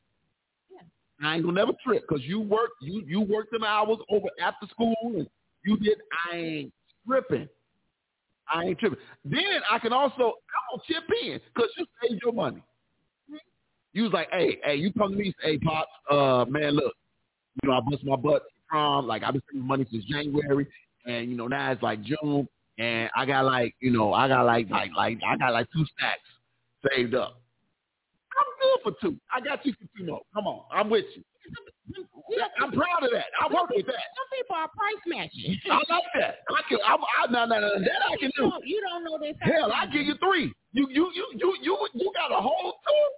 I 1.22 1.36
ain't 1.36 1.44
gonna 1.44 1.60
never 1.60 1.74
trip 1.86 2.04
because 2.08 2.24
you 2.24 2.40
work 2.40 2.70
you 2.82 3.04
you 3.06 3.22
worked 3.22 3.52
them 3.52 3.64
hours 3.64 3.98
over 4.10 4.28
after 4.42 4.68
school 4.68 4.96
and 5.04 5.28
you 5.66 5.78
did 5.78 5.98
I 6.32 6.36
ain't 6.36 6.74
tripping. 7.06 7.50
I 8.48 8.64
ain't 8.64 8.80
tripping. 8.80 9.00
Then 9.26 9.60
I 9.70 9.80
can 9.80 9.92
also 9.92 10.14
I'm 10.14 10.78
gonna 10.78 10.84
chip 10.88 11.04
in 11.24 11.40
because 11.54 11.70
you 11.78 11.86
saved 12.02 12.22
your 12.24 12.34
money. 12.34 12.64
You 13.94 14.04
was 14.04 14.14
like, 14.14 14.30
hey, 14.32 14.60
hey, 14.64 14.76
you 14.76 14.94
come 14.94 15.12
to 15.12 15.18
me, 15.18 15.34
say, 15.42 15.54
hey, 15.54 15.58
pops, 15.58 15.90
uh, 16.12 16.46
man, 16.48 16.76
look, 16.76 16.94
you 17.62 17.70
know, 17.70 17.76
I 17.76 17.82
bust 17.82 18.04
my 18.04 18.16
butt 18.16 18.44
from 18.70 19.08
like 19.08 19.24
I've 19.24 19.34
been 19.34 19.42
saving 19.52 19.68
money 19.68 19.86
since 19.92 20.06
January, 20.06 20.68
and 21.06 21.30
you 21.30 21.36
know 21.36 21.48
now 21.48 21.72
it's 21.72 21.82
like 21.82 22.00
June, 22.04 22.48
and 22.78 23.10
I 23.16 23.26
got 23.26 23.46
like 23.46 23.76
you 23.80 23.92
know 23.92 24.14
I 24.14 24.28
got 24.28 24.46
like 24.46 24.70
like 24.70 24.92
like 24.96 25.20
I 25.28 25.38
got 25.38 25.54
like 25.54 25.68
two 25.74 25.86
stacks 25.98 26.22
saved 26.90 27.16
up. 27.16 27.42
I'm 28.38 28.46
good 28.62 28.84
for 28.84 29.02
two. 29.02 29.18
I 29.34 29.42
got 29.42 29.66
you 29.66 29.74
for 29.74 29.88
two 29.98 30.06
more. 30.06 30.22
Come 30.34 30.48
on, 30.48 30.64
I'm 30.72 30.90
with 30.90 31.06
you. 31.16 31.24
I'm 32.62 32.72
proud 32.72 33.04
of 33.04 33.10
that. 33.12 33.26
I 33.42 33.52
work 33.52 33.70
with 33.72 33.88
that. 33.88 33.96
Some 34.14 34.30
people 34.38 34.56
are 34.56 34.70
price 34.70 35.02
matching. 35.08 35.58
I 35.72 35.76
like 35.90 36.04
that. 36.20 36.46
I 36.48 36.62
can. 36.70 36.78
I'm, 36.86 37.00
I, 37.02 37.32
no, 37.32 37.46
no, 37.46 37.60
no, 37.60 37.80
that 37.80 38.02
I 38.08 38.16
can 38.18 38.30
you 38.36 38.44
do. 38.44 38.50
don't, 38.50 38.68
you 38.68 38.82
don't 38.82 39.04
know 39.04 39.18
this. 39.18 39.36
Hell, 39.42 39.72
I 39.74 39.88
give 39.88 40.06
you 40.06 40.14
three. 40.22 40.54
You, 40.72 40.88
you, 40.92 41.12
you, 41.16 41.26
you, 41.34 41.58
you, 41.64 41.88
you 41.96 42.12
got 42.16 42.32
a 42.32 42.40
whole 42.40 42.74
two. 42.86 43.10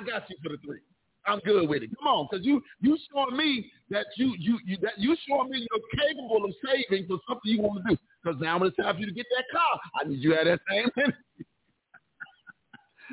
I 0.00 0.04
got 0.04 0.30
you 0.30 0.36
for 0.42 0.50
the 0.50 0.58
three. 0.64 0.80
I'm 1.26 1.40
good 1.40 1.68
with 1.68 1.82
it. 1.82 1.90
Come 1.98 2.06
on, 2.06 2.28
because 2.30 2.46
you, 2.46 2.62
you 2.80 2.96
showing 3.12 3.36
me 3.36 3.70
that 3.90 4.06
you, 4.16 4.34
you, 4.38 4.58
you, 4.64 4.78
that 4.82 4.98
you 4.98 5.14
showing 5.28 5.50
me 5.50 5.66
you're 5.70 6.06
capable 6.06 6.44
of 6.44 6.52
saving 6.64 7.06
for 7.06 7.18
something 7.28 7.52
you 7.52 7.60
want 7.60 7.84
to 7.84 7.90
do. 7.94 8.00
Because 8.22 8.40
now 8.40 8.58
when 8.58 8.68
it's 8.68 8.76
time 8.76 8.94
for 8.94 9.00
you 9.00 9.06
to 9.06 9.12
get 9.12 9.26
that 9.36 9.44
car, 9.52 9.80
I 10.00 10.08
need 10.08 10.20
you 10.20 10.30
to 10.30 10.36
have 10.36 10.46
that 10.46 10.60
same 10.70 10.88
energy. 10.96 11.16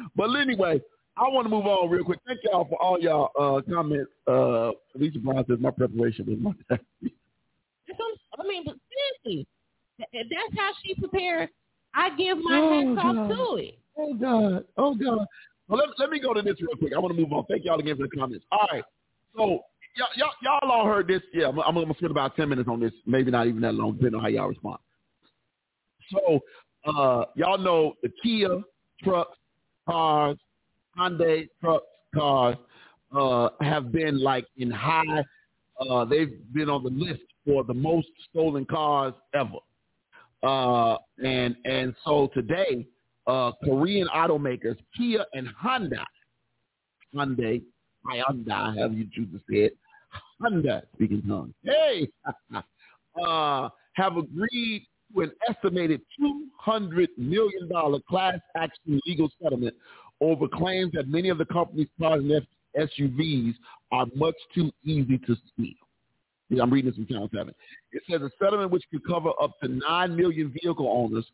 but 0.15 0.33
anyway, 0.35 0.81
I 1.17 1.23
want 1.23 1.45
to 1.45 1.49
move 1.49 1.65
on 1.65 1.89
real 1.89 2.05
quick. 2.05 2.19
Thank 2.25 2.39
y'all 2.43 2.65
for 2.69 2.81
all 2.81 2.99
y'all 2.99 3.31
uh, 3.37 3.61
comments. 3.69 4.11
Uh, 4.25 4.71
Lisa 4.95 5.19
Brown 5.19 5.43
says 5.47 5.57
my 5.59 5.71
preparation 5.71 6.25
was 6.25 6.55
my 6.69 6.77
I 8.39 8.43
mean, 8.43 8.63
but 8.65 8.75
seriously, 9.25 9.47
if 9.97 10.27
that's 10.29 10.61
how 10.61 10.71
she 10.83 10.93
prepared, 10.95 11.49
I 11.95 12.15
give 12.15 12.37
my 12.37 12.59
Oh, 12.61 12.95
hats 12.95 13.01
off 13.03 13.29
to 13.29 13.55
it. 13.57 13.79
Oh 13.97 14.13
God! 14.13 14.65
Oh 14.77 14.93
God! 14.93 15.25
Well, 15.67 15.79
let, 15.79 15.99
let 15.99 16.09
me 16.09 16.19
go 16.19 16.33
to 16.33 16.41
this 16.41 16.55
real 16.61 16.77
quick. 16.77 16.93
I 16.95 16.99
want 16.99 17.15
to 17.15 17.19
move 17.21 17.31
on. 17.33 17.45
Thank 17.45 17.65
y'all 17.65 17.79
again 17.79 17.97
for 17.97 18.03
the 18.03 18.09
comments. 18.09 18.45
All 18.51 18.67
right. 18.71 18.83
So 19.35 19.61
y'all, 19.95 20.07
y'all, 20.15 20.31
y'all 20.41 20.71
all 20.71 20.85
heard 20.85 21.07
this. 21.07 21.21
Yeah, 21.33 21.47
I'm, 21.47 21.59
I'm 21.59 21.75
gonna 21.75 21.93
spend 21.95 22.11
about 22.11 22.35
ten 22.35 22.49
minutes 22.49 22.69
on 22.69 22.79
this. 22.79 22.93
Maybe 23.05 23.31
not 23.31 23.47
even 23.47 23.61
that 23.61 23.73
long, 23.73 23.93
depending 23.93 24.15
on 24.15 24.21
how 24.21 24.29
y'all 24.29 24.47
respond. 24.47 24.79
So 26.11 26.39
uh, 26.85 27.25
y'all 27.35 27.57
know 27.57 27.95
the 28.01 28.09
Kia 28.23 28.61
trucks, 29.03 29.37
cars, 29.87 30.37
Hyundai 30.97 31.49
trucks, 31.61 31.85
cars 32.15 32.55
uh, 33.15 33.49
have 33.61 33.91
been 33.91 34.21
like 34.21 34.45
in 34.57 34.71
high. 34.71 35.23
Uh, 35.79 36.05
they've 36.05 36.33
been 36.53 36.69
on 36.69 36.83
the 36.83 36.89
list 36.89 37.21
for 37.45 37.63
the 37.63 37.73
most 37.73 38.07
stolen 38.29 38.65
cars 38.65 39.13
ever. 39.33 39.57
Uh, 40.43 40.97
and 41.23 41.55
and 41.65 41.95
so 42.05 42.29
today, 42.33 42.85
uh, 43.27 43.51
Korean 43.63 44.07
automakers 44.15 44.77
Kia 44.95 45.25
and 45.33 45.47
Honda, 45.59 46.05
Hyundai, 47.13 47.61
Hyundai, 48.05 48.75
however 48.75 48.93
you 48.93 49.07
choose 49.13 49.27
to 49.31 49.39
say 49.49 49.57
it, 49.65 49.77
Honda, 50.41 50.83
speaking 50.95 51.21
tongue, 51.27 51.53
hey, 51.63 52.07
uh, 53.25 53.69
have 53.93 54.17
agreed 54.17 54.87
to 55.13 55.21
an 55.21 55.31
estimated 55.49 56.01
$200 56.67 57.07
million 57.17 57.69
class 58.09 58.39
action 58.55 58.99
legal 59.05 59.29
settlement 59.41 59.75
over 60.21 60.47
claims 60.47 60.91
that 60.93 61.07
many 61.07 61.29
of 61.29 61.37
the 61.37 61.45
company's 61.45 61.87
cars 61.99 62.23
and 62.23 62.47
SUVs 62.77 63.53
are 63.91 64.05
much 64.15 64.35
too 64.53 64.71
easy 64.83 65.17
to 65.19 65.35
steal. 65.53 66.61
I'm 66.61 66.71
reading 66.71 66.91
this 66.91 66.95
from 66.95 67.07
Channel 67.07 67.29
7. 67.33 67.53
It 67.91 68.03
says 68.09 68.21
a 68.21 68.29
settlement 68.41 68.71
which 68.71 68.83
could 68.91 69.05
cover 69.05 69.31
up 69.41 69.59
to 69.61 69.67
9 69.67 70.15
million 70.15 70.53
vehicle 70.61 70.87
owners 70.89 71.25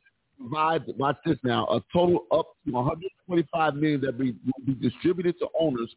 provides, 0.43 0.85
watch 0.97 1.17
this 1.25 1.37
now, 1.43 1.65
a 1.67 1.81
total 1.91 2.25
up 2.31 2.47
to 2.65 2.71
125 2.71 3.75
million 3.75 3.99
that 4.01 4.17
be, 4.17 4.35
will 4.45 4.65
be 4.65 4.73
distributed 4.73 5.37
to 5.39 5.47
owners 5.59 5.93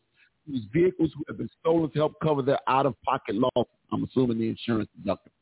whose 0.46 0.62
vehicles 0.72 1.10
who 1.16 1.22
have 1.28 1.38
been 1.38 1.50
stolen 1.60 1.88
to 1.90 1.98
help 1.98 2.14
cover 2.22 2.42
their 2.42 2.58
out-of-pocket 2.68 3.34
loss. 3.34 3.66
I'm 3.92 4.04
assuming 4.04 4.38
the 4.38 4.48
insurance 4.48 4.88
deductible. 5.00 5.32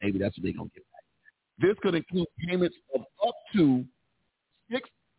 Maybe 0.00 0.18
that's 0.18 0.38
what 0.38 0.44
they're 0.44 0.52
to 0.52 0.70
get 0.74 0.84
back. 0.92 1.02
This 1.58 1.76
could 1.82 1.96
include 1.96 2.28
payments 2.46 2.76
of 2.94 3.00
up 3.26 3.34
to 3.56 3.84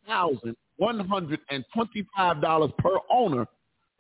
$6,125 0.10 2.78
per 2.78 2.98
owner 3.12 3.46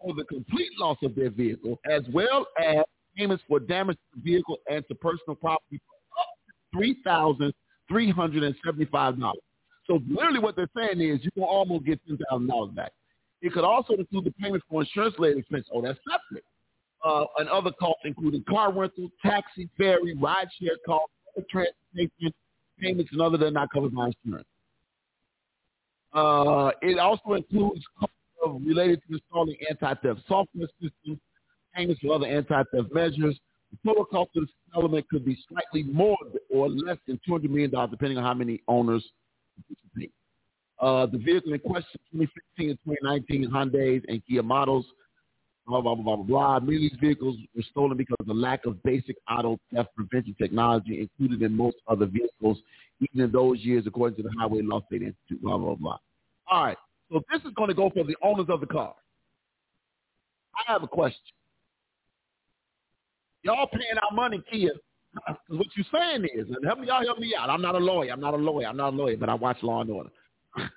for 0.01 0.13
the 0.13 0.23
complete 0.23 0.71
loss 0.79 0.97
of 1.03 1.13
their 1.15 1.29
vehicle, 1.29 1.77
as 1.91 2.03
well 2.13 2.47
as 2.63 2.85
payments 3.17 3.43
for 3.47 3.59
damage 3.59 3.97
to 3.97 4.03
the 4.15 4.21
vehicle 4.31 4.57
and 4.71 4.87
to 4.87 4.95
personal 4.95 5.35
property 5.35 5.81
for 5.85 5.95
up 6.21 6.29
to 6.47 6.53
three 6.77 6.95
thousand 7.03 7.53
three 7.89 8.11
hundred 8.11 8.43
and 8.43 8.55
seventy-five 8.65 9.19
dollars. 9.19 9.41
So 9.87 9.99
literally, 10.07 10.39
what 10.39 10.55
they're 10.55 10.69
saying 10.77 11.01
is 11.01 11.19
you 11.23 11.31
can 11.31 11.43
almost 11.43 11.85
get 11.85 11.99
ten 12.07 12.17
thousand 12.29 12.47
dollars 12.47 12.71
back. 12.75 12.91
It 13.41 13.53
could 13.53 13.63
also 13.63 13.93
include 13.93 14.25
the 14.25 14.31
payment 14.31 14.63
for 14.69 14.81
insurance-related 14.81 15.39
expenses. 15.39 15.69
Oh, 15.73 15.81
that's 15.81 15.99
separate. 16.09 16.43
Uh, 17.03 17.25
and 17.37 17.49
other 17.49 17.71
costs 17.71 18.01
including 18.03 18.43
car 18.49 18.71
rental, 18.73 19.09
taxi, 19.25 19.69
ferry, 19.77 20.15
rideshare 20.15 20.77
costs, 20.85 21.13
transportation 21.49 22.33
payments, 22.79 23.11
and 23.11 23.21
other 23.21 23.37
that 23.37 23.45
are 23.45 23.51
not 23.51 23.69
covered 23.73 23.95
by 23.95 24.11
insurance. 24.23 24.47
Uh, 26.13 26.71
it 26.81 26.99
also 26.99 27.33
includes 27.33 27.83
costs 27.99 28.15
related 28.65 29.01
to 29.07 29.13
installing 29.15 29.55
anti-theft 29.69 30.19
software 30.27 30.67
systems, 30.81 31.19
payments 31.73 32.01
for 32.01 32.13
other 32.15 32.25
anti-theft 32.25 32.93
measures. 32.93 33.39
The 33.71 33.89
total 33.89 34.05
cost 34.05 34.31
of 34.35 34.43
the 34.43 34.47
settlement 34.73 35.07
could 35.09 35.25
be 35.25 35.37
slightly 35.47 35.83
more 35.83 36.17
or 36.49 36.69
less 36.69 36.97
than 37.07 37.19
$200 37.27 37.49
million, 37.49 37.71
depending 37.89 38.17
on 38.17 38.23
how 38.23 38.33
many 38.33 38.61
owners 38.67 39.05
participate. 39.55 40.11
Uh, 40.79 41.05
the 41.05 41.17
vehicle 41.17 41.53
in 41.53 41.59
question, 41.59 41.99
2015 42.11 42.69
and 42.69 42.79
2019 42.85 43.51
Hyundais 43.51 44.03
and 44.07 44.21
Kia 44.25 44.41
models, 44.41 44.85
blah, 45.67 45.81
blah, 45.81 45.95
blah, 45.95 46.15
blah, 46.15 46.25
blah. 46.25 46.59
Many 46.59 46.77
of 46.77 46.81
these 46.81 46.99
vehicles 46.99 47.35
were 47.55 47.63
stolen 47.69 47.97
because 47.97 48.15
of 48.19 48.27
the 48.27 48.33
lack 48.33 48.65
of 48.65 48.81
basic 48.83 49.17
auto 49.29 49.59
theft 49.73 49.89
prevention 49.95 50.35
technology 50.41 51.01
included 51.01 51.45
in 51.45 51.55
most 51.55 51.77
other 51.87 52.05
vehicles, 52.05 52.57
even 53.01 53.25
in 53.25 53.31
those 53.31 53.59
years, 53.59 53.85
according 53.85 54.17
to 54.17 54.23
the 54.23 54.31
Highway 54.39 54.61
Loss 54.63 54.83
Data 54.89 55.05
Institute, 55.05 55.41
blah, 55.41 55.57
blah, 55.57 55.75
blah. 55.75 55.97
All 56.49 56.63
right. 56.63 56.77
So 57.11 57.21
this 57.31 57.41
is 57.43 57.53
going 57.55 57.69
to 57.69 57.75
go 57.75 57.89
for 57.89 58.03
the 58.03 58.15
owners 58.23 58.47
of 58.49 58.61
the 58.61 58.67
car. 58.67 58.95
I 60.55 60.71
have 60.71 60.83
a 60.83 60.87
question. 60.87 61.19
Y'all 63.43 63.67
paying 63.67 63.97
our 64.01 64.15
money, 64.15 64.41
Kia. 64.51 64.71
'cause 65.25 65.37
What 65.47 65.67
you 65.75 65.83
saying 65.91 66.25
is, 66.33 66.49
and 66.49 66.65
help 66.65 66.79
me, 66.79 66.87
y'all 66.87 67.03
help 67.03 67.19
me 67.19 67.33
out. 67.35 67.49
I'm 67.49 67.61
not 67.61 67.75
a 67.75 67.79
lawyer. 67.79 68.11
I'm 68.11 68.19
not 68.19 68.33
a 68.33 68.37
lawyer. 68.37 68.67
I'm 68.67 68.77
not 68.77 68.93
a 68.93 68.95
lawyer, 68.95 69.17
but 69.17 69.29
I 69.29 69.33
watch 69.33 69.61
Law 69.63 69.81
and 69.81 69.89
Order. 69.89 70.11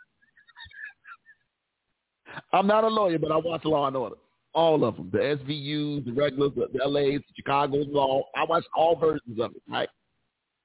I'm 2.53 2.67
not 2.67 2.85
a 2.85 2.89
lawyer, 2.89 3.19
but 3.19 3.31
I 3.33 3.37
watch 3.37 3.65
Law 3.65 3.87
and 3.87 3.97
Order. 3.97 4.17
All 4.55 4.85
of 4.85 4.97
them, 4.97 5.11
the 5.11 5.19
SVUs, 5.19 6.05
the 6.05 6.13
regulars, 6.13 6.53
the, 6.55 6.69
the 6.73 6.87
LAs, 6.87 7.21
the 7.21 7.35
Chicago's 7.37 7.87
Law. 7.89 8.25
I 8.37 8.45
watch 8.45 8.65
all 8.77 8.97
versions 8.97 9.39
of 9.41 9.55
it. 9.55 9.63
Right? 9.69 9.89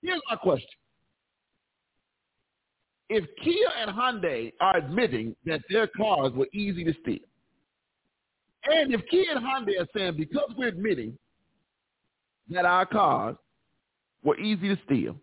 Here's 0.02 0.22
my 0.30 0.36
question: 0.36 0.68
If 3.10 3.24
Kia 3.44 3.69
and 3.80 3.91
Hyundai 3.91 4.53
are 4.60 4.78
admitting 4.78 5.36
that 5.45 5.61
their 5.69 5.88
cars 5.88 6.34
were 6.34 6.48
easy 6.53 6.84
to 6.84 6.94
steal, 7.02 7.19
and 8.65 8.94
if 8.94 9.06
Kia 9.10 9.32
and 9.36 9.44
Hyundai 9.44 9.80
are 9.82 9.88
saying 9.95 10.18
because 10.18 10.52
we're 10.57 10.68
admitting 10.68 11.18
that 12.49 12.65
our 12.65 12.86
cars 12.86 13.36
were 14.24 14.38
easy 14.40 14.76
to 14.76 14.82
steal, 14.86 15.15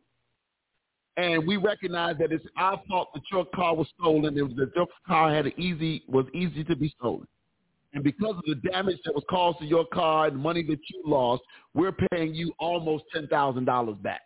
and 1.17 1.47
we 1.47 1.57
recognize 1.57 2.17
that 2.19 2.33
it's 2.33 2.45
our 2.57 2.81
fault 2.89 3.09
that 3.15 3.23
your 3.31 3.45
car 3.55 3.75
was 3.75 3.87
stolen, 3.99 4.37
it 4.37 4.43
was 4.43 4.55
that 4.57 4.73
your 4.75 4.87
car 5.07 5.33
had 5.33 5.47
an 5.47 5.53
easy 5.59 6.03
was 6.09 6.27
easy 6.35 6.65
to 6.65 6.77
be 6.77 6.93
stolen. 6.99 7.27
And 7.93 8.03
because 8.03 8.37
of 8.37 8.43
the 8.47 8.57
damage 8.69 8.99
that 9.05 9.15
was 9.15 9.23
caused 9.31 9.61
to 9.61 9.65
your 9.65 9.87
car 9.87 10.27
and 10.27 10.37
money 10.37 10.65
that 10.65 10.81
you 10.89 11.03
lost, 11.07 11.43
we're 11.75 11.93
paying 11.93 12.35
you 12.35 12.53
almost 12.59 13.05
ten 13.13 13.29
thousand 13.29 13.67
dollars 13.67 13.97
back 14.03 14.23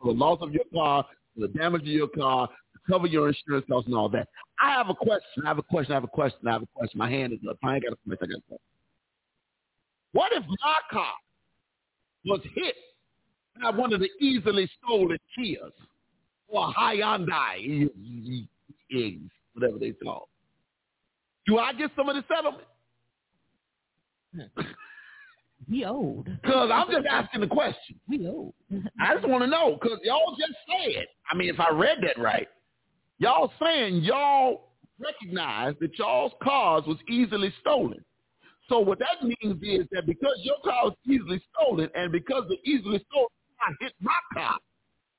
for 0.00 0.12
the 0.12 0.18
loss 0.18 0.38
of 0.42 0.52
your 0.52 0.64
car, 0.74 1.06
for 1.34 1.40
the 1.46 1.48
damage 1.48 1.82
of 1.82 1.88
your 1.88 2.08
car, 2.08 2.48
to 2.48 2.92
cover 2.92 3.06
your 3.06 3.28
insurance 3.28 3.64
costs 3.68 3.86
and 3.86 3.96
all 3.96 4.08
that. 4.08 4.28
I 4.60 4.72
have 4.72 4.88
a 4.88 4.94
question. 4.94 5.44
I 5.44 5.48
have 5.48 5.58
a 5.58 5.62
question. 5.62 5.92
I 5.92 5.94
have 5.94 6.04
a 6.04 6.08
question. 6.08 6.48
I 6.48 6.52
have 6.52 6.62
a 6.62 6.68
question. 6.74 6.98
My 6.98 7.10
hand 7.10 7.32
is 7.32 7.38
up. 7.48 7.56
I 7.62 7.76
ain't 7.76 7.84
got 7.84 7.92
a 7.92 7.96
question. 7.96 8.18
I 8.22 8.26
got 8.26 8.38
a 8.38 8.48
question. 8.48 8.58
What 10.12 10.32
if 10.32 10.44
my 10.46 10.78
car 10.90 11.12
was 12.24 12.40
hit 12.54 12.74
by 13.60 13.70
one 13.70 13.92
of 13.92 14.00
the 14.00 14.08
easily 14.20 14.68
stolen 14.82 15.18
Kias 15.38 15.72
or 16.48 16.72
Hyundai, 16.72 17.90
eggs, 18.92 19.30
whatever 19.54 19.78
they 19.78 19.92
call? 19.92 20.28
Do 21.46 21.58
I 21.58 21.72
get 21.72 21.90
some 21.96 22.08
of 22.08 22.16
the 22.16 22.24
settlement? 22.28 22.66
We 25.70 25.84
old. 25.84 26.28
Because 26.42 26.70
I'm 26.72 26.90
just 26.90 27.06
asking 27.10 27.40
the 27.40 27.46
question. 27.46 27.98
We 28.08 28.26
old. 28.28 28.54
I 29.00 29.14
just 29.14 29.28
want 29.28 29.42
to 29.44 29.46
know 29.50 29.78
because 29.80 29.98
y'all 30.02 30.36
just 30.38 30.52
said. 30.68 31.06
I 31.30 31.36
mean, 31.36 31.48
if 31.48 31.60
I 31.60 31.70
read 31.70 31.98
that 32.02 32.20
right, 32.20 32.48
y'all 33.18 33.52
saying 33.62 34.02
y'all 34.02 34.72
recognize 34.98 35.74
that 35.80 35.98
y'all's 35.98 36.32
cars 36.42 36.84
was 36.86 36.98
easily 37.08 37.52
stolen. 37.60 38.04
So 38.68 38.78
what 38.80 38.98
that 38.98 39.22
means 39.22 39.62
is 39.62 39.86
that 39.92 40.06
because 40.06 40.36
your 40.42 40.56
car 40.64 40.84
was 40.84 40.94
easily 41.06 41.42
stolen, 41.52 41.88
and 41.94 42.10
because 42.10 42.44
the 42.48 42.56
easily 42.68 43.04
stolen 43.10 43.28
car 43.58 43.76
hit 43.80 43.92
my 44.00 44.12
car, 44.32 44.56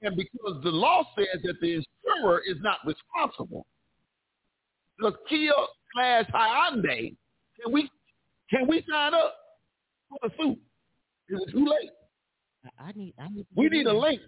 and 0.01 0.15
because 0.15 0.63
the 0.63 0.71
law 0.71 1.03
says 1.17 1.41
that 1.43 1.55
the 1.61 1.73
insurer 1.75 2.41
is 2.47 2.57
not 2.61 2.79
responsible, 2.85 3.65
because 4.97 5.13
Kia 5.29 5.51
slash 5.93 6.25
Hyundai, 6.33 7.15
can 7.61 7.71
we 7.71 7.89
can 8.49 8.67
we 8.67 8.83
sign 8.89 9.13
up 9.13 9.35
for 10.09 10.27
a 10.27 10.29
suit? 10.41 10.59
Is 11.29 11.41
it 11.47 11.51
too 11.51 11.65
late? 11.65 11.91
I, 12.79 12.85
I 12.85 12.91
need. 12.95 13.13
I 13.19 13.29
need. 13.29 13.45
We 13.55 13.69
need 13.69 13.87
a 13.87 13.93
link 13.93 14.21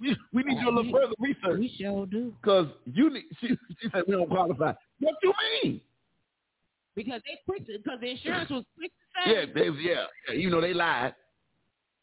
We, 0.00 0.16
we 0.32 0.42
need 0.42 0.56
to 0.56 0.62
do 0.62 0.68
a 0.68 0.70
little 0.70 0.92
further 0.92 1.14
research. 1.18 1.58
We 1.58 1.74
sure 1.78 2.06
do. 2.06 2.32
Because 2.40 2.66
you 2.86 3.10
need, 3.10 3.24
she, 3.40 3.48
she 3.48 3.88
said 3.92 4.02
we 4.06 4.14
don't 4.14 4.28
qualify. 4.28 4.72
What 5.00 5.14
do 5.22 5.28
you 5.28 5.34
mean? 5.62 5.80
Because 7.04 7.22
they 7.24 7.38
quick 7.46 7.66
because 7.66 7.98
the 8.00 8.10
insurance 8.10 8.50
was 8.50 8.64
quick 8.76 8.90
to 9.24 9.30
Yeah, 9.30 9.44
say 9.46 9.52
they, 9.54 9.68
yeah, 9.80 10.04
yeah. 10.28 10.34
You 10.34 10.50
know 10.50 10.60
they 10.60 10.74
lied, 10.74 11.14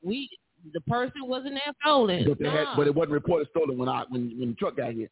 we 0.03 0.29
the 0.73 0.81
person 0.81 1.21
wasn't 1.25 1.53
there 1.53 1.73
stolen. 1.83 2.25
but 2.27 2.39
they 2.39 2.49
had, 2.49 2.63
Nah. 2.63 2.75
but 2.75 2.87
it 2.87 2.95
wasn't 2.95 3.13
reported 3.13 3.47
stolen 3.51 3.77
when 3.77 3.87
I 3.89 4.05
when 4.09 4.33
when 4.39 4.49
the 4.49 4.55
truck 4.55 4.77
got 4.77 4.93
hit. 4.93 5.11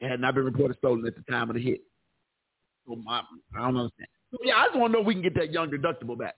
It 0.00 0.08
had 0.08 0.20
not 0.20 0.34
been 0.34 0.44
reported 0.44 0.76
stolen 0.78 1.06
at 1.06 1.14
the 1.16 1.22
time 1.30 1.50
of 1.50 1.54
the 1.56 1.62
hit. 1.62 1.80
So 2.86 2.96
my, 2.96 3.20
I 3.56 3.58
don't 3.60 3.76
understand. 3.76 4.08
So 4.32 4.38
yeah, 4.44 4.56
I 4.56 4.66
just 4.66 4.78
want 4.78 4.92
to 4.92 4.98
know 4.98 5.00
if 5.02 5.06
we 5.06 5.14
can 5.14 5.22
get 5.22 5.34
that 5.36 5.52
young 5.52 5.70
deductible 5.70 6.18
back. 6.18 6.34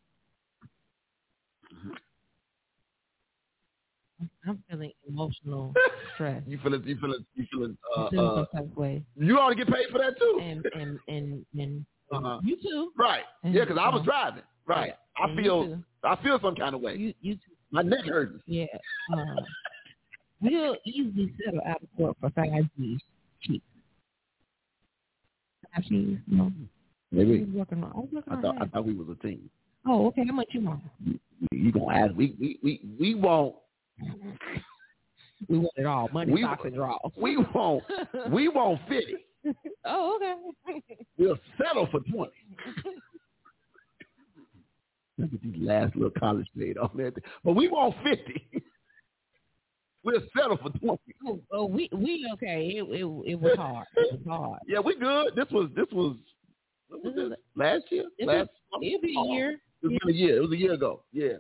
I'm 4.47 4.63
feeling 4.71 4.93
emotional 5.09 5.73
stress. 6.15 6.43
You 6.47 6.59
feeling? 6.63 6.83
You 6.85 6.97
feeling? 7.01 7.25
You 7.35 7.47
feeling? 7.51 7.79
Uh, 7.97 8.03
I'm 8.05 8.11
feeling 8.11 8.27
uh, 8.29 8.35
some 8.37 8.47
type 8.55 8.71
of 8.71 8.77
way. 8.77 9.03
you 9.17 9.39
ought 9.39 9.51
to 9.51 9.55
get 9.55 9.69
paid 9.69 9.87
for 9.91 9.99
that 9.99 10.19
too. 10.19 10.39
And 10.43 10.65
and 10.75 10.99
and 11.09 11.47
and 11.59 11.87
Uh-huh. 12.13 12.41
you 12.43 12.57
too. 12.57 12.93
Right. 12.99 13.23
Yeah, 13.45 13.65
because 13.65 13.79
I 13.81 13.89
was 13.89 14.05
driving. 14.05 14.43
Right. 14.67 14.95
I 15.17 15.35
feel. 15.37 15.79
I 16.03 16.17
feel 16.23 16.39
some 16.43 16.55
kind 16.57 16.75
of 16.75 16.81
way. 16.81 16.97
You 16.97 17.15
you 17.21 17.35
too. 17.35 17.41
My 17.71 17.83
neck 17.83 18.05
hurts. 18.07 18.35
Yeah. 18.47 18.65
Uh, 19.13 19.43
we'll 20.41 20.77
easily 20.85 21.33
settle 21.45 21.61
out 21.67 21.83
of 21.83 21.89
court 21.97 22.17
for 22.21 22.31
five 22.31 22.49
G 22.79 22.99
cheap. 23.43 23.63
Five 25.75 25.85
G's, 25.85 26.19
no. 26.27 26.51
Maybe. 27.13 27.47
I 27.57 27.75
on. 27.75 28.09
I 28.29 28.35
I 28.37 28.41
thought 28.41 28.63
I 28.63 28.67
thought 28.67 28.87
we 28.87 28.95
was 28.95 29.09
a 29.09 29.23
team. 29.27 29.51
Oh, 29.87 30.07
okay. 30.09 30.25
How 30.27 30.33
much 30.35 30.49
you 30.53 30.63
want? 30.63 30.83
You, 31.05 31.19
you 31.53 31.73
gonna 31.73 31.95
ask? 31.97 32.15
We 32.15 32.35
we 32.41 32.59
we 32.63 32.81
we 32.99 33.15
won't. 33.15 33.57
We 35.49 35.57
want 35.57 35.73
it 35.79 35.87
all. 35.87 36.07
Money, 36.13 36.35
We- 36.35 36.45
and 36.45 36.75
draws. 36.75 36.99
We 37.17 37.39
won't. 37.55 37.83
We 38.31 38.49
won't 38.49 38.79
fifty. 38.87 39.17
Oh, 39.85 40.19
okay. 40.69 40.83
We'll 41.19 41.39
settle 41.59 41.87
for 41.91 42.01
twenty. 42.01 42.33
Look 45.19 45.33
at 45.35 45.43
these 45.43 45.55
last 45.59 45.95
little 45.97 46.11
college 46.19 46.47
paid 46.59 46.79
off 46.79 46.93
there. 46.97 47.13
But 47.45 47.53
we 47.53 47.69
want 47.69 47.95
fifty. 48.03 48.49
We'll 50.03 50.23
settle 50.35 50.57
for 50.57 50.71
twenty. 50.79 51.15
oh, 51.27 51.41
oh, 51.53 51.67
we 51.67 51.87
we 51.93 52.27
okay. 52.33 52.69
It 52.77 52.85
it 52.89 53.05
it 53.33 53.35
was 53.39 53.55
hard. 53.55 53.87
It 53.97 54.13
was 54.15 54.27
hard. 54.27 54.61
Yeah, 54.67 54.81
we 54.81 54.97
good. 54.97 55.35
This 55.37 55.45
was 55.51 55.69
this 55.77 55.85
was 55.93 56.17
what 56.89 57.05
was 57.05 57.15
this? 57.15 57.39
last 57.55 57.83
year. 57.91 58.05
It 58.17 58.27
last 58.27 58.49
was- 58.73 58.81
It'll 58.83 59.01
be 59.03 59.15
a 59.15 59.23
year. 59.35 59.61
Oh, 59.85 59.87
it 59.87 59.93
was 59.93 59.99
been 60.07 60.15
a 60.15 60.17
year. 60.19 60.37
It 60.39 60.41
was 60.41 60.53
a 60.53 60.57
year 60.57 60.73
ago. 60.73 61.03
Yeah. 61.13 61.35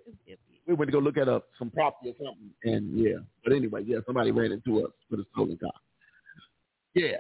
We 0.66 0.74
went 0.74 0.89
to 0.90 0.93
go 0.93 0.98
look 0.98 1.16
at 1.16 1.27
a, 1.27 1.43
some 1.59 1.70
property 1.70 2.10
or 2.10 2.14
something, 2.27 2.51
and 2.64 2.98
yeah. 2.98 3.16
But 3.43 3.55
anyway, 3.55 3.82
yeah, 3.86 4.01
somebody 4.05 4.31
ran 4.31 4.52
into 4.52 4.85
us 4.85 4.93
with 5.10 5.20
a 5.20 5.24
stolen 5.32 5.56
car. 5.56 5.72
Yeah, 6.94 7.16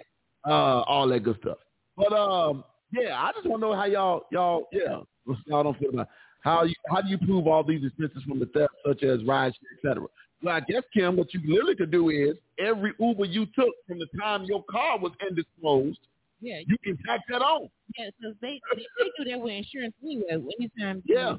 uh, 0.46 0.82
all 0.86 1.08
that 1.08 1.20
good 1.22 1.38
stuff. 1.40 1.58
But 1.96 2.12
um, 2.12 2.64
yeah, 2.92 3.20
I 3.20 3.32
just 3.32 3.46
want 3.46 3.62
to 3.62 3.68
know 3.68 3.74
how 3.76 3.84
y'all 3.86 4.22
y'all 4.30 4.68
yeah 4.72 5.00
y'all 5.46 5.62
don't 5.64 5.78
feel 5.78 5.90
about 5.90 6.08
how 6.42 6.64
you 6.64 6.74
how 6.90 7.00
do 7.02 7.08
you 7.08 7.18
prove 7.18 7.46
all 7.46 7.62
these 7.62 7.84
expenses 7.84 8.22
from 8.26 8.38
the 8.40 8.46
theft, 8.46 8.72
such 8.86 9.02
as 9.02 9.22
rides, 9.24 9.56
etc. 9.76 10.06
Well, 10.42 10.54
I 10.56 10.60
guess 10.60 10.82
Kim, 10.94 11.16
what 11.16 11.34
you 11.34 11.40
literally 11.46 11.76
could 11.76 11.90
do 11.90 12.08
is 12.08 12.36
every 12.58 12.92
Uber 12.98 13.26
you 13.26 13.44
took 13.54 13.74
from 13.86 13.98
the 13.98 14.06
time 14.18 14.44
your 14.44 14.64
car 14.70 14.98
was 14.98 15.12
indisposed, 15.28 15.98
Yeah, 16.40 16.60
you 16.66 16.76
can 16.82 16.96
tack 17.06 17.20
that 17.28 17.42
on. 17.42 17.68
yeah, 17.98 18.08
because 18.18 18.34
they, 18.40 18.58
they 18.74 18.82
they 18.98 19.10
do 19.24 19.30
that 19.30 19.38
with 19.40 19.52
insurance 19.52 19.94
anyway. 20.02 20.42
Anytime. 20.58 21.02
Yeah. 21.04 21.36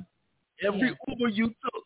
Every 0.64 0.96
Uber 1.08 1.30
you 1.30 1.48
took 1.48 1.84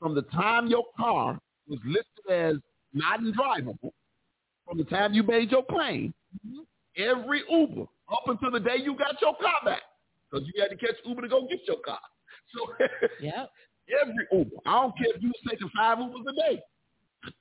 from 0.00 0.16
the 0.16 0.22
time 0.22 0.66
your 0.66 0.84
car 0.96 1.38
was 1.68 1.78
listed 1.84 2.28
as 2.28 2.56
not 2.92 3.20
drivable, 3.20 3.92
from 4.66 4.78
the 4.78 4.84
time 4.84 5.12
you 5.14 5.22
made 5.22 5.52
your 5.52 5.62
claim, 5.62 6.12
every 6.96 7.42
Uber 7.50 7.82
up 8.10 8.22
until 8.26 8.50
the 8.50 8.60
day 8.60 8.76
you 8.82 8.96
got 8.96 9.20
your 9.20 9.34
car 9.36 9.54
back, 9.64 9.82
because 10.30 10.46
you 10.52 10.60
had 10.62 10.68
to 10.70 10.76
catch 10.76 10.96
Uber 11.04 11.22
to 11.22 11.28
go 11.28 11.46
get 11.48 11.60
your 11.66 11.78
car. 11.84 12.00
So 12.54 12.66
Yep. 13.20 13.50
every 14.02 14.26
Uber, 14.32 14.56
I 14.66 14.82
don't 14.82 14.96
care 14.96 15.14
if 15.14 15.22
you 15.22 15.28
was 15.28 15.40
taking 15.48 15.70
five 15.76 15.98
Ubers 15.98 16.24
a 16.28 16.32
day, 16.34 16.62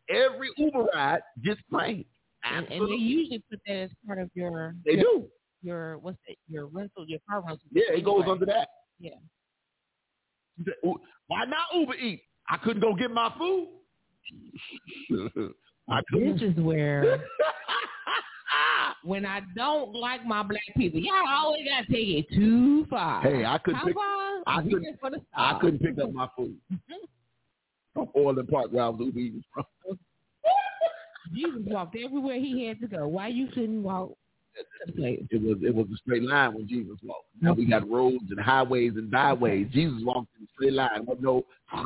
every 0.10 0.50
Uber 0.58 0.86
ride 0.94 1.22
gets 1.44 1.60
claimed. 1.70 2.06
And, 2.44 2.66
and 2.68 2.88
they 2.88 2.94
usually 2.96 3.44
put 3.50 3.60
that 3.68 3.74
as 3.74 3.90
part 4.06 4.20
of 4.20 4.30
your 4.34 4.74
They 4.86 4.94
your, 4.94 5.02
do. 5.02 5.26
your 5.62 5.98
what's 5.98 6.18
it? 6.28 6.38
your 6.48 6.68
rental 6.68 7.06
your 7.08 7.20
car 7.30 7.42
rental. 7.42 7.68
Yeah, 7.72 7.84
it 7.92 8.06
goes 8.06 8.20
anyway. 8.22 8.32
under 8.32 8.46
that. 8.46 8.70
Yeah. 9.00 9.12
You 10.58 10.66
say, 10.66 10.88
"Ooh, 10.88 11.00
Why 11.28 11.44
not 11.46 11.68
Uber 11.76 11.96
Eat? 11.96 12.22
I 12.50 12.58
couldn't 12.58 12.82
go 12.82 12.94
get 12.96 13.12
my 13.12 13.32
food. 13.38 13.68
I 15.90 16.02
couldn't. 16.12 16.40
This 16.40 16.50
is 16.50 16.58
where 16.64 17.04
when 19.04 19.26
I 19.26 19.42
don't 19.56 19.94
like 19.96 20.26
my 20.26 20.44
black 20.44 20.62
people, 20.78 21.00
y'all 21.00 21.28
always 21.28 21.62
gotta 21.68 21.88
take 21.92 22.08
it 22.08 22.26
too 22.34 22.86
far. 22.90 23.22
Hey, 23.22 23.46
I 23.46 23.58
couldn't 23.60 23.80
How 23.80 23.86
pick. 23.86 23.96
far? 23.96 24.42
I 24.48 24.62
couldn't. 24.64 25.00
for 25.00 25.10
the 25.10 25.22
I 25.36 25.58
couldn't 25.60 25.80
pick 25.80 26.00
up 26.00 26.14
my 26.14 26.28
food 26.36 26.56
from 27.94 28.08
all 28.14 28.28
Orland 28.28 28.50
Park 28.50 28.72
where 28.72 28.84
I 28.84 28.90
was 28.90 29.10
eating 29.12 29.44
from. 29.54 29.66
Jesus 31.34 31.62
walked 31.66 31.96
everywhere 32.04 32.40
he 32.40 32.66
had 32.66 32.80
to 32.82 32.88
go. 32.88 33.08
Why 33.08 33.28
you 33.28 33.48
couldn't 33.48 33.84
walk? 33.84 34.12
It 34.98 35.42
was 35.42 35.58
it 35.62 35.74
was 35.74 35.88
a 35.94 35.98
straight 35.98 36.24
line 36.24 36.56
when 36.56 36.68
Jesus 36.68 36.98
walked. 37.04 37.28
Now 37.42 37.54
we 37.54 37.66
got 37.66 37.90
roads 37.90 38.26
and 38.30 38.40
highways 38.40 38.94
and 38.96 39.10
byways. 39.10 39.68
Jesus 39.72 40.02
walked 40.04 40.30
in 40.38 40.46
a 40.46 40.48
straight 40.56 40.74
line. 40.74 41.06
What 41.06 41.22
no? 41.22 41.46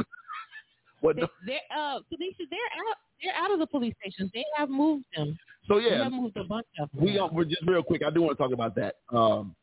what 1.01 1.17
no? 1.17 1.27
they're 1.45 1.59
uh, 1.75 1.99
Tanisha, 1.99 2.47
they're 2.49 2.59
out. 2.89 2.97
They're 3.23 3.33
out 3.35 3.51
of 3.51 3.59
the 3.59 3.67
police 3.67 3.93
stations. 4.01 4.29
They 4.33 4.43
have 4.57 4.69
moved 4.69 5.05
them. 5.15 5.37
So 5.67 5.79
They 5.79 5.89
yeah, 5.89 6.03
have 6.03 6.11
moved 6.11 6.35
a 6.37 6.43
bunch 6.43 6.67
of 6.79 6.89
them. 6.91 7.03
we 7.03 7.17
are, 7.17 7.29
we're 7.31 7.45
just 7.45 7.61
real 7.65 7.81
quick. 7.83 8.01
I 8.05 8.09
do 8.11 8.21
want 8.21 8.37
to 8.37 8.43
talk 8.43 8.51
about 8.53 8.75
that. 8.75 8.95
Um, 9.15 9.55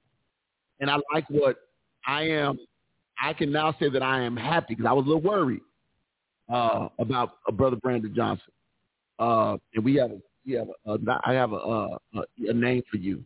and 0.80 0.90
I 0.90 0.96
like 1.12 1.28
what 1.28 1.56
I 2.06 2.22
am. 2.22 2.58
I 3.22 3.34
can 3.34 3.52
now 3.52 3.74
say 3.78 3.90
that 3.90 4.02
I 4.02 4.22
am 4.22 4.34
happy 4.36 4.74
because 4.74 4.86
I 4.88 4.92
was 4.94 5.04
a 5.04 5.08
little 5.08 5.20
worried 5.22 5.60
uh, 6.50 6.88
about 6.98 7.36
uh, 7.46 7.52
brother 7.52 7.76
Brandon 7.76 8.14
Johnson. 8.14 8.52
Uh, 9.18 9.58
and 9.74 9.84
we 9.84 9.96
have 9.96 10.10
a, 10.12 10.18
we 10.46 10.52
have 10.54 10.68
a, 10.86 10.92
a 10.92 11.20
I 11.24 11.34
have 11.34 11.52
a, 11.52 11.56
a, 11.56 11.98
a 12.48 12.52
name 12.54 12.82
for 12.90 12.96
you. 12.96 13.22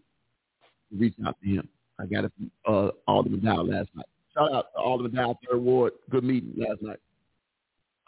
Reach 0.97 1.15
out 1.25 1.37
to 1.43 1.49
him. 1.49 1.69
I 2.01 2.07
got 2.07 2.25
it 2.25 2.33
from 2.37 2.51
uh, 2.67 2.91
Alderman 3.07 3.45
Dow 3.45 3.63
last 3.63 3.89
night. 3.95 4.07
Shout 4.35 4.53
out 4.53 4.67
to 4.75 4.81
Alderman 4.81 5.15
Dow, 5.15 5.39
third 5.49 5.61
ward. 5.63 5.93
Good 6.11 6.25
meeting 6.25 6.55
last 6.57 6.83
night. 6.83 6.99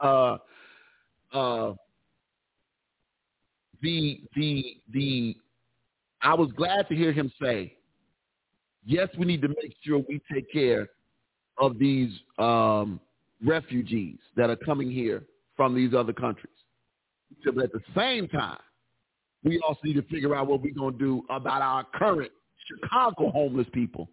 Uh, 0.00 0.38
uh, 1.32 1.74
the 3.82 4.20
the 4.34 4.76
the 4.92 5.36
I 6.22 6.34
was 6.34 6.50
glad 6.56 6.88
to 6.88 6.94
hear 6.94 7.12
him 7.12 7.30
say, 7.40 7.76
yes, 8.84 9.08
we 9.18 9.26
need 9.26 9.42
to 9.42 9.48
make 9.48 9.74
sure 9.82 9.98
we 10.08 10.20
take 10.32 10.50
care 10.52 10.88
of 11.58 11.78
these 11.78 12.10
um, 12.38 13.00
refugees 13.44 14.18
that 14.36 14.50
are 14.50 14.56
coming 14.56 14.90
here 14.90 15.24
from 15.56 15.74
these 15.74 15.94
other 15.94 16.12
countries. 16.12 16.52
But 17.44 17.58
at 17.64 17.72
the 17.72 17.80
same 17.96 18.28
time, 18.28 18.58
we 19.44 19.60
also 19.66 19.80
need 19.84 19.94
to 19.94 20.02
figure 20.02 20.34
out 20.34 20.46
what 20.46 20.62
we're 20.62 20.74
going 20.74 20.92
to 20.92 20.98
do 20.98 21.22
about 21.30 21.62
our 21.62 21.84
current 21.94 22.30
Chicago 22.66 23.30
homeless 23.30 23.66
people 23.72 24.08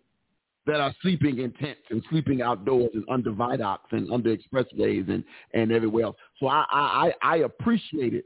that 0.65 0.79
are 0.79 0.93
sleeping 1.01 1.39
in 1.39 1.51
tents 1.53 1.81
and 1.89 2.03
sleeping 2.09 2.41
outdoors 2.41 2.91
and 2.93 3.03
under 3.09 3.31
viaducts 3.31 3.89
and 3.91 4.11
under 4.11 4.35
expressways 4.35 5.09
and, 5.09 5.23
and 5.53 5.71
everywhere 5.71 6.05
else. 6.05 6.15
So 6.39 6.47
I, 6.47 6.65
I, 6.71 7.11
I 7.21 7.33
I 7.33 7.37
appreciated 7.37 8.23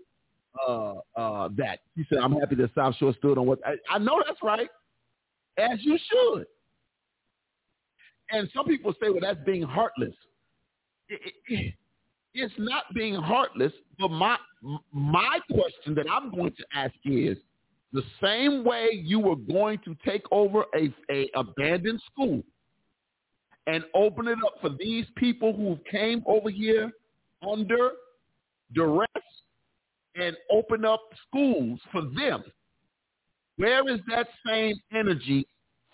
uh, 0.67 0.93
uh, 1.15 1.49
that. 1.57 1.79
He 1.95 2.05
said, 2.09 2.19
I'm 2.19 2.33
happy 2.33 2.55
that 2.55 2.69
South 2.75 2.95
Shore 2.95 3.13
stood 3.17 3.37
on 3.37 3.45
what 3.45 3.59
I, 3.65 3.75
I 3.89 3.97
know 3.97 4.21
that's 4.25 4.39
right, 4.43 4.69
as 5.57 5.79
you 5.81 5.97
should. 6.11 6.45
And 8.29 8.49
some 8.55 8.65
people 8.65 8.93
say, 9.01 9.09
well, 9.09 9.19
that's 9.21 9.39
being 9.45 9.63
heartless. 9.63 10.13
It- 11.09 11.33
it- 11.47 11.73
it's 12.33 12.53
not 12.59 12.83
being 12.93 13.15
heartless, 13.15 13.71
but 13.97 14.09
my 14.09 14.37
my 14.91 15.39
question 15.51 15.95
that 15.95 16.05
I'm 16.11 16.29
going 16.29 16.51
to 16.53 16.65
ask 16.71 16.93
is 17.05 17.37
the 17.93 18.03
same 18.21 18.63
way 18.63 18.89
you 18.91 19.19
were 19.19 19.35
going 19.37 19.79
to 19.85 19.95
take 20.05 20.21
over 20.31 20.65
a, 20.75 20.93
a 21.09 21.29
abandoned 21.35 21.99
school 22.11 22.43
and 23.65 23.83
open 23.95 24.27
it 24.27 24.37
up 24.45 24.53
for 24.61 24.69
these 24.77 25.05
people 25.15 25.51
who 25.53 25.79
came 25.89 26.21
over 26.27 26.49
here 26.51 26.91
under 27.41 27.91
duress 28.73 29.07
and 30.17 30.35
open 30.51 30.85
up 30.85 31.01
schools 31.27 31.79
for 31.91 32.01
them. 32.01 32.43
Where 33.57 33.87
is 33.89 33.99
that 34.09 34.27
same 34.45 34.75
energy 34.93 35.47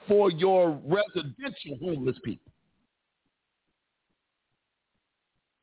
for 0.07 0.31
your 0.31 0.81
residential 0.85 1.77
homeless 1.81 2.17
people? 2.23 2.51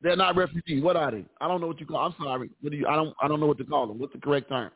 They're 0.01 0.15
not 0.15 0.35
refugees. 0.35 0.83
What 0.83 0.95
are 0.95 1.11
they? 1.11 1.25
I 1.39 1.47
don't 1.47 1.61
know 1.61 1.67
what 1.67 1.79
you 1.79 1.85
call. 1.85 1.97
I'm 1.97 2.15
sorry. 2.17 2.49
What 2.61 2.71
do 2.71 2.77
you? 2.77 2.87
I 2.87 2.95
don't. 2.95 3.13
I 3.21 3.27
don't 3.27 3.39
know 3.39 3.45
what 3.45 3.59
to 3.59 3.63
call 3.63 3.87
them. 3.87 3.99
What's 3.99 4.13
the 4.13 4.19
correct 4.19 4.49
term? 4.49 4.71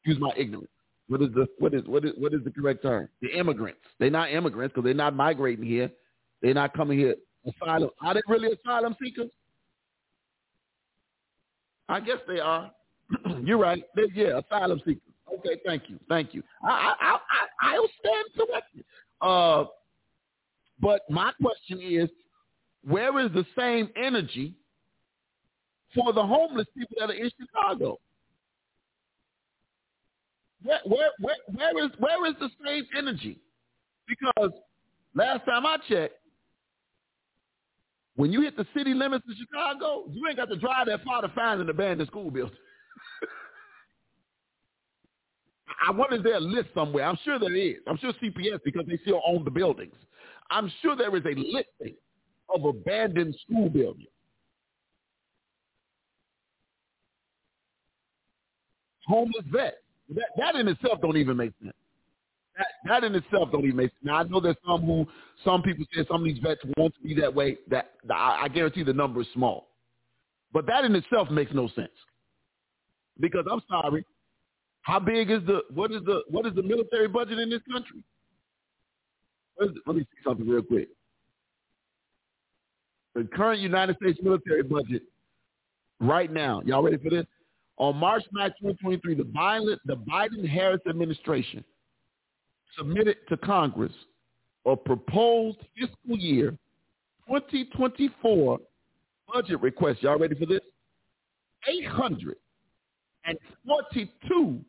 Excuse 0.00 0.20
my 0.20 0.32
ignorance. 0.36 0.68
What 1.06 1.22
is 1.22 1.28
the 1.32 1.46
what 1.58 1.74
is 1.74 1.82
what 1.84 2.04
is 2.04 2.12
what 2.18 2.34
is 2.34 2.40
the 2.42 2.50
correct 2.50 2.82
term? 2.82 3.08
The 3.20 3.28
immigrants. 3.38 3.80
They're 4.00 4.10
not 4.10 4.32
immigrants 4.32 4.74
because 4.74 4.84
they're 4.84 4.94
not 4.94 5.14
migrating 5.14 5.64
here. 5.64 5.90
They're 6.40 6.54
not 6.54 6.74
coming 6.74 6.98
here. 6.98 7.14
Asylum. 7.46 7.90
Are 8.00 8.14
they 8.14 8.22
really 8.26 8.48
asylum 8.52 8.96
seekers? 9.00 9.30
I 11.88 12.00
guess 12.00 12.18
they 12.26 12.40
are. 12.40 12.70
You're 13.44 13.58
right. 13.58 13.84
Yeah, 14.14 14.40
asylum 14.40 14.80
seekers. 14.84 15.02
Okay, 15.38 15.60
thank 15.64 15.88
you, 15.88 15.98
thank 16.08 16.34
you. 16.34 16.42
I 16.62 16.94
I 17.00 17.16
I 17.16 17.74
I'll 17.74 17.88
stand 18.00 18.48
corrected. 18.48 18.84
Uh, 19.20 19.64
but 20.80 21.02
my 21.08 21.32
question 21.40 21.80
is, 21.80 22.10
where 22.84 23.18
is 23.20 23.32
the 23.32 23.46
same 23.56 23.88
energy 23.96 24.54
for 25.94 26.12
the 26.12 26.22
homeless 26.22 26.66
people 26.76 26.96
that 26.98 27.10
are 27.10 27.14
in 27.14 27.30
Chicago? 27.40 27.98
Where 30.62 30.80
where 30.84 31.10
where, 31.20 31.36
where 31.54 31.84
is 31.84 31.90
where 31.98 32.26
is 32.26 32.34
the 32.40 32.50
same 32.64 32.84
energy? 32.96 33.38
Because 34.06 34.50
last 35.14 35.44
time 35.44 35.64
I 35.66 35.78
checked, 35.88 36.18
when 38.16 38.32
you 38.32 38.42
hit 38.42 38.56
the 38.56 38.66
city 38.76 38.94
limits 38.94 39.24
of 39.28 39.36
Chicago, 39.36 40.04
you 40.10 40.26
ain't 40.28 40.36
got 40.36 40.48
to 40.48 40.56
drive 40.56 40.86
that 40.86 41.02
far 41.04 41.22
to 41.22 41.28
find 41.28 41.60
an 41.60 41.70
abandoned 41.70 42.08
school 42.08 42.30
building. 42.30 42.56
I 45.86 45.90
wonder 45.90 46.16
if 46.16 46.22
there's 46.22 46.36
a 46.42 46.46
list 46.46 46.68
somewhere. 46.74 47.04
I'm 47.04 47.18
sure 47.24 47.38
there 47.38 47.54
is. 47.54 47.76
I'm 47.86 47.98
sure 47.98 48.12
CPS 48.22 48.60
because 48.64 48.86
they 48.86 48.98
still 48.98 49.20
own 49.26 49.44
the 49.44 49.50
buildings. 49.50 49.94
I'm 50.50 50.70
sure 50.80 50.94
there 50.96 51.14
is 51.16 51.24
a 51.24 51.34
listing 51.38 51.96
of 52.54 52.64
abandoned 52.64 53.36
school 53.46 53.68
buildings. 53.68 54.08
Homeless 59.06 59.44
vets. 59.50 59.76
That, 60.10 60.26
that 60.38 60.54
in 60.56 60.68
itself 60.68 61.00
don't 61.00 61.16
even 61.16 61.36
make 61.36 61.52
sense. 61.60 61.74
That, 62.56 62.66
that 62.86 63.04
in 63.04 63.14
itself 63.14 63.50
don't 63.50 63.64
even 63.64 63.76
make 63.76 63.90
sense. 63.90 64.04
Now 64.04 64.18
I 64.18 64.22
know 64.24 64.40
there's 64.40 64.56
some 64.66 64.82
who 64.82 65.06
some 65.44 65.62
people 65.62 65.84
say 65.94 66.04
some 66.06 66.20
of 66.20 66.24
these 66.24 66.38
vets 66.38 66.60
want 66.76 66.94
to 66.94 67.00
be 67.02 67.14
that 67.20 67.34
way. 67.34 67.58
That 67.68 67.92
I 68.14 68.48
guarantee 68.48 68.84
the 68.84 68.92
number 68.92 69.22
is 69.22 69.26
small, 69.32 69.68
but 70.52 70.66
that 70.66 70.84
in 70.84 70.94
itself 70.94 71.30
makes 71.30 71.52
no 71.52 71.68
sense. 71.68 71.90
Because 73.20 73.44
I'm 73.50 73.62
sorry, 73.68 74.04
how 74.82 74.98
big 74.98 75.30
is 75.30 75.40
the 75.46 75.62
what 75.72 75.92
is 75.92 76.02
the 76.04 76.22
what 76.28 76.46
is 76.46 76.54
the 76.54 76.62
military 76.62 77.08
budget 77.08 77.38
in 77.38 77.50
this 77.50 77.60
country? 77.70 78.02
Let 79.60 79.96
me 79.96 80.02
see 80.02 80.22
something 80.24 80.48
real 80.48 80.62
quick. 80.62 80.88
The 83.14 83.28
current 83.34 83.60
United 83.60 83.96
States 83.96 84.18
military 84.22 84.62
budget 84.62 85.02
right 86.00 86.32
now, 86.32 86.62
y'all 86.64 86.82
ready 86.82 86.96
for 86.96 87.10
this? 87.10 87.26
On 87.76 87.96
March 87.96 88.22
9, 88.32 88.48
2023, 88.60 89.14
the 89.14 89.22
Biden, 89.22 89.76
the 89.84 89.96
Biden-Harris 89.96 90.80
administration 90.88 91.64
submitted 92.76 93.16
to 93.28 93.36
Congress 93.36 93.92
a 94.66 94.76
proposed 94.76 95.58
fiscal 95.78 96.16
year 96.16 96.50
2024 97.28 98.58
budget 99.32 99.60
request. 99.60 100.02
Y'all 100.02 100.18
ready 100.18 100.34
for 100.34 100.46
this? 100.46 100.60
$842 103.26 104.64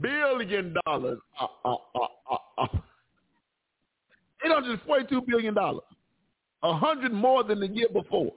billion. 0.00 0.74
Uh, 0.86 0.98
uh. 1.64 2.66
$842 4.44 5.26
billion. 5.26 5.56
A 5.58 6.76
hundred 6.76 7.12
more 7.12 7.44
than 7.44 7.60
the 7.60 7.68
year 7.68 7.88
before. 7.92 8.32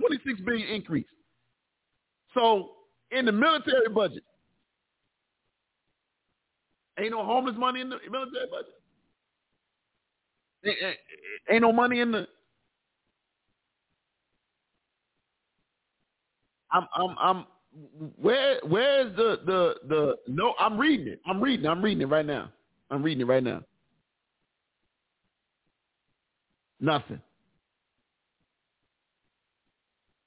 26 0.00 0.40
billion 0.40 0.68
increase. 0.68 1.06
So 2.34 2.70
in 3.10 3.26
the 3.26 3.32
military 3.32 3.88
budget, 3.94 4.24
ain't 6.98 7.10
no 7.12 7.24
homeless 7.24 7.54
money 7.58 7.80
in 7.80 7.90
the 7.90 7.98
military 8.10 8.46
budget. 8.50 8.74
Ain't 11.50 11.62
no 11.62 11.72
money 11.72 12.00
in 12.00 12.12
the. 12.12 12.26
I'm 16.72 16.86
I'm 16.94 17.16
I'm 17.18 17.46
where 18.16 18.60
where's 18.66 19.14
the 19.16 19.40
the 19.46 19.74
the 19.88 20.16
no 20.28 20.54
I'm 20.58 20.78
reading 20.78 21.08
it. 21.08 21.20
I'm 21.26 21.40
reading. 21.40 21.66
I'm 21.66 21.82
reading 21.82 22.02
it 22.02 22.10
right 22.10 22.26
now. 22.26 22.50
I'm 22.90 23.02
reading 23.02 23.22
it 23.22 23.26
right 23.30 23.42
now. 23.42 23.62
Nothing. 26.80 27.20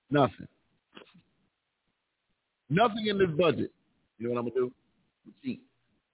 Nothing. 0.09 0.47
Nothing 2.69 3.07
in 3.07 3.17
this 3.17 3.29
budget. 3.37 3.71
You 4.17 4.27
know 4.27 4.33
what 4.33 4.39
I'm 4.39 4.49
gonna 4.49 4.55
do? 4.55 4.71
See, 5.43 5.61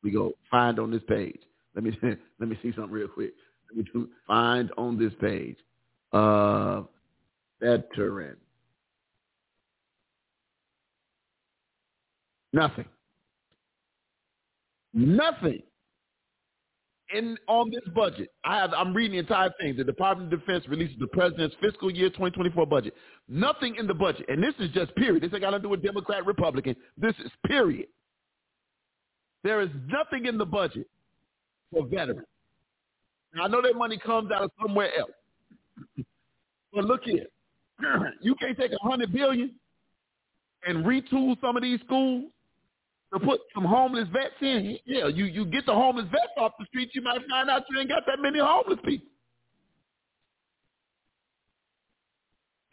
we 0.04 0.12
go 0.12 0.34
find 0.50 0.80
on 0.80 0.92
this 0.92 1.04
page. 1.08 1.40
Let 1.76 1.84
me 1.84 1.98
let 2.40 2.50
me 2.50 2.58
see 2.62 2.74
something 2.76 2.92
real 2.92 3.08
quick. 3.08 3.34
Let 3.70 3.78
me 3.78 3.92
do 3.94 4.10
find 4.28 4.72
on 4.78 4.98
this 4.98 5.14
page. 5.22 5.58
Uh, 6.12 6.84
veteran. 7.62 8.36
Nothing. 12.54 12.86
Nothing 14.94 15.62
in 17.14 17.38
on 17.48 17.72
this 17.72 17.94
budget. 17.94 18.30
I 18.44 18.58
have 18.58 18.74
I'm 18.74 18.94
reading 18.94 19.14
the 19.14 19.20
entire 19.20 19.52
thing. 19.60 19.76
The 19.76 19.84
Department 19.84 20.32
of 20.34 20.40
Defense 20.40 20.66
releases 20.68 20.98
the 21.00 21.08
president's 21.08 21.56
fiscal 21.62 21.92
year 21.92 22.10
2024 22.10 22.66
budget. 22.66 22.94
Nothing 23.28 23.76
in 23.78 23.88
the 23.88 23.94
budget, 23.94 24.26
and 24.30 24.44
this 24.44 24.54
is 24.60 24.70
just 24.72 24.96
period. 24.96 25.24
This 25.24 25.32
ain't 25.34 25.42
got 25.42 25.52
to 25.52 25.60
do 25.60 25.70
with 25.70 25.84
Democrat, 25.84 26.26
Republican. 26.26 26.76
This 26.98 27.16
is 27.24 27.32
period. 27.46 27.88
There 29.44 29.62
is 29.62 29.70
nothing 29.88 30.26
in 30.26 30.38
the 30.38 30.46
budget 30.46 30.88
for 31.72 31.86
veterans. 31.86 32.28
Now 33.34 33.44
I 33.44 33.48
know 33.48 33.62
that 33.62 33.76
money 33.76 33.98
comes 33.98 34.32
out 34.32 34.44
of 34.44 34.52
somewhere 34.62 34.90
else, 34.98 36.06
but 36.74 36.86
look 36.86 37.02
here, 37.04 37.26
you 38.22 38.36
can't 38.36 38.58
take 38.58 38.72
a 38.72 38.88
hundred 38.88 39.14
billion 39.14 39.56
and 40.68 40.86
retool 40.86 41.40
some 41.42 41.56
of 41.58 41.64
these 41.64 41.80
schools 41.86 42.26
to 43.14 43.20
put 43.20 43.42
some 43.54 43.66
homeless 43.66 44.08
vets 44.12 44.36
in. 44.42 44.78
Yeah, 44.86 45.08
you, 45.08 45.26
you 45.26 45.46
get 45.46 45.66
the 45.66 45.74
homeless 45.74 46.06
vets 46.12 46.34
off 46.38 46.54
the 46.60 46.66
street, 46.66 46.92
you 46.94 47.02
might 47.02 47.20
find 47.30 47.50
out 47.50 47.64
you 47.70 47.80
ain't 47.80 47.90
got 47.90 48.04
that 48.08 48.22
many 48.22 48.40
homeless 48.40 48.80
people. 48.86 49.08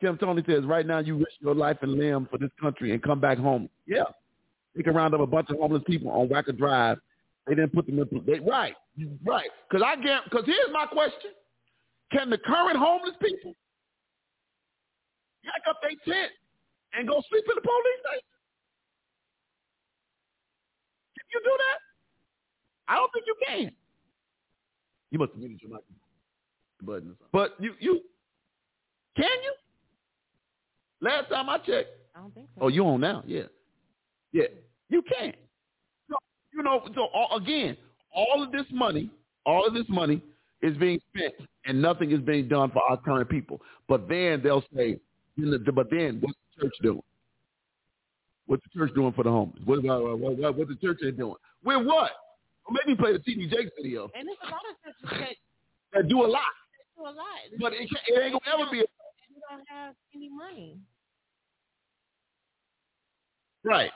Kim 0.00 0.16
Tony 0.16 0.44
says, 0.46 0.64
right 0.64 0.86
now 0.86 1.00
you 1.00 1.16
risk 1.16 1.32
your 1.40 1.56
life 1.56 1.78
and 1.82 1.94
limb 1.94 2.28
for 2.30 2.38
this 2.38 2.50
country 2.60 2.92
and 2.92 3.02
come 3.02 3.20
back 3.20 3.36
home. 3.36 3.68
Yeah. 3.86 4.04
They 4.76 4.82
can 4.84 4.94
round 4.94 5.12
up 5.12 5.20
a 5.20 5.26
bunch 5.26 5.50
of 5.50 5.56
homeless 5.58 5.82
people 5.86 6.10
on 6.10 6.28
Wacker 6.28 6.56
Drive. 6.56 6.98
They 7.48 7.54
didn't 7.54 7.74
put 7.74 7.86
them 7.86 7.98
in. 7.98 8.22
They, 8.26 8.38
right, 8.40 8.74
right. 9.24 9.50
Because 9.68 9.84
I 9.84 9.96
get. 9.96 10.22
Because 10.24 10.44
here's 10.44 10.70
my 10.70 10.84
question: 10.86 11.30
Can 12.12 12.28
the 12.28 12.36
current 12.36 12.76
homeless 12.76 13.16
people 13.20 13.54
pack 15.44 15.62
up 15.68 15.80
their 15.80 15.96
tent 16.04 16.30
and 16.92 17.08
go 17.08 17.22
sleep 17.30 17.44
in 17.48 17.54
the 17.56 17.62
police 17.62 18.00
station? 18.04 18.37
You 21.32 21.40
do 21.44 21.50
that? 21.58 22.92
I 22.92 22.96
don't 22.96 23.12
think 23.12 23.26
you 23.26 23.36
can. 23.46 23.72
You 25.10 25.18
must 25.18 25.32
have 25.32 25.40
muted 25.40 25.60
your 25.62 25.78
button. 26.82 27.16
But 27.32 27.54
you 27.60 27.74
you 27.80 28.00
can 29.16 29.26
you? 29.42 29.54
Last 31.00 31.28
time 31.28 31.48
I 31.48 31.58
checked. 31.58 31.90
I 32.14 32.20
don't 32.20 32.34
think 32.34 32.48
so. 32.54 32.62
Oh, 32.62 32.68
you 32.68 32.84
on 32.84 33.00
now? 33.00 33.22
Yeah, 33.26 33.44
yeah. 34.32 34.46
You 34.88 35.02
can. 35.02 35.32
So, 36.10 36.16
you 36.52 36.62
know. 36.62 36.82
So 36.94 37.02
all, 37.14 37.36
again, 37.36 37.76
all 38.12 38.42
of 38.42 38.52
this 38.52 38.66
money, 38.72 39.10
all 39.46 39.66
of 39.66 39.74
this 39.74 39.86
money 39.88 40.22
is 40.62 40.76
being 40.76 41.00
spent, 41.14 41.34
and 41.66 41.80
nothing 41.80 42.10
is 42.10 42.20
being 42.20 42.48
done 42.48 42.70
for 42.70 42.82
our 42.82 42.96
current 42.96 43.28
people. 43.28 43.60
But 43.88 44.08
then 44.08 44.40
they'll 44.42 44.64
say, 44.74 44.98
but 45.36 45.90
then 45.90 46.20
what's 46.20 46.38
the 46.56 46.62
church 46.62 46.74
doing? 46.82 47.02
What's 48.48 48.62
the 48.64 48.80
church 48.80 48.94
doing 48.94 49.12
for 49.12 49.24
the 49.24 49.30
homeless? 49.30 49.60
What 49.66 49.78
about 49.78 50.02
what, 50.18 50.36
what, 50.38 50.56
what 50.56 50.68
the 50.68 50.76
church 50.76 50.98
is 51.02 51.14
doing? 51.14 51.34
With 51.62 51.86
what? 51.86 52.12
Well, 52.66 52.78
maybe 52.84 52.96
play 52.96 53.12
the 53.12 53.18
TD 53.18 53.50
Jakes 53.50 53.70
video. 53.76 54.08
And 54.14 54.26
there's 54.26 54.38
a 54.42 54.46
lot 54.46 54.62
of 54.70 54.76
churches 54.82 55.36
that, 55.92 55.92
that 56.00 56.08
do 56.08 56.24
a 56.24 56.26
lot. 56.26 56.40
do 56.96 57.02
a 57.02 57.12
lot. 57.12 57.26
But 57.60 57.74
it, 57.74 57.82
it 57.82 58.22
ain't 58.22 58.32
gonna 58.32 58.62
ever 58.62 58.70
be. 58.70 58.78
A, 58.78 58.80
and 58.80 59.36
you 59.36 59.42
don't 59.50 59.68
have 59.68 59.94
any 60.14 60.30
money. 60.30 60.78
Right. 63.64 63.90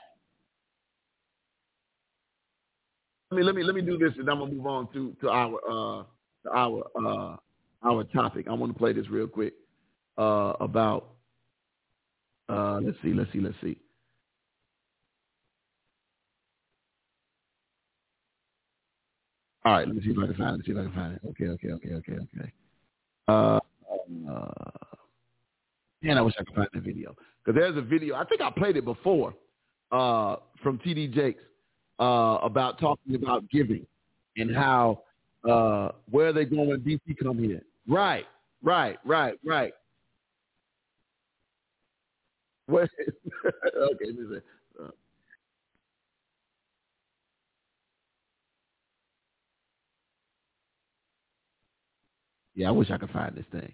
Let 3.30 3.38
me 3.38 3.44
let 3.44 3.54
me 3.54 3.62
let 3.62 3.74
me 3.74 3.80
do 3.80 3.96
this, 3.96 4.12
and 4.18 4.28
I'm 4.28 4.40
gonna 4.40 4.52
move 4.52 4.66
on 4.66 4.92
to 4.92 5.16
to 5.22 5.30
our 5.30 5.54
uh 5.66 6.02
to 6.44 6.50
our 6.54 6.84
uh 6.94 7.36
our 7.82 8.04
topic. 8.04 8.48
I 8.50 8.52
want 8.52 8.70
to 8.74 8.78
play 8.78 8.92
this 8.92 9.08
real 9.08 9.26
quick 9.26 9.54
uh 10.18 10.52
about 10.60 11.14
uh 12.50 12.80
let's 12.82 12.98
see 13.02 13.14
let's 13.14 13.32
see 13.32 13.40
let's 13.40 13.56
see 13.62 13.78
All 19.64 19.72
right, 19.72 19.86
let 19.86 19.94
me 19.94 20.02
see 20.02 20.10
if 20.10 20.18
I 20.18 20.26
can 20.26 20.34
find 20.34 20.50
it. 20.50 20.52
Let's 20.56 20.66
see 20.66 20.72
if 20.72 20.78
I 20.78 20.82
can 20.82 20.92
find 20.92 21.14
it. 21.14 21.20
Okay, 21.30 21.46
okay, 21.48 21.68
okay, 21.68 21.94
okay, 21.94 22.12
okay. 22.12 22.52
Uh, 23.28 23.60
uh, 24.28 24.50
man, 26.02 26.18
I 26.18 26.22
wish 26.22 26.34
I 26.38 26.44
could 26.44 26.54
find 26.54 26.68
the 26.74 26.80
video 26.80 27.14
because 27.44 27.58
there's 27.58 27.76
a 27.76 27.82
video. 27.82 28.16
I 28.16 28.24
think 28.24 28.40
I 28.40 28.50
played 28.50 28.76
it 28.76 28.84
before 28.84 29.34
uh, 29.92 30.36
from 30.62 30.78
TD 30.78 31.14
Jakes 31.14 31.42
uh, 32.00 32.38
about 32.42 32.80
talking 32.80 33.14
about 33.14 33.48
giving 33.50 33.86
and 34.36 34.54
how 34.54 35.02
uh, 35.48 35.90
where 36.10 36.28
are 36.28 36.32
they 36.32 36.44
going 36.44 36.68
when 36.68 36.80
DC 36.80 37.00
come 37.22 37.38
here. 37.38 37.62
Right, 37.86 38.26
right, 38.62 38.98
right, 39.04 39.38
right. 39.44 39.72
Where, 42.66 42.88
okay, 43.46 44.04
me 44.06 44.24
see. 44.30 44.40
Uh, 44.82 44.88
yeah, 52.62 52.68
I 52.68 52.70
wish 52.70 52.90
I 52.90 52.96
could 52.98 53.10
find 53.10 53.34
this 53.34 53.44
thing. 53.50 53.72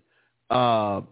Uh, 0.49 1.03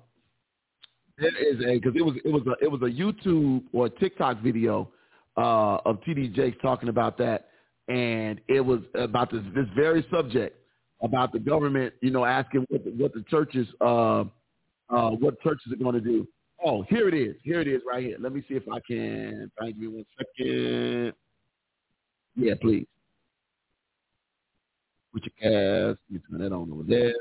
there 1.18 1.36
is 1.36 1.60
a 1.60 1.74
because 1.78 1.92
it 1.94 2.02
was 2.02 2.14
it 2.24 2.30
was 2.30 2.42
a 2.46 2.64
it 2.64 2.70
was 2.70 2.80
a 2.80 2.84
YouTube 2.86 3.64
or 3.72 3.86
a 3.86 3.90
TikTok 3.90 4.40
video 4.42 4.88
uh, 5.36 5.76
of 5.84 6.00
TD 6.00 6.34
Jakes 6.34 6.56
talking 6.62 6.88
about 6.88 7.18
that, 7.18 7.48
and 7.88 8.40
it 8.48 8.60
was 8.60 8.80
about 8.94 9.30
this 9.30 9.42
this 9.54 9.66
very 9.74 10.06
subject 10.10 10.58
about 11.02 11.32
the 11.32 11.38
government, 11.38 11.92
you 12.00 12.10
know, 12.10 12.24
asking 12.24 12.64
what 12.70 12.82
the, 12.84 12.90
what 12.92 13.12
the 13.12 13.22
churches 13.28 13.66
uh, 13.82 14.20
uh, 14.88 15.10
what 15.10 15.40
churches 15.42 15.70
are 15.70 15.76
going 15.76 15.94
to 15.94 16.00
do. 16.00 16.26
Oh, 16.64 16.82
here 16.88 17.08
it 17.08 17.14
is. 17.14 17.36
Here 17.42 17.60
it 17.60 17.68
is 17.68 17.82
right 17.86 18.02
here. 18.02 18.16
Let 18.18 18.32
me 18.32 18.42
see 18.48 18.54
if 18.54 18.62
I 18.72 18.80
can. 18.86 19.50
Thank 19.60 19.76
me 19.76 19.88
one 19.88 20.06
second. 20.16 21.12
Yeah, 22.36 22.54
please. 22.60 22.86
Put 25.12 25.24
your 25.24 25.92
cast. 25.92 26.00
You 26.08 26.20
turn 26.30 26.40
that 26.40 26.52
on 26.54 26.72
over 26.72 26.82
there. 26.82 27.12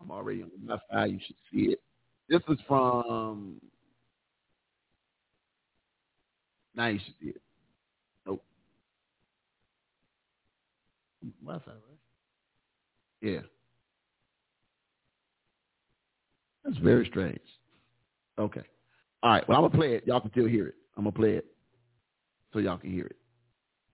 I'm 0.00 0.10
already 0.10 0.42
on 0.42 0.50
the 0.50 0.66
Wi-Fi. 0.66 1.06
You 1.06 1.18
should 1.26 1.36
see 1.52 1.72
it. 1.72 1.80
This 2.28 2.40
is 2.48 2.58
from. 2.66 3.60
Now 6.74 6.86
you 6.88 6.98
should 7.04 7.14
see 7.20 7.28
it. 7.30 7.42
Nope. 8.26 8.44
Wi-Fi, 11.44 11.70
right? 11.70 11.80
Yeah. 13.20 13.40
That's 16.64 16.78
very 16.78 17.06
strange. 17.06 17.40
Okay. 18.38 18.62
All 19.22 19.30
right. 19.32 19.48
Well, 19.48 19.56
I'm 19.58 19.64
gonna 19.64 19.76
play 19.76 19.94
it. 19.94 20.06
Y'all 20.06 20.20
can 20.20 20.30
still 20.30 20.46
hear 20.46 20.68
it. 20.68 20.74
I'm 20.96 21.04
gonna 21.04 21.12
play 21.12 21.32
it 21.32 21.46
so 22.52 22.58
y'all 22.58 22.78
can 22.78 22.92
hear 22.92 23.06
it. 23.06 23.16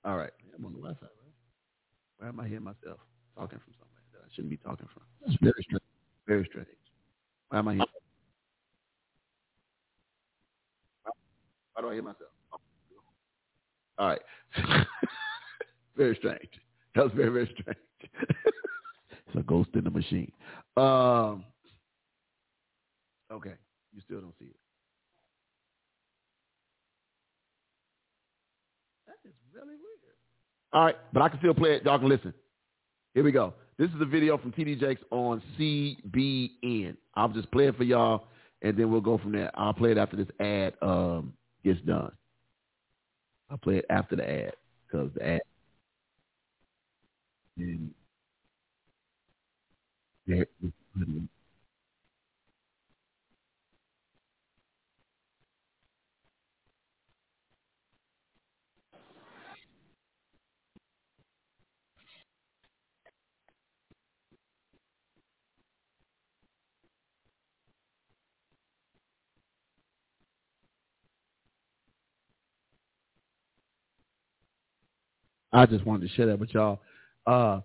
All 0.04 0.16
right. 0.18 0.32
I'm 0.56 0.64
on 0.66 0.72
the 0.74 0.80
left 0.80 1.00
side, 1.00 1.08
right? 1.22 1.32
Where 2.18 2.28
am 2.28 2.40
I 2.40 2.48
hearing 2.48 2.64
myself 2.64 2.98
talking 3.36 3.58
from 3.58 3.72
somewhere 3.78 4.02
that 4.12 4.20
I 4.24 4.28
shouldn't 4.34 4.50
be 4.50 4.56
talking 4.58 4.88
from? 4.92 5.02
That's 5.24 5.38
very 5.40 5.62
strange. 5.62 5.82
Very 6.26 6.46
strange. 6.50 6.68
Why 7.48 7.58
am 7.58 7.68
I 7.68 7.72
hearing? 7.74 7.86
Why 11.74 11.82
do 11.82 11.88
I 11.88 11.94
hear 11.94 12.02
myself? 12.02 12.30
All 13.98 14.08
right. 14.08 14.20
very 15.96 16.16
strange. 16.16 16.48
That 16.94 17.04
was 17.04 17.12
very, 17.14 17.30
very 17.30 17.50
strange. 17.60 17.78
it's 19.26 19.36
a 19.36 19.42
ghost 19.42 19.70
in 19.74 19.84
the 19.84 19.90
machine. 19.90 20.30
Um, 20.76 21.44
okay. 23.32 23.54
You 23.92 24.00
still 24.04 24.20
don't 24.20 24.34
see 24.38 24.46
it. 24.46 24.56
That 29.06 29.16
is 29.28 29.34
really 29.52 29.74
weird. 29.74 29.94
All 30.72 30.84
right, 30.84 30.96
but 31.12 31.22
I 31.22 31.28
can 31.28 31.38
still 31.38 31.54
play 31.54 31.76
it. 31.76 31.84
Y'all 31.84 31.98
can 31.98 32.08
listen. 32.08 32.34
Here 33.14 33.22
we 33.22 33.30
go. 33.30 33.54
This 33.76 33.90
is 33.90 34.00
a 34.00 34.04
video 34.04 34.38
from 34.38 34.52
TD 34.52 34.78
Jakes 34.78 35.02
on 35.10 35.42
CBN. 35.58 36.96
I'll 37.14 37.28
just 37.28 37.50
play 37.50 37.66
it 37.66 37.76
for 37.76 37.82
y'all, 37.82 38.28
and 38.62 38.76
then 38.78 38.90
we'll 38.90 39.00
go 39.00 39.18
from 39.18 39.32
there. 39.32 39.50
I'll 39.54 39.72
play 39.72 39.90
it 39.90 39.98
after 39.98 40.16
this 40.16 40.28
ad 40.38 40.74
um, 40.80 41.32
gets 41.64 41.80
done. 41.80 42.12
I'll 43.50 43.58
play 43.58 43.78
it 43.78 43.86
after 43.90 44.14
the 44.14 44.30
ad 44.30 44.52
because 44.86 45.10
the 45.14 45.26
ad. 45.26 45.40
There, 50.26 50.46
I 75.54 75.66
just 75.66 75.86
wanted 75.86 76.08
to 76.08 76.14
share 76.14 76.26
that 76.26 76.38
with 76.38 76.52
y'all. 76.52 76.80
Uh, 77.26 77.60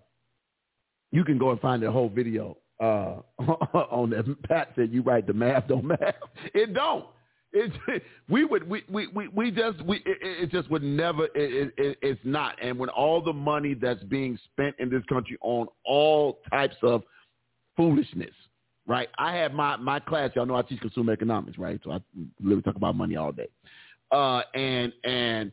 you 1.10 1.24
can 1.24 1.38
go 1.38 1.50
and 1.50 1.60
find 1.60 1.82
the 1.82 1.90
whole 1.90 2.08
video 2.08 2.56
uh, 2.80 3.16
on 3.90 4.10
that. 4.10 4.24
Pat 4.44 4.72
said 4.76 4.90
you 4.92 5.02
write 5.02 5.26
the 5.26 5.34
math 5.34 5.68
don't 5.68 5.84
math. 5.84 6.14
It 6.54 6.72
don't. 6.72 7.04
It 7.52 7.72
we 8.28 8.44
would 8.44 8.68
we 8.68 8.84
we 8.88 9.08
we, 9.08 9.28
we 9.28 9.50
just 9.50 9.84
we 9.84 9.96
it, 9.98 10.18
it 10.22 10.50
just 10.52 10.70
would 10.70 10.84
never 10.84 11.24
it, 11.34 11.74
it, 11.76 11.98
it's 12.00 12.20
not. 12.22 12.56
And 12.62 12.78
when 12.78 12.88
all 12.90 13.20
the 13.20 13.32
money 13.32 13.74
that's 13.74 14.02
being 14.04 14.38
spent 14.52 14.76
in 14.78 14.88
this 14.88 15.02
country 15.08 15.36
on 15.42 15.66
all 15.84 16.38
types 16.50 16.76
of 16.82 17.02
foolishness, 17.76 18.34
right? 18.86 19.08
I 19.18 19.34
have 19.36 19.52
my 19.52 19.76
my 19.76 19.98
class. 19.98 20.30
Y'all 20.36 20.46
know 20.46 20.54
I 20.54 20.62
teach 20.62 20.80
consumer 20.80 21.12
economics, 21.12 21.58
right? 21.58 21.80
So 21.82 21.90
I 21.90 21.98
literally 22.40 22.62
talk 22.62 22.76
about 22.76 22.94
money 22.94 23.16
all 23.16 23.32
day. 23.32 23.48
Uh, 24.12 24.42
and 24.54 24.92
and 25.02 25.50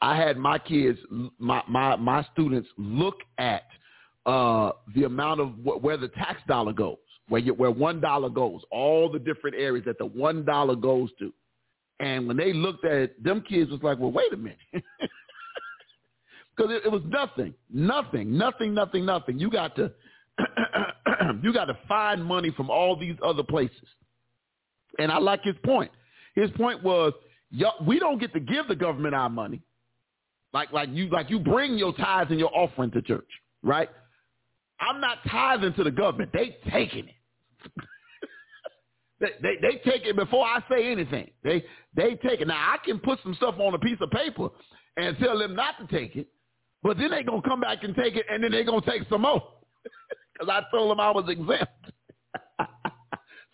I 0.00 0.16
had 0.16 0.36
my 0.36 0.58
kids, 0.58 0.98
my 1.38 1.62
my 1.68 1.96
my 1.96 2.26
students 2.32 2.68
look 2.76 3.16
at 3.38 3.62
uh, 4.26 4.72
the 4.94 5.04
amount 5.04 5.40
of 5.40 5.50
wh- 5.64 5.82
where 5.82 5.96
the 5.96 6.08
tax 6.08 6.40
dollar 6.46 6.72
goes, 6.72 6.96
where 7.28 7.40
you, 7.40 7.54
where 7.54 7.70
one 7.70 8.00
dollar 8.00 8.28
goes, 8.28 8.60
all 8.70 9.10
the 9.10 9.18
different 9.18 9.56
areas 9.56 9.84
that 9.86 9.98
the 9.98 10.06
one 10.06 10.44
dollar 10.44 10.76
goes 10.76 11.10
to. 11.18 11.32
And 11.98 12.28
when 12.28 12.36
they 12.36 12.52
looked 12.52 12.84
at 12.84 12.92
it, 12.92 13.24
them 13.24 13.42
kids 13.48 13.70
was 13.70 13.82
like, 13.82 13.98
"Well, 13.98 14.12
wait 14.12 14.32
a 14.32 14.36
minute," 14.36 14.58
because 14.72 16.70
it, 16.72 16.82
it 16.84 16.92
was 16.92 17.02
nothing, 17.06 17.54
nothing, 17.70 18.36
nothing, 18.36 18.74
nothing, 18.74 19.06
nothing. 19.06 19.38
You 19.38 19.50
got 19.50 19.76
to 19.76 19.92
you 21.42 21.52
got 21.52 21.66
to 21.66 21.78
find 21.88 22.24
money 22.24 22.52
from 22.56 22.70
all 22.70 22.96
these 22.96 23.16
other 23.24 23.42
places. 23.42 23.88
And 24.98 25.10
I 25.10 25.18
like 25.18 25.42
his 25.42 25.56
point. 25.64 25.90
His 26.34 26.50
point 26.52 26.82
was, 26.82 27.12
we 27.86 27.98
don't 27.98 28.18
get 28.18 28.32
to 28.34 28.40
give 28.40 28.68
the 28.68 28.76
government 28.76 29.14
our 29.14 29.30
money. 29.30 29.62
Like 30.56 30.72
like 30.72 30.88
you 30.90 31.10
like 31.10 31.28
you 31.28 31.38
bring 31.38 31.76
your 31.76 31.92
tithes 31.92 32.30
and 32.30 32.40
your 32.40 32.50
offering 32.56 32.90
to 32.92 33.02
church, 33.02 33.28
right? 33.62 33.90
I'm 34.80 35.02
not 35.02 35.18
tithing 35.30 35.74
to 35.74 35.84
the 35.84 35.90
government. 35.90 36.30
They 36.32 36.56
taking 36.72 37.08
it. 37.08 37.72
they, 39.20 39.32
they 39.42 39.56
they 39.60 39.90
take 39.90 40.06
it 40.06 40.16
before 40.16 40.46
I 40.46 40.60
say 40.70 40.90
anything. 40.90 41.28
They 41.44 41.62
they 41.94 42.14
take 42.26 42.40
it. 42.40 42.48
Now 42.48 42.72
I 42.72 42.78
can 42.82 42.98
put 43.00 43.18
some 43.22 43.34
stuff 43.34 43.56
on 43.58 43.74
a 43.74 43.78
piece 43.78 43.98
of 44.00 44.10
paper 44.10 44.48
and 44.96 45.18
tell 45.18 45.38
them 45.38 45.54
not 45.54 45.74
to 45.78 45.94
take 45.94 46.16
it, 46.16 46.28
but 46.82 46.96
then 46.96 47.10
they 47.10 47.22
gonna 47.22 47.42
come 47.42 47.60
back 47.60 47.84
and 47.84 47.94
take 47.94 48.16
it, 48.16 48.24
and 48.30 48.42
then 48.42 48.50
they 48.50 48.64
gonna 48.64 48.80
take 48.80 49.02
some 49.10 49.20
more 49.20 49.42
because 50.32 50.48
I 50.50 50.62
told 50.74 50.90
them 50.90 51.00
I 51.00 51.10
was 51.10 51.26
exempt. 51.28 51.92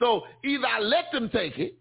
so 0.01 0.23
either 0.45 0.69
I 0.69 0.79
let 0.79 1.07
them 1.11 1.31
take 1.31 1.59
it, 1.59 1.81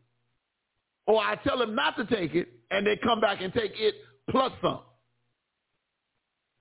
or 1.05 1.21
I 1.21 1.35
tell 1.43 1.59
them 1.59 1.75
not 1.75 1.95
to 1.97 2.05
take 2.05 2.33
it, 2.33 2.49
and 2.71 2.87
they 2.87 2.97
come 2.97 3.21
back 3.21 3.39
and 3.39 3.53
take 3.53 3.73
it 3.75 3.93
plus 4.27 4.51
some. 4.63 4.79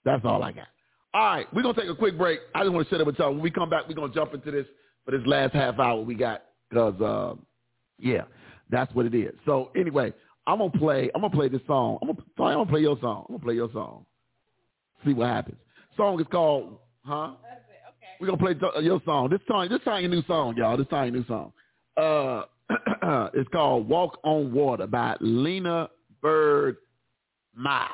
That's 0.04 0.24
all 0.24 0.42
I 0.42 0.52
got. 0.52 0.68
All 1.12 1.24
right, 1.24 1.46
we're 1.52 1.62
gonna 1.62 1.74
take 1.74 1.90
a 1.90 1.94
quick 1.94 2.16
break. 2.16 2.40
I 2.54 2.60
just 2.62 2.72
want 2.72 2.86
to 2.86 2.90
share 2.90 3.00
it 3.00 3.06
with 3.06 3.18
y'all. 3.18 3.32
When 3.32 3.40
we 3.42 3.50
come 3.50 3.68
back, 3.68 3.88
we're 3.88 3.94
gonna 3.94 4.14
jump 4.14 4.32
into 4.32 4.50
this 4.50 4.66
for 5.04 5.10
this 5.10 5.26
last 5.26 5.54
half 5.54 5.78
hour 5.78 6.00
we 6.00 6.14
got 6.14 6.42
because 6.68 6.94
um, 7.00 7.44
yeah, 7.98 8.22
that's 8.70 8.94
what 8.94 9.06
it 9.06 9.14
is. 9.14 9.34
So 9.44 9.70
anyway, 9.76 10.12
I'm 10.46 10.58
gonna 10.58 10.70
play. 10.70 11.10
I'm 11.14 11.20
gonna 11.20 11.34
play 11.34 11.48
this 11.48 11.60
song. 11.66 11.98
I'm 12.00 12.08
gonna, 12.08 12.20
I'm 12.38 12.58
gonna 12.58 12.70
play 12.70 12.80
your 12.80 12.98
song. 13.00 13.26
I'm 13.28 13.34
gonna 13.34 13.44
play 13.44 13.54
your 13.54 13.70
song. 13.72 14.06
See 15.04 15.12
what 15.12 15.28
happens. 15.28 15.56
Song 15.96 16.20
is 16.20 16.26
called, 16.30 16.78
huh? 17.04 17.32
We're 18.20 18.26
gonna 18.26 18.38
play 18.38 18.54
your 18.82 19.00
song. 19.04 19.30
This 19.30 19.40
time, 19.50 19.68
this 19.68 19.80
time 19.84 20.02
your 20.02 20.10
new 20.10 20.22
song, 20.26 20.56
y'all. 20.56 20.76
This 20.76 20.86
time 20.88 21.12
your 21.12 21.22
new 21.22 21.26
song. 21.26 21.52
Uh, 21.96 22.42
it's 23.34 23.48
called 23.50 23.88
"Walk 23.88 24.18
on 24.22 24.52
Water" 24.52 24.86
by 24.86 25.16
Lena 25.20 25.88
Byrd 26.22 26.76
Miles. 27.54 27.90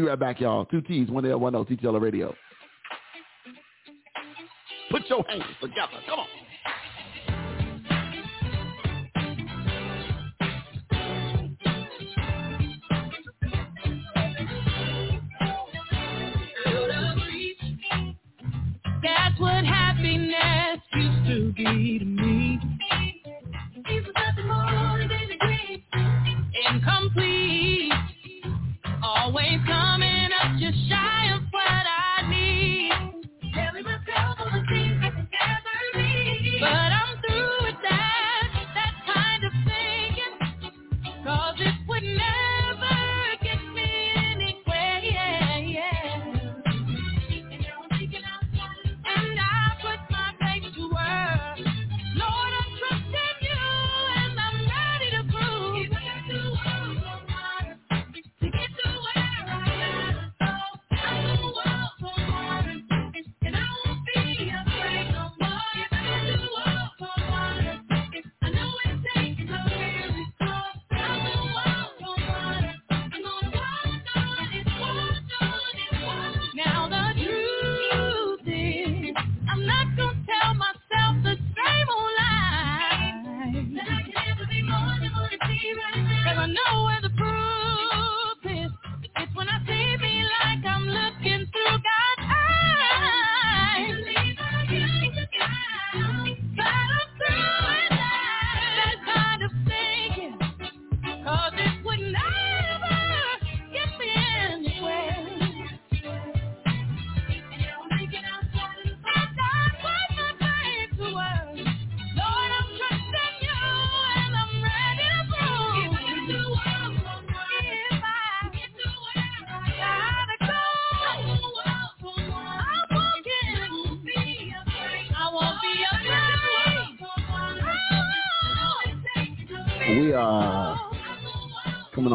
Be 0.00 0.06
right 0.06 0.18
back, 0.18 0.40
y'all. 0.40 0.64
Two 0.64 0.80
T's, 0.80 1.10
one 1.10 1.26
L, 1.26 1.38
one 1.38 1.54
O, 1.54 1.62
TTL 1.62 2.00
Radio. 2.00 2.34
Put 4.90 5.02
your 5.10 5.22
hands 5.28 5.44
together. 5.60 5.88
Come 6.08 6.20
on. 6.20 6.26
That's 19.02 19.38
what 19.38 19.66
happiness 19.66 20.80
used 20.94 21.26
to 21.26 21.52
be 21.54 21.98
to 21.98 22.04
me. 22.06 22.19
Just 30.60 30.76
shy 30.90 30.99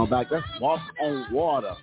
on 0.06 0.10
back. 0.10 0.28
That's 0.30 0.46
Walk 0.62 0.82
on 1.02 1.26
Water. 1.32 1.74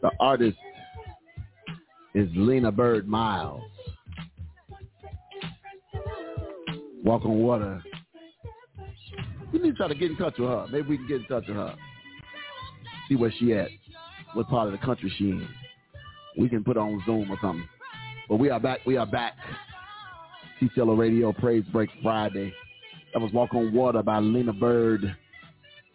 The 0.00 0.10
artist 0.18 0.56
is 2.14 2.28
Lena 2.34 2.72
Byrd 2.72 3.06
Miles. 3.06 3.62
Walk 7.04 7.24
on 7.24 7.38
Water. 7.38 7.82
We 9.52 9.58
need 9.58 9.70
to 9.70 9.76
try 9.76 9.88
to 9.88 9.94
get 9.94 10.10
in 10.10 10.16
touch 10.16 10.38
with 10.38 10.48
her. 10.48 10.66
Maybe 10.70 10.88
we 10.88 10.96
can 10.96 11.06
get 11.06 11.20
in 11.20 11.26
touch 11.26 11.44
with 11.46 11.56
her. 11.56 11.74
See 13.08 13.16
where 13.16 13.32
she 13.38 13.52
at. 13.54 13.68
What 14.34 14.48
part 14.48 14.72
of 14.72 14.72
the 14.72 14.84
country 14.84 15.12
she 15.18 15.30
in. 15.30 15.48
We 16.38 16.48
can 16.48 16.64
put 16.64 16.76
on 16.76 17.02
Zoom 17.04 17.30
or 17.30 17.38
something. 17.42 17.68
But 18.28 18.36
we 18.36 18.48
are 18.48 18.60
back. 18.60 18.80
We 18.86 18.96
are 18.96 19.06
back. 19.06 19.34
TTLO 20.60 20.96
Radio 20.96 21.32
Praise 21.32 21.64
Break 21.72 21.90
Friday. 22.02 22.54
That 23.12 23.20
was 23.20 23.32
Walk 23.32 23.54
on 23.54 23.72
Water 23.74 24.02
by 24.02 24.18
Lena 24.18 24.52
Byrd 24.52 25.16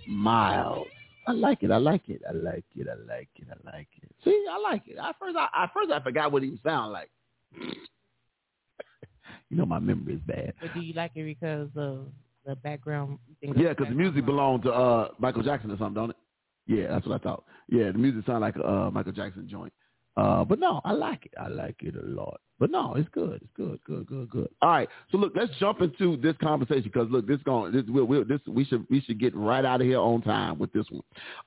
Miles. 0.08 0.88
I 1.28 1.32
like 1.32 1.64
it. 1.64 1.72
I 1.72 1.78
like 1.78 2.08
it. 2.08 2.22
I 2.28 2.32
like 2.32 2.64
it. 2.76 2.88
I 2.88 2.94
like 3.12 3.30
it. 3.36 3.48
I 3.52 3.76
like 3.76 3.88
it. 4.02 4.12
See, 4.24 4.46
I 4.50 4.58
like 4.60 4.84
it. 4.88 4.98
At 4.98 5.18
first, 5.20 5.36
I, 5.36 5.64
at 5.64 5.74
first 5.74 5.92
I 5.92 6.00
forgot 6.02 6.32
what 6.32 6.44
he 6.44 6.60
sound 6.64 6.94
like. 6.94 7.10
you 9.50 9.58
know, 9.58 9.66
my 9.66 9.80
memory 9.80 10.14
is 10.14 10.22
bad. 10.22 10.54
But 10.62 10.74
do 10.74 10.80
you 10.80 10.94
like 10.94 11.12
it 11.16 11.24
because 11.24 11.70
of 11.76 12.08
the 12.46 12.56
background? 12.56 13.18
Yeah, 13.42 13.70
because 13.70 13.88
the 13.90 13.96
music 13.96 14.26
belonged 14.26 14.64
to 14.64 14.72
uh, 14.72 15.10
Michael 15.20 15.44
Jackson 15.44 15.72
or 15.72 15.78
something, 15.78 15.96
don't 15.96 16.12
it? 16.12 16.16
Yeah, 16.68 16.88
that's 16.90 17.08
what 17.08 17.20
I 17.20 17.24
thought. 17.24 17.44
Yeah, 17.68 17.92
the 17.92 17.98
music 17.98 18.26
sound 18.26 18.42
like 18.42 18.56
a 18.58 18.68
uh, 18.68 18.92
Michael 18.92 19.12
Jackson 19.12 19.48
joint. 19.50 19.74
Uh, 20.18 20.44
but 20.44 20.60
no, 20.60 20.82
I 20.84 20.94
like 20.94 21.28
it. 21.28 21.34
I 21.40 21.48
like 21.48 21.76
it 21.82 21.96
a 21.96 22.06
lot. 22.06 22.42
But 22.60 22.72
no, 22.72 22.96
it's 22.96 23.08
good. 23.10 23.40
It's 23.44 23.52
good. 23.56 23.80
Good. 23.86 24.08
Good. 24.08 24.30
Good. 24.32 24.50
All 24.64 24.70
right. 24.72 24.90
So 25.12 25.18
look, 25.20 25.34
let's 25.36 25.52
jump 25.60 25.82
into 25.82 26.18
this 26.18 26.34
conversation 26.42 26.90
because 26.92 27.08
look, 27.12 27.28
this 27.28 27.38
going 27.46 27.72
this 27.72 27.84
we'll, 27.88 28.06
we'll, 28.06 28.26
this 28.26 28.42
we 28.48 28.66
should 28.66 28.86
we 28.90 29.00
should 29.02 29.20
get 29.20 29.36
right 29.36 29.64
out 29.64 29.80
of 29.80 29.86
here 29.86 30.00
on 30.00 30.24
time 30.24 30.58
with 30.58 30.74
this 30.74 30.86
one. 30.90 31.04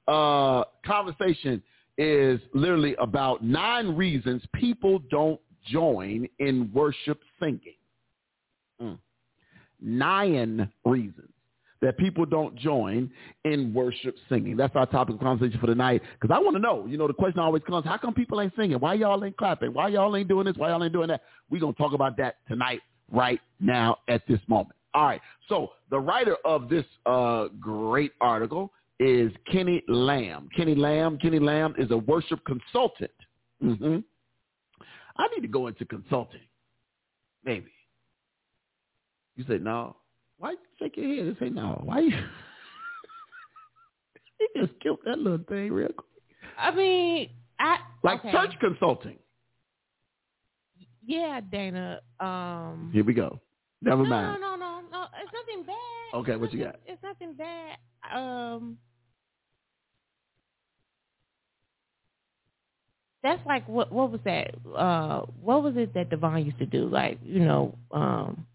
Uh, 0.07 0.65
conversation 0.87 1.61
is 1.99 2.41
literally 2.55 2.95
about 3.01 3.43
nine 3.43 3.97
reasons 3.97 4.43
people 4.55 5.01
don't 5.11 5.41
join 5.67 6.29
in 6.39 6.71
worship 6.73 7.21
singing. 7.41 7.75
Mm. 8.81 8.99
Nine 9.81 10.71
reasons 10.85 11.33
that 11.83 11.97
people 11.99 12.27
don't 12.27 12.55
join 12.57 13.11
in 13.45 13.73
worship 13.73 14.15
singing. 14.29 14.57
That's 14.57 14.75
our 14.77 14.87
topic 14.87 15.15
of 15.15 15.21
conversation 15.21 15.59
for 15.61 15.67
tonight. 15.67 16.03
Because 16.21 16.35
I 16.35 16.39
want 16.39 16.57
to 16.57 16.61
know, 16.61 16.87
you 16.87 16.99
know, 16.99 17.07
the 17.07 17.15
question 17.15 17.41
always 17.41 17.63
comes, 17.63 17.87
how 17.87 17.97
come 17.97 18.13
people 18.13 18.41
ain't 18.41 18.55
singing? 18.57 18.79
Why 18.79 18.95
y'all 18.95 19.25
ain't 19.25 19.37
clapping? 19.37 19.73
Why 19.73 19.89
y'all 19.89 20.15
ain't 20.17 20.29
doing 20.29 20.47
this? 20.47 20.57
Why 20.57 20.69
y'all 20.69 20.85
ain't 20.85 20.93
doing 20.93 21.09
that? 21.09 21.23
We're 21.49 21.61
going 21.61 21.75
to 21.75 21.79
talk 21.79 21.93
about 21.93 22.17
that 22.19 22.37
tonight, 22.49 22.81
right 23.11 23.41
now, 23.61 23.97
at 24.09 24.23
this 24.29 24.41
moment. 24.47 24.77
All 24.93 25.05
right. 25.05 25.21
So 25.49 25.71
the 25.91 25.99
writer 25.99 26.37
of 26.45 26.69
this 26.69 26.85
uh, 27.07 27.49
great 27.59 28.13
article 28.21 28.73
is 28.99 29.33
Kenny 29.51 29.83
Lamm. 29.89 30.49
Kenny 30.55 30.75
Lamm. 30.75 31.21
Kenny 31.21 31.39
Lamm 31.39 31.75
is 31.79 31.91
a 31.91 31.97
worship 31.97 32.41
consultant. 32.45 33.11
hmm 33.61 33.99
I 35.17 35.29
need 35.35 35.43
to 35.43 35.49
go 35.49 35.67
into 35.67 35.85
consulting. 35.85 36.41
Maybe. 37.45 37.71
You 39.37 39.45
say, 39.49 39.59
no. 39.59 39.97
Why 40.41 40.53
you 40.53 40.57
shake 40.79 40.97
your 40.97 41.07
head 41.07 41.19
and 41.27 41.37
say 41.39 41.51
no? 41.51 41.81
Why 41.85 42.01
you? 42.01 42.17
he 44.39 44.49
just 44.61 44.73
killed 44.81 45.01
that 45.05 45.19
little 45.19 45.45
thing 45.47 45.71
real 45.71 45.89
quick. 45.89 46.07
I 46.59 46.75
mean, 46.75 47.29
I 47.59 47.77
Like 48.03 48.21
okay. 48.21 48.33
church 48.33 48.53
consulting. 48.59 49.19
Yeah, 51.07 51.41
Dana. 51.43 52.01
Um, 52.21 52.91
Here 52.93 53.05
we 53.05 53.13
go. 53.13 53.39
Never 53.83 54.03
no, 54.05 54.09
mind. 54.09 54.41
no, 54.41 54.57
no, 54.57 54.81
no. 54.91 55.05
It's 55.23 55.33
nothing 55.35 55.65
bad. 55.67 56.21
Okay, 56.21 56.33
It's 56.33 56.41
what 56.41 56.53
you 56.55 56.61
nothing- 56.61 56.73
got? 56.87 56.93
It's 56.93 57.03
nothing 57.03 57.35
bad. 57.35 57.77
Um, 58.19 58.79
that's 63.23 63.45
like 63.47 63.69
what? 63.69 63.93
What 63.93 64.11
was 64.11 64.21
that? 64.25 64.55
Uh, 64.75 65.21
what 65.43 65.63
was 65.63 65.77
it 65.77 65.93
that 65.95 66.09
Devon 66.09 66.45
used 66.47 66.59
to 66.59 66.67
do? 66.67 66.87
Like, 66.89 67.19
you 67.23 67.41
know, 67.41 67.77
um, 67.91 68.47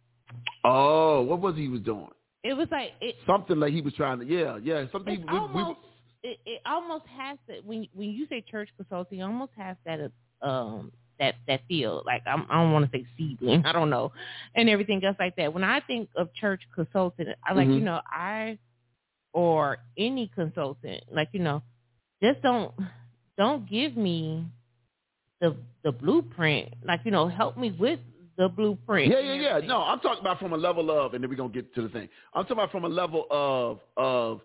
Oh, 0.65 1.21
what 1.21 1.39
was 1.41 1.55
he 1.55 1.67
was 1.67 1.81
doing? 1.81 2.09
it 2.43 2.53
was 2.55 2.67
like 2.71 2.91
it. 3.01 3.15
Something 3.27 3.59
like 3.59 3.73
he 3.73 3.81
was 3.81 3.93
trying 3.93 4.19
to. 4.19 4.25
Yeah, 4.25 4.57
yeah. 4.63 4.85
Something. 4.91 5.21
We, 5.21 5.27
we, 5.27 5.37
almost. 5.39 5.79
it, 6.23 6.39
it 6.45 6.61
almost 6.65 7.05
has 7.07 7.37
to 7.49 7.61
when 7.65 7.87
when 7.93 8.09
you 8.09 8.27
say 8.29 8.43
church 8.49 8.69
consulting, 8.77 9.19
it 9.19 9.23
almost 9.23 9.51
has 9.57 9.77
that 9.85 10.11
um 10.41 10.91
that 11.19 11.35
that 11.47 11.61
feel 11.67 12.03
like 12.05 12.23
I'm, 12.27 12.45
I 12.49 12.61
don't 12.61 12.73
want 12.73 12.91
to 12.91 12.97
say 12.97 13.05
seedling, 13.17 13.65
I 13.65 13.71
don't 13.73 13.89
know, 13.89 14.11
and 14.55 14.69
everything 14.69 15.03
else 15.03 15.17
like 15.19 15.35
that. 15.37 15.53
When 15.53 15.63
I 15.63 15.79
think 15.81 16.09
of 16.15 16.33
church 16.35 16.61
consultant, 16.75 17.29
I 17.43 17.53
like 17.53 17.67
Mhm. 17.69 17.75
you 17.79 17.81
know 17.81 18.01
I 18.05 18.57
or 19.33 19.79
any 19.97 20.31
consultant 20.33 21.03
like 21.11 21.29
you 21.33 21.39
know 21.41 21.61
just 22.23 22.41
don't 22.41 22.73
don't 23.37 23.69
give 23.69 23.97
me 23.97 24.45
the 25.41 25.55
the 25.83 25.91
blueprint 25.91 26.73
like 26.85 27.01
you 27.05 27.11
know 27.11 27.27
help 27.27 27.57
me 27.57 27.71
with 27.77 27.99
the 28.37 28.49
blueprint. 28.49 29.11
Yeah, 29.11 29.19
yeah, 29.19 29.33
yeah. 29.33 29.49
everything. 29.49 29.69
No, 29.69 29.81
I'm 29.81 29.99
talking 29.99 30.21
about 30.21 30.39
from 30.39 30.53
a 30.53 30.57
level 30.57 30.91
of, 30.91 31.13
and 31.13 31.23
then 31.23 31.29
we're 31.29 31.35
gonna 31.35 31.49
get 31.49 31.73
to 31.75 31.81
the 31.81 31.89
thing. 31.89 32.09
I'm 32.33 32.43
talking 32.43 32.57
about 32.57 32.71
from 32.71 32.85
a 32.85 32.89
level 32.89 33.25
of 33.29 33.79
of 33.97 34.41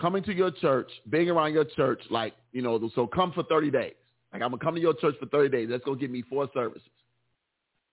coming 0.00 0.22
to 0.24 0.34
your 0.34 0.50
church, 0.50 0.90
being 1.10 1.30
around 1.30 1.52
your 1.52 1.64
church, 1.64 2.00
like 2.10 2.34
you 2.52 2.62
know. 2.62 2.90
So 2.94 3.06
come 3.06 3.32
for 3.32 3.42
30 3.44 3.70
days. 3.70 3.94
Like 4.32 4.42
I'm 4.42 4.50
gonna 4.50 4.58
come 4.58 4.74
to 4.74 4.80
your 4.80 4.94
church 4.94 5.14
for 5.20 5.26
30 5.26 5.48
days. 5.50 5.68
That's 5.70 5.84
gonna 5.84 5.98
give 5.98 6.10
me 6.10 6.22
four 6.28 6.48
services, 6.52 6.90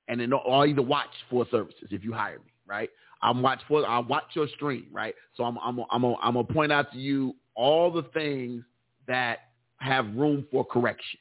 and 0.07 0.19
then 0.19 0.33
I'll 0.33 0.65
either 0.65 0.81
watch 0.81 1.09
four 1.29 1.45
services 1.51 1.89
if 1.91 2.03
you 2.03 2.11
hire 2.13 2.39
me, 2.39 2.51
right? 2.65 2.89
I'm 3.21 3.41
watch 3.41 3.59
for 3.67 3.87
I'll 3.87 4.03
watch 4.03 4.25
your 4.33 4.47
stream, 4.49 4.87
right? 4.91 5.15
So 5.35 5.43
I'm 5.43 5.57
I'm 5.63 5.79
I'm 5.91 6.01
gonna, 6.01 6.15
I'm 6.21 6.33
gonna 6.33 6.43
point 6.43 6.71
out 6.71 6.91
to 6.91 6.97
you 6.97 7.35
all 7.55 7.91
the 7.91 8.03
things 8.13 8.63
that 9.07 9.39
have 9.77 10.05
room 10.15 10.45
for 10.51 10.65
correction, 10.65 11.19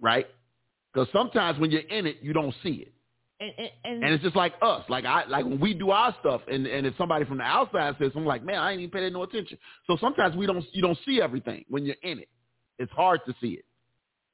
right? 0.00 0.26
Because 0.92 1.08
sometimes 1.12 1.58
when 1.58 1.70
you're 1.70 1.80
in 1.82 2.06
it, 2.06 2.16
you 2.20 2.32
don't 2.32 2.54
see 2.62 2.86
it. 2.86 2.92
And, 3.40 3.52
and, 3.56 3.70
and, 3.84 4.04
And 4.04 4.12
it's 4.14 4.22
just 4.22 4.36
like 4.36 4.52
us. 4.60 4.84
Like 4.90 5.06
I 5.06 5.24
like 5.26 5.44
when 5.46 5.58
we 5.60 5.72
do 5.72 5.90
our 5.90 6.14
stuff 6.20 6.42
and, 6.46 6.66
and 6.66 6.86
if 6.86 6.94
somebody 6.98 7.24
from 7.24 7.38
the 7.38 7.44
outside 7.44 7.96
says 7.98 8.12
I'm 8.14 8.26
like, 8.26 8.44
man, 8.44 8.56
I 8.58 8.72
ain't 8.72 8.80
even 8.80 8.90
paying 8.90 9.12
no 9.14 9.22
attention. 9.22 9.56
So 9.86 9.96
sometimes 10.00 10.36
we 10.36 10.46
don't 10.46 10.64
you 10.72 10.82
don't 10.82 10.98
see 11.06 11.22
everything 11.22 11.64
when 11.68 11.84
you're 11.86 11.96
in 12.02 12.18
it. 12.18 12.28
It's 12.78 12.92
hard 12.92 13.20
to 13.26 13.34
see 13.40 13.52
it. 13.52 13.64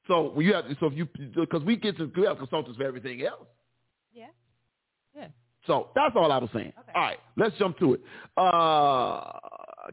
So 0.07 0.31
when 0.31 0.45
you 0.45 0.53
have 0.53 0.65
so 0.79 0.87
if 0.87 0.93
you 0.93 1.07
because 1.35 1.63
we 1.63 1.77
get 1.77 1.97
to 1.97 2.11
we 2.17 2.25
have 2.25 2.37
consultants 2.37 2.77
for 2.77 2.83
everything 2.83 3.21
else. 3.23 3.47
yeah, 4.13 4.25
yeah. 5.15 5.27
So 5.65 5.89
that's 5.95 6.15
all 6.15 6.31
I 6.31 6.37
was 6.37 6.49
saying. 6.53 6.73
Okay. 6.79 6.91
All 6.95 7.01
right, 7.01 7.19
let's 7.37 7.55
jump 7.57 7.77
to 7.79 7.93
it. 7.95 8.01
Uh, 8.37 9.31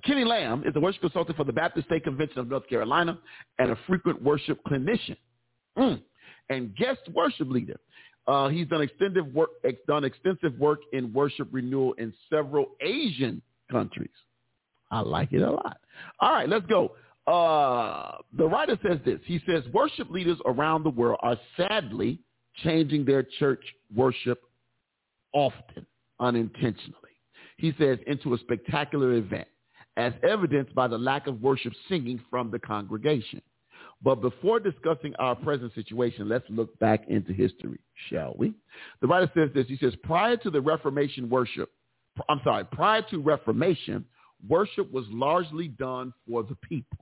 Kenny 0.04 0.24
Lamm 0.24 0.64
is 0.66 0.74
a 0.76 0.80
worship 0.80 1.00
consultant 1.02 1.36
for 1.36 1.44
the 1.44 1.52
Baptist 1.52 1.86
State 1.86 2.04
Convention 2.04 2.38
of 2.38 2.48
North 2.48 2.68
Carolina 2.68 3.18
and 3.58 3.70
a 3.70 3.78
frequent 3.86 4.22
worship 4.22 4.60
clinician 4.66 5.16
Mm. 5.76 6.00
and 6.50 6.76
guest 6.76 7.00
worship 7.12 7.48
leader. 7.50 7.76
Uh, 8.26 8.48
he's 8.48 8.66
done 8.68 8.80
extensive 8.82 9.26
work, 9.34 9.51
done 9.86 10.05
extensive 10.05 10.59
work 10.59 10.80
in 10.92 11.12
worship 11.12 11.48
renewal 11.52 11.92
in 11.94 12.12
several 12.30 12.66
Asian 12.80 13.42
countries. 13.70 14.10
I 14.90 15.01
like 15.01 15.32
it 15.32 15.42
a 15.42 15.51
lot. 15.51 15.78
All 16.20 16.32
right, 16.32 16.48
let's 16.48 16.66
go. 16.66 16.92
Uh, 17.26 18.18
the 18.36 18.46
writer 18.46 18.78
says 18.86 18.98
this. 19.05 19.18
He 19.24 19.40
says 19.46 19.62
worship 19.72 20.10
leaders 20.10 20.38
around 20.46 20.84
the 20.84 20.90
world 20.90 21.18
are 21.22 21.38
sadly 21.56 22.20
changing 22.62 23.05
their 23.05 23.22
church 23.38 23.62
worship 23.94 24.42
often 25.32 25.86
unintentionally. 26.20 26.98
He 27.56 27.74
says 27.78 27.98
into 28.06 28.34
a 28.34 28.38
spectacular 28.38 29.14
event, 29.14 29.48
as 29.96 30.12
evidenced 30.28 30.74
by 30.74 30.88
the 30.88 30.98
lack 30.98 31.26
of 31.26 31.42
worship 31.42 31.72
singing 31.88 32.20
from 32.30 32.51
the 32.51 32.59
congregation. 32.59 33.40
But 34.05 34.20
before 34.20 34.60
discussing 34.60 35.14
our 35.18 35.35
present 35.35 35.74
situation, 35.74 36.28
let's 36.28 36.44
look 36.51 36.78
back 36.78 37.09
into 37.09 37.32
history, 37.32 37.81
shall 38.10 38.35
we? 38.36 38.52
The 39.01 39.06
writer 39.06 39.32
says 39.35 39.48
this. 39.55 39.66
He 39.66 39.78
says, 39.78 39.94
prior 40.02 40.36
to 40.36 40.51
the 40.51 40.60
Reformation 40.60 41.31
worship, 41.31 41.70
I'm 42.28 42.43
sorry, 42.44 42.64
prior 42.66 43.01
to 43.10 43.18
Reformation, 43.18 44.05
worship 44.47 44.93
was 44.93 45.06
largely 45.09 45.68
done 45.68 46.12
for 46.28 46.43
the 46.43 46.55
people. 46.56 46.98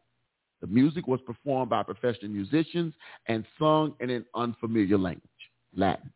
The 0.60 0.68
music 0.68 1.08
was 1.08 1.20
performed 1.26 1.70
by 1.70 1.82
professional 1.82 2.30
musicians 2.30 2.94
and 3.26 3.44
sung 3.58 3.94
in 3.98 4.08
an 4.10 4.24
unfamiliar 4.36 4.96
language, 4.96 5.28
Latin. 5.74 6.12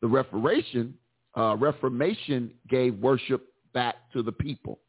The 0.00 0.08
Reformation, 0.08 0.94
uh, 1.36 1.54
Reformation 1.58 2.50
gave 2.70 2.98
worship 2.98 3.52
back 3.74 3.96
to 4.14 4.22
the 4.22 4.32
people. 4.32 4.80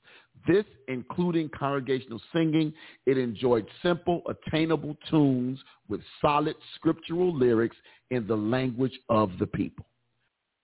This 0.47 0.65
including 0.87 1.49
congregational 1.49 2.21
singing. 2.33 2.73
It 3.05 3.17
enjoyed 3.17 3.67
simple, 3.83 4.21
attainable 4.27 4.97
tunes 5.09 5.59
with 5.87 6.01
solid 6.21 6.55
scriptural 6.75 7.35
lyrics 7.35 7.75
in 8.09 8.25
the 8.27 8.35
language 8.35 8.97
of 9.09 9.31
the 9.39 9.47
people. 9.47 9.85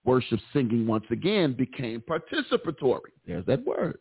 Worship 0.03 0.39
singing 0.53 0.85
once 0.88 1.06
again 1.11 1.53
became 1.53 2.02
participatory. 2.02 3.11
There's 3.26 3.45
that 3.47 3.65
word. 3.65 3.99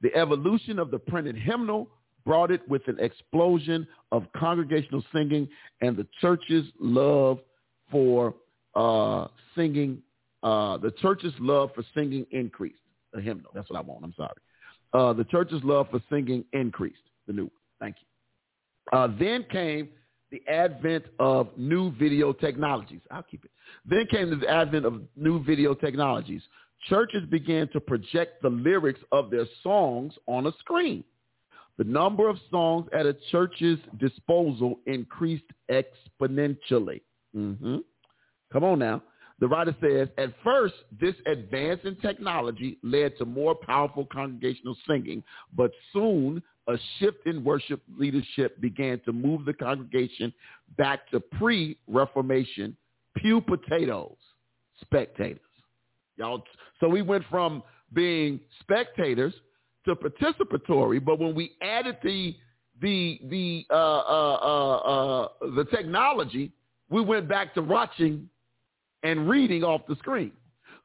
The 0.00 0.14
evolution 0.14 0.78
of 0.78 0.90
the 0.90 0.98
printed 0.98 1.36
hymnal 1.36 1.88
brought 2.24 2.50
it 2.50 2.66
with 2.68 2.86
an 2.86 2.98
explosion 3.00 3.86
of 4.12 4.24
congregational 4.36 5.02
singing 5.12 5.48
and 5.80 5.96
the 5.96 6.06
church's 6.20 6.66
love 6.78 7.38
for 7.90 8.34
uh, 8.74 9.26
singing. 9.56 10.00
Uh, 10.42 10.76
the 10.78 10.92
church's 11.02 11.34
love 11.40 11.70
for 11.74 11.84
singing 11.94 12.26
increased. 12.30 12.78
a 13.14 13.20
hymnal. 13.20 13.50
That's 13.54 13.68
what 13.68 13.78
I 13.78 13.82
want. 13.82 14.04
I'm 14.04 14.14
sorry. 14.16 14.34
Uh, 14.92 15.12
the 15.12 15.24
church's 15.24 15.62
love 15.64 15.88
for 15.90 16.00
singing 16.10 16.44
increased. 16.52 16.96
The 17.26 17.32
new 17.32 17.44
one. 17.44 17.50
Thank 17.80 17.96
you. 18.00 18.98
Uh, 18.98 19.08
then 19.18 19.44
came 19.50 19.88
the 20.30 20.42
advent 20.48 21.04
of 21.18 21.48
new 21.56 21.92
video 21.92 22.32
technologies. 22.32 23.00
I'll 23.10 23.22
keep 23.22 23.44
it. 23.44 23.50
Then 23.86 24.06
came 24.10 24.38
the 24.38 24.48
advent 24.48 24.86
of 24.86 25.02
new 25.16 25.42
video 25.42 25.74
technologies. 25.74 26.42
Churches 26.88 27.22
began 27.30 27.68
to 27.68 27.80
project 27.80 28.42
the 28.42 28.48
lyrics 28.48 29.00
of 29.12 29.30
their 29.30 29.46
songs 29.62 30.14
on 30.26 30.46
a 30.46 30.52
screen. 30.58 31.04
The 31.78 31.84
number 31.84 32.28
of 32.28 32.36
songs 32.50 32.88
at 32.92 33.06
a 33.06 33.16
church's 33.30 33.78
disposal 33.98 34.80
increased 34.86 35.44
exponentially. 35.70 37.00
Mm-hmm. 37.36 37.76
Come 38.52 38.64
on 38.64 38.78
now. 38.78 39.02
The 39.42 39.48
writer 39.48 39.74
says, 39.80 40.06
at 40.18 40.32
first, 40.44 40.74
this 41.00 41.16
advance 41.26 41.80
in 41.82 41.96
technology 41.96 42.78
led 42.84 43.18
to 43.18 43.24
more 43.24 43.56
powerful 43.56 44.06
congregational 44.06 44.76
singing, 44.86 45.24
but 45.56 45.72
soon 45.92 46.40
a 46.68 46.76
shift 47.00 47.26
in 47.26 47.42
worship 47.42 47.82
leadership 47.98 48.60
began 48.60 49.00
to 49.00 49.12
move 49.12 49.44
the 49.44 49.52
congregation 49.52 50.32
back 50.78 51.10
to 51.10 51.18
pre-Reformation 51.18 52.76
pew 53.16 53.40
potatoes, 53.40 54.14
spectators. 54.80 55.40
Y'all, 56.18 56.44
so 56.78 56.88
we 56.88 57.02
went 57.02 57.24
from 57.28 57.64
being 57.92 58.38
spectators 58.60 59.34
to 59.86 59.96
participatory, 59.96 61.04
but 61.04 61.18
when 61.18 61.34
we 61.34 61.56
added 61.60 61.96
the 62.04 62.36
the 62.80 63.20
the 63.24 63.66
uh, 63.70 63.74
uh, 63.74 64.38
uh, 64.40 64.76
uh, 64.76 65.28
the 65.56 65.64
technology, 65.64 66.52
we 66.90 67.00
went 67.00 67.28
back 67.28 67.54
to 67.54 67.60
watching 67.60 68.28
and 69.02 69.28
reading 69.28 69.64
off 69.64 69.82
the 69.88 69.96
screen. 69.96 70.32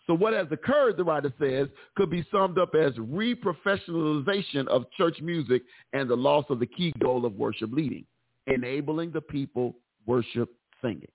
So 0.07 0.14
what 0.14 0.34
has 0.34 0.48
occurred, 0.52 0.95
the 0.95 1.03
writer 1.03 1.34
says, 1.39 1.68
could 1.95 2.10
be 2.10 2.26
summed 2.31 2.57
up 2.57 2.73
as 2.76 2.94
reprofessionalization 2.94 4.65
of 4.68 4.85
church 4.98 5.19
music 5.22 5.64
and 5.91 6.10
the 6.10 6.15
loss 6.15 6.45
of 6.49 6.60
the 6.60 6.65
key 6.65 6.94
goal 6.99 7.26
of 7.26 7.34
worship 7.34 7.72
leading, 7.73 8.06
enabling 8.48 9.11
the 9.11 9.19
people 9.19 9.76
worship 10.06 10.49
singing. 10.81 11.10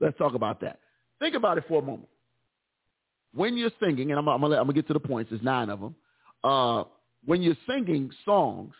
Let's 0.00 0.18
talk 0.18 0.34
about 0.34 0.60
that. 0.60 0.80
Think 1.18 1.34
about 1.34 1.56
it 1.56 1.64
for 1.66 1.80
a 1.80 1.84
moment. 1.84 2.08
When 3.32 3.56
you're 3.56 3.70
singing, 3.82 4.10
and 4.10 4.18
I'm, 4.18 4.28
I'm 4.28 4.40
going 4.40 4.66
to 4.66 4.72
get 4.72 4.86
to 4.88 4.92
the 4.92 5.00
points, 5.00 5.30
there's 5.30 5.42
nine 5.42 5.70
of 5.70 5.80
them. 5.80 5.94
Uh, 6.44 6.84
when 7.24 7.42
you're 7.42 7.56
singing 7.66 8.10
songs, 8.24 8.74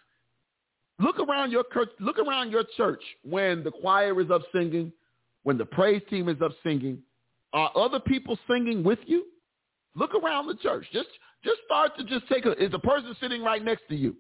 look 0.99 1.19
around 1.19 1.51
your 1.51 1.65
look 1.99 2.19
around 2.19 2.51
your 2.51 2.65
church 2.77 3.03
when 3.23 3.63
the 3.63 3.71
choir 3.71 4.21
is 4.21 4.31
up 4.31 4.43
singing, 4.53 4.93
when 5.45 5.57
the 5.57 5.65
praise 5.65 6.03
team 6.11 6.29
is 6.29 6.41
up 6.43 6.53
singing. 6.63 6.99
Are 7.53 7.71
other 7.77 8.01
people 8.01 8.39
singing 8.49 8.85
with 8.85 9.01
you? 9.07 9.25
Look 9.95 10.15
around 10.15 10.47
the 10.47 10.55
church. 10.57 10.87
Just 10.93 11.09
just 11.45 11.59
start 11.65 11.97
to 11.99 12.05
just 12.05 12.29
take 12.29 12.47
a 12.47 12.53
is 12.63 12.71
the 12.71 12.79
person 12.79 13.15
sitting 13.21 13.43
right 13.43 13.65
next 13.65 13.83
to 13.89 13.97
you 13.97 14.17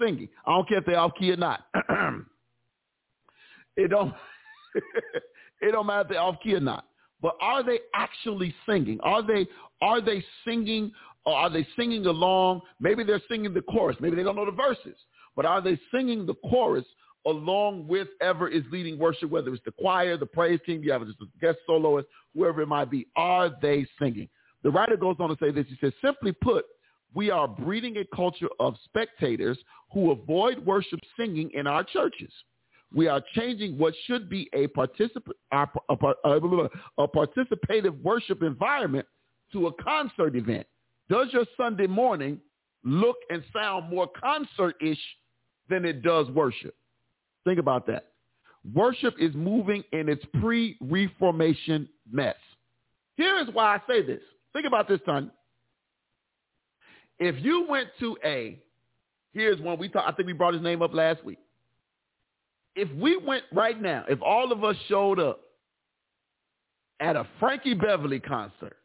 singing. 0.00 0.28
I 0.46 0.52
don't 0.52 0.68
care 0.68 0.78
if 0.78 0.86
they're 0.86 0.98
off 0.98 1.12
key 1.18 1.32
or 1.32 1.36
not. 1.36 1.66
it 3.76 3.88
don't 3.88 4.14
it 5.60 5.72
don't 5.72 5.86
matter 5.86 6.02
if 6.02 6.08
they're 6.08 6.20
off 6.20 6.36
key 6.42 6.54
or 6.54 6.60
not. 6.60 6.84
But 7.20 7.34
are 7.40 7.64
they 7.64 7.80
actually 7.94 8.54
singing? 8.68 9.00
Are 9.02 9.22
they 9.22 9.46
are 9.82 10.00
they 10.00 10.24
singing 10.44 10.92
or 11.26 11.34
are 11.34 11.50
they 11.50 11.66
singing 11.76 12.06
along? 12.06 12.60
Maybe 12.80 13.04
they're 13.04 13.22
singing 13.28 13.52
the 13.52 13.62
chorus. 13.62 13.96
Maybe 14.00 14.16
they 14.16 14.22
don't 14.22 14.36
know 14.36 14.46
the 14.46 14.52
verses. 14.52 14.96
But 15.34 15.46
are 15.46 15.60
they 15.60 15.78
singing 15.92 16.26
the 16.26 16.34
chorus 16.48 16.84
along 17.28 17.86
with 17.86 18.08
ever 18.20 18.48
is 18.48 18.62
leading 18.72 18.98
worship, 18.98 19.30
whether 19.30 19.52
it's 19.52 19.64
the 19.64 19.72
choir, 19.72 20.16
the 20.16 20.26
praise 20.26 20.60
team, 20.64 20.82
you 20.82 20.90
have 20.92 21.06
just 21.06 21.18
a 21.20 21.26
guest 21.40 21.58
soloist, 21.66 22.08
whoever 22.34 22.62
it 22.62 22.66
might 22.66 22.90
be, 22.90 23.06
are 23.16 23.50
they 23.60 23.86
singing? 23.98 24.28
The 24.62 24.70
writer 24.70 24.96
goes 24.96 25.16
on 25.20 25.28
to 25.28 25.36
say 25.40 25.50
this. 25.50 25.66
He 25.68 25.76
says, 25.80 25.92
simply 26.02 26.32
put, 26.32 26.64
we 27.14 27.30
are 27.30 27.46
breeding 27.46 27.98
a 27.98 28.16
culture 28.16 28.48
of 28.60 28.74
spectators 28.84 29.58
who 29.92 30.10
avoid 30.10 30.64
worship 30.64 31.00
singing 31.18 31.50
in 31.54 31.66
our 31.66 31.84
churches. 31.84 32.32
We 32.94 33.06
are 33.06 33.22
changing 33.34 33.78
what 33.78 33.94
should 34.06 34.30
be 34.30 34.48
a, 34.54 34.66
particip- 34.68 35.30
a, 35.52 35.66
a, 35.88 36.70
a 36.98 37.08
participative 37.08 38.02
worship 38.02 38.42
environment 38.42 39.06
to 39.52 39.66
a 39.66 39.72
concert 39.82 40.34
event. 40.36 40.66
Does 41.10 41.28
your 41.32 41.44
Sunday 41.56 41.86
morning 41.86 42.40
look 42.84 43.16
and 43.30 43.42
sound 43.52 43.90
more 43.90 44.08
concert-ish 44.18 44.98
than 45.68 45.84
it 45.84 46.02
does 46.02 46.28
worship? 46.30 46.74
Think 47.48 47.60
about 47.60 47.86
that. 47.86 48.08
Worship 48.74 49.14
is 49.18 49.34
moving 49.34 49.82
in 49.92 50.10
its 50.10 50.22
pre-reformation 50.38 51.88
mess. 52.12 52.36
Here 53.16 53.38
is 53.38 53.48
why 53.54 53.76
I 53.76 53.80
say 53.88 54.02
this. 54.02 54.20
Think 54.52 54.66
about 54.66 54.86
this, 54.86 55.00
son. 55.06 55.30
If 57.18 57.42
you 57.42 57.66
went 57.66 57.88
to 58.00 58.18
a, 58.22 58.58
here's 59.32 59.58
one 59.62 59.78
we 59.78 59.88
talked, 59.88 60.06
I 60.06 60.12
think 60.12 60.26
we 60.26 60.34
brought 60.34 60.52
his 60.52 60.62
name 60.62 60.82
up 60.82 60.92
last 60.92 61.24
week. 61.24 61.38
If 62.76 62.92
we 63.00 63.16
went 63.16 63.44
right 63.50 63.80
now, 63.80 64.04
if 64.10 64.20
all 64.20 64.52
of 64.52 64.62
us 64.62 64.76
showed 64.86 65.18
up 65.18 65.40
at 67.00 67.16
a 67.16 67.26
Frankie 67.40 67.72
Beverly 67.72 68.20
concert, 68.20 68.76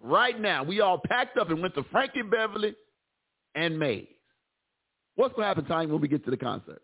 right 0.00 0.40
now, 0.40 0.62
we 0.62 0.80
all 0.80 1.02
packed 1.06 1.36
up 1.36 1.50
and 1.50 1.60
went 1.60 1.74
to 1.74 1.84
Frankie 1.92 2.22
Beverly 2.22 2.74
and 3.54 3.78
Maze. 3.78 4.06
What's 5.16 5.34
going 5.34 5.44
to 5.44 5.48
happen, 5.48 5.66
Tanya, 5.66 5.92
when 5.92 6.00
we 6.00 6.08
get 6.08 6.24
to 6.24 6.30
the 6.30 6.38
concert? 6.38 6.80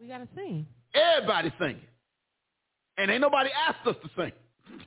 We 0.00 0.08
got 0.08 0.18
to 0.18 0.28
sing. 0.34 0.66
Everybody 0.94 1.52
singing. 1.58 1.80
And 2.96 3.10
ain't 3.10 3.20
nobody 3.20 3.50
asked 3.50 3.86
us 3.86 3.96
to 4.02 4.10
sing. 4.16 4.32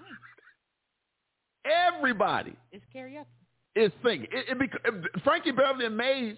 Everybody. 1.66 2.56
It's 2.72 2.86
karaoke. 2.96 3.26
Is 3.76 3.92
singing. 4.04 4.28
It, 4.32 4.46
it 4.50 4.60
bec- 4.60 5.24
Frankie 5.24 5.52
Beverly 5.52 5.86
and 5.86 5.98
Maze 5.98 6.38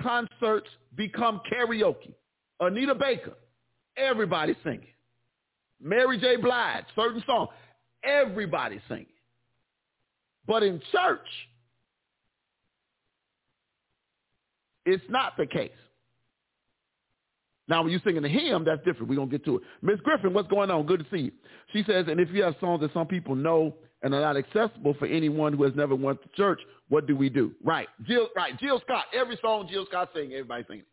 concerts 0.00 0.68
become 0.96 1.40
karaoke. 1.52 2.14
Anita 2.58 2.94
Baker, 2.94 3.34
everybody 3.96 4.56
singing. 4.64 4.86
Mary 5.80 6.18
J. 6.18 6.36
Blige, 6.36 6.84
certain 6.94 7.22
song, 7.26 7.48
everybody 8.04 8.80
singing. 8.88 9.06
But 10.46 10.62
in 10.62 10.80
church, 10.92 11.26
it's 14.84 15.04
not 15.08 15.36
the 15.38 15.46
case. 15.46 15.70
Now, 17.70 17.82
when 17.84 17.92
you're 17.92 18.00
singing 18.04 18.24
a 18.24 18.28
hymn, 18.28 18.64
that's 18.64 18.84
different. 18.84 19.08
We're 19.08 19.14
going 19.14 19.30
to 19.30 19.38
get 19.38 19.44
to 19.44 19.58
it. 19.58 19.62
Miss 19.80 20.00
Griffin, 20.00 20.34
what's 20.34 20.48
going 20.48 20.72
on? 20.72 20.84
Good 20.86 20.98
to 20.98 21.06
see 21.08 21.22
you. 21.22 21.32
She 21.72 21.84
says, 21.84 22.06
and 22.08 22.18
if 22.18 22.28
you 22.30 22.42
have 22.42 22.56
songs 22.58 22.80
that 22.80 22.92
some 22.92 23.06
people 23.06 23.36
know 23.36 23.76
and 24.02 24.12
are 24.12 24.20
not 24.20 24.36
accessible 24.36 24.94
for 24.98 25.06
anyone 25.06 25.52
who 25.52 25.62
has 25.62 25.72
never 25.76 25.94
went 25.94 26.20
to 26.22 26.28
church, 26.36 26.60
what 26.88 27.06
do 27.06 27.14
we 27.14 27.28
do? 27.28 27.52
Right. 27.62 27.86
Jill, 28.08 28.26
right. 28.34 28.58
Jill 28.58 28.80
Scott. 28.84 29.04
Every 29.14 29.38
song 29.40 29.68
Jill 29.70 29.86
Scott 29.86 30.10
sings, 30.12 30.32
everybody 30.32 30.64
singing. 30.68 30.84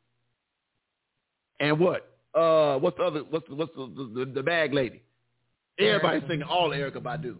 And 1.59 1.79
what? 1.79 2.07
Uh, 2.35 2.77
what's 2.77 2.95
the 2.97 3.03
other? 3.05 3.21
What's 3.27 3.47
the, 3.49 3.55
what's 3.55 3.73
the, 3.75 4.11
the, 4.13 4.31
the 4.35 4.43
bag 4.43 4.71
lady? 4.71 5.01
Everybody 5.79 6.21
singing 6.27 6.43
all 6.43 6.69
Erykah 6.69 7.01
Badu, 7.01 7.37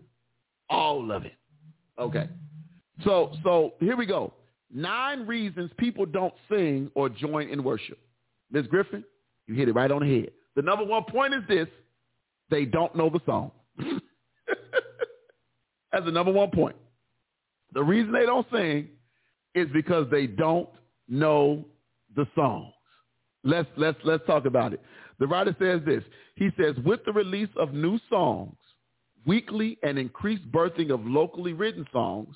all 0.68 1.12
of 1.12 1.26
it. 1.26 1.36
Okay. 2.00 2.28
So 3.04 3.34
so 3.44 3.74
here 3.80 3.96
we 3.96 4.08
go. 4.08 4.34
Nine 4.74 5.28
reasons 5.28 5.70
people 5.78 6.08
don't 6.08 6.34
sing 6.50 6.90
or 6.96 7.08
join 7.08 7.50
in 7.50 7.64
worship. 7.64 8.00
Ms. 8.52 8.66
Griffin, 8.68 9.04
you 9.48 9.56
hit 9.56 9.70
it 9.70 9.74
right 9.74 9.92
on 9.92 10.02
the 10.02 10.20
head. 10.22 10.32
The 10.56 10.62
number 10.62 10.86
one 10.86 11.04
point 11.06 11.34
is 11.34 11.42
this: 11.48 11.68
they 12.50 12.66
don't 12.66 12.96
know 12.96 13.10
the 13.10 13.22
song. 13.26 13.52
That's 15.92 16.06
the 16.06 16.12
number 16.12 16.32
one 16.32 16.52
point. 16.52 16.76
The 17.74 17.84
reason 17.84 18.12
they 18.12 18.26
don't 18.26 18.48
sing 18.52 18.90
is 19.56 19.68
because 19.74 20.08
they 20.12 20.28
don't 20.28 20.70
know 21.08 21.66
the 22.16 22.28
songs. 22.36 22.74
Let's 23.44 23.70
let's 23.78 23.98
let's 24.04 24.26
talk 24.26 24.46
about 24.46 24.74
it. 24.74 24.82
The 25.20 25.28
writer 25.28 25.56
says 25.60 25.82
this. 25.86 26.04
He 26.36 26.50
says, 26.60 26.76
with 26.86 27.04
the 27.06 27.14
release 27.14 27.50
of 27.58 27.74
new 27.74 28.00
songs, 28.10 28.56
weekly 29.26 29.78
and 29.84 29.98
increased 29.98 30.50
birthing 30.52 30.92
of 30.92 31.06
locally 31.06 31.54
written 31.54 31.88
songs, 31.92 32.36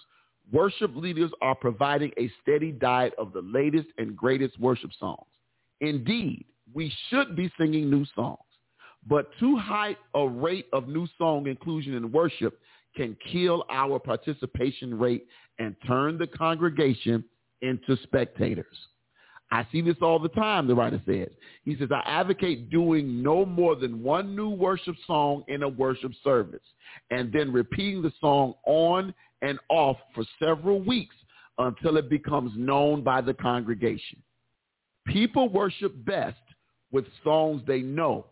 worship 0.52 0.96
leaders 0.96 1.32
are 1.42 1.56
providing 1.56 2.12
a 2.18 2.32
steady 2.42 2.72
diet 2.72 3.14
of 3.18 3.34
the 3.34 3.42
latest 3.42 3.88
and 3.98 4.18
greatest 4.18 4.60
worship 4.60 4.92
songs. 5.00 5.28
Indeed, 5.80 6.46
we 6.73 6.93
should 7.10 7.35
be 7.35 7.52
singing 7.57 7.89
new 7.89 8.06
songs. 8.15 8.39
But 9.07 9.31
too 9.39 9.57
high 9.57 9.95
a 10.14 10.27
rate 10.27 10.68
of 10.73 10.88
new 10.88 11.07
song 11.18 11.48
inclusion 11.48 11.95
in 11.95 12.11
worship 12.11 12.60
can 12.95 13.18
kill 13.31 13.65
our 13.69 13.99
participation 13.99 14.98
rate 14.98 15.26
and 15.60 15.76
turn 15.88 16.18
the 16.18 16.27
congregation 16.27 17.23
into 17.61 17.98
spectators. 18.03 18.77
I 19.52 19.68
see 19.72 19.81
this 19.81 19.98
all 20.02 20.18
the 20.18 20.30
time, 20.30 20.68
the 20.68 20.76
writer 20.76 21.02
says. 21.06 21.30
He 21.65 21.76
says, 21.77 21.89
I 21.91 22.02
advocate 22.06 22.69
doing 22.69 23.22
no 23.22 23.45
more 23.45 23.76
than 23.76 24.02
one 24.02 24.35
new 24.35 24.49
worship 24.49 24.95
song 25.06 25.43
in 25.49 25.64
a 25.64 25.68
worship 25.68 26.14
service 26.23 26.61
and 27.10 27.34
then 27.34 27.52
repeating 27.52 28.02
the 28.02 28.14
song 28.22 28.53
on 28.65 29.14
and 29.41 29.60
off 29.69 29.98
for 30.15 30.23
several 30.41 30.81
weeks 30.81 31.15
until 31.57 31.98
it 31.98 32.10
becomes 32.10 32.52
known 32.56 33.03
by 33.03 33.19
the 33.19 33.34
congregation. 33.34 34.22
People 35.06 35.49
worship 35.49 35.93
best 36.06 36.38
with 36.91 37.05
songs 37.23 37.61
they 37.68 37.81
know, 37.81 38.26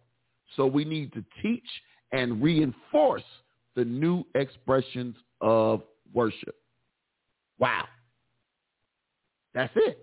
so 0.55 0.65
we 0.65 0.85
need 0.85 1.13
to 1.13 1.23
teach 1.41 1.67
and 2.11 2.41
reinforce 2.41 3.23
the 3.75 3.85
new 3.85 4.23
expressions 4.35 5.15
of 5.41 5.81
worship. 6.13 6.55
Wow. 7.59 7.85
That's 9.53 9.73
it. 9.75 9.99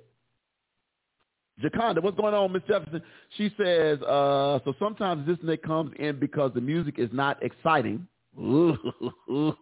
Jaconda, 1.63 2.03
what's 2.03 2.17
going 2.17 2.35
on, 2.35 2.53
Miss 2.53 2.63
Jefferson? 2.69 3.03
She 3.37 3.51
says, 3.57 4.01
uh, 4.03 4.59
so 4.65 4.75
sometimes 4.79 5.27
this 5.27 5.39
nick 5.43 5.63
comes 5.63 5.93
in 5.99 6.19
because 6.19 6.53
the 6.55 6.61
music 6.61 6.99
is 6.99 7.09
not 7.13 7.43
exciting 7.43 8.07
and 8.37 9.57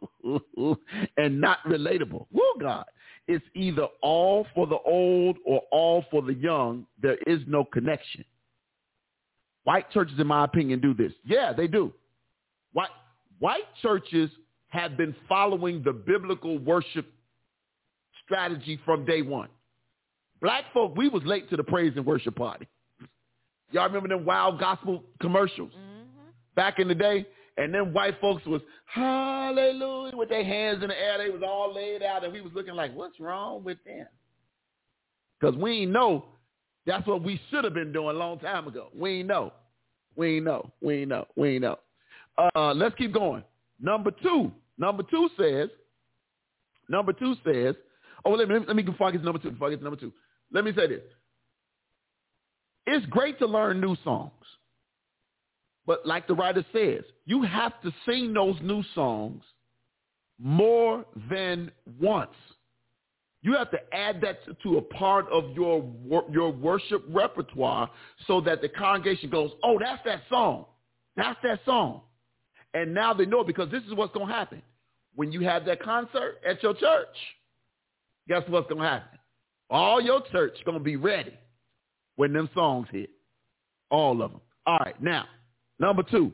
not 1.41 1.59
relatable. 1.67 2.27
Woo, 2.33 2.43
God. 2.61 2.85
It's 3.29 3.45
either 3.55 3.87
all 4.03 4.47
for 4.55 4.67
the 4.67 4.79
old 4.85 5.39
or 5.47 5.63
all 5.71 6.05
for 6.11 6.21
the 6.23 6.35
young. 6.35 6.85
There 7.01 7.17
is 7.27 7.41
no 7.47 7.65
connection. 7.65 8.25
White 9.65 9.91
churches, 9.91 10.19
in 10.19 10.27
my 10.27 10.45
opinion, 10.45 10.81
do 10.81 10.95
this. 10.95 11.13
Yeah, 11.25 11.53
they 11.53 11.67
do. 11.67 11.93
White, 12.73 12.91
white 13.39 13.65
churches 13.83 14.31
have 14.69 14.97
been 14.97 15.15
following 15.29 15.83
the 15.83 15.93
biblical 15.93 16.59
worship 16.59 17.07
strategy 18.25 18.79
from 18.85 19.05
day 19.05 19.23
one. 19.23 19.49
Black 20.41 20.65
folk, 20.75 20.97
we 20.97 21.09
was 21.09 21.23
late 21.25 21.49
to 21.51 21.57
the 21.57 21.65
praise 21.65 21.93
and 21.97 22.05
worship 22.05 22.37
party. 22.37 22.67
Y'all 23.71 23.87
remember 23.87 24.09
them 24.09 24.25
wild 24.25 24.59
gospel 24.61 25.03
commercials 25.21 25.73
Mm-hmm. 25.73 26.31
back 26.55 26.79
in 26.79 26.89
the 26.89 26.95
day? 26.95 27.27
And 27.57 27.73
then 27.73 27.93
white 27.93 28.21
folks 28.21 28.45
was 28.47 28.61
hallelujah 28.87 30.17
with 30.17 30.29
their 30.29 30.45
hands 30.45 30.83
in 30.83 30.89
the 30.89 31.01
air. 31.01 31.19
They 31.19 31.31
was 31.31 31.43
all 31.47 31.73
laid 31.73 32.03
out, 32.03 32.25
and 32.25 32.33
we 32.33 32.41
was 32.41 32.53
looking 32.53 32.75
like, 32.75 32.95
what's 32.95 33.19
wrong 33.21 33.63
with 33.63 33.79
them? 33.85 34.07
Because 35.41 35.57
we 35.57 35.83
ain't 35.83 35.93
know 35.93 36.25
that's 36.87 37.07
what 37.07 37.23
we 37.23 37.41
should 37.51 37.65
have 37.65 37.75
been 37.75 37.93
doing 37.93 38.17
a 38.17 38.19
long 38.19 38.39
time 38.39 38.69
ago. 38.69 38.89
We 38.95 39.21
ain't 39.21 39.29
know. 39.29 39.53
We 40.17 40.37
ain't 40.37 40.45
know. 40.45 40.71
We 40.81 41.01
ain't 41.01 41.09
know. 41.09 41.27
We 41.37 41.55
ain't 41.55 41.63
know. 41.63 41.79
Uh, 42.55 42.73
let's 42.75 42.95
keep 42.97 43.13
going. 43.13 43.43
Number 43.81 44.11
two. 44.11 44.53
Number 44.77 45.05
two 45.05 45.29
says, 45.39 45.69
number 46.89 47.13
two 47.13 47.35
says, 47.45 47.77
oh, 48.25 48.33
let 48.33 48.49
me, 48.49 48.57
let 48.67 48.75
me 48.75 48.83
before 48.83 49.09
I 49.09 49.13
get 49.13 49.19
to 49.19 49.25
number 49.25 49.39
two, 49.39 49.53
before 49.53 49.69
I 49.69 49.71
get 49.71 49.79
to 49.79 49.85
number 49.85 50.01
two. 50.01 50.13
Let 50.53 50.65
me 50.65 50.73
say 50.77 50.89
this. 50.89 51.03
It's 52.87 53.07
great 53.07 53.39
to 53.39 53.47
learn 53.47 53.81
new 53.81 53.97
songs. 54.05 54.33
But 55.87 56.07
like 56.07 56.27
the 56.27 56.35
writer 56.35 56.65
says, 56.73 57.05
you 57.25 57.43
have 57.43 57.81
to 57.83 57.93
sing 58.07 58.33
those 58.33 58.57
new 58.63 58.83
songs 58.95 59.43
more 60.39 61.05
than 61.31 61.71
once. 62.01 62.35
You 63.45 63.53
have 63.57 63.71
to 63.73 63.95
add 63.95 64.23
that 64.23 64.39
to, 64.63 64.79
a 64.79 64.81
part 64.81 65.29
of 65.31 65.51
your 65.55 65.87
your 66.33 66.51
worship 66.51 67.05
repertoire 67.11 67.91
so 68.27 68.41
that 68.41 68.63
the 68.63 68.71
congregation 68.71 69.29
goes, 69.29 69.51
"Oh, 69.63 69.79
that's 69.79 70.03
that 70.07 70.23
song. 70.31 70.65
That's 71.15 71.39
that 71.43 71.61
song." 71.67 72.01
And 72.73 72.95
now 72.95 73.13
they 73.13 73.27
know 73.27 73.45
because 73.45 73.71
this 73.71 73.83
is 73.85 73.93
what's 73.93 74.15
going 74.15 74.29
to 74.29 74.33
happen. 74.33 74.63
When 75.15 75.31
you 75.31 75.41
have 75.43 75.67
that 75.67 75.83
concert 75.83 76.41
at 76.49 76.63
your 76.63 76.73
church, 76.73 77.17
guess 78.27 78.43
what's 78.49 78.67
going 78.67 78.81
to 78.81 78.89
happen? 78.89 79.19
All 79.69 80.01
your 80.01 80.23
church 80.33 80.57
going 80.65 80.79
to 80.79 80.83
be 80.83 80.97
ready 80.97 81.35
when 82.17 82.33
them 82.33 82.49
songs 82.55 82.89
hit. 82.91 83.11
All 83.91 84.23
of 84.23 84.33
them. 84.33 84.41
All 84.67 84.79
right, 84.79 85.01
now, 85.03 85.27
number 85.79 86.03
two. 86.03 86.33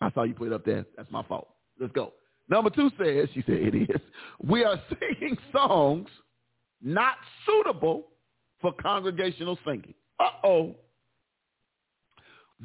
I 0.00 0.10
saw 0.10 0.24
you 0.24 0.34
put 0.34 0.48
it 0.48 0.52
up 0.52 0.64
there. 0.64 0.84
That's 0.96 1.10
my 1.12 1.22
fault. 1.22 1.48
Let's 1.80 1.92
go. 1.92 2.12
Number 2.48 2.70
two 2.70 2.90
says, 2.98 3.28
she 3.34 3.42
said 3.42 3.56
it 3.56 3.90
is, 3.90 4.00
we 4.42 4.64
are 4.64 4.80
singing 5.00 5.36
songs 5.52 6.08
not 6.82 7.14
suitable 7.44 8.06
for 8.60 8.72
congregational 8.72 9.58
singing. 9.64 9.94
Uh-oh. 10.18 10.74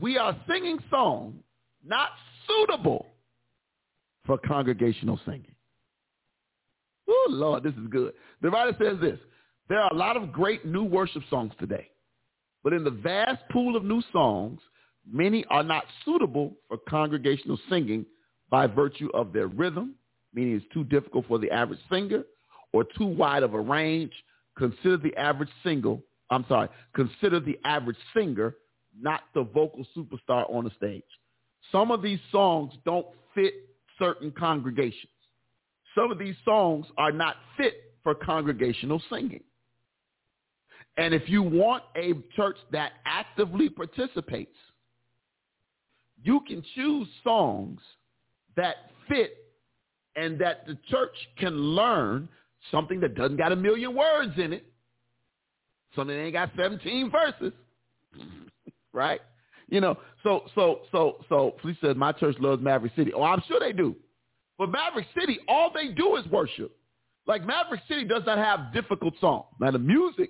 We 0.02 0.18
are 0.18 0.36
singing 0.50 0.80
songs 0.90 1.36
not 1.86 2.10
suitable 2.48 3.08
for 4.26 4.38
congregational 4.38 5.20
singing. 5.26 5.54
Oh, 7.08 7.28
Lord, 7.30 7.64
this 7.64 7.74
is 7.74 7.88
good. 7.90 8.14
The 8.42 8.50
writer 8.50 8.76
says 8.80 9.00
this. 9.02 9.20
There 9.70 9.80
are 9.80 9.92
a 9.92 9.96
lot 9.96 10.18
of 10.18 10.32
great 10.32 10.66
new 10.66 10.84
worship 10.84 11.24
songs 11.30 11.52
today. 11.60 11.90
But 12.64 12.74
in 12.74 12.84
the 12.84 12.92
vast 12.92 13.42
pool 13.52 13.76
of 13.76 13.84
new 13.84 14.02
songs, 14.12 14.62
many 15.10 15.46
are 15.50 15.64
not 15.64 15.84
suitable 16.06 16.54
for 16.68 16.78
congregational 16.90 17.60
singing 17.70 18.06
by 18.54 18.68
virtue 18.68 19.10
of 19.16 19.34
their 19.34 19.48
rhythm, 19.48 19.96
meaning 20.32 20.56
it's 20.56 20.66
too 20.72 20.84
difficult 20.84 21.26
for 21.26 21.40
the 21.40 21.50
average 21.50 21.80
singer, 21.90 22.24
or 22.72 22.84
too 22.84 23.08
wide 23.08 23.42
of 23.42 23.56
a 23.56 23.60
range. 23.60 24.12
Consider 24.56 24.98
the 24.98 25.16
average 25.18 25.50
single, 25.64 26.04
I'm 26.30 26.46
sorry, 26.48 26.70
consider 26.94 27.40
the 27.40 27.58
average 27.66 27.98
singer, 28.16 28.54
not 28.96 29.22
the 29.34 29.42
vocal 29.42 29.88
superstar 29.98 30.48
on 30.54 30.66
the 30.66 30.70
stage. 30.78 31.02
Some 31.72 31.90
of 31.90 32.04
these 32.04 32.20
songs 32.32 32.74
don't 32.86 33.08
fit 33.34 33.56
certain 33.98 34.30
congregations. 34.30 35.12
Some 35.96 36.12
of 36.12 36.20
these 36.20 36.36
songs 36.46 36.86
are 36.96 37.12
not 37.12 37.38
fit 37.58 37.96
for 38.04 38.14
congregational 38.14 39.02
singing. 39.10 39.42
And 40.98 41.16
if 41.16 41.28
you 41.28 41.42
want 41.42 41.86
a 41.96 42.14
church 42.36 42.58
that 42.72 42.92
actively 43.08 43.70
participates, 43.70 44.56
you 46.22 46.40
can 46.48 46.64
choose 46.76 47.08
songs 47.24 47.80
that 48.56 48.92
fit 49.08 49.38
and 50.16 50.40
that 50.40 50.66
the 50.68 50.78
church 50.90 51.16
can 51.38 51.56
learn 51.58 52.28
something 52.72 53.00
that 53.02 53.16
doesn't 53.16 53.38
got 53.38 53.52
a 53.52 53.56
million 53.56 53.96
words 53.96 54.34
in 54.38 54.54
it, 54.54 54.66
something 55.96 56.16
that 56.16 56.24
ain't 56.24 56.34
got 56.34 56.52
17 56.56 57.12
verses, 57.12 57.54
right? 58.94 59.22
You 59.70 59.82
know, 59.82 59.98
so, 60.24 60.44
so, 60.56 60.82
so, 60.92 61.18
so, 61.30 61.56
Felicia 61.62 61.80
says, 61.88 61.96
my 61.96 62.12
church 62.12 62.36
loves 62.40 62.62
Maverick 62.62 62.94
City. 62.96 63.12
Oh, 63.14 63.24
I'm 63.24 63.42
sure 63.48 63.60
they 63.60 63.74
do. 63.74 63.96
But 64.58 64.70
Maverick 64.70 65.08
City, 65.20 65.40
all 65.48 65.72
they 65.74 65.90
do 65.90 66.16
is 66.16 66.26
worship. 66.28 66.76
Like 67.26 67.46
Maverick 67.46 67.82
City 67.88 68.04
does 68.04 68.24
not 68.26 68.38
have 68.38 68.74
difficult 68.74 69.14
songs. 69.20 69.46
Now 69.60 69.72
the 69.72 69.80
music, 69.80 70.30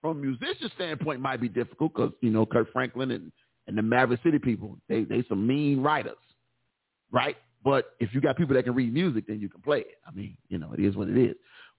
from 0.00 0.18
a 0.18 0.20
musician 0.20 0.70
standpoint, 0.76 1.20
might 1.20 1.40
be 1.40 1.48
difficult 1.48 1.94
because, 1.94 2.12
you 2.20 2.30
know, 2.30 2.46
Kirk 2.46 2.72
Franklin 2.72 3.10
and, 3.10 3.32
and 3.66 3.76
the 3.76 3.82
Maverick 3.82 4.20
City 4.22 4.38
people, 4.38 4.78
they, 4.88 5.04
they 5.04 5.24
some 5.28 5.46
mean 5.46 5.82
writers, 5.82 6.18
right? 7.10 7.36
But 7.66 7.96
if 7.98 8.14
you 8.14 8.20
got 8.20 8.36
people 8.36 8.54
that 8.54 8.62
can 8.62 8.76
read 8.76 8.94
music, 8.94 9.26
then 9.26 9.40
you 9.40 9.48
can 9.48 9.60
play 9.60 9.80
it. 9.80 9.98
I 10.06 10.12
mean, 10.12 10.36
you 10.48 10.56
know, 10.56 10.72
it 10.72 10.78
is 10.78 10.94
what 10.94 11.08
it 11.08 11.18
is. 11.18 11.34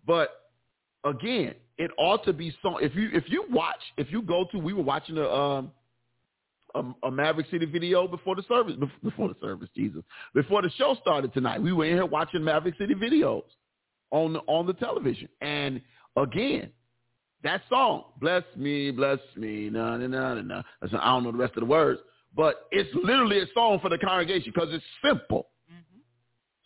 But 0.05 0.31
again, 1.05 1.55
it 1.77 1.91
ought 1.97 2.25
to 2.25 2.33
be 2.33 2.53
song. 2.61 2.79
If 2.81 2.93
you 2.93 3.07
if 3.13 3.23
you 3.27 3.45
watch, 3.49 3.79
if 3.95 4.11
you 4.11 4.21
go 4.21 4.45
to, 4.51 4.59
we 4.59 4.73
were 4.73 4.83
watching 4.83 5.17
a 5.17 5.25
um 5.25 5.71
a, 6.75 6.83
a 7.07 7.09
Maverick 7.09 7.47
City 7.49 7.65
video 7.65 8.05
before 8.05 8.35
the 8.35 8.43
service, 8.49 8.75
before 9.01 9.29
the 9.29 9.35
service, 9.41 9.69
Jesus, 9.77 10.01
before 10.35 10.61
the 10.61 10.69
show 10.71 10.97
started 11.01 11.33
tonight. 11.33 11.61
We 11.61 11.71
were 11.71 11.85
in 11.85 11.93
here 11.93 12.05
watching 12.05 12.43
Maverick 12.43 12.75
City 12.77 12.93
videos 12.93 13.45
on 14.11 14.33
the 14.33 14.39
on 14.39 14.67
the 14.67 14.73
television, 14.73 15.29
and 15.39 15.79
again, 16.17 16.69
that 17.43 17.61
song, 17.69 18.03
"Bless 18.19 18.43
Me, 18.57 18.91
Bless 18.91 19.19
Me," 19.37 19.69
na 19.69 19.95
na 19.95 20.07
na 20.07 20.41
na. 20.41 20.63
I 20.81 20.87
don't 20.87 21.23
know 21.23 21.31
the 21.31 21.37
rest 21.37 21.53
of 21.55 21.61
the 21.61 21.65
words, 21.65 22.01
but 22.35 22.67
it's 22.71 22.93
literally 22.93 23.39
a 23.39 23.45
song 23.53 23.79
for 23.79 23.87
the 23.87 23.97
congregation 23.97 24.51
because 24.53 24.73
it's 24.73 24.83
simple. 25.01 25.47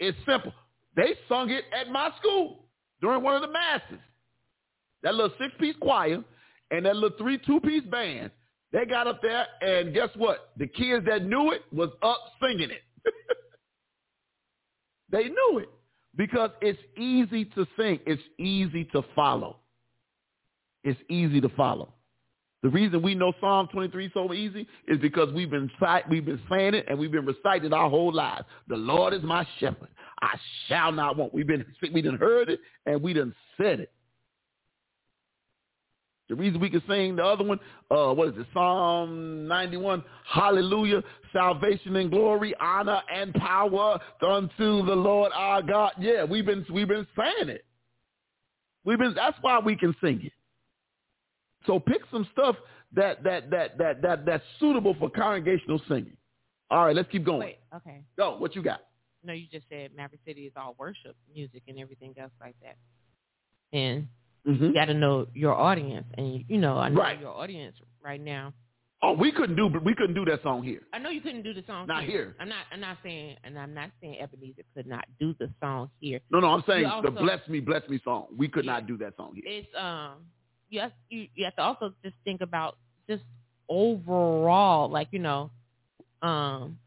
It's 0.02 0.18
simple. 0.28 0.52
They 0.96 1.14
sung 1.30 1.52
it 1.52 1.64
at 1.80 1.90
my 1.90 2.10
school 2.20 2.66
during 3.02 3.22
one 3.24 3.36
of 3.36 3.44
the 3.44 3.52
masses. 3.52 4.04
That 5.04 5.14
little 5.14 5.36
six-piece 5.40 5.76
choir 5.80 6.24
and 6.72 6.86
that 6.86 6.96
little 6.96 7.18
three 7.18 7.40
two-piece 7.46 7.84
band. 7.84 8.32
They 8.74 8.86
got 8.86 9.06
up 9.06 9.22
there, 9.22 9.46
and 9.62 9.94
guess 9.94 10.10
what? 10.16 10.52
The 10.58 10.66
kids 10.66 11.06
that 11.06 11.24
knew 11.24 11.52
it 11.52 11.62
was 11.72 11.90
up 12.02 12.18
singing 12.42 12.72
it. 12.72 12.82
they 15.12 15.26
knew 15.26 15.60
it 15.60 15.70
because 16.16 16.50
it's 16.62 16.80
easy 16.98 17.46
to 17.46 17.68
sing. 17.78 18.00
It's 18.08 18.22
easy 18.40 18.86
to 18.94 19.04
follow. 19.16 19.58
It's 20.84 21.00
easy 21.10 21.42
to 21.42 21.50
follow. 21.50 21.94
The 22.64 22.70
reason 22.70 23.02
we 23.02 23.16
know 23.16 23.34
Psalm 23.42 23.68
23 23.72 24.12
so 24.14 24.34
easy 24.34 24.68
is 24.88 25.00
because 25.00 25.34
we've 25.34 25.50
been 25.50 25.70
we've 26.10 26.26
been 26.26 26.40
saying 26.50 26.76
it 26.76 26.86
and 26.88 27.00
we've 27.00 27.12
been 27.12 27.26
reciting 27.26 27.66
it 27.66 27.74
our 27.74 27.90
whole 27.90 28.14
lives. 28.14 28.46
The 28.68 28.78
Lord 28.78 29.14
is 29.14 29.24
my 29.24 29.48
shepherd; 29.60 29.90
I 30.22 30.38
shall 30.68 30.92
not 30.92 31.18
want. 31.18 31.34
We've 31.34 31.48
been 31.48 31.66
we 31.92 32.02
done 32.04 32.18
heard 32.18 32.50
it 32.50 32.60
and 32.86 33.02
we 33.02 33.14
done 33.14 33.34
said 33.58 33.80
it. 33.80 33.92
The 36.30 36.36
reason 36.36 36.62
we 36.62 36.70
can 36.70 36.82
sing 36.88 37.18
the 37.18 37.26
other 37.26 37.44
one, 37.44 37.60
uh, 37.90 38.14
what 38.14 38.30
is 38.30 38.36
it? 38.38 38.46
Psalm 38.54 39.50
91. 39.50 40.02
Hallelujah, 40.32 41.04
salvation 41.34 41.96
and 41.98 42.10
glory, 42.10 42.54
honor 42.62 43.02
and 43.14 43.34
power 43.34 44.00
unto 44.26 44.86
the 44.86 44.96
Lord 44.96 45.32
our 45.36 45.62
God. 45.64 45.94
Yeah, 46.00 46.24
we've 46.24 46.46
been 46.46 46.64
we've 46.72 46.88
been 46.88 47.08
saying 47.18 47.50
it. 47.50 47.66
We've 48.86 49.00
been. 49.00 49.16
That's 49.16 49.38
why 49.42 49.60
we 49.60 49.76
can 49.76 49.96
sing 50.00 50.22
it. 50.24 50.32
So 51.68 51.80
pick 51.80 52.02
some 52.12 52.28
stuff 52.34 52.56
that 52.94 53.24
that 53.24 53.50
that 53.52 53.78
that 53.78 54.02
that 54.02 54.26
that's 54.26 54.44
suitable 54.60 54.96
for 55.00 55.10
congregational 55.10 55.80
singing. 55.88 56.18
All 56.70 56.86
right, 56.86 56.96
let's 56.96 57.10
keep 57.12 57.26
going. 57.26 57.40
Wait, 57.40 57.60
okay. 57.76 58.02
Go. 58.18 58.38
What 58.38 58.56
you 58.56 58.64
got? 58.64 58.82
No, 59.24 59.34
you 59.34 59.46
just 59.52 59.66
said 59.70 59.92
Maverick 59.96 60.22
City 60.26 60.42
is 60.48 60.54
all 60.56 60.76
worship 60.80 61.16
music 61.34 61.64
and 61.68 61.78
everything 61.80 62.14
else 62.20 62.32
like 62.40 62.56
that. 62.64 62.78
And 63.78 64.08
Mm-hmm. 64.48 64.64
you 64.66 64.74
got 64.74 64.86
to 64.86 64.96
know 64.96 65.28
your 65.36 65.54
audience, 65.54 66.08
and 66.18 66.44
you 66.48 66.58
know, 66.58 66.76
I 66.76 66.90
know 66.90 67.00
Right. 67.00 67.20
your 67.22 67.30
audience 67.30 67.76
right 68.04 68.20
now 68.20 68.54
Oh, 69.04 69.14
we 69.14 69.32
couldn't 69.32 69.56
do, 69.56 69.68
but 69.70 69.84
we 69.84 69.94
couldn't 69.96 70.14
do 70.16 70.26
that 70.26 70.42
song 70.44 70.64
here. 70.64 70.82
I 70.94 70.98
know 71.00 71.10
you 71.10 71.22
couldn't 71.22 71.42
do 71.44 71.54
the 71.56 71.64
song 71.68 71.86
Not 71.88 72.04
here. 72.06 72.36
I'm 72.40 72.50
not. 72.50 72.66
I'm 72.72 72.80
not 72.80 72.98
saying, 73.04 73.36
and 73.44 73.58
I'm 73.60 73.74
not 73.76 73.90
saying 74.02 74.18
Ebenezer 74.20 74.64
could 74.76 74.88
not 74.88 75.06
do 75.20 75.36
the 75.40 75.50
song 75.60 75.90
here. 76.00 76.22
No, 76.32 76.40
no, 76.40 76.48
I'm 76.50 76.64
saying 76.68 76.86
also- 76.86 77.10
the 77.12 77.20
"Bless 77.20 77.48
Me, 77.48 77.60
Bless 77.60 77.88
Me" 77.90 78.00
song. 78.04 78.28
We 78.36 78.48
could 78.48 78.66
Yeah. 78.66 78.74
not 78.74 78.88
do 78.88 78.98
that 78.98 79.16
song 79.16 79.34
here. 79.36 79.44
It's 79.46 79.68
um. 79.76 80.26
You 80.72 80.80
have 80.80 80.92
you, 81.10 81.28
you 81.36 81.46
have 81.46 81.56
to 81.58 81.62
also 81.62 81.94
just 82.04 82.16
think 82.24 82.42
about 82.42 82.78
just 83.08 83.24
overall, 83.70 84.90
like 84.90 85.10
you 85.12 85.20
know, 85.20 85.52
um. 86.24 86.80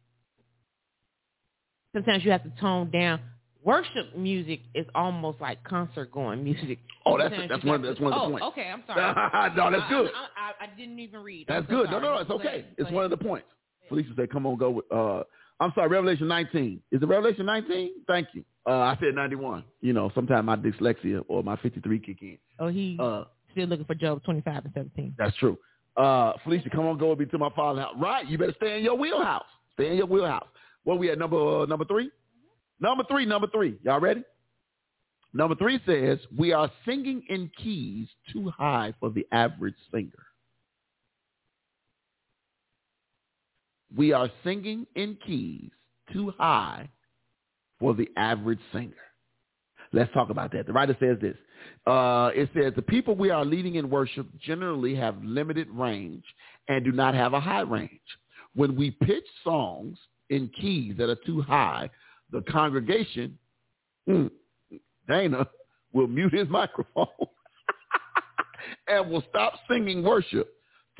Sometimes 1.92 2.24
you 2.24 2.32
have 2.32 2.42
to 2.42 2.52
tone 2.60 2.90
down. 2.90 3.20
Worship 3.62 4.16
music 4.16 4.60
is 4.74 4.84
almost 4.96 5.40
like 5.40 5.62
concert 5.62 6.10
going 6.10 6.42
music. 6.42 6.78
Oh, 7.06 7.16
that's 7.16 7.30
Sometimes 7.30 7.50
that's 7.50 7.64
one 7.64 7.82
that's 7.82 8.00
one 8.00 8.12
of 8.12 8.18
the 8.18 8.24
oh, 8.24 8.30
points. 8.30 8.46
Okay, 8.46 8.68
I'm 8.68 8.82
sorry. 8.86 9.00
no, 9.56 9.70
that's 9.70 9.88
good. 9.88 10.10
I, 10.14 10.64
I, 10.64 10.64
I 10.64 10.76
didn't 10.76 10.98
even 10.98 11.22
read. 11.22 11.46
That's 11.46 11.64
so 11.66 11.70
good. 11.70 11.84
No, 11.86 11.92
sorry. 11.92 12.02
no, 12.02 12.14
no, 12.14 12.20
it's 12.20 12.30
okay. 12.30 12.64
It's 12.78 12.90
one 12.90 13.04
of 13.04 13.10
the 13.10 13.16
points. 13.16 13.46
Felicia 13.88 14.10
said, 14.16 14.30
"Come 14.30 14.46
on, 14.46 14.56
go 14.56 14.70
with." 14.70 14.90
Uh, 14.90 15.22
I'm 15.60 15.72
sorry, 15.74 15.88
Revelation 15.88 16.26
19. 16.26 16.82
Is 16.90 17.02
it 17.02 17.06
Revelation 17.06 17.46
19? 17.46 17.90
Thank 18.08 18.28
you. 18.32 18.44
Uh, 18.66 18.70
I 18.70 18.96
said 19.00 19.14
91. 19.14 19.64
You 19.80 19.92
know, 19.92 20.10
sometimes 20.14 20.44
my 20.44 20.56
dyslexia 20.56 21.22
or 21.28 21.42
my 21.42 21.56
53 21.56 21.98
kick 22.00 22.22
in. 22.22 22.38
Oh, 22.58 22.68
he 22.68 22.98
Uh, 23.00 23.24
still 23.54 23.66
looking 23.66 23.86
for 23.86 23.94
Job 23.94 24.22
25 24.24 24.64
and 24.64 24.74
17. 24.74 25.14
that's 25.18 25.36
true. 25.36 25.58
Uh, 25.96 26.32
Felicia, 26.42 26.70
come 26.70 26.86
on, 26.86 26.98
go 26.98 27.10
with 27.10 27.20
me 27.20 27.26
to 27.26 27.38
my 27.38 27.50
father's 27.54 27.84
house. 27.84 27.94
Right, 27.98 28.26
you 28.28 28.36
better 28.36 28.54
stay 28.56 28.78
in 28.78 28.84
your 28.84 28.96
wheelhouse. 28.96 29.44
Stay 29.74 29.90
in 29.90 29.96
your 29.96 30.06
wheelhouse. 30.06 30.46
What 30.82 30.98
we 30.98 31.10
at 31.10 31.18
number 31.18 31.62
uh, 31.62 31.66
number 31.66 31.84
three? 31.84 32.10
Number 32.80 33.04
three, 33.08 33.24
number 33.24 33.46
three. 33.46 33.78
Y'all 33.82 34.00
ready? 34.00 34.22
Number 35.32 35.56
three 35.56 35.80
says 35.86 36.18
we 36.36 36.52
are 36.52 36.70
singing 36.84 37.22
in 37.28 37.50
keys 37.62 38.08
too 38.32 38.50
high 38.50 38.94
for 39.00 39.10
the 39.10 39.26
average 39.32 39.74
singer. 39.92 40.10
We 43.96 44.12
are 44.12 44.30
singing 44.42 44.86
in 44.96 45.16
keys 45.26 45.70
too 46.12 46.32
high 46.36 46.88
for 47.78 47.94
the 47.94 48.08
average 48.16 48.60
singer. 48.72 48.94
Let's 49.94 50.12
talk 50.12 50.30
about 50.30 50.50
that. 50.52 50.66
The 50.66 50.72
writer 50.72 50.96
says 50.98 51.18
this. 51.20 51.36
Uh, 51.86 52.30
it 52.34 52.50
says 52.52 52.72
the 52.74 52.82
people 52.82 53.14
we 53.14 53.30
are 53.30 53.44
leading 53.44 53.76
in 53.76 53.88
worship 53.88 54.26
generally 54.40 54.96
have 54.96 55.22
limited 55.22 55.68
range 55.70 56.24
and 56.68 56.84
do 56.84 56.90
not 56.90 57.14
have 57.14 57.32
a 57.32 57.40
high 57.40 57.60
range. 57.60 57.90
When 58.56 58.74
we 58.74 58.90
pitch 58.90 59.24
songs 59.44 59.96
in 60.30 60.50
keys 60.60 60.96
that 60.98 61.08
are 61.08 61.18
too 61.24 61.42
high, 61.42 61.90
the 62.32 62.42
congregation, 62.42 63.38
mm, 64.08 64.30
Dana, 65.08 65.46
will 65.92 66.08
mute 66.08 66.34
his 66.34 66.48
microphone 66.50 67.06
and 68.88 69.08
will 69.08 69.22
stop 69.30 69.54
singing 69.70 70.02
worship, 70.02 70.54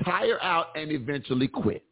tire 0.05 0.41
out, 0.41 0.69
and 0.77 0.93
eventually 0.93 1.49
quit 1.49 1.83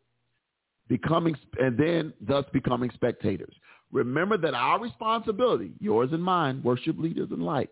becoming 0.88 1.34
and 1.58 1.78
then 1.78 2.12
thus 2.20 2.44
becoming 2.52 2.90
spectators. 2.94 3.54
Remember 3.92 4.38
that 4.38 4.54
our 4.54 4.80
responsibility, 4.80 5.72
yours 5.78 6.10
and 6.12 6.22
mine, 6.22 6.62
worship 6.64 6.98
leaders 6.98 7.28
and 7.30 7.44
like, 7.44 7.70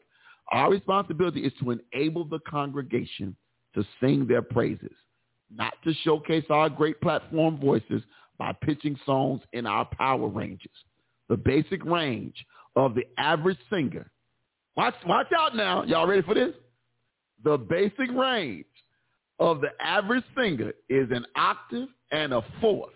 our 0.52 0.70
responsibility 0.70 1.44
is 1.44 1.52
to 1.60 1.70
enable 1.70 2.24
the 2.24 2.40
congregation 2.40 3.34
to 3.74 3.84
sing 4.01 4.26
their 4.26 4.42
praises, 4.42 4.92
not 5.55 5.74
to 5.84 5.94
showcase 6.05 6.44
our 6.51 6.68
great 6.68 7.01
platform 7.01 7.59
voices 7.59 8.02
by 8.36 8.52
pitching 8.52 8.98
songs 9.06 9.40
in 9.52 9.66
our 9.66 9.86
power 9.97 10.26
ranges. 10.28 10.70
The 11.28 11.36
basic 11.36 11.84
range 11.84 12.34
of 12.76 12.94
the 12.94 13.05
average 13.16 13.59
singer. 13.70 14.10
Watch, 14.76 14.94
watch 15.06 15.28
out 15.36 15.56
now. 15.56 15.84
Y'all 15.84 16.06
ready 16.06 16.22
for 16.22 16.34
this? 16.34 16.55
The 17.44 17.56
basic 17.56 18.10
range 18.12 18.66
of 19.38 19.60
the 19.60 19.70
average 19.80 20.24
singer 20.36 20.72
is 20.88 21.09
an 21.10 21.24
octave 21.36 21.88
and 22.12 22.34
a 22.34 22.42
fourth. 22.60 22.92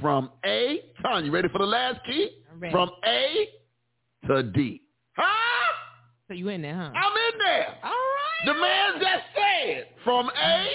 From 0.00 0.30
A, 0.44 0.80
Tanya, 1.02 1.26
you 1.26 1.32
ready 1.32 1.48
for 1.48 1.58
the 1.58 1.66
last 1.66 2.00
key? 2.04 2.30
From 2.70 2.90
A 3.06 3.48
to 4.26 4.42
D. 4.42 4.82
Huh? 5.16 5.74
So 6.28 6.34
you 6.34 6.48
in 6.48 6.62
there, 6.62 6.74
huh? 6.74 6.90
I'm 6.94 7.32
in 7.32 7.38
there. 7.38 7.76
All 7.82 7.90
right. 7.90 8.46
The 8.46 8.54
man 8.54 8.92
just 8.94 9.24
said 9.34 9.86
from 10.04 10.30
A 10.30 10.68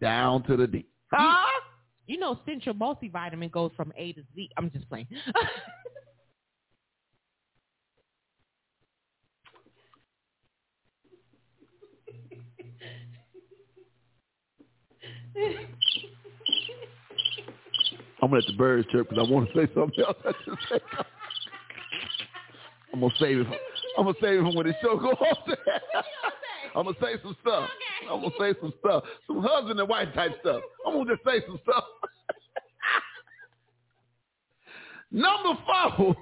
down 0.00 0.42
to 0.44 0.56
the 0.56 0.66
D. 0.66 0.86
Huh? 1.12 1.44
You 2.06 2.18
know, 2.18 2.38
Centrum 2.46 2.78
multivitamin 2.78 3.50
goes 3.50 3.72
from 3.76 3.92
A 3.96 4.12
to 4.12 4.22
Z. 4.34 4.50
I'm 4.56 4.70
just 4.70 4.88
playing. 4.88 5.08
I'm 18.24 18.30
gonna 18.30 18.40
let 18.40 18.46
the 18.46 18.56
birds 18.56 18.88
chirp 18.90 19.10
because 19.10 19.28
I 19.28 19.30
want 19.30 19.52
to 19.52 19.54
say 19.54 19.66
something 19.74 20.02
else. 20.02 20.16
at 20.26 20.34
the 20.46 20.56
same 20.70 20.80
time. 20.96 21.04
I'm 22.94 23.00
gonna 23.00 23.12
save 23.20 23.40
it. 23.40 23.46
For, 23.46 23.56
I'm 23.98 24.06
gonna 24.06 24.16
save 24.18 24.40
it 24.40 24.50
for 24.50 24.56
when 24.56 24.66
the 24.66 24.74
show 24.80 24.96
goes 24.96 25.14
on. 25.20 25.56
I'm 26.74 26.84
gonna 26.84 26.96
say 27.02 27.20
some 27.22 27.36
stuff. 27.42 27.68
I'm 28.10 28.22
gonna 28.22 28.32
say 28.40 28.54
some 28.62 28.72
stuff, 28.80 29.04
some 29.26 29.42
husband 29.42 29.78
and 29.78 29.86
wife 29.90 30.08
type 30.14 30.38
stuff. 30.40 30.62
I'm 30.86 30.94
gonna 30.94 31.14
just 31.14 31.22
say 31.22 31.42
some 31.46 31.60
stuff. 31.64 31.84
Number 35.10 35.60
four. 35.66 36.16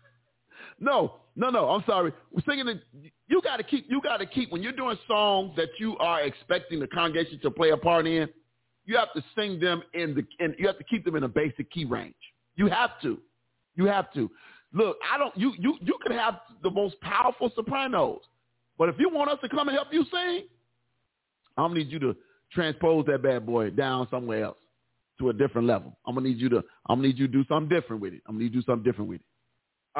no, 0.80 1.16
no, 1.36 1.50
no. 1.50 1.68
I'm 1.68 1.84
sorry. 1.86 2.10
We're 2.32 2.40
singing. 2.48 2.64
The, 2.64 2.80
you 3.28 3.42
got 3.42 3.58
to 3.58 3.64
keep. 3.64 3.84
You 3.90 4.00
got 4.00 4.16
to 4.16 4.26
keep 4.26 4.50
when 4.50 4.62
you're 4.62 4.72
doing 4.72 4.96
songs 5.06 5.54
that 5.56 5.68
you 5.78 5.98
are 5.98 6.22
expecting 6.22 6.80
the 6.80 6.86
congregation 6.86 7.38
to 7.42 7.50
play 7.50 7.68
a 7.68 7.76
part 7.76 8.06
in. 8.06 8.30
You 8.86 8.96
have 8.96 9.12
to 9.14 9.22
sing 9.36 9.60
them 9.60 9.82
in 9.94 10.14
the. 10.14 10.44
In, 10.44 10.54
you 10.58 10.66
have 10.66 10.78
to 10.78 10.84
keep 10.84 11.04
them 11.04 11.16
in 11.16 11.24
a 11.24 11.28
basic 11.28 11.70
key 11.70 11.84
range. 11.84 12.14
You 12.54 12.68
have 12.68 12.90
to. 13.02 13.18
You 13.74 13.84
have 13.86 14.12
to. 14.14 14.30
Look, 14.72 14.96
I 15.12 15.18
don't. 15.18 15.36
You 15.36 15.52
you 15.58 15.76
you 15.80 15.98
can 16.06 16.16
have 16.16 16.40
the 16.62 16.70
most 16.70 17.00
powerful 17.00 17.50
sopranos, 17.54 18.20
but 18.78 18.88
if 18.88 18.96
you 18.98 19.10
want 19.10 19.30
us 19.30 19.38
to 19.42 19.48
come 19.48 19.68
and 19.68 19.76
help 19.76 19.88
you 19.92 20.04
sing, 20.04 20.44
I'm 21.56 21.70
gonna 21.70 21.80
need 21.80 21.90
you 21.90 21.98
to 22.00 22.16
transpose 22.52 23.06
that 23.06 23.22
bad 23.22 23.44
boy 23.44 23.70
down 23.70 24.06
somewhere 24.10 24.44
else 24.44 24.56
to 25.18 25.30
a 25.30 25.32
different 25.32 25.66
level. 25.66 25.96
I'm 26.06 26.14
gonna 26.14 26.28
need 26.28 26.38
you 26.38 26.48
to. 26.50 26.62
I'm 26.88 26.98
gonna 26.98 27.08
need 27.08 27.18
you 27.18 27.26
to 27.26 27.32
do 27.32 27.44
something 27.48 27.68
different 27.68 28.02
with 28.02 28.14
it. 28.14 28.22
I'm 28.26 28.34
gonna 28.34 28.44
need 28.44 28.54
you 28.54 28.60
to 28.60 28.66
do 28.66 28.72
something 28.72 28.84
different 28.84 29.10
with 29.10 29.20
it. 29.20 29.26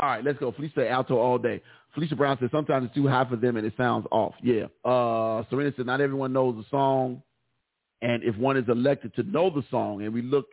All 0.00 0.08
right, 0.08 0.22
let's 0.22 0.38
go. 0.38 0.52
Felicia 0.52 0.88
alto 0.88 1.16
all 1.16 1.38
day. 1.38 1.62
Felicia 1.94 2.14
Brown 2.14 2.36
said 2.38 2.50
sometimes 2.52 2.86
it's 2.86 2.94
too 2.94 3.08
high 3.08 3.24
for 3.24 3.36
them 3.36 3.56
and 3.56 3.66
it 3.66 3.72
sounds 3.78 4.06
off. 4.10 4.34
Yeah. 4.42 4.66
Uh, 4.84 5.42
Serena 5.48 5.72
said 5.76 5.86
not 5.86 6.02
everyone 6.02 6.34
knows 6.34 6.54
the 6.56 6.64
song, 6.70 7.22
and 8.02 8.22
if 8.22 8.36
one 8.36 8.56
is 8.56 8.68
elected 8.68 9.14
to 9.14 9.22
know 9.22 9.50
the 9.50 9.62
song, 9.70 10.02
and 10.02 10.12
we 10.12 10.22
look 10.22 10.46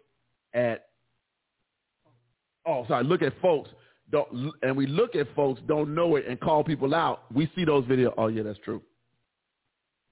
at, 0.54 0.86
oh 2.66 2.86
sorry, 2.88 3.04
look 3.04 3.22
at 3.22 3.34
folks 3.42 3.70
don't, 4.12 4.54
and 4.62 4.76
we 4.76 4.88
look 4.88 5.16
at 5.16 5.28
folks 5.36 5.62
don't 5.68 5.94
know 5.94 6.16
it 6.16 6.26
and 6.28 6.40
call 6.40 6.64
people 6.64 6.94
out. 6.94 7.24
We 7.34 7.50
see 7.56 7.66
those 7.66 7.84
videos. 7.86 8.14
Oh 8.18 8.28
yeah, 8.28 8.44
that's 8.44 8.60
true. 8.60 8.82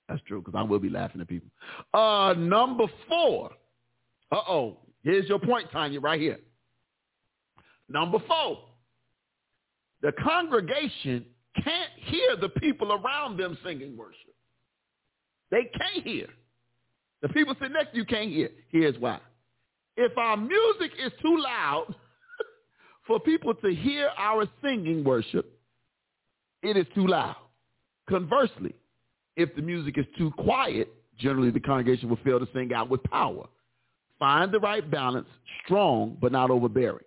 That's 0.09 0.21
true 0.23 0.41
because 0.41 0.57
I 0.57 0.63
will 0.63 0.79
be 0.79 0.89
laughing 0.89 1.21
at 1.21 1.27
people. 1.27 1.49
Uh, 1.93 2.33
number 2.37 2.85
four. 3.07 3.51
Uh 4.31 4.41
oh. 4.47 4.77
Here's 5.03 5.27
your 5.27 5.39
point, 5.39 5.71
Tanya, 5.71 5.99
right 5.99 6.19
here. 6.19 6.39
Number 7.89 8.19
four. 8.27 8.59
The 10.01 10.11
congregation 10.23 11.25
can't 11.63 11.91
hear 11.95 12.35
the 12.35 12.49
people 12.49 12.91
around 12.93 13.37
them 13.37 13.57
singing 13.63 13.95
worship. 13.97 14.35
They 15.49 15.69
can't 15.77 16.05
hear. 16.05 16.27
The 17.21 17.29
people 17.29 17.53
sitting 17.55 17.73
next 17.73 17.91
to 17.91 17.97
you 17.97 18.05
can't 18.05 18.29
hear. 18.29 18.49
Here's 18.69 18.97
why. 18.97 19.19
If 19.97 20.17
our 20.17 20.37
music 20.37 20.91
is 21.03 21.11
too 21.21 21.37
loud 21.37 21.93
for 23.07 23.19
people 23.19 23.53
to 23.53 23.73
hear 23.73 24.09
our 24.17 24.45
singing 24.63 25.03
worship, 25.03 25.59
it 26.63 26.77
is 26.77 26.85
too 26.95 27.07
loud. 27.07 27.35
Conversely, 28.09 28.73
if 29.35 29.55
the 29.55 29.61
music 29.61 29.97
is 29.97 30.05
too 30.17 30.31
quiet, 30.31 30.91
generally 31.17 31.51
the 31.51 31.59
congregation 31.59 32.09
will 32.09 32.19
fail 32.23 32.39
to 32.39 32.47
sing 32.53 32.73
out 32.73 32.89
with 32.89 33.03
power. 33.03 33.47
Find 34.19 34.51
the 34.51 34.59
right 34.59 34.89
balance, 34.89 35.27
strong 35.63 36.17
but 36.19 36.31
not 36.31 36.51
overbearing. 36.51 37.05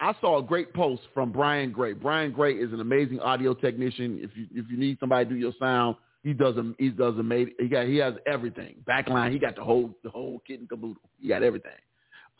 I 0.00 0.14
saw 0.20 0.38
a 0.38 0.42
great 0.42 0.74
post 0.74 1.02
from 1.14 1.32
Brian 1.32 1.72
Gray. 1.72 1.92
Brian 1.92 2.32
Gray 2.32 2.54
is 2.54 2.72
an 2.72 2.80
amazing 2.80 3.20
audio 3.20 3.54
technician. 3.54 4.18
If 4.22 4.36
you 4.36 4.46
if 4.52 4.70
you 4.70 4.76
need 4.76 4.98
somebody 4.98 5.24
to 5.24 5.30
do 5.30 5.36
your 5.36 5.52
sound, 5.58 5.96
he 6.24 6.32
does 6.32 6.56
a, 6.56 6.72
he 6.78 6.88
does 6.88 7.16
amazing. 7.18 7.54
He 7.60 7.68
got 7.68 7.86
he 7.86 7.98
has 7.98 8.14
everything. 8.26 8.76
Backline, 8.88 9.30
he 9.30 9.38
got 9.38 9.54
the 9.54 9.62
whole 9.62 9.94
the 10.02 10.10
whole 10.10 10.42
kit 10.46 10.58
and 10.58 10.68
caboodle. 10.68 11.02
He 11.20 11.28
got 11.28 11.42
everything. 11.42 11.70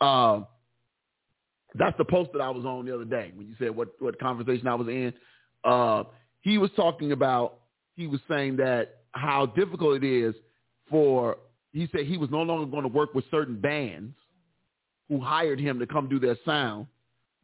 Um, 0.01 0.47
that's 1.75 1.97
the 1.99 2.05
post 2.05 2.31
that 2.33 2.41
I 2.41 2.49
was 2.49 2.65
on 2.65 2.87
the 2.87 2.95
other 2.95 3.05
day 3.05 3.33
when 3.35 3.47
you 3.47 3.55
said 3.59 3.77
what 3.77 3.89
what 4.01 4.19
conversation 4.19 4.67
I 4.67 4.75
was 4.75 4.89
in. 4.89 5.13
Uh, 5.63 6.05
he 6.41 6.57
was 6.59 6.71
talking 6.75 7.13
about 7.13 7.61
he 7.95 8.07
was 8.07 8.21
saying 8.29 8.57
that 8.57 9.03
how 9.13 9.47
difficult 9.47 10.03
it 10.03 10.05
is 10.05 10.35
for 10.89 11.37
he 11.73 11.89
said 11.93 12.07
he 12.07 12.17
was 12.17 12.31
no 12.31 12.43
longer 12.43 12.67
going 12.67 12.83
to 12.85 12.89
work 12.89 13.15
with 13.15 13.25
certain 13.31 13.61
bands 13.61 14.15
who 15.11 15.21
hired 15.21 15.61
him 15.61 15.79
to 15.79 15.87
come 15.87 16.09
do 16.09 16.19
their 16.19 16.39
sound 16.47 16.87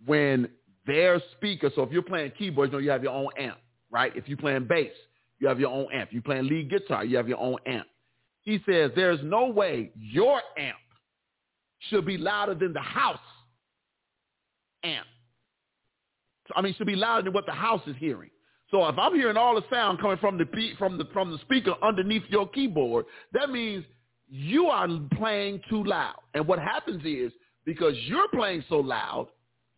when 0.07 0.49
their 0.87 1.21
speaker, 1.37 1.71
so 1.75 1.83
if 1.83 1.93
you're 1.93 2.03
playing 2.03 2.33
keyboards, 2.39 2.73
you 2.73 2.79
know 2.79 2.83
you 2.83 2.91
have 2.91 3.03
your 3.03 3.13
own 3.13 3.29
amp, 3.39 3.59
right? 3.91 4.17
If 4.17 4.27
you're 4.27 4.39
playing 4.39 4.67
bass, 4.67 4.93
you 5.41 5.49
have 5.49 5.59
your 5.59 5.71
own 5.71 5.87
amp. 5.93 6.11
You're 6.13 6.23
playing 6.23 6.47
lead 6.47 6.71
guitar, 6.71 7.05
you 7.05 7.17
have 7.17 7.29
your 7.29 7.39
own 7.39 7.57
amp. 7.67 7.87
He 8.43 8.61
says, 8.67 8.91
there's 8.95 9.21
no 9.23 9.47
way 9.47 9.91
your 9.97 10.41
amp 10.57 10.77
should 11.89 12.07
be 12.07 12.17
louder 12.17 12.55
than 12.55 12.73
the 12.73 12.81
house 12.81 13.19
amp. 14.85 15.07
I 16.55 16.63
mean, 16.63 16.75
should 16.77 16.87
be 16.87 16.97
louder 16.97 17.25
than 17.25 17.33
what 17.33 17.47
the 17.47 17.53
house 17.53 17.83
is 17.87 17.97
hearing. 17.99 18.31
So 18.71 18.87
if 18.87 18.99
I'm 18.99 19.15
hearing 19.15 19.37
all 19.37 19.55
the 19.55 19.65
sound 19.71 20.01
coming 20.01 20.17
from 20.19 20.39
the 20.39 20.45
beat 20.45 20.77
from 20.79 20.97
the 20.97 21.05
from 21.13 21.31
the 21.33 21.39
speaker 21.39 21.75
underneath 21.83 22.23
your 22.29 22.49
keyboard, 22.49 23.07
that 23.33 23.51
means 23.51 23.85
you 24.29 24.67
are 24.67 24.89
playing 25.17 25.61
too 25.69 25.83
loud. 25.83 26.17
And 26.35 26.47
what 26.47 26.59
happens 26.59 27.03
is 27.05 27.33
because 27.65 27.95
you're 28.07 28.29
playing 28.29 28.65
so 28.69 28.77
loud, 28.77 29.29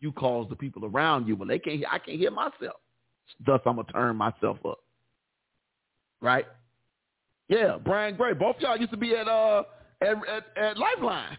you 0.01 0.13
cause 0.13 0.47
the 0.51 0.57
people 0.57 0.85
around 0.85 1.27
you, 1.27 1.37
well, 1.37 1.49
they 1.49 1.59
can't 1.59 1.79
hear, 1.79 1.89
I 1.91 1.99
can't 1.99 2.19
hear 2.19 2.31
myself. 2.31 2.77
Thus, 3.45 3.61
I'm 3.65 3.77
gonna 3.77 3.93
turn 3.93 4.17
myself 4.17 4.59
up. 4.67 4.79
Right? 6.23 6.47
Yeah, 7.49 7.77
Brian 7.85 8.17
Gray. 8.17 8.33
Both 8.33 8.57
y'all 8.61 8.79
used 8.79 8.93
to 8.93 8.97
be 8.97 9.15
at 9.15 9.29
uh 9.29 9.65
at 10.01 10.17
at, 10.29 10.45
at 10.57 10.79
Lifeline. 10.79 11.37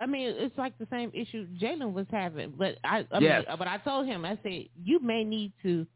I 0.00 0.06
mean, 0.06 0.34
it's 0.36 0.56
like 0.58 0.76
the 0.78 0.88
same 0.90 1.12
issue 1.14 1.46
Jalen 1.60 1.92
was 1.92 2.06
having, 2.10 2.52
but 2.58 2.76
I, 2.82 3.06
I 3.12 3.18
Yes. 3.20 3.44
mean, 3.48 3.56
but 3.58 3.68
I 3.68 3.78
told 3.78 4.06
him, 4.06 4.24
I 4.24 4.36
said, 4.42 4.64
you 4.82 4.98
may 5.00 5.22
need 5.22 5.52
to. 5.62 5.86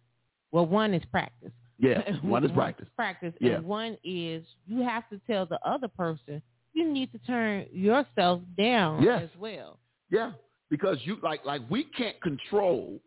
Well, 0.53 0.67
one 0.67 0.95
is 0.95 1.03
practice. 1.11 1.51
Yeah, 1.79 2.01
one 2.23 2.45
is 2.45 2.53
practice. 2.53 2.87
Practice, 2.95 3.33
Yeah. 3.41 3.55
and 3.55 3.65
one 3.67 3.97
is 4.05 4.45
you 4.69 4.83
have 4.83 5.09
to 5.11 5.21
tell 5.27 5.47
the 5.47 5.59
other 5.67 5.89
person 5.89 6.41
you 6.75 6.89
need 6.93 7.11
to 7.13 7.19
turn 7.19 7.67
yourself 7.73 8.41
down 8.57 9.03
Yes. 9.03 9.23
as 9.25 9.41
well. 9.41 9.79
Yeah, 10.11 10.33
because 10.71 10.99
you 11.03 11.17
like 11.23 11.45
like 11.45 11.63
we 11.69 11.85
can't 11.85 12.21
control. 12.21 13.01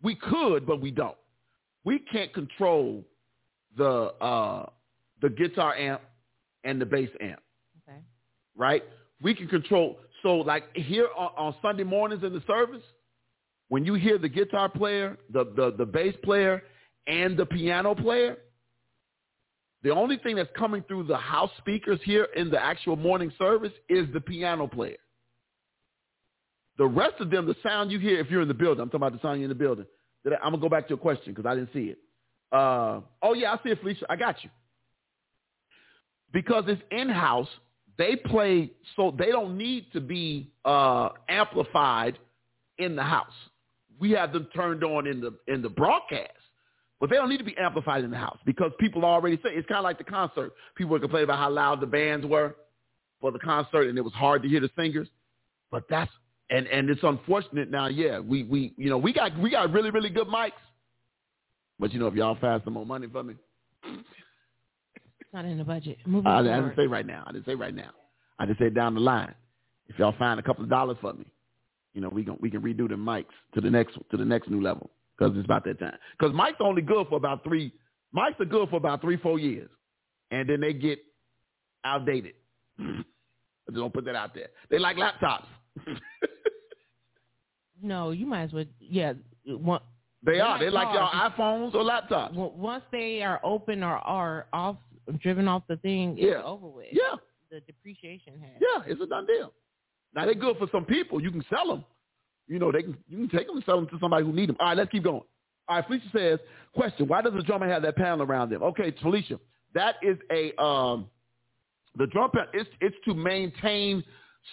We 0.00 0.14
could, 0.14 0.64
but 0.64 0.80
we 0.80 0.92
don't. 0.92 1.16
We 1.88 2.00
can't 2.00 2.34
control 2.34 3.02
the 3.78 3.92
uh 4.30 4.66
the 5.22 5.30
guitar 5.30 5.74
amp 5.74 6.02
and 6.62 6.78
the 6.78 6.84
bass 6.84 7.08
amp, 7.18 7.40
Okay. 7.80 8.00
right? 8.54 8.84
We 9.22 9.34
can 9.34 9.48
control. 9.48 9.98
So 10.22 10.36
like 10.52 10.64
here 10.76 11.08
on, 11.16 11.30
on 11.38 11.54
Sunday 11.62 11.84
mornings 11.84 12.22
in 12.22 12.34
the 12.34 12.42
service, 12.46 12.82
when 13.68 13.86
you 13.86 13.94
hear 13.94 14.18
the 14.18 14.28
guitar 14.28 14.68
player, 14.68 15.16
the, 15.32 15.44
the 15.56 15.74
the 15.78 15.86
bass 15.86 16.14
player, 16.22 16.62
and 17.06 17.38
the 17.38 17.46
piano 17.46 17.94
player, 17.94 18.36
the 19.82 19.90
only 19.90 20.18
thing 20.18 20.36
that's 20.36 20.54
coming 20.58 20.82
through 20.88 21.04
the 21.04 21.16
house 21.16 21.52
speakers 21.56 22.00
here 22.04 22.28
in 22.36 22.50
the 22.50 22.62
actual 22.62 22.96
morning 22.96 23.32
service 23.38 23.72
is 23.88 24.06
the 24.12 24.20
piano 24.20 24.66
player. 24.66 24.98
The 26.76 26.86
rest 26.86 27.14
of 27.20 27.30
them, 27.30 27.46
the 27.46 27.56
sound 27.62 27.90
you 27.90 27.98
hear 27.98 28.20
if 28.20 28.30
you're 28.30 28.42
in 28.42 28.48
the 28.48 28.52
building, 28.52 28.82
I'm 28.82 28.90
talking 28.90 29.06
about 29.06 29.14
the 29.14 29.26
sound 29.26 29.40
you're 29.40 29.50
in 29.50 29.56
the 29.58 29.64
building. 29.66 29.86
Did 30.24 30.34
I- 30.34 30.36
I'm 30.36 30.52
gonna 30.52 30.58
go 30.58 30.68
back 30.68 30.84
to 30.84 30.90
your 30.90 30.98
question 30.98 31.32
because 31.32 31.46
I 31.46 31.54
didn't 31.54 31.72
see 31.72 31.90
it. 31.90 31.98
Uh, 32.52 33.00
oh 33.22 33.34
yeah, 33.34 33.52
I 33.52 33.62
see 33.62 33.70
it, 33.70 33.80
Felicia. 33.80 34.06
I 34.10 34.16
got 34.16 34.42
you. 34.42 34.50
Because 36.32 36.64
it's 36.66 36.82
in 36.90 37.08
house, 37.08 37.48
they 37.96 38.16
play 38.16 38.70
so 38.96 39.14
they 39.18 39.30
don't 39.30 39.56
need 39.58 39.92
to 39.92 40.00
be 40.00 40.50
uh, 40.64 41.10
amplified 41.28 42.18
in 42.78 42.96
the 42.96 43.02
house. 43.02 43.32
We 43.98 44.12
have 44.12 44.32
them 44.32 44.48
turned 44.54 44.84
on 44.84 45.06
in 45.06 45.20
the 45.20 45.34
in 45.46 45.62
the 45.62 45.68
broadcast, 45.68 46.32
but 47.00 47.10
they 47.10 47.16
don't 47.16 47.28
need 47.28 47.38
to 47.38 47.44
be 47.44 47.56
amplified 47.58 48.04
in 48.04 48.10
the 48.10 48.16
house 48.16 48.38
because 48.44 48.70
people 48.78 49.04
already 49.04 49.36
say 49.36 49.50
it's 49.50 49.66
kind 49.66 49.78
of 49.78 49.84
like 49.84 49.98
the 49.98 50.04
concert. 50.04 50.52
People 50.76 50.92
were 50.92 51.00
complaining 51.00 51.24
about 51.24 51.38
how 51.38 51.50
loud 51.50 51.80
the 51.80 51.86
bands 51.86 52.24
were 52.24 52.54
for 53.20 53.32
the 53.32 53.38
concert, 53.40 53.88
and 53.88 53.98
it 53.98 54.02
was 54.02 54.12
hard 54.12 54.42
to 54.42 54.48
hear 54.48 54.60
the 54.60 54.70
singers. 54.78 55.08
But 55.70 55.84
that's 55.90 56.10
and 56.50 56.66
and 56.66 56.88
it's 56.90 57.00
unfortunate 57.02 57.70
now. 57.70 57.88
Yeah, 57.88 58.20
we 58.20 58.44
we 58.44 58.72
you 58.76 58.88
know 58.88 58.98
we 58.98 59.12
got 59.12 59.38
we 59.38 59.50
got 59.50 59.72
really 59.72 59.90
really 59.90 60.10
good 60.10 60.28
mics, 60.28 60.52
but 61.78 61.92
you 61.92 61.98
know 61.98 62.06
if 62.06 62.14
y'all 62.14 62.38
find 62.40 62.60
some 62.64 62.74
more 62.74 62.86
money 62.86 63.06
for 63.10 63.22
me, 63.22 63.34
It's 63.84 65.32
not 65.32 65.44
in 65.44 65.58
the 65.58 65.64
budget. 65.64 65.98
Moving 66.06 66.26
I, 66.30 66.38
I 66.38 66.42
didn't 66.42 66.76
say 66.76 66.86
right 66.86 67.06
now. 67.06 67.24
I 67.26 67.32
didn't 67.32 67.46
say 67.46 67.54
right 67.54 67.74
now. 67.74 67.90
I 68.38 68.46
just 68.46 68.58
said 68.58 68.74
down 68.74 68.94
the 68.94 69.00
line. 69.00 69.34
If 69.88 69.98
y'all 69.98 70.14
find 70.18 70.38
a 70.38 70.42
couple 70.42 70.64
of 70.64 70.70
dollars 70.70 70.96
for 71.00 71.12
me, 71.12 71.26
you 71.94 72.00
know 72.00 72.08
we 72.08 72.24
can 72.24 72.36
we 72.40 72.50
can 72.50 72.62
redo 72.62 72.88
the 72.88 72.94
mics 72.94 73.26
to 73.54 73.60
the 73.60 73.70
next 73.70 73.98
to 74.10 74.16
the 74.16 74.24
next 74.24 74.48
new 74.48 74.62
level 74.62 74.90
because 75.16 75.36
it's 75.36 75.44
about 75.44 75.64
that 75.64 75.78
time. 75.78 75.98
Because 76.18 76.34
mics 76.34 76.60
are 76.60 76.66
only 76.66 76.82
good 76.82 77.06
for 77.08 77.16
about 77.16 77.44
three. 77.44 77.72
Mics 78.16 78.40
are 78.40 78.46
good 78.46 78.70
for 78.70 78.76
about 78.76 79.02
three 79.02 79.18
four 79.18 79.38
years, 79.38 79.68
and 80.30 80.48
then 80.48 80.60
they 80.60 80.72
get 80.72 80.98
outdated. 81.84 82.32
I 82.78 82.82
just 83.66 83.76
don't 83.76 83.92
put 83.92 84.06
that 84.06 84.14
out 84.14 84.34
there. 84.34 84.48
They 84.70 84.78
like 84.78 84.96
laptops. 84.96 85.44
No, 87.82 88.10
you 88.10 88.26
might 88.26 88.42
as 88.44 88.52
well. 88.52 88.64
Yeah, 88.80 89.14
one, 89.44 89.80
They 90.22 90.32
They're 90.38 90.58
They're 90.58 90.70
like 90.70 90.94
y'all 90.94 91.10
iPhones 91.30 91.74
or 91.74 91.84
laptops. 91.84 92.30
w- 92.34 92.52
once 92.56 92.82
they 92.90 93.22
are 93.22 93.40
open 93.44 93.82
or 93.84 93.98
are 93.98 94.46
off, 94.52 94.76
driven 95.20 95.46
off 95.48 95.62
the 95.68 95.76
thing, 95.76 96.18
it's 96.18 96.26
Yeah. 96.26 96.42
over 96.42 96.66
with. 96.68 96.88
Yeah, 96.92 97.14
The 97.50 97.60
depreciation 97.60 98.38
has. 98.40 98.60
yeah, 98.60 98.82
it's 98.90 99.00
a 99.00 99.06
done 99.06 99.26
deal. 99.26 99.52
Now 100.14 100.24
they're 100.24 100.34
good 100.34 100.56
for 100.58 100.66
some 100.72 100.84
people. 100.84 101.22
You 101.22 101.30
can 101.30 101.44
sell 101.48 101.68
them. 101.68 101.84
You 102.48 102.58
know, 102.58 102.72
they 102.72 102.82
can. 102.82 102.96
You 103.08 103.18
can 103.18 103.28
take 103.28 103.46
them 103.46 103.56
and 103.56 103.64
sell 103.64 103.76
them 103.76 103.88
to 103.90 103.98
somebody 104.00 104.24
who 104.24 104.32
need 104.32 104.48
them. 104.48 104.56
All 104.58 104.68
right, 104.68 104.76
let's 104.76 104.90
keep 104.90 105.04
going. 105.04 105.22
All 105.68 105.76
right, 105.76 105.86
Felicia 105.86 106.08
says, 106.12 106.38
question: 106.74 107.06
Why 107.06 107.20
does 107.22 107.34
the 107.34 107.42
drummer 107.42 107.68
have 107.68 107.82
that 107.82 107.94
panel 107.96 108.22
around 108.22 108.48
them? 108.50 108.62
Okay, 108.62 108.90
Felicia, 109.02 109.38
that 109.74 109.96
is 110.02 110.16
a 110.32 110.58
um, 110.60 111.08
the 111.96 112.06
drum 112.06 112.30
panel. 112.30 112.48
It's 112.54 112.70
it's 112.80 112.96
to 113.04 113.14
maintain 113.14 114.02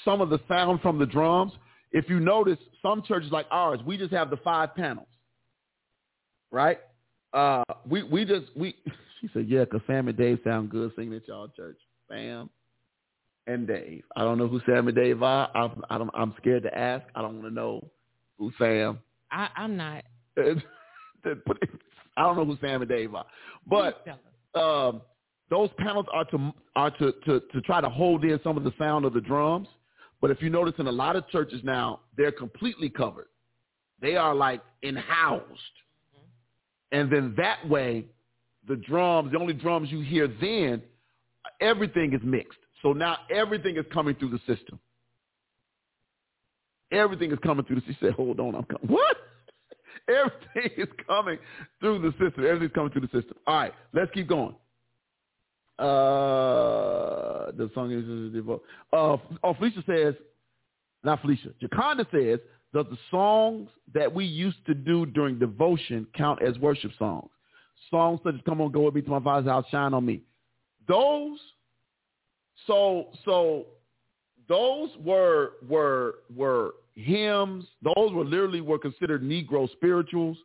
some 0.03 0.19
of 0.21 0.29
the 0.29 0.39
sound 0.47 0.81
from 0.81 0.99
the 0.99 1.05
drums. 1.05 1.53
If 1.95 2.09
you 2.09 2.19
notice, 2.19 2.57
some 2.81 3.01
churches 3.03 3.31
like 3.31 3.45
ours, 3.51 3.79
we 3.85 3.97
just 3.97 4.11
have 4.11 4.29
the 4.29 4.35
five 4.37 4.75
panels, 4.75 5.07
right? 6.51 6.79
Uh, 7.33 7.63
we 7.89 8.03
we 8.03 8.25
just 8.25 8.45
we. 8.55 8.75
She 9.21 9.29
said, 9.33 9.47
yeah, 9.47 9.63
'cause 9.63 9.79
Sam 9.87 10.09
and 10.09 10.17
Dave 10.17 10.39
sound 10.43 10.69
good 10.69 10.91
singing 10.95 11.13
at 11.15 11.25
y'all 11.27 11.47
church. 11.47 11.77
Sam 12.09 12.49
and 13.47 13.65
Dave. 13.65 14.03
I 14.15 14.21
don't 14.23 14.37
know 14.37 14.47
who 14.47 14.59
Sam 14.67 14.87
and 14.87 14.95
Dave 14.95 15.23
are. 15.23 15.49
I'm, 15.55 15.81
I 15.89 15.97
don't, 15.97 16.11
I'm 16.13 16.33
scared 16.37 16.63
to 16.63 16.77
ask. 16.77 17.05
I 17.15 17.21
don't 17.21 17.35
want 17.35 17.47
to 17.47 17.53
know 17.53 17.89
who 18.37 18.51
Sam. 18.59 18.99
I, 19.31 19.47
I'm 19.55 19.77
not. 19.77 20.03
I 20.37 20.53
don't 22.17 22.35
know 22.35 22.45
who 22.45 22.57
Sam 22.61 22.81
and 22.81 22.89
Dave 22.89 23.15
are, 23.15 23.25
but 23.65 24.05
um, 24.53 25.01
those 25.49 25.69
panels 25.77 26.05
are 26.13 26.25
to 26.25 26.51
are 26.75 26.91
to, 26.91 27.13
to 27.25 27.39
to 27.39 27.61
try 27.61 27.79
to 27.81 27.89
hold 27.89 28.25
in 28.25 28.39
some 28.43 28.57
of 28.57 28.63
the 28.63 28.73
sound 28.77 29.05
of 29.05 29.13
the 29.13 29.21
drums. 29.21 29.69
But 30.21 30.31
if 30.31 30.41
you 30.41 30.49
notice 30.49 30.73
in 30.79 30.87
a 30.87 30.91
lot 30.91 31.15
of 31.15 31.27
churches 31.29 31.61
now, 31.63 32.01
they're 32.17 32.31
completely 32.31 32.89
covered. 32.89 33.27
They 34.01 34.15
are 34.15 34.33
like 34.33 34.61
in-housed. 34.81 35.43
Mm-hmm. 35.43 36.97
And 36.97 37.11
then 37.11 37.33
that 37.37 37.67
way, 37.67 38.05
the 38.67 38.75
drums, 38.75 39.31
the 39.31 39.39
only 39.39 39.53
drums 39.53 39.91
you 39.91 40.01
hear 40.01 40.27
then, 40.27 40.81
everything 41.61 42.13
is 42.13 42.21
mixed. 42.23 42.59
So 42.81 42.93
now 42.93 43.17
everything 43.29 43.77
is 43.77 43.85
coming 43.93 44.15
through 44.15 44.31
the 44.31 44.39
system. 44.39 44.79
Everything 46.91 47.31
is 47.31 47.39
coming 47.43 47.65
through 47.65 47.77
the 47.77 47.81
system. 47.81 47.97
She 47.99 48.05
said, 48.05 48.13
hold 48.13 48.39
on, 48.39 48.55
I'm 48.55 48.63
coming. 48.63 48.87
What? 48.87 49.17
Everything 50.07 50.83
is 50.83 50.89
coming 51.07 51.39
through 51.79 51.99
the 51.99 52.11
system. 52.11 52.45
Everything's 52.45 52.73
coming 52.73 52.91
through 52.91 53.01
the 53.01 53.07
system. 53.07 53.37
All 53.47 53.55
right, 53.55 53.73
let's 53.91 54.11
keep 54.13 54.27
going. 54.27 54.55
Uh, 55.77 57.51
the 57.51 57.69
song 57.73 57.91
is 57.91 58.05
uh, 58.93 59.17
oh, 59.43 59.53
Felicia 59.57 59.83
says, 59.85 60.15
not 61.03 61.21
Felicia. 61.21 61.49
Jaconda 61.61 62.05
says, 62.11 62.39
does 62.73 62.85
the 62.89 62.97
songs 63.09 63.69
that 63.93 64.13
we 64.13 64.25
used 64.25 64.65
to 64.67 64.73
do 64.73 65.05
during 65.05 65.39
devotion 65.39 66.07
count 66.13 66.41
as 66.41 66.57
worship 66.59 66.91
songs? 66.99 67.29
Songs 67.89 68.19
such 68.23 68.35
as 68.35 68.41
"Come 68.45 68.59
on, 68.61 68.71
go 68.71 68.81
with 68.81 68.95
me 68.95 69.01
to 69.01 69.09
my 69.09 69.19
Father's 69.21 69.49
house, 69.49 69.65
shine 69.69 69.93
on 69.93 70.05
me." 70.05 70.21
Those, 70.87 71.39
so 72.67 73.07
so, 73.23 73.67
those 74.49 74.89
were 75.03 75.53
were 75.69 76.15
were 76.35 76.75
hymns. 76.95 77.65
Those 77.81 78.11
were 78.11 78.25
literally 78.25 78.61
were 78.61 78.79
considered 78.79 79.23
Negro 79.23 79.71
spirituals. 79.71 80.37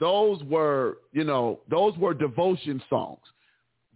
Those 0.00 0.42
were, 0.44 0.98
you 1.12 1.24
know, 1.24 1.60
those 1.70 1.96
were 1.96 2.12
devotion 2.12 2.82
songs. 2.90 3.20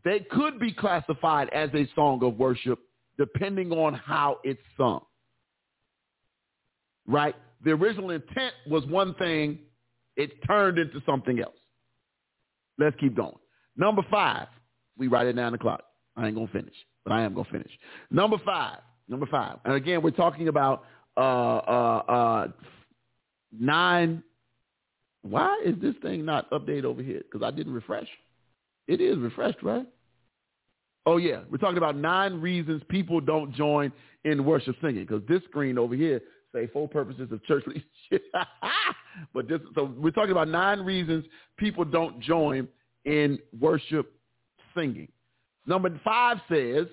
They 0.07 0.21
could 0.21 0.61
be 0.61 0.73
classified 0.73 1.49
as 1.53 1.69
a 1.75 1.89
song 1.97 2.23
of 2.23 2.39
worship 2.39 2.79
depending 3.19 3.73
on 3.73 3.93
how 3.93 4.39
it's 4.45 4.61
sung. 4.77 5.01
Right? 7.09 7.35
The 7.65 7.73
original 7.73 8.11
intent 8.11 8.55
was 8.69 8.87
one 8.87 9.15
thing. 9.15 9.59
It 10.15 10.31
turned 10.47 10.79
into 10.79 11.01
something 11.05 11.41
else. 11.41 11.57
Let's 12.79 12.95
keep 13.01 13.17
going. 13.17 13.35
Number 13.77 14.03
five. 14.09 14.47
We 14.97 15.09
write 15.09 15.27
it 15.27 15.33
down 15.33 15.51
the 15.51 15.59
clock. 15.59 15.83
I 16.17 16.27
ain't 16.27 16.37
going 16.37 16.47
to 16.47 16.53
finish, 16.53 16.75
but 17.03 17.13
I 17.13 17.23
am 17.23 17.35
going 17.35 17.47
to 17.47 17.51
finish. 17.51 17.73
Number 18.09 18.37
five. 18.45 18.79
Number 19.09 19.27
five. 19.27 19.59
And 19.65 19.75
again, 19.75 20.03
we're 20.03 20.13
talking 20.13 20.47
about 20.47 20.85
uh, 21.17 21.21
uh, 21.21 22.03
uh, 22.09 22.49
nine. 23.59 24.23
Why 25.23 25.61
is 25.67 25.75
this 25.83 25.97
thing 26.01 26.25
not 26.25 26.49
updated 26.53 26.85
over 26.85 27.03
here? 27.03 27.23
Because 27.23 27.45
I 27.45 27.51
didn't 27.51 27.73
refresh. 27.73 28.07
It 28.87 29.01
is 29.01 29.19
refreshed, 29.19 29.65
right? 29.65 29.87
Oh 31.07 31.19
yeah, 31.19 31.41
we're 31.51 31.59
talking 31.59 31.79
about 31.79 31.97
nine 31.97 32.41
reasons 32.41 32.83
people 32.89 33.21
don't 33.21 33.55
join 33.55 33.93
in 34.25 34.45
worship 34.45 34.77
singing. 34.83 35.07
Because 35.07 35.23
this 35.29 35.43
screen 35.45 35.79
over 35.79 35.95
here 35.95 36.21
say 36.53 36.67
for 36.73 36.89
purposes 36.89 37.31
of 37.31 37.43
church 37.45 37.65
leadership. 37.67 38.27
but 39.33 39.49
this, 39.49 39.61
so 39.75 39.95
we're 39.97 40.11
talking 40.11 40.33
about 40.33 40.49
nine 40.49 40.81
reasons 40.81 41.25
people 41.57 41.85
don't 41.85 42.21
join 42.21 42.67
in 43.05 43.39
worship 43.59 44.13
singing. 44.75 45.09
Number 45.67 45.91
five 46.05 46.39
says, 46.49 46.87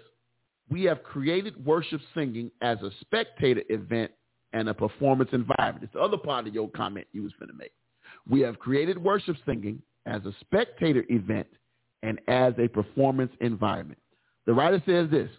we 0.69 0.83
have 0.83 1.03
created 1.03 1.63
worship 1.65 2.01
singing 2.13 2.51
as 2.61 2.77
a 2.81 2.89
spectator 3.01 3.63
event 3.69 4.11
and 4.53 4.69
a 4.69 4.73
performance 4.73 5.29
environment. 5.33 5.83
It's 5.83 5.93
the 5.93 5.99
other 5.99 6.17
part 6.17 6.47
of 6.47 6.53
your 6.53 6.69
comment 6.69 7.07
you 7.11 7.23
was 7.23 7.33
going 7.39 7.49
to 7.49 7.55
make. 7.55 7.73
We 8.29 8.41
have 8.41 8.59
created 8.59 8.97
worship 8.97 9.35
singing 9.45 9.81
as 10.05 10.21
a 10.25 10.33
spectator 10.39 11.03
event 11.09 11.47
and 12.03 12.19
as 12.27 12.53
a 12.59 12.67
performance 12.67 13.31
environment. 13.41 13.99
The 14.45 14.53
writer 14.53 14.81
says 14.85 15.09
this. 15.09 15.29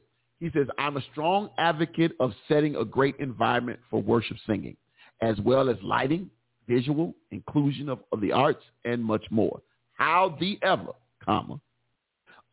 He 0.40 0.50
says, 0.50 0.66
I'm 0.78 0.96
a 0.96 1.02
strong 1.12 1.50
advocate 1.58 2.12
of 2.20 2.32
setting 2.48 2.76
a 2.76 2.84
great 2.84 3.16
environment 3.18 3.78
for 3.90 4.02
worship 4.02 4.36
singing, 4.46 4.76
as 5.22 5.38
well 5.40 5.68
as 5.68 5.76
lighting, 5.82 6.30
visual, 6.68 7.14
inclusion 7.30 7.88
of, 7.88 8.00
of 8.12 8.20
the 8.20 8.32
arts, 8.32 8.62
and 8.84 9.02
much 9.02 9.24
more. 9.30 9.60
How 9.94 10.36
the 10.40 10.58
ever, 10.62 10.92
comma, 11.24 11.60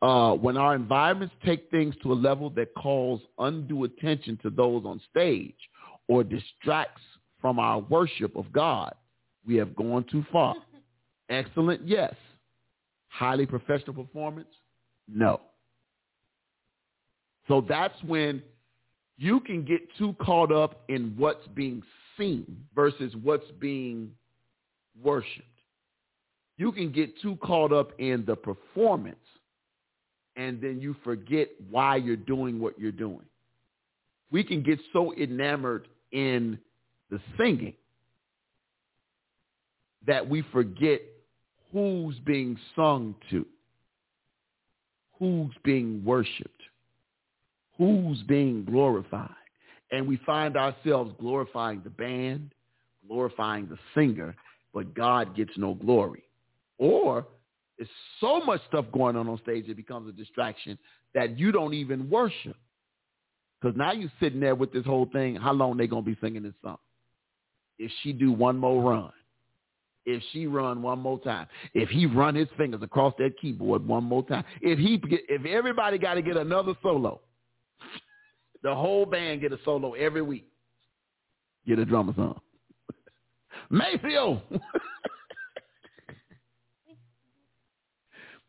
uh, 0.00 0.34
when 0.34 0.56
our 0.56 0.74
environments 0.74 1.34
take 1.44 1.70
things 1.70 1.94
to 2.02 2.12
a 2.12 2.14
level 2.14 2.50
that 2.50 2.74
calls 2.74 3.20
undue 3.38 3.84
attention 3.84 4.38
to 4.42 4.50
those 4.50 4.84
on 4.84 5.00
stage 5.10 5.54
or 6.08 6.24
distracts 6.24 7.02
from 7.40 7.58
our 7.58 7.80
worship 7.80 8.34
of 8.36 8.50
God, 8.52 8.94
we 9.46 9.56
have 9.56 9.74
gone 9.76 10.04
too 10.10 10.24
far. 10.32 10.54
Excellent, 11.28 11.86
yes. 11.86 12.14
Highly 13.08 13.46
professional 13.46 13.94
performance, 13.94 14.48
no. 15.08 15.40
So 17.48 17.64
that's 17.68 17.94
when 18.04 18.42
you 19.18 19.40
can 19.40 19.64
get 19.64 19.80
too 19.98 20.14
caught 20.20 20.52
up 20.52 20.82
in 20.88 21.14
what's 21.16 21.46
being 21.48 21.82
seen 22.16 22.64
versus 22.74 23.14
what's 23.22 23.50
being 23.60 24.10
worshiped. 25.02 25.46
You 26.58 26.72
can 26.72 26.92
get 26.92 27.20
too 27.20 27.36
caught 27.42 27.72
up 27.72 27.92
in 27.98 28.24
the 28.26 28.36
performance 28.36 29.16
and 30.36 30.60
then 30.60 30.80
you 30.80 30.96
forget 31.04 31.48
why 31.70 31.96
you're 31.96 32.16
doing 32.16 32.60
what 32.60 32.78
you're 32.78 32.92
doing. 32.92 33.24
We 34.30 34.44
can 34.44 34.62
get 34.62 34.78
so 34.92 35.12
enamored 35.14 35.88
in 36.10 36.58
the 37.10 37.20
singing 37.36 37.74
that 40.06 40.28
we 40.28 40.42
forget 40.52 41.00
who's 41.72 42.18
being 42.20 42.58
sung 42.74 43.14
to, 43.30 43.46
who's 45.18 45.52
being 45.64 46.02
worshiped, 46.04 46.62
who's 47.78 48.22
being 48.24 48.64
glorified. 48.64 49.30
And 49.90 50.06
we 50.06 50.16
find 50.24 50.56
ourselves 50.56 51.12
glorifying 51.20 51.82
the 51.84 51.90
band, 51.90 52.52
glorifying 53.06 53.68
the 53.68 53.78
singer, 53.94 54.34
but 54.72 54.94
God 54.94 55.36
gets 55.36 55.52
no 55.56 55.74
glory. 55.74 56.22
Or 56.78 57.26
there's 57.76 57.90
so 58.20 58.40
much 58.40 58.60
stuff 58.68 58.86
going 58.92 59.16
on 59.16 59.28
on 59.28 59.38
stage 59.42 59.68
it 59.68 59.76
becomes 59.76 60.08
a 60.08 60.12
distraction 60.12 60.78
that 61.14 61.38
you 61.38 61.52
don't 61.52 61.74
even 61.74 62.08
worship. 62.08 62.56
Because 63.60 63.76
now 63.76 63.92
you're 63.92 64.12
sitting 64.18 64.40
there 64.40 64.54
with 64.54 64.72
this 64.72 64.84
whole 64.84 65.06
thing. 65.12 65.36
How 65.36 65.52
long 65.52 65.76
they 65.76 65.86
gonna 65.86 66.02
be 66.02 66.16
singing 66.20 66.42
this 66.42 66.54
song? 66.62 66.78
If 67.78 67.92
she 68.02 68.12
do 68.12 68.32
one 68.32 68.58
more 68.58 68.82
run, 68.82 69.12
if 70.04 70.22
she 70.32 70.46
run 70.46 70.82
one 70.82 70.98
more 70.98 71.20
time, 71.20 71.46
if 71.74 71.88
he 71.88 72.06
run 72.06 72.34
his 72.34 72.48
fingers 72.56 72.82
across 72.82 73.14
that 73.18 73.38
keyboard 73.40 73.86
one 73.86 74.04
more 74.04 74.24
time, 74.26 74.44
if 74.60 74.78
he 74.78 75.00
if 75.28 75.44
everybody 75.44 75.98
got 75.98 76.14
to 76.14 76.22
get 76.22 76.36
another 76.36 76.74
solo, 76.82 77.20
the 78.62 78.74
whole 78.74 79.06
band 79.06 79.40
get 79.40 79.52
a 79.52 79.58
solo 79.64 79.92
every 79.94 80.22
week. 80.22 80.46
Get 81.66 81.78
a 81.78 81.84
drummer 81.84 82.14
song. 82.14 82.40
Maceo. 83.70 84.42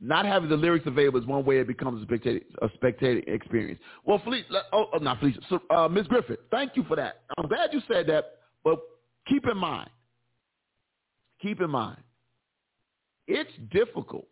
Not 0.04 0.26
having 0.26 0.50
the 0.50 0.58
lyrics 0.58 0.86
available 0.86 1.22
is 1.22 1.26
one 1.26 1.46
way 1.46 1.60
it 1.60 1.68
becomes 1.68 2.02
a 2.02 2.06
spectator, 2.06 2.42
a 2.62 2.68
spectator 2.74 3.22
experience. 3.26 3.80
Well, 4.04 4.20
Felicia, 4.22 4.64
oh, 4.74 4.88
oh, 4.94 4.98
not 4.98 5.20
Felicia, 5.20 5.40
so, 5.48 5.62
uh, 5.74 5.88
Ms. 5.88 6.08
Griffith, 6.08 6.40
thank 6.52 6.76
you 6.76 6.84
for 6.90 6.98
that. 6.98 7.22
I'm 7.38 7.48
glad 7.48 7.70
you 7.72 7.80
said 7.88 8.08
that, 8.08 8.40
but 8.66 8.80
keep 9.30 9.48
in 9.48 9.56
mind, 9.56 9.90
keep 11.42 11.62
in 11.62 11.70
mind, 11.70 12.02
it's 13.30 13.50
difficult 13.72 14.28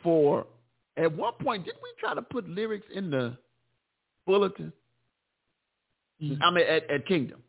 for, 0.00 0.46
at 0.96 1.12
one 1.12 1.32
point, 1.42 1.64
didn't 1.64 1.82
we 1.82 1.90
try 1.98 2.14
to 2.14 2.22
put 2.22 2.48
lyrics 2.48 2.86
in 2.94 3.10
the 3.10 3.36
bulletin? 4.26 4.72
Mm-hmm. 6.22 6.42
I 6.42 6.50
mean, 6.50 6.66
at, 6.66 6.90
at 6.90 7.06
Kingdom. 7.06 7.42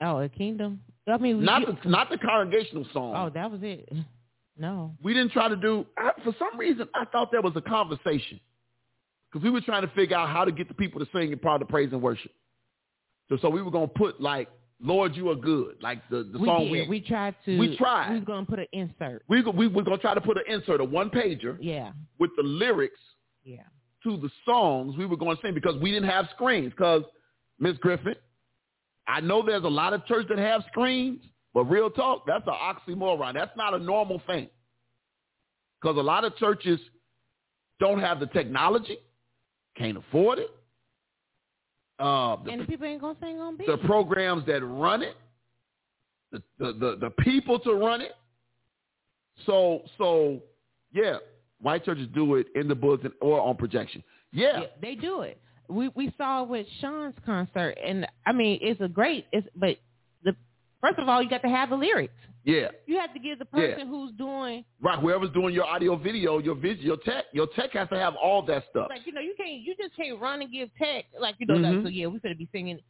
Oh, 0.00 0.20
at 0.20 0.34
Kingdom? 0.34 0.80
I 1.06 1.16
mean, 1.18 1.44
not 1.44 1.62
you, 1.62 1.76
the 1.82 1.88
not 1.88 2.10
the 2.10 2.18
congregational 2.18 2.86
song. 2.92 3.14
Oh, 3.16 3.30
that 3.30 3.50
was 3.50 3.60
it. 3.62 3.88
No. 4.58 4.94
We 5.02 5.14
didn't 5.14 5.32
try 5.32 5.48
to 5.48 5.56
do, 5.56 5.86
I, 5.96 6.12
for 6.22 6.34
some 6.38 6.58
reason, 6.58 6.88
I 6.94 7.04
thought 7.06 7.32
there 7.32 7.42
was 7.42 7.54
a 7.56 7.60
conversation. 7.60 8.38
Because 9.30 9.42
we 9.42 9.50
were 9.50 9.62
trying 9.62 9.82
to 9.82 9.88
figure 9.94 10.16
out 10.16 10.28
how 10.28 10.44
to 10.44 10.52
get 10.52 10.68
the 10.68 10.74
people 10.74 11.00
to 11.00 11.08
sing 11.12 11.32
in 11.32 11.38
part 11.38 11.62
of 11.62 11.68
praise 11.68 11.88
and 11.92 12.02
worship. 12.02 12.32
So, 13.28 13.38
so 13.40 13.48
we 13.48 13.62
were 13.62 13.70
going 13.70 13.88
to 13.88 13.94
put 13.94 14.20
like, 14.20 14.48
Lord, 14.78 15.16
you 15.16 15.30
are 15.30 15.34
good. 15.34 15.76
Like 15.80 16.06
the, 16.10 16.28
the 16.30 16.38
we 16.38 16.46
song 16.46 16.64
did. 16.64 16.70
we, 16.70 16.86
we 16.88 17.00
tried 17.00 17.34
to. 17.46 17.58
We 17.58 17.76
tried. 17.76 18.12
We 18.12 18.18
were 18.18 18.26
going 18.26 18.44
to 18.44 18.50
put 18.50 18.58
an 18.58 18.66
insert. 18.72 19.22
We, 19.28 19.42
we 19.42 19.68
were 19.68 19.82
going 19.82 19.96
to 19.96 20.02
try 20.02 20.12
to 20.12 20.20
put 20.20 20.36
an 20.36 20.44
insert, 20.48 20.80
a 20.80 20.84
one 20.84 21.08
pager. 21.08 21.56
Yeah. 21.60 21.92
With 22.18 22.30
the 22.36 22.42
lyrics. 22.42 23.00
Yeah. 23.44 23.62
To 24.04 24.16
the 24.18 24.30
songs 24.44 24.96
we 24.98 25.06
were 25.06 25.16
going 25.16 25.36
to 25.36 25.42
sing 25.42 25.54
because 25.54 25.80
we 25.80 25.92
didn't 25.92 26.10
have 26.10 26.28
screens. 26.34 26.72
Because, 26.76 27.02
Miss 27.62 27.78
Griffin, 27.78 28.16
I 29.06 29.20
know 29.20 29.40
there's 29.46 29.62
a 29.62 29.68
lot 29.68 29.92
of 29.92 30.04
churches 30.06 30.26
that 30.30 30.38
have 30.38 30.64
screens, 30.68 31.22
but 31.54 31.62
real 31.64 31.90
talk, 31.90 32.24
that's 32.26 32.44
an 32.48 32.54
oxymoron. 32.54 33.34
That's 33.34 33.56
not 33.56 33.72
a 33.72 33.78
normal 33.78 34.20
thing. 34.26 34.48
Because 35.80 35.96
a 35.96 36.00
lot 36.02 36.24
of 36.24 36.36
churches 36.38 36.80
don't 37.78 38.00
have 38.00 38.18
the 38.18 38.26
technology, 38.26 38.98
can't 39.76 39.96
afford 39.96 40.40
it. 40.40 40.50
Uh, 42.00 42.36
the, 42.44 42.50
and 42.50 42.62
the 42.62 42.64
people 42.64 42.86
ain't 42.86 43.00
gonna 43.00 43.16
sing 43.20 43.38
on 43.38 43.56
beat. 43.56 43.68
The 43.68 43.78
programs 43.78 44.44
that 44.46 44.64
run 44.64 45.02
it, 45.02 45.16
the, 46.32 46.42
the 46.58 46.72
the 46.72 46.96
the 47.00 47.10
people 47.20 47.60
to 47.60 47.74
run 47.74 48.00
it. 48.00 48.12
So 49.46 49.82
so 49.98 50.40
yeah, 50.92 51.18
white 51.60 51.84
churches 51.84 52.08
do 52.12 52.34
it 52.36 52.48
in 52.56 52.66
the 52.66 52.74
bulletin 52.74 53.12
or 53.20 53.40
on 53.40 53.56
projection. 53.56 54.02
Yeah, 54.32 54.62
yeah 54.62 54.66
they 54.80 54.96
do 54.96 55.20
it. 55.20 55.40
We 55.72 55.90
we 55.94 56.14
saw 56.16 56.44
with 56.44 56.66
Sean's 56.80 57.14
concert, 57.24 57.76
and 57.84 58.06
I 58.26 58.32
mean 58.32 58.58
it's 58.62 58.80
a 58.80 58.88
great. 58.88 59.26
It's 59.32 59.46
but 59.54 59.76
the 60.22 60.34
first 60.80 60.98
of 60.98 61.08
all 61.08 61.22
you 61.22 61.30
got 61.30 61.42
to 61.42 61.48
have 61.48 61.70
the 61.70 61.76
lyrics. 61.76 62.14
Yeah. 62.44 62.68
You 62.86 62.98
have 62.98 63.14
to 63.14 63.20
give 63.20 63.38
the 63.38 63.44
person 63.44 63.74
yeah. 63.78 63.86
who's 63.86 64.12
doing 64.12 64.64
right. 64.80 64.98
Whoever's 64.98 65.30
doing 65.30 65.54
your 65.54 65.64
audio, 65.64 65.96
video, 65.96 66.38
your 66.38 66.56
video, 66.56 66.82
your 66.82 66.96
tech, 66.98 67.26
your 67.32 67.46
tech 67.54 67.70
has 67.72 67.88
to 67.90 67.96
have 67.96 68.14
all 68.16 68.42
that 68.46 68.64
stuff. 68.70 68.88
Like 68.90 69.06
you 69.06 69.12
know, 69.12 69.20
you 69.20 69.34
can't, 69.36 69.62
you 69.62 69.74
just 69.80 69.96
can't 69.96 70.20
run 70.20 70.42
and 70.42 70.50
give 70.50 70.68
tech 70.76 71.04
like 71.20 71.36
you 71.38 71.46
know. 71.46 71.54
Mm-hmm. 71.54 71.76
Like, 71.76 71.84
so 71.84 71.88
yeah, 71.88 72.06
we 72.06 72.18
could 72.18 72.36
be 72.36 72.48
singing. 72.52 72.80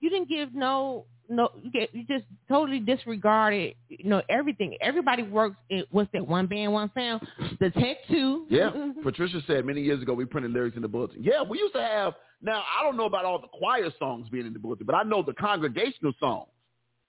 You 0.00 0.10
didn't 0.10 0.28
give 0.28 0.54
no, 0.54 1.06
no. 1.32 1.50
You, 1.62 1.70
get, 1.70 1.94
you 1.94 2.04
just 2.06 2.24
totally 2.48 2.78
disregarded. 2.78 3.74
You 3.88 4.08
know 4.08 4.22
everything. 4.28 4.76
Everybody 4.80 5.22
works. 5.22 5.56
In, 5.70 5.84
what's 5.90 6.10
that? 6.12 6.26
One 6.26 6.46
band, 6.46 6.72
one 6.72 6.90
sound. 6.94 7.26
The 7.60 7.70
tech 7.70 7.98
too. 8.08 8.46
Yeah. 8.48 8.70
Patricia 9.02 9.40
said 9.46 9.64
many 9.64 9.82
years 9.82 10.02
ago 10.02 10.14
we 10.14 10.24
printed 10.24 10.52
lyrics 10.52 10.76
in 10.76 10.82
the 10.82 10.88
bulletin. 10.88 11.22
Yeah, 11.22 11.42
we 11.42 11.58
used 11.58 11.74
to 11.74 11.82
have. 11.82 12.14
Now 12.40 12.62
I 12.78 12.82
don't 12.82 12.96
know 12.96 13.06
about 13.06 13.24
all 13.24 13.40
the 13.40 13.48
choir 13.48 13.90
songs 13.98 14.28
being 14.30 14.46
in 14.46 14.52
the 14.52 14.58
bulletin, 14.58 14.86
but 14.86 14.94
I 14.94 15.02
know 15.02 15.22
the 15.22 15.34
congregational 15.34 16.12
songs 16.20 16.48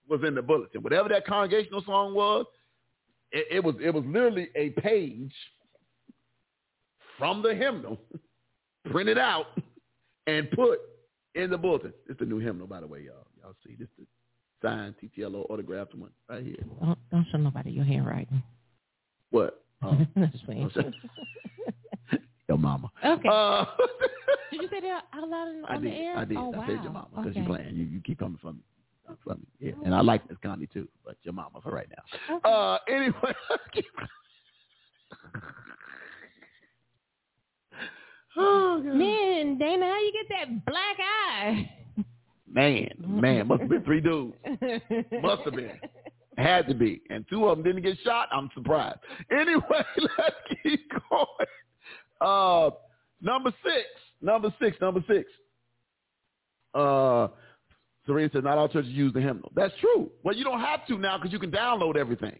was 0.09 0.21
in 0.25 0.35
the 0.35 0.41
bulletin. 0.41 0.81
Whatever 0.81 1.09
that 1.09 1.25
congregational 1.25 1.83
song 1.85 2.13
was, 2.13 2.45
it, 3.31 3.47
it 3.51 3.63
was 3.63 3.75
it 3.81 3.93
was 3.93 4.03
literally 4.05 4.49
a 4.55 4.69
page 4.71 5.33
from 7.17 7.41
the 7.41 7.53
hymnal, 7.53 7.99
printed 8.91 9.17
out 9.17 9.47
and 10.27 10.49
put 10.51 10.79
in 11.35 11.49
the 11.49 11.57
bulletin. 11.57 11.93
It's 12.09 12.19
the 12.19 12.25
new 12.25 12.39
hymnal, 12.39 12.67
by 12.67 12.79
the 12.79 12.87
way, 12.87 13.01
y'all. 13.01 13.27
Y'all 13.41 13.55
see 13.65 13.75
this 13.75 13.87
the 13.97 14.05
signed 14.61 14.95
TTLO 15.03 15.45
autographed 15.49 15.93
one 15.95 16.11
right 16.29 16.43
here. 16.43 16.55
Don't, 16.81 16.97
don't 17.11 17.27
show 17.31 17.37
nobody 17.37 17.71
your 17.71 17.85
handwriting. 17.85 18.41
What? 19.29 19.59
Oh. 19.85 19.97
your 22.47 22.57
mama. 22.57 22.89
Okay. 23.05 23.27
Uh, 23.27 23.65
did 24.51 24.61
you 24.61 24.69
say 24.69 24.79
that 24.79 25.03
out 25.13 25.27
loud 25.27 25.49
on 25.49 25.65
I 25.67 25.77
the 25.77 25.89
did, 25.89 25.93
air? 25.93 26.17
I 26.17 26.23
did. 26.23 26.37
Oh, 26.37 26.53
I 26.53 26.57
wow. 26.57 26.65
said 26.65 26.83
your 26.83 26.93
mama 26.93 27.07
because 27.09 27.31
okay. 27.31 27.39
you're 27.39 27.47
playing. 27.49 27.75
You, 27.75 27.83
you 27.83 27.99
keep 27.99 28.19
coming 28.19 28.39
from 28.41 28.55
me. 28.55 28.63
From 29.25 29.39
me. 29.39 29.45
Yeah. 29.59 29.73
And 29.83 29.93
I 29.93 29.99
like 29.99 30.25
Miss 30.29 30.37
Connie 30.41 30.67
too, 30.67 30.87
but 31.03 31.17
your 31.23 31.33
mama 31.33 31.59
for 31.61 31.71
right 31.71 31.89
now. 31.89 32.37
Okay. 32.37 32.49
Uh, 32.49 32.77
anyway. 32.87 33.33
oh, 38.37 38.81
God. 38.83 38.95
Man, 38.95 39.57
Dana, 39.57 39.85
how 39.85 39.99
you 39.99 40.11
get 40.13 40.37
that 40.37 40.65
black 40.65 40.97
eye? 40.99 41.69
Man, 42.53 42.89
man, 42.99 43.47
must 43.47 43.61
have 43.61 43.69
been 43.69 43.83
three 43.83 44.01
dudes. 44.01 44.35
Must 45.21 45.41
have 45.43 45.55
been. 45.55 45.79
Had 46.37 46.67
to 46.67 46.73
be. 46.73 47.01
And 47.09 47.25
two 47.29 47.47
of 47.47 47.57
them 47.57 47.63
didn't 47.63 47.83
get 47.83 47.97
shot. 48.03 48.27
I'm 48.31 48.49
surprised. 48.53 48.99
Anyway, 49.31 49.61
let's 50.17 50.35
keep 50.63 50.91
going. 51.09 51.47
Uh, 52.21 52.71
number 53.21 53.51
six. 53.63 53.85
Number 54.21 54.53
six. 54.59 54.77
Number 54.81 55.03
six. 55.07 55.29
Uh, 56.73 57.27
Serena 58.05 58.29
said 58.33 58.43
not 58.43 58.57
all 58.57 58.67
churches 58.67 58.91
use 58.91 59.13
the 59.13 59.21
hymnal. 59.21 59.51
That's 59.55 59.73
true. 59.79 60.09
Well, 60.23 60.35
you 60.35 60.43
don't 60.43 60.59
have 60.59 60.85
to 60.87 60.97
now 60.97 61.17
because 61.17 61.31
you 61.31 61.39
can 61.39 61.51
download 61.51 61.95
everything. 61.95 62.39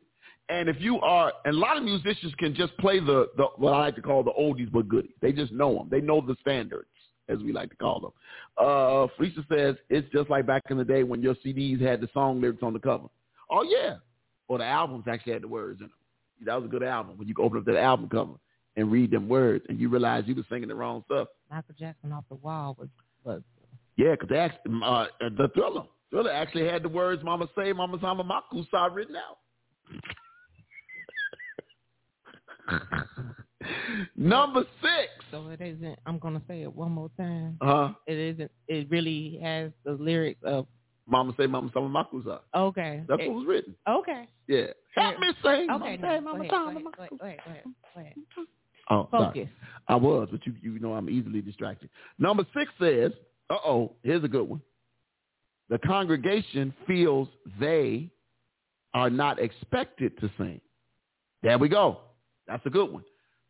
And 0.50 0.68
if 0.68 0.76
you 0.80 1.00
are, 1.00 1.32
and 1.46 1.56
a 1.56 1.58
lot 1.58 1.78
of 1.78 1.84
musicians 1.84 2.34
can 2.38 2.54
just 2.54 2.78
play 2.78 3.00
the, 3.00 3.30
the 3.38 3.46
what 3.56 3.74
I 3.74 3.80
like 3.80 3.96
to 3.96 4.02
call 4.02 4.24
the 4.24 4.32
oldies 4.32 4.72
but 4.72 4.88
goodies. 4.90 5.12
They 5.22 5.32
just 5.32 5.52
know 5.54 5.74
them. 5.76 5.88
They 5.90 6.02
know 6.02 6.22
the 6.22 6.36
standards, 6.42 6.88
as 7.30 7.40
we 7.40 7.54
like 7.54 7.70
to 7.70 7.76
call 7.78 8.00
them. 8.02 8.12
Uh, 8.58 9.08
Felicia 9.16 9.46
says 9.50 9.76
it's 9.90 10.12
just 10.12 10.30
like 10.30 10.46
back 10.46 10.64
in 10.70 10.78
the 10.78 10.84
day 10.84 11.04
when 11.04 11.22
your 11.22 11.36
CDs 11.36 11.82
had 11.82 12.02
the 12.02 12.10
song 12.14 12.42
lyrics 12.42 12.62
on 12.62 12.74
the 12.74 12.80
cover. 12.80 13.08
Oh 13.50 13.64
yeah, 13.64 13.96
or 14.48 14.58
the 14.58 14.66
albums 14.66 15.06
actually 15.08 15.34
had 15.34 15.44
the 15.44 15.48
words 15.48 15.80
in 15.80 15.88
them. 15.88 15.96
That 16.46 16.56
was 16.56 16.66
a 16.66 16.68
good 16.68 16.84
album 16.84 17.18
when 17.18 17.28
you 17.28 17.34
could 17.34 17.46
open 17.46 17.60
up 17.60 17.66
that 17.66 17.78
album 17.78 18.10
cover 18.10 18.34
and 18.76 18.92
read 18.92 19.12
them 19.12 19.30
words, 19.30 19.64
and 19.70 19.80
you 19.80 19.88
realize 19.88 20.26
you 20.28 20.36
were 20.36 20.44
singing 20.50 20.68
the 20.68 20.76
wrong 20.76 21.04
stuff. 21.06 21.30
Michael 21.50 21.76
Jackson 21.80 22.12
off 22.12 22.26
the 22.30 22.36
wall 22.36 22.76
was 22.78 22.90
was 23.24 23.42
Yeah, 23.96 24.12
because 24.12 24.30
they 24.30 24.38
actually, 24.38 24.80
uh, 24.84 25.06
the 25.22 25.50
Thriller, 25.54 25.84
Thriller 26.10 26.32
actually 26.32 26.68
had 26.68 26.84
the 26.84 26.90
words 26.90 27.24
"Mama 27.24 27.48
say, 27.58 27.72
Mama 27.72 27.98
sama 28.02 28.24
makusa" 28.24 28.94
written 28.94 29.16
out. 29.16 29.38
Number 34.16 34.66
six. 34.82 35.10
so 35.32 35.48
it 35.50 35.62
isn't. 35.62 35.98
I'm 36.06 36.20
gonna 36.20 36.42
say 36.48 36.62
it 36.64 36.74
one 36.76 36.92
more 36.92 37.10
time. 37.18 37.58
Uh 37.62 37.66
huh. 37.66 37.94
It 38.08 38.18
isn't. 38.18 38.52
It 38.68 38.90
really 38.90 39.40
has 39.42 39.72
the 39.86 39.94
lyrics 39.94 40.42
of 40.44 40.68
Mama 41.08 41.34
say, 41.38 41.48
Mama 41.48 41.70
sama 41.74 41.90
makusa. 41.90 42.40
okay. 42.56 43.04
That's 43.08 43.22
It- 43.22 43.28
what 43.30 43.38
was 43.40 43.46
written. 43.48 43.76
okay. 43.88 44.28
Yeah. 44.48 44.68
Help 44.96 45.20
me 45.20 45.28
sing. 45.44 45.70
Okay. 45.70 45.98
Mama 45.98 45.98
No, 45.98 46.08
say, 46.08 46.20
Mama 46.20 46.40
ahead, 46.40 46.52
sama 46.52 46.74
go 46.74 46.78
ahead, 46.80 46.84
makusa. 46.86 47.20
go 47.20 47.26
ahead, 47.26 47.40
go 47.46 47.52
ahead, 47.52 47.64
go 47.96 48.02
ahead, 48.02 48.14
go 48.36 48.42
ahead. 48.42 48.48
Oh, 48.90 49.08
sorry. 49.12 49.50
I 49.88 49.96
was, 49.96 50.28
but 50.32 50.46
you 50.46 50.54
you 50.62 50.80
know 50.80 50.94
I'm 50.94 51.10
easily 51.10 51.42
distracted. 51.42 51.90
Number 52.20 52.46
six 52.58 52.72
says, 52.80 53.12
uh 53.50 53.58
oh, 53.66 53.94
here's 54.04 54.24
a 54.24 54.28
good 54.28 54.48
one. 54.48 54.62
The 55.70 55.78
congregation 55.80 56.74
feels 56.86 57.30
they 57.60 58.10
are 58.94 59.10
not 59.10 59.40
expected 59.40 60.18
to 60.20 60.30
sing. 60.38 60.60
There 61.42 61.58
we 61.58 61.70
go. 61.70 62.00
That's 62.48 62.66
a 62.66 62.70
good 62.70 62.92
one. 62.92 63.04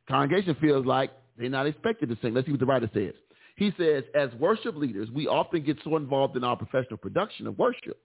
Congregation 0.08 0.56
feels 0.60 0.86
like 0.86 1.12
they're 1.38 1.50
not 1.50 1.66
expected 1.68 2.10
to 2.10 2.18
sing. 2.22 2.34
Let's 2.34 2.48
see 2.48 2.52
what 2.52 2.60
the 2.60 2.66
writer 2.66 2.90
says. 2.94 3.14
He 3.56 3.72
says, 3.78 4.04
as 4.16 4.30
worship 4.40 4.76
leaders, 4.76 5.10
we 5.12 5.28
often 5.28 5.64
get 5.64 5.78
so 5.84 5.96
involved 5.98 6.36
in 6.36 6.44
our 6.44 6.56
professional 6.56 6.98
production 6.98 7.48
of 7.48 7.58
worship 7.58 7.98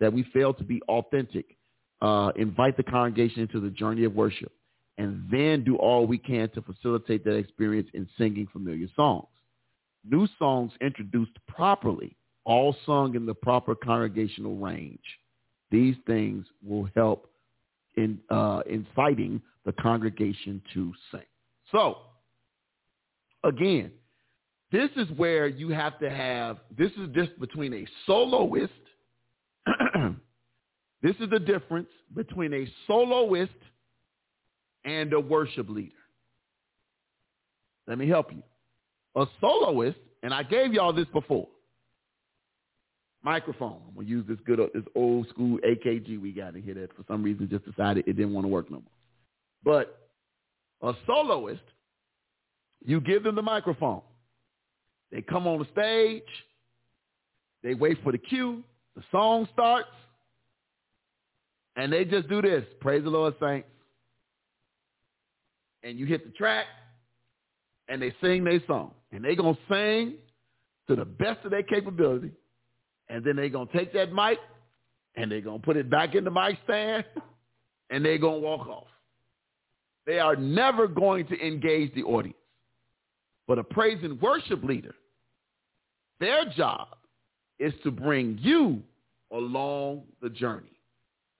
that 0.00 0.12
we 0.12 0.24
fail 0.34 0.52
to 0.54 0.64
be 0.64 0.82
authentic, 0.88 1.56
uh, 2.02 2.32
invite 2.36 2.76
the 2.76 2.82
congregation 2.82 3.42
into 3.42 3.60
the 3.60 3.70
journey 3.70 4.04
of 4.04 4.14
worship, 4.14 4.52
and 4.98 5.24
then 5.30 5.64
do 5.64 5.76
all 5.76 6.06
we 6.06 6.18
can 6.18 6.48
to 6.50 6.62
facilitate 6.62 7.24
that 7.24 7.36
experience 7.36 7.88
in 7.94 8.08
singing 8.18 8.48
familiar 8.52 8.88
songs. 8.96 9.28
New 10.08 10.28
songs 10.38 10.72
introduced 10.80 11.32
properly, 11.48 12.16
all 12.44 12.76
sung 12.84 13.14
in 13.14 13.26
the 13.26 13.34
proper 13.34 13.74
congregational 13.74 14.56
range. 14.56 15.00
These 15.70 15.96
things 16.06 16.46
will 16.64 16.88
help 16.94 17.28
in 17.96 18.18
uh, 18.30 18.60
inciting 18.68 19.40
the 19.66 19.72
congregation 19.72 20.62
to 20.72 20.92
sing. 21.10 21.20
So, 21.72 21.98
again, 23.44 23.90
this 24.72 24.90
is 24.96 25.08
where 25.16 25.48
you 25.48 25.70
have 25.70 25.98
to 25.98 26.08
have, 26.08 26.58
this 26.78 26.92
is 26.92 27.08
just 27.12 27.38
between 27.38 27.74
a 27.74 27.86
soloist, 28.06 28.72
this 31.02 31.16
is 31.20 31.28
the 31.30 31.40
difference 31.40 31.88
between 32.14 32.54
a 32.54 32.66
soloist 32.86 33.52
and 34.84 35.12
a 35.12 35.20
worship 35.20 35.68
leader. 35.68 35.90
Let 37.88 37.98
me 37.98 38.08
help 38.08 38.32
you. 38.32 38.42
A 39.16 39.26
soloist, 39.40 39.98
and 40.22 40.32
I 40.32 40.44
gave 40.44 40.72
y'all 40.72 40.92
this 40.92 41.06
before. 41.12 41.48
Microphone. 43.24 43.80
I'm 43.88 43.94
gonna 43.96 44.06
use 44.06 44.24
this 44.28 44.38
good, 44.46 44.60
this 44.72 44.84
old 44.94 45.28
school 45.28 45.58
AKG 45.66 46.20
we 46.20 46.30
got 46.30 46.54
in 46.54 46.62
here 46.62 46.74
that 46.74 46.94
for 46.94 47.04
some 47.08 47.24
reason 47.24 47.48
just 47.50 47.64
decided 47.64 48.04
it 48.06 48.12
didn't 48.12 48.32
want 48.32 48.44
to 48.44 48.48
work 48.48 48.70
no 48.70 48.76
more. 48.76 48.84
But 49.66 49.98
a 50.80 50.92
soloist, 51.06 51.60
you 52.84 53.00
give 53.00 53.24
them 53.24 53.34
the 53.34 53.42
microphone. 53.42 54.00
They 55.10 55.22
come 55.22 55.48
on 55.48 55.58
the 55.58 55.66
stage. 55.72 56.22
They 57.64 57.74
wait 57.74 57.98
for 58.04 58.12
the 58.12 58.18
cue. 58.18 58.62
The 58.94 59.02
song 59.10 59.48
starts. 59.52 59.88
And 61.74 61.92
they 61.92 62.04
just 62.04 62.28
do 62.28 62.40
this. 62.40 62.64
Praise 62.80 63.02
the 63.02 63.10
Lord, 63.10 63.34
saints. 63.40 63.68
And 65.82 65.98
you 65.98 66.06
hit 66.06 66.24
the 66.24 66.30
track. 66.30 66.66
And 67.88 68.00
they 68.00 68.14
sing 68.22 68.44
their 68.44 68.60
song. 68.68 68.92
And 69.10 69.24
they 69.24 69.34
going 69.34 69.56
to 69.56 69.60
sing 69.68 70.14
to 70.88 70.94
the 70.94 71.04
best 71.04 71.44
of 71.44 71.50
their 71.50 71.64
capability. 71.64 72.30
And 73.08 73.24
then 73.24 73.34
they 73.34 73.48
going 73.48 73.66
to 73.66 73.76
take 73.76 73.92
that 73.94 74.12
mic. 74.12 74.38
And 75.16 75.30
they 75.30 75.40
going 75.40 75.58
to 75.60 75.64
put 75.64 75.76
it 75.76 75.90
back 75.90 76.14
in 76.14 76.22
the 76.22 76.30
mic 76.30 76.56
stand. 76.62 77.04
And 77.90 78.04
they 78.04 78.16
going 78.16 78.40
to 78.42 78.46
walk 78.46 78.68
off. 78.68 78.86
They 80.06 80.18
are 80.18 80.36
never 80.36 80.86
going 80.86 81.26
to 81.26 81.46
engage 81.46 81.94
the 81.94 82.04
audience. 82.04 82.38
But 83.48 83.58
a 83.58 83.64
praise 83.64 83.98
and 84.02 84.20
worship 84.20 84.62
leader, 84.62 84.94
their 86.20 86.44
job 86.56 86.88
is 87.58 87.72
to 87.82 87.90
bring 87.90 88.38
you 88.40 88.82
along 89.32 90.02
the 90.22 90.30
journey. 90.30 90.70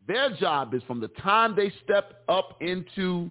Their 0.06 0.34
job 0.36 0.74
is 0.74 0.82
from 0.84 1.00
the 1.00 1.08
time 1.08 1.56
they 1.56 1.72
step 1.84 2.22
up 2.28 2.56
into 2.60 3.30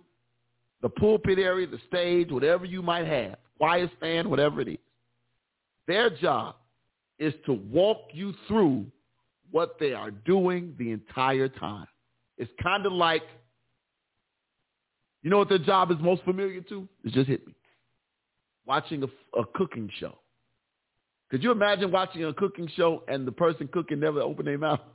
the 0.81 0.89
pulpit 0.89 1.39
area, 1.39 1.67
the 1.67 1.79
stage, 1.87 2.31
whatever 2.31 2.65
you 2.65 2.81
might 2.81 3.07
have, 3.07 3.37
choir 3.57 3.89
stand, 3.97 4.29
whatever 4.29 4.61
it 4.61 4.67
is. 4.67 4.77
Their 5.87 6.09
job 6.09 6.55
is 7.17 7.33
to 7.45 7.53
walk 7.53 8.09
you 8.11 8.33
through 8.47 8.85
what 9.51 9.77
they 9.79 9.93
are 9.93 10.11
doing 10.11 10.75
the 10.77 10.91
entire 10.91 11.47
time. 11.47 11.87
It's 12.37 12.51
kind 12.61 12.85
of 12.85 12.91
like, 12.91 13.23
you 15.25 15.31
know 15.31 15.39
what 15.39 15.49
their 15.49 15.57
job 15.57 15.89
is 15.89 15.97
most 16.01 16.23
familiar 16.23 16.61
to? 16.61 16.87
It 17.03 17.11
just 17.11 17.27
hit 17.27 17.47
me. 17.47 17.55
Watching 18.67 19.01
a, 19.01 19.39
a 19.39 19.43
cooking 19.55 19.89
show. 19.99 20.19
Could 21.31 21.41
you 21.41 21.51
imagine 21.51 21.91
watching 21.91 22.23
a 22.23 22.31
cooking 22.31 22.69
show 22.77 23.01
and 23.07 23.25
the 23.25 23.31
person 23.31 23.67
cooking 23.67 23.99
never 23.99 24.21
opened 24.21 24.47
their 24.47 24.59
mouth? 24.59 24.81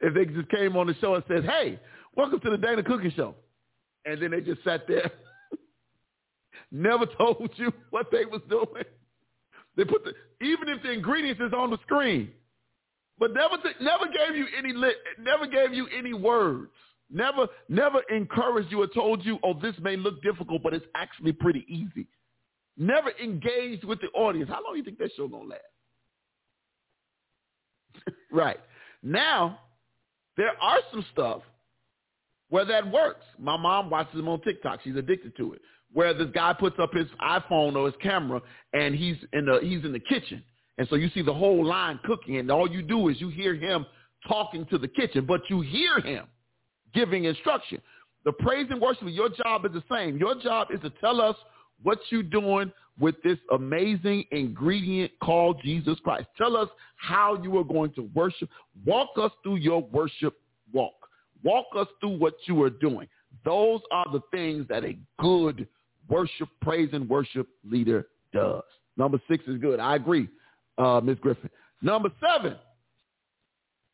If 0.00 0.14
they 0.14 0.24
just 0.24 0.48
came 0.50 0.76
on 0.76 0.86
the 0.86 0.94
show 1.00 1.14
and 1.14 1.24
said, 1.28 1.44
hey, 1.44 1.78
welcome 2.16 2.40
to 2.40 2.50
the 2.50 2.56
Dana 2.56 2.82
Cooking 2.82 3.12
Show. 3.16 3.34
And 4.04 4.22
then 4.22 4.30
they 4.30 4.40
just 4.40 4.62
sat 4.64 4.86
there, 4.86 5.10
never 6.72 7.06
told 7.06 7.50
you 7.56 7.72
what 7.90 8.06
they 8.10 8.24
was 8.24 8.40
doing. 8.48 8.84
They 9.76 9.84
put 9.84 10.04
the, 10.04 10.12
even 10.44 10.68
if 10.68 10.82
the 10.82 10.92
ingredients 10.92 11.40
is 11.44 11.52
on 11.52 11.70
the 11.70 11.78
screen, 11.82 12.30
but 13.18 13.34
never, 13.34 13.56
never 13.80 14.06
gave 14.06 14.36
you 14.36 14.46
any, 14.56 14.72
never 15.18 15.46
gave 15.46 15.74
you 15.74 15.86
any 15.96 16.14
words. 16.14 16.70
Never, 17.10 17.46
never 17.68 18.00
encouraged 18.10 18.70
you 18.72 18.82
or 18.82 18.86
told 18.86 19.24
you, 19.24 19.38
oh, 19.42 19.54
this 19.60 19.74
may 19.80 19.96
look 19.96 20.22
difficult, 20.22 20.62
but 20.62 20.74
it's 20.74 20.86
actually 20.94 21.32
pretty 21.32 21.64
easy. 21.68 22.06
Never 22.76 23.10
engaged 23.22 23.84
with 23.84 24.00
the 24.00 24.08
audience. 24.18 24.50
How 24.50 24.62
long 24.64 24.72
do 24.72 24.78
you 24.78 24.84
think 24.84 24.98
that 24.98 25.10
show 25.16 25.28
gonna 25.28 25.44
last? 25.44 25.60
right. 28.32 28.58
Now, 29.02 29.60
there 30.36 30.52
are 30.60 30.78
some 30.90 31.04
stuff 31.12 31.42
where 32.48 32.64
that 32.64 32.90
works. 32.90 33.24
My 33.38 33.56
mom 33.56 33.90
watches 33.90 34.16
them 34.16 34.28
on 34.28 34.40
TikTok. 34.40 34.80
She's 34.82 34.96
addicted 34.96 35.36
to 35.36 35.52
it. 35.52 35.62
Where 35.92 36.12
this 36.12 36.28
guy 36.34 36.52
puts 36.52 36.76
up 36.80 36.92
his 36.92 37.06
iPhone 37.20 37.76
or 37.76 37.86
his 37.86 37.94
camera 38.02 38.40
and 38.72 38.96
he's 38.96 39.16
in 39.32 39.46
the 39.46 39.60
he's 39.62 39.84
in 39.84 39.92
the 39.92 40.00
kitchen. 40.00 40.42
And 40.76 40.88
so 40.88 40.96
you 40.96 41.08
see 41.10 41.22
the 41.22 41.32
whole 41.32 41.64
line 41.64 42.00
cooking 42.04 42.38
and 42.38 42.50
all 42.50 42.68
you 42.68 42.82
do 42.82 43.08
is 43.08 43.20
you 43.20 43.28
hear 43.28 43.54
him 43.54 43.86
talking 44.26 44.66
to 44.66 44.78
the 44.78 44.88
kitchen, 44.88 45.24
but 45.24 45.42
you 45.48 45.60
hear 45.60 46.00
him 46.00 46.26
giving 46.94 47.24
instruction. 47.24 47.80
The 48.24 48.32
praise 48.32 48.66
and 48.70 48.80
worship, 48.80 49.08
your 49.08 49.28
job 49.28 49.66
is 49.66 49.72
the 49.72 49.82
same. 49.90 50.16
Your 50.16 50.34
job 50.40 50.68
is 50.72 50.80
to 50.80 50.90
tell 51.00 51.20
us 51.20 51.36
what 51.82 51.98
you're 52.10 52.22
doing 52.22 52.72
with 52.98 53.16
this 53.22 53.38
amazing 53.52 54.24
ingredient 54.30 55.12
called 55.22 55.60
Jesus 55.62 55.98
Christ. 56.02 56.26
Tell 56.38 56.56
us 56.56 56.68
how 56.96 57.40
you 57.42 57.58
are 57.58 57.64
going 57.64 57.92
to 57.94 58.08
worship. 58.14 58.48
Walk 58.86 59.10
us 59.20 59.32
through 59.42 59.56
your 59.56 59.82
worship 59.82 60.34
walk. 60.72 60.94
Walk 61.42 61.66
us 61.76 61.88
through 62.00 62.18
what 62.18 62.34
you 62.46 62.62
are 62.62 62.70
doing. 62.70 63.06
Those 63.44 63.80
are 63.90 64.06
the 64.12 64.20
things 64.30 64.66
that 64.68 64.84
a 64.84 64.96
good 65.18 65.68
worship, 66.08 66.48
praise, 66.62 66.90
and 66.92 67.08
worship 67.08 67.48
leader 67.68 68.06
does. 68.32 68.62
Number 68.96 69.20
six 69.28 69.44
is 69.46 69.58
good. 69.58 69.80
I 69.80 69.96
agree, 69.96 70.28
uh, 70.78 71.00
Ms. 71.02 71.18
Griffin. 71.20 71.50
Number 71.82 72.10
seven. 72.20 72.56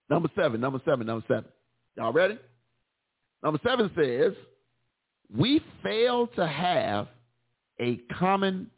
Number 0.09 0.29
seven, 0.37 0.61
number 0.61 0.81
seven, 0.85 1.07
number 1.07 1.25
seven. 1.27 1.45
Y'all 1.97 2.13
ready? 2.13 2.39
Number 3.43 3.59
seven 3.65 3.91
says, 3.97 4.33
we 5.35 5.63
fail 5.83 6.27
to 6.29 6.47
have 6.47 7.09
a 7.81 7.97
common 8.19 8.71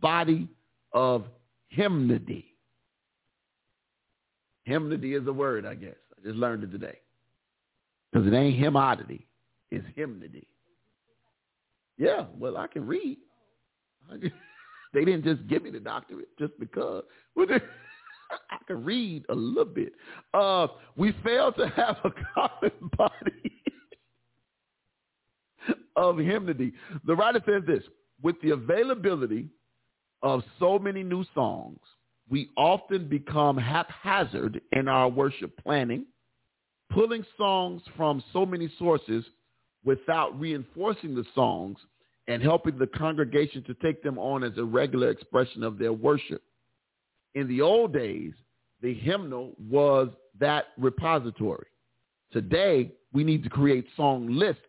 body 0.00 0.48
of 0.92 1.24
hymnody. 1.68 2.46
Hymnody 4.64 5.14
is 5.14 5.26
a 5.26 5.32
word, 5.32 5.66
I 5.66 5.74
guess. 5.74 5.96
I 6.16 6.22
just 6.22 6.36
learned 6.36 6.64
it 6.64 6.70
today. 6.70 6.98
Because 8.12 8.26
it 8.28 8.34
ain't 8.34 8.58
hymnody. 8.58 9.26
It's 9.70 9.84
hymnody. 9.96 10.46
Yeah, 11.98 12.26
well, 12.38 12.56
I 12.56 12.66
can 12.66 12.86
read. 12.86 13.18
I 14.10 14.18
can, 14.18 14.32
they 14.94 15.04
didn't 15.04 15.24
just 15.24 15.46
give 15.48 15.62
me 15.62 15.70
the 15.70 15.80
doctorate 15.80 16.36
just 16.38 16.52
because. 16.58 17.04
I 18.50 18.56
can 18.66 18.84
read 18.84 19.24
a 19.28 19.34
little 19.34 19.64
bit. 19.64 19.92
Uh, 20.32 20.68
we 20.96 21.14
fail 21.22 21.52
to 21.52 21.68
have 21.68 21.96
a 22.04 22.10
common 22.34 22.72
body 22.96 23.63
of 25.96 26.18
hymnody. 26.18 26.72
The 27.06 27.14
writer 27.14 27.42
says 27.46 27.62
this, 27.66 27.82
with 28.22 28.36
the 28.42 28.50
availability 28.50 29.48
of 30.22 30.42
so 30.58 30.78
many 30.78 31.02
new 31.02 31.24
songs, 31.34 31.78
we 32.30 32.50
often 32.56 33.08
become 33.08 33.56
haphazard 33.58 34.60
in 34.72 34.88
our 34.88 35.08
worship 35.08 35.52
planning, 35.62 36.06
pulling 36.90 37.24
songs 37.36 37.82
from 37.96 38.22
so 38.32 38.46
many 38.46 38.72
sources 38.78 39.24
without 39.84 40.38
reinforcing 40.40 41.14
the 41.14 41.24
songs 41.34 41.78
and 42.26 42.42
helping 42.42 42.78
the 42.78 42.86
congregation 42.86 43.62
to 43.64 43.74
take 43.74 44.02
them 44.02 44.18
on 44.18 44.42
as 44.42 44.56
a 44.56 44.64
regular 44.64 45.10
expression 45.10 45.62
of 45.62 45.78
their 45.78 45.92
worship. 45.92 46.42
In 47.34 47.46
the 47.48 47.60
old 47.60 47.92
days, 47.92 48.32
the 48.80 48.94
hymnal 48.94 49.52
was 49.70 50.08
that 50.40 50.66
repository. 50.78 51.66
Today, 52.32 52.92
we 53.12 53.24
need 53.24 53.42
to 53.44 53.50
create 53.50 53.86
song 53.96 54.26
lists 54.28 54.62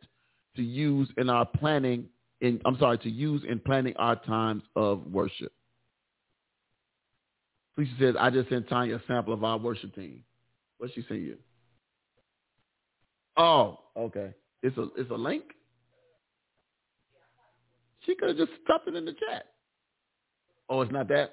to 0.56 0.64
use 0.64 1.10
in 1.18 1.30
our 1.30 1.46
planning 1.46 2.06
in 2.42 2.62
I'm 2.66 2.78
sorry, 2.78 2.98
to 3.00 3.10
use 3.10 3.44
in 3.48 3.60
planning 3.60 3.96
our 3.98 4.16
times 4.16 4.64
of 4.76 5.06
worship. 5.12 5.52
Felicia 7.76 7.94
says, 8.00 8.16
I 8.20 8.30
just 8.30 8.50
sent 8.50 8.70
Tanya 8.70 8.96
a 8.96 9.02
sample 9.08 9.34
of 9.34 9.44
our 9.44 9.58
worship 9.58 9.94
team. 9.96 10.24
What 10.78 10.92
she 10.94 11.04
sent 11.08 11.22
you? 11.22 11.38
Oh, 13.38 13.80
okay. 13.98 14.34
It's 14.64 14.78
a 14.78 14.88
it's 14.98 15.12
a 15.12 15.16
link. 15.16 15.44
She 18.06 18.16
could 18.16 18.30
have 18.30 18.38
just 18.38 18.52
stuffed 18.64 18.88
it 18.88 18.96
in 18.96 19.06
the 19.06 19.14
chat. 19.14 19.46
Oh, 20.70 20.82
it's 20.82 20.92
not 20.92 21.08
that? 21.10 21.32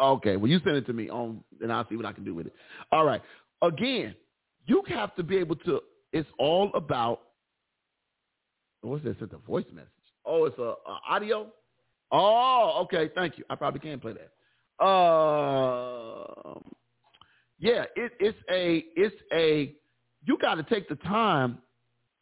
Okay. 0.00 0.36
Well, 0.36 0.50
you 0.50 0.60
send 0.64 0.76
it 0.76 0.86
to 0.86 0.92
me 0.92 1.10
on, 1.10 1.42
and 1.60 1.72
I'll 1.72 1.88
see 1.88 1.96
what 1.96 2.06
I 2.06 2.12
can 2.12 2.24
do 2.24 2.34
with 2.34 2.46
it. 2.46 2.54
All 2.92 3.04
right. 3.04 3.20
Again, 3.62 4.14
you 4.66 4.82
have 4.88 5.14
to 5.16 5.22
be 5.22 5.36
able 5.38 5.56
to. 5.56 5.80
It's 6.12 6.28
all 6.38 6.70
about. 6.74 7.20
What's 8.82 9.04
this? 9.04 9.16
It's 9.20 9.32
a 9.32 9.38
voice 9.38 9.64
message. 9.72 9.88
Oh, 10.24 10.44
it's 10.44 10.58
a, 10.58 10.62
a 10.62 11.00
audio. 11.08 11.46
Oh, 12.12 12.80
okay. 12.84 13.10
Thank 13.14 13.38
you. 13.38 13.44
I 13.50 13.54
probably 13.54 13.80
can't 13.80 14.00
play 14.00 14.12
that. 14.12 14.84
Um, 14.84 16.62
yeah, 17.58 17.84
it, 17.96 18.12
it's 18.20 18.38
a 18.50 18.84
it's 18.94 19.16
a. 19.32 19.74
You 20.24 20.38
got 20.38 20.54
to 20.56 20.62
take 20.62 20.88
the 20.88 20.96
time 20.96 21.58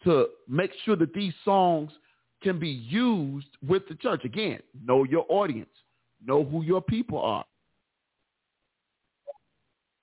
to 0.05 0.29
make 0.49 0.71
sure 0.85 0.97
that 0.97 1.13
these 1.13 1.35
songs 1.45 1.91
can 2.43 2.59
be 2.59 2.69
used 2.69 3.49
with 3.67 3.83
the 3.89 3.95
church. 3.97 4.25
Again, 4.25 4.61
know 4.85 5.05
your 5.05 5.27
audience. 5.29 5.71
Know 6.25 6.45
who 6.45 6.63
your 6.63 6.81
people 6.81 7.19
are. 7.19 7.45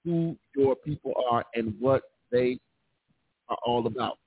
Who 0.05 0.37
your 0.55 0.75
people 0.75 1.13
are 1.31 1.45
and 1.55 1.73
what 1.79 2.03
they 2.31 2.59
are 3.49 3.57
all 3.65 3.87
about. 3.87 4.17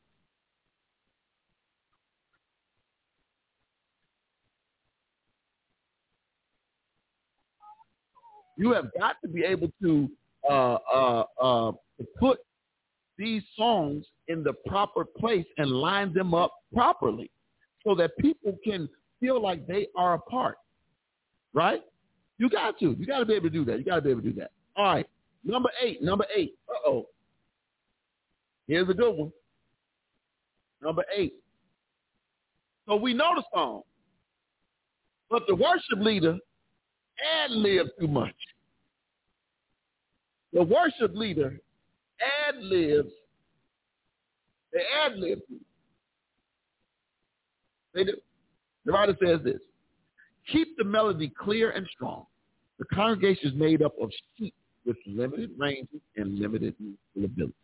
You 8.56 8.72
have 8.72 8.86
got 8.98 9.16
to 9.22 9.28
be 9.28 9.44
able 9.44 9.70
to 9.82 10.08
uh, 10.48 10.78
uh, 10.92 11.24
uh, 11.40 11.72
put 12.18 12.38
these 13.18 13.42
songs 13.56 14.06
in 14.28 14.42
the 14.42 14.52
proper 14.66 15.04
place 15.04 15.46
and 15.58 15.70
line 15.70 16.12
them 16.12 16.34
up 16.34 16.52
properly 16.72 17.30
so 17.84 17.94
that 17.94 18.16
people 18.18 18.56
can 18.64 18.88
feel 19.20 19.40
like 19.40 19.66
they 19.66 19.86
are 19.96 20.14
a 20.14 20.18
part. 20.18 20.58
Right? 21.54 21.82
You 22.38 22.50
got 22.50 22.78
to. 22.80 22.94
You 22.98 23.06
got 23.06 23.20
to 23.20 23.26
be 23.26 23.34
able 23.34 23.48
to 23.48 23.50
do 23.50 23.64
that. 23.64 23.78
You 23.78 23.84
got 23.84 23.96
to 23.96 24.02
be 24.02 24.10
able 24.10 24.22
to 24.22 24.30
do 24.30 24.40
that. 24.40 24.50
All 24.76 24.84
right. 24.84 25.06
Number 25.44 25.70
eight. 25.82 26.02
Number 26.02 26.26
eight. 26.34 26.54
Uh-oh. 26.68 27.06
Here's 28.66 28.88
a 28.88 28.94
good 28.94 29.14
one. 29.16 29.32
Number 30.82 31.04
eight. 31.14 31.34
So 32.86 32.96
we 32.96 33.14
know 33.14 33.32
the 33.34 33.42
song, 33.52 33.82
but 35.28 35.42
the 35.48 35.54
worship 35.54 35.98
leader 35.98 36.36
ad 37.44 37.50
lib 37.50 37.86
too 37.98 38.08
much. 38.08 38.34
The 40.52 40.62
worship 40.62 41.14
leader 41.14 41.60
ad 42.20 42.56
libs. 42.62 43.12
They 44.72 44.82
ad 45.04 45.16
lib. 45.16 45.40
They 47.94 48.04
do. 48.04 48.16
The 48.84 48.92
writer 48.92 49.16
says 49.24 49.40
this: 49.44 49.60
Keep 50.52 50.76
the 50.76 50.84
melody 50.84 51.32
clear 51.38 51.70
and 51.70 51.86
strong. 51.94 52.26
The 52.78 52.84
congregation 52.86 53.48
is 53.50 53.54
made 53.54 53.82
up 53.82 53.94
of 54.00 54.10
sheep 54.36 54.54
with 54.84 54.96
limited 55.06 55.50
ranges 55.58 56.00
and 56.16 56.38
limited 56.38 56.74
ability. 57.16 57.54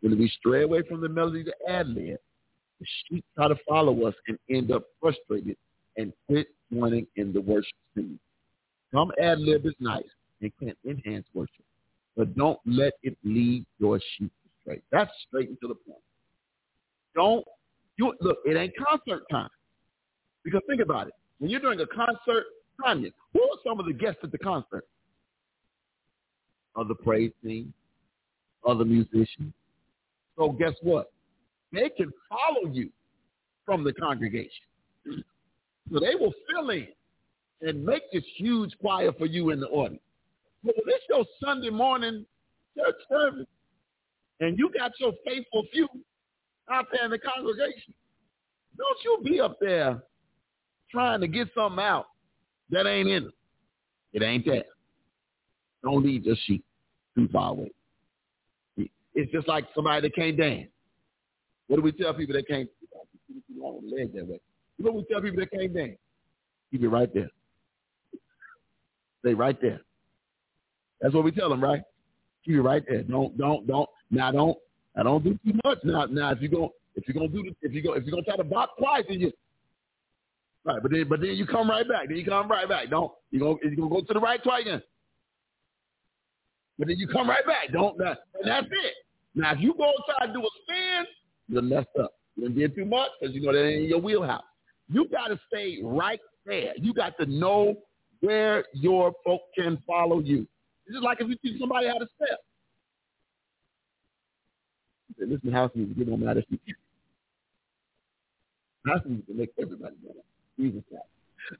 When 0.00 0.18
we 0.18 0.28
stray 0.38 0.62
away 0.62 0.82
from 0.88 1.00
the 1.00 1.08
melody 1.08 1.44
to 1.44 1.52
ad 1.68 1.88
lib, 1.88 2.18
the 2.80 2.86
sheep 3.08 3.24
try 3.36 3.48
to 3.48 3.56
follow 3.66 4.06
us 4.06 4.14
and 4.28 4.38
end 4.50 4.70
up 4.70 4.84
frustrated 5.00 5.56
and 5.96 6.12
quit 6.26 6.48
joining 6.72 7.06
in 7.16 7.32
the 7.32 7.40
worship 7.40 7.74
singing. 7.94 8.18
Some 8.94 9.10
ad 9.20 9.40
lib 9.40 9.66
is 9.66 9.74
nice 9.80 10.04
and 10.40 10.52
can 10.58 10.72
enhance 10.88 11.26
worship, 11.34 11.64
but 12.16 12.34
don't 12.36 12.60
let 12.64 12.92
it 13.02 13.16
lead 13.24 13.66
your 13.80 13.98
sheep 14.16 14.30
astray. 14.46 14.80
That's 14.92 15.10
straight 15.26 15.48
and 15.48 15.58
to 15.62 15.68
the 15.68 15.74
point. 15.74 16.02
Don't 17.16 17.44
you 17.96 18.14
look? 18.20 18.38
It 18.44 18.56
ain't 18.56 18.72
concert 18.76 19.24
time 19.30 19.50
because 20.44 20.60
think 20.68 20.80
about 20.80 21.08
it. 21.08 21.14
When 21.38 21.50
you're 21.50 21.60
doing 21.60 21.80
a 21.80 21.86
concert, 21.86 22.44
Tanya, 22.82 23.10
who 23.32 23.42
are 23.42 23.58
some 23.66 23.80
of 23.80 23.86
the 23.86 23.92
guests 23.92 24.20
at 24.22 24.30
the 24.30 24.38
concert? 24.38 24.86
Other 26.76 26.94
praise 26.94 27.32
team, 27.44 27.72
other 28.66 28.84
musicians. 28.84 29.52
So 30.36 30.50
guess 30.50 30.74
what? 30.82 31.12
They 31.72 31.88
can 31.96 32.12
follow 32.28 32.72
you 32.72 32.90
from 33.66 33.82
the 33.82 33.92
congregation. 33.92 34.50
So 35.92 35.98
they 36.00 36.14
will 36.14 36.32
fill 36.48 36.70
in 36.70 36.88
and 37.60 37.84
make 37.84 38.02
this 38.12 38.24
huge 38.36 38.72
choir 38.80 39.12
for 39.12 39.26
you 39.26 39.50
in 39.50 39.60
the 39.60 39.68
audience. 39.68 40.02
But 40.62 40.74
when 40.76 40.94
it's 40.94 41.04
your 41.08 41.24
Sunday 41.42 41.70
morning 41.70 42.24
church 42.76 42.94
service 43.08 43.46
and 44.40 44.58
you 44.58 44.70
got 44.76 44.92
your 44.98 45.12
faithful 45.24 45.64
few 45.72 45.88
out 46.70 46.86
there 46.92 47.04
in 47.04 47.10
the 47.10 47.18
congregation, 47.18 47.94
don't 48.76 48.98
you 49.04 49.20
be 49.24 49.40
up 49.40 49.58
there 49.60 50.02
trying 50.90 51.20
to 51.20 51.28
get 51.28 51.48
something 51.54 51.82
out 51.82 52.06
that 52.70 52.86
ain't 52.86 53.08
in 53.08 53.24
it. 53.24 53.34
It 54.12 54.22
ain't 54.22 54.44
there. 54.46 54.64
Don't 55.82 56.04
leave 56.04 56.24
your 56.24 56.36
sheep 56.46 56.64
too 57.14 57.28
far 57.32 57.50
away. 57.50 57.70
It's 59.14 59.30
just 59.30 59.46
like 59.46 59.66
somebody 59.74 60.08
that 60.08 60.14
can't 60.14 60.36
dance. 60.36 60.68
What 61.68 61.76
do 61.76 61.82
we 61.82 61.92
tell 61.92 62.14
people 62.14 62.34
that 62.34 62.48
can't? 62.48 62.68
You 63.28 63.60
know 63.60 63.80
what 64.78 64.94
we 64.94 65.04
tell 65.04 65.20
people 65.22 65.40
that 65.40 65.50
can't 65.52 65.74
dance? 65.74 65.98
Keep 66.70 66.82
it 66.82 66.88
right 66.88 67.12
there. 67.14 67.30
Stay 69.24 69.32
right 69.32 69.58
there. 69.62 69.80
That's 71.00 71.14
what 71.14 71.24
we 71.24 71.30
tell 71.30 71.48
them, 71.48 71.62
right? 71.62 71.82
Keep 72.44 72.56
it 72.56 72.60
right 72.60 72.82
there. 72.86 73.02
Don't, 73.04 73.36
don't, 73.38 73.66
don't. 73.66 73.88
Now, 74.10 74.30
don't. 74.30 74.58
I 74.96 75.02
don't 75.02 75.24
do 75.24 75.38
too 75.44 75.58
much. 75.64 75.78
Now, 75.82 76.04
now, 76.04 76.30
if 76.30 76.42
you 76.42 76.48
go, 76.48 76.74
if 76.94 77.08
you're 77.08 77.14
gonna 77.14 77.28
do, 77.28 77.42
this, 77.42 77.54
if 77.62 77.72
you 77.72 77.82
go, 77.82 77.94
if 77.94 78.04
you're 78.04 78.10
gonna 78.10 78.22
try 78.22 78.36
to 78.36 78.44
box 78.44 78.72
twice, 78.78 79.04
then 79.08 79.20
you, 79.20 79.32
right. 80.64 80.80
But 80.80 80.92
then, 80.92 81.08
but 81.08 81.20
then 81.20 81.30
you 81.30 81.46
come 81.46 81.70
right 81.70 81.88
back. 81.88 82.08
Then 82.08 82.18
you 82.18 82.24
come 82.24 82.48
right 82.48 82.68
back. 82.68 82.90
Don't 82.90 83.12
you 83.30 83.40
go? 83.40 83.58
You 83.62 83.74
gonna 83.76 83.88
go 83.88 84.02
to 84.02 84.12
the 84.12 84.20
right 84.20 84.42
twice 84.42 84.62
again. 84.62 84.82
But 86.78 86.88
then 86.88 86.98
you 86.98 87.08
come 87.08 87.28
right 87.28 87.44
back. 87.46 87.72
Don't. 87.72 87.98
and 87.98 88.16
that's 88.44 88.66
it. 88.66 88.92
Now, 89.34 89.52
if 89.52 89.60
you 89.60 89.74
go 89.76 89.90
try 90.06 90.26
to 90.26 90.32
do 90.32 90.40
a 90.40 90.48
spin, 90.62 91.04
you're 91.48 91.62
messed 91.62 91.88
up. 91.98 92.12
You 92.36 92.44
don't 92.44 92.58
get 92.58 92.76
too 92.76 92.84
much 92.84 93.10
because 93.20 93.34
you 93.34 93.40
know 93.40 93.52
that 93.52 93.64
ain't 93.64 93.84
in 93.84 93.88
your 93.88 94.00
wheelhouse. 94.00 94.44
You 94.92 95.08
got 95.08 95.28
to 95.28 95.40
stay 95.48 95.78
right 95.82 96.20
there. 96.44 96.74
You 96.76 96.92
got 96.92 97.16
to 97.18 97.26
know 97.26 97.74
where 98.20 98.64
your 98.72 99.12
folk 99.24 99.40
can 99.56 99.78
follow 99.86 100.20
you. 100.20 100.46
It's 100.86 100.94
just 100.94 101.04
like 101.04 101.20
if 101.20 101.28
you 101.28 101.36
teach 101.42 101.60
somebody 101.60 101.86
how 101.88 101.98
to 101.98 102.06
step. 102.16 102.40
Say, 105.18 105.26
listen, 105.26 105.52
house 105.52 105.70
music, 105.74 105.96
you 105.96 106.04
don't 106.04 106.20
matter 106.20 106.40
if 106.40 106.46
you 106.48 106.58
House 108.86 109.00
music 109.06 109.26
to 109.26 109.34
make 109.34 109.50
everybody 109.60 109.94
better. 110.02 110.20
Jesus 110.58 110.82
Christ. 110.88 111.04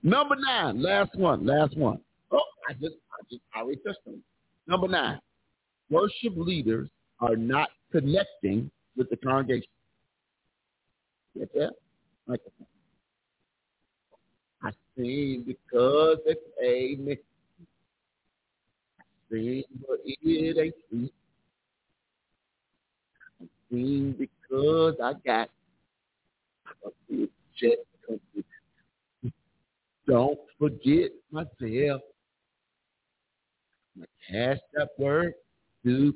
Number 0.03 0.37
nine, 0.39 0.83
last 0.83 1.15
one, 1.17 1.47
last 1.47 1.77
one. 1.77 2.01
Oh, 2.31 2.41
I 2.69 2.73
just, 2.75 2.95
I 3.13 3.25
just, 3.31 3.43
I 3.55 3.61
already 3.61 3.81
touched 3.87 4.01
on. 4.07 4.21
Number 4.67 4.89
nine, 4.89 5.21
worship 5.91 6.33
leaders 6.37 6.89
are 7.21 7.37
not 7.37 7.69
connecting 7.93 8.71
with 8.97 9.09
the 9.11 9.17
congregation. 9.17 9.69
Get 11.39 11.53
that? 11.55 11.73
Microphone. 12.27 12.67
I 14.65 14.71
sing 14.97 15.45
because 15.47 16.19
they 16.25 16.35
pay 16.59 16.97
me. 16.97 17.19
I 18.99 19.05
sing, 19.31 19.65
but 19.87 19.99
it 20.05 20.59
ain't 20.59 20.75
sweet. 20.89 21.13
I 23.43 23.47
sing 23.71 24.15
because 24.19 24.95
I 25.03 25.13
got 25.27 25.51
a 26.87 26.91
big 27.11 27.29
check. 27.57 27.79
Don't 30.07 30.39
forget 30.59 31.11
myself. 31.31 32.01
My 33.97 34.07
cash 34.31 34.59
that 34.75 34.89
word, 34.99 35.35
dude. 35.85 36.15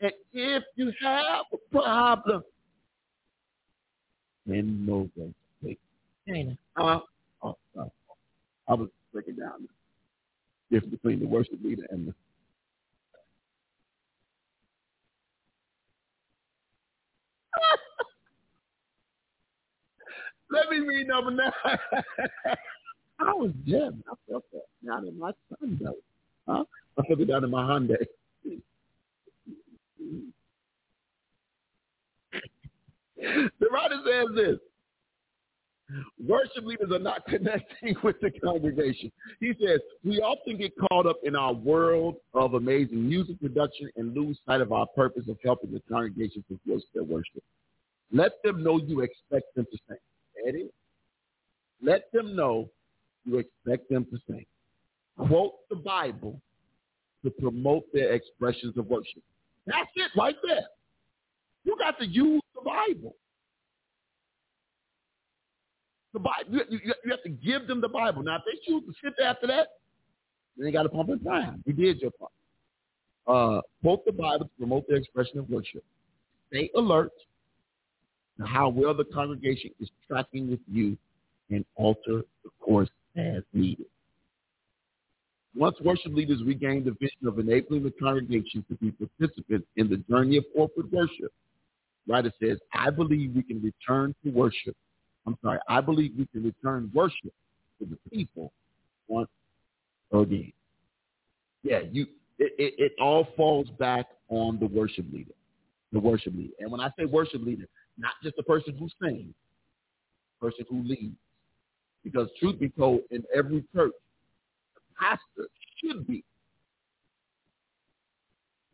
And 0.00 0.12
if 0.32 0.62
you 0.76 0.92
have 1.00 1.46
a 1.52 1.56
problem, 1.72 2.42
then 4.46 4.86
way. 4.86 5.10
Wait. 5.16 5.34
China. 6.28 6.56
Uh, 6.76 6.98
oh, 7.42 7.56
oh, 7.78 7.90
I 8.68 8.74
was 8.74 8.88
breaking 9.12 9.36
down 9.36 9.66
the 10.70 10.76
difference 10.76 10.94
between 10.94 11.20
the 11.20 11.26
worship 11.26 11.58
leader 11.62 11.86
and 11.90 12.08
the 12.08 12.14
Let 20.50 20.68
me 20.70 20.78
read 20.80 21.06
number 21.08 21.30
nine. 21.30 21.52
I 23.18 23.32
was 23.32 23.52
jamming. 23.66 24.02
I 24.10 24.14
felt 24.28 24.44
that 24.52 24.66
down 24.86 25.06
in 25.06 25.18
my 25.18 25.32
Sunday. 25.60 25.84
Huh? 26.46 26.64
I 26.98 27.02
felt 27.06 27.20
it 27.20 27.26
down 27.26 27.44
in 27.44 27.50
my 27.50 27.62
Hyundai. 27.62 28.04
the 33.16 33.68
writer 33.70 34.00
says 34.04 34.26
this. 34.34 34.58
Worship 36.24 36.64
leaders 36.64 36.90
are 36.92 36.98
not 36.98 37.26
connecting 37.28 37.96
with 38.02 38.16
the 38.20 38.30
congregation. 38.30 39.10
He 39.40 39.52
says, 39.64 39.80
we 40.04 40.20
often 40.20 40.56
get 40.56 40.72
caught 40.88 41.06
up 41.06 41.16
in 41.24 41.36
our 41.36 41.52
world 41.52 42.16
of 42.34 42.54
amazing 42.54 43.08
music 43.08 43.40
production 43.40 43.90
and 43.96 44.14
lose 44.14 44.38
sight 44.46 44.60
of 44.60 44.72
our 44.72 44.86
purpose 44.94 45.24
of 45.28 45.36
helping 45.44 45.72
the 45.72 45.82
congregation 45.90 46.44
fulfill 46.48 46.82
their 46.94 47.04
worship. 47.04 47.42
Let 48.12 48.32
them 48.44 48.62
know 48.62 48.78
you 48.78 49.00
expect 49.00 49.54
them 49.54 49.66
to 49.70 49.78
sing. 49.88 49.98
Eddie, 50.46 50.68
let 51.82 52.12
them 52.12 52.36
know 52.36 52.68
you 53.24 53.38
expect 53.38 53.88
them 53.90 54.06
to 54.06 54.18
sing. 54.28 54.44
Quote 55.16 55.54
the 55.70 55.76
Bible 55.76 56.40
to 57.24 57.30
promote 57.30 57.84
their 57.92 58.12
expressions 58.12 58.76
of 58.76 58.86
worship. 58.86 59.22
That's 59.66 59.88
it 59.94 60.10
right 60.16 60.36
there. 60.46 60.64
You 61.64 61.76
got 61.78 61.98
to 62.00 62.06
use 62.06 62.42
the 62.54 62.62
Bible. 62.62 63.14
The 66.12 66.18
Bible. 66.18 66.50
You, 66.50 66.60
you, 66.68 66.94
you 67.04 67.10
have 67.10 67.22
to 67.22 67.30
give 67.30 67.66
them 67.66 67.80
the 67.80 67.88
Bible. 67.88 68.22
Now, 68.22 68.36
if 68.36 68.42
they 68.44 68.60
choose 68.66 68.82
to 68.86 68.92
sit 69.02 69.14
after 69.24 69.46
that, 69.46 69.68
then 70.56 70.66
they 70.66 70.72
got 70.72 70.82
to 70.82 70.88
pump 70.88 71.08
in 71.08 71.20
time. 71.20 71.62
You 71.66 71.72
did 71.72 72.00
your 72.00 72.10
part. 72.10 72.32
Uh, 73.26 73.60
quote 73.82 74.04
the 74.04 74.12
Bible 74.12 74.46
to 74.46 74.50
promote 74.58 74.86
their 74.88 74.98
expression 74.98 75.38
of 75.38 75.48
worship. 75.48 75.84
Stay 76.48 76.70
alert 76.76 77.12
to 78.38 78.46
how 78.46 78.68
well 78.68 78.94
the 78.94 79.04
congregation 79.04 79.70
is 79.80 79.88
tracking 80.06 80.50
with 80.50 80.60
you 80.70 80.96
and 81.50 81.64
alter 81.76 82.22
the 82.44 82.50
course 82.60 82.90
as 83.16 83.42
needed. 83.52 83.86
Once 85.54 85.76
worship 85.84 86.12
leaders 86.14 86.42
regain 86.44 86.82
the 86.84 86.92
vision 86.92 87.26
of 87.26 87.38
enabling 87.38 87.82
the 87.82 87.90
congregation 87.90 88.64
to 88.68 88.74
be 88.76 88.90
participants 88.92 89.66
in 89.76 89.88
the 89.88 89.98
journey 90.10 90.38
of 90.38 90.44
corporate 90.54 90.90
worship, 90.90 91.32
writer 92.08 92.32
says, 92.42 92.58
I 92.72 92.90
believe 92.90 93.34
we 93.34 93.42
can 93.42 93.62
return 93.62 94.14
to 94.24 94.30
worship. 94.30 94.74
I'm 95.26 95.36
sorry, 95.42 95.58
I 95.68 95.80
believe 95.80 96.12
we 96.18 96.26
can 96.26 96.44
return 96.44 96.90
worship 96.94 97.32
to 97.78 97.86
the 97.86 97.96
people 98.10 98.52
once 99.08 99.30
again. 100.12 100.52
Yeah, 101.62 101.80
you 101.90 102.06
it, 102.38 102.52
it, 102.58 102.74
it 102.78 102.92
all 103.00 103.28
falls 103.36 103.68
back 103.78 104.06
on 104.28 104.58
the 104.58 104.66
worship 104.66 105.06
leader. 105.12 105.32
The 105.92 106.00
worship 106.00 106.34
leader. 106.34 106.54
And 106.58 106.72
when 106.72 106.80
I 106.80 106.88
say 106.98 107.04
worship 107.04 107.42
leader, 107.42 107.66
not 107.98 108.12
just 108.22 108.36
the 108.36 108.42
person 108.42 108.76
who 108.76 108.88
sings, 109.00 109.34
person 110.40 110.64
who 110.68 110.82
leads. 110.82 111.16
Because 112.02 112.28
truth 112.40 112.58
be 112.58 112.68
told, 112.70 113.02
in 113.12 113.22
every 113.32 113.64
church, 113.72 113.92
the 114.74 114.80
pastor 115.00 115.48
should 115.78 116.04
be 116.06 116.24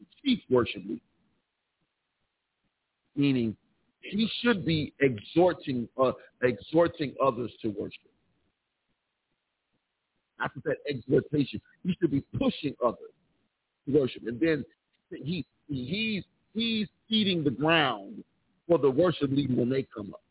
the 0.00 0.06
chief 0.24 0.40
worship 0.48 0.82
leader. 0.86 1.00
Meaning 3.14 3.54
he 4.08 4.28
should 4.40 4.64
be 4.64 4.92
exhorting 5.00 5.88
uh, 6.00 6.12
exhorting 6.42 7.14
others 7.22 7.52
to 7.62 7.68
worship. 7.68 8.00
After 10.40 10.60
that 10.64 10.76
exhortation, 10.88 11.60
he 11.84 11.96
should 12.00 12.10
be 12.10 12.20
pushing 12.38 12.74
others 12.84 13.12
to 13.86 13.98
worship. 13.98 14.22
And 14.26 14.40
then 14.40 14.64
he 15.10 15.44
he's 15.68 16.24
he's 16.54 16.88
seeding 17.08 17.44
the 17.44 17.50
ground 17.50 18.22
for 18.66 18.78
the 18.78 18.90
worship 18.90 19.30
leader 19.30 19.54
when 19.54 19.68
they 19.68 19.86
come 19.94 20.12
up. 20.12 20.22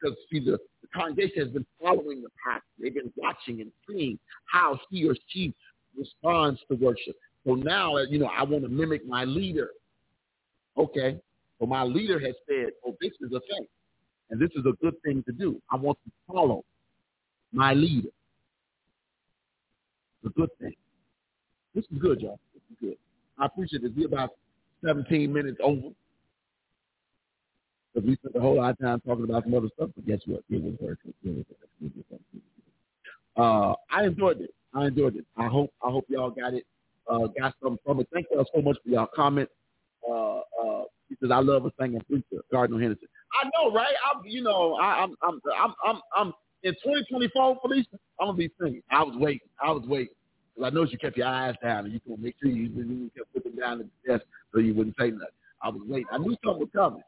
Because 0.00 0.16
see, 0.30 0.40
the, 0.40 0.58
the 0.82 0.88
congregation 0.94 1.44
has 1.44 1.50
been 1.52 1.66
following 1.80 2.22
the 2.22 2.28
pastor. 2.44 2.66
They've 2.80 2.94
been 2.94 3.12
watching 3.16 3.60
and 3.60 3.70
seeing 3.88 4.18
how 4.52 4.78
he 4.90 5.08
or 5.08 5.14
she 5.28 5.54
responds 5.96 6.60
to 6.70 6.76
worship. 6.76 7.16
So 7.46 7.54
now, 7.54 7.96
you 7.98 8.18
know, 8.18 8.26
I 8.36 8.42
want 8.42 8.64
to 8.64 8.68
mimic 8.68 9.06
my 9.06 9.24
leader. 9.24 9.70
Okay. 10.76 11.20
Well, 11.58 11.68
my 11.68 11.82
leader 11.82 12.18
has 12.18 12.34
said, 12.48 12.70
oh, 12.86 12.96
this 13.00 13.12
is 13.20 13.32
a 13.32 13.40
thing. 13.40 13.66
And 14.30 14.40
this 14.40 14.50
is 14.56 14.64
a 14.66 14.72
good 14.82 14.94
thing 15.04 15.22
to 15.26 15.32
do. 15.32 15.60
I 15.70 15.76
want 15.76 15.98
to 16.04 16.10
follow 16.26 16.64
my 17.52 17.72
leader. 17.74 18.08
It's 20.22 20.34
a 20.34 20.40
good 20.40 20.50
thing. 20.60 20.74
This 21.74 21.84
is 21.92 21.98
good, 21.98 22.20
y'all. 22.20 22.38
This 22.52 22.62
is 22.70 22.76
good. 22.80 22.96
I 23.38 23.46
appreciate 23.46 23.84
it. 23.84 23.92
We're 23.96 24.06
about 24.06 24.30
17 24.84 25.32
minutes 25.32 25.58
over. 25.62 25.88
Because 27.92 28.08
we 28.08 28.16
spent 28.16 28.34
a 28.36 28.40
whole 28.40 28.56
lot 28.56 28.70
of 28.70 28.78
time 28.78 29.00
talking 29.06 29.24
about 29.24 29.44
some 29.44 29.54
other 29.54 29.68
stuff, 29.76 29.90
but 29.94 30.06
guess 30.06 30.20
what? 30.26 30.42
It 30.50 30.62
was 30.62 30.74
worth 30.80 30.98
it. 31.06 31.14
Was 31.24 31.44
worth. 32.10 32.20
Uh, 33.36 33.74
I 33.90 34.04
enjoyed 34.04 34.40
it. 34.40 34.50
I 34.74 34.86
enjoyed 34.86 35.16
it. 35.16 35.24
I 35.36 35.46
hope 35.46 35.72
I 35.84 35.90
hope 35.90 36.04
y'all 36.08 36.30
got 36.30 36.54
it, 36.54 36.64
uh, 37.08 37.26
got 37.38 37.54
something 37.62 37.78
from 37.84 38.00
it. 38.00 38.08
Thank 38.12 38.26
y'all 38.32 38.46
so 38.54 38.60
much 38.60 38.76
for 38.82 38.88
y'all 38.88 39.08
comment. 39.14 39.48
Uh, 40.08 40.38
uh, 40.38 40.84
because 41.08 41.30
I 41.30 41.40
love 41.40 41.64
a 41.66 41.72
singing 41.80 42.00
preacher, 42.08 42.42
Cardinal 42.50 42.80
Henderson. 42.80 43.08
I 43.42 43.48
know, 43.54 43.72
right? 43.74 43.94
I'm, 44.14 44.24
you 44.26 44.42
know, 44.42 44.74
I, 44.74 45.02
I'm, 45.02 45.14
I'm, 45.22 45.40
I'm, 45.58 45.74
I'm, 45.86 46.00
I'm 46.16 46.32
in 46.62 46.72
2024, 46.74 47.58
Felicia. 47.62 47.88
I'm 48.20 48.28
gonna 48.28 48.38
be 48.38 48.50
singing. 48.60 48.82
I 48.90 49.02
was 49.02 49.16
waiting. 49.16 49.48
I 49.62 49.70
was 49.72 49.84
waiting 49.86 50.14
because 50.54 50.70
I 50.70 50.74
know 50.74 50.84
you 50.84 50.98
kept 50.98 51.16
your 51.16 51.26
eyes 51.26 51.54
down 51.62 51.84
and 51.84 51.92
you 51.94 52.00
could 52.00 52.20
make 52.22 52.36
sure 52.40 52.50
you, 52.50 52.64
you 52.64 53.10
kept 53.16 53.32
putting 53.34 53.56
down 53.58 53.80
at 53.80 53.86
the 54.06 54.12
desk 54.12 54.24
so 54.52 54.60
you 54.60 54.74
wouldn't 54.74 54.96
say 54.98 55.10
nothing. 55.10 55.26
I 55.62 55.68
was 55.68 55.82
waiting. 55.86 56.06
I 56.12 56.18
knew 56.18 56.36
something 56.44 56.60
was 56.60 56.68
coming. 56.74 57.02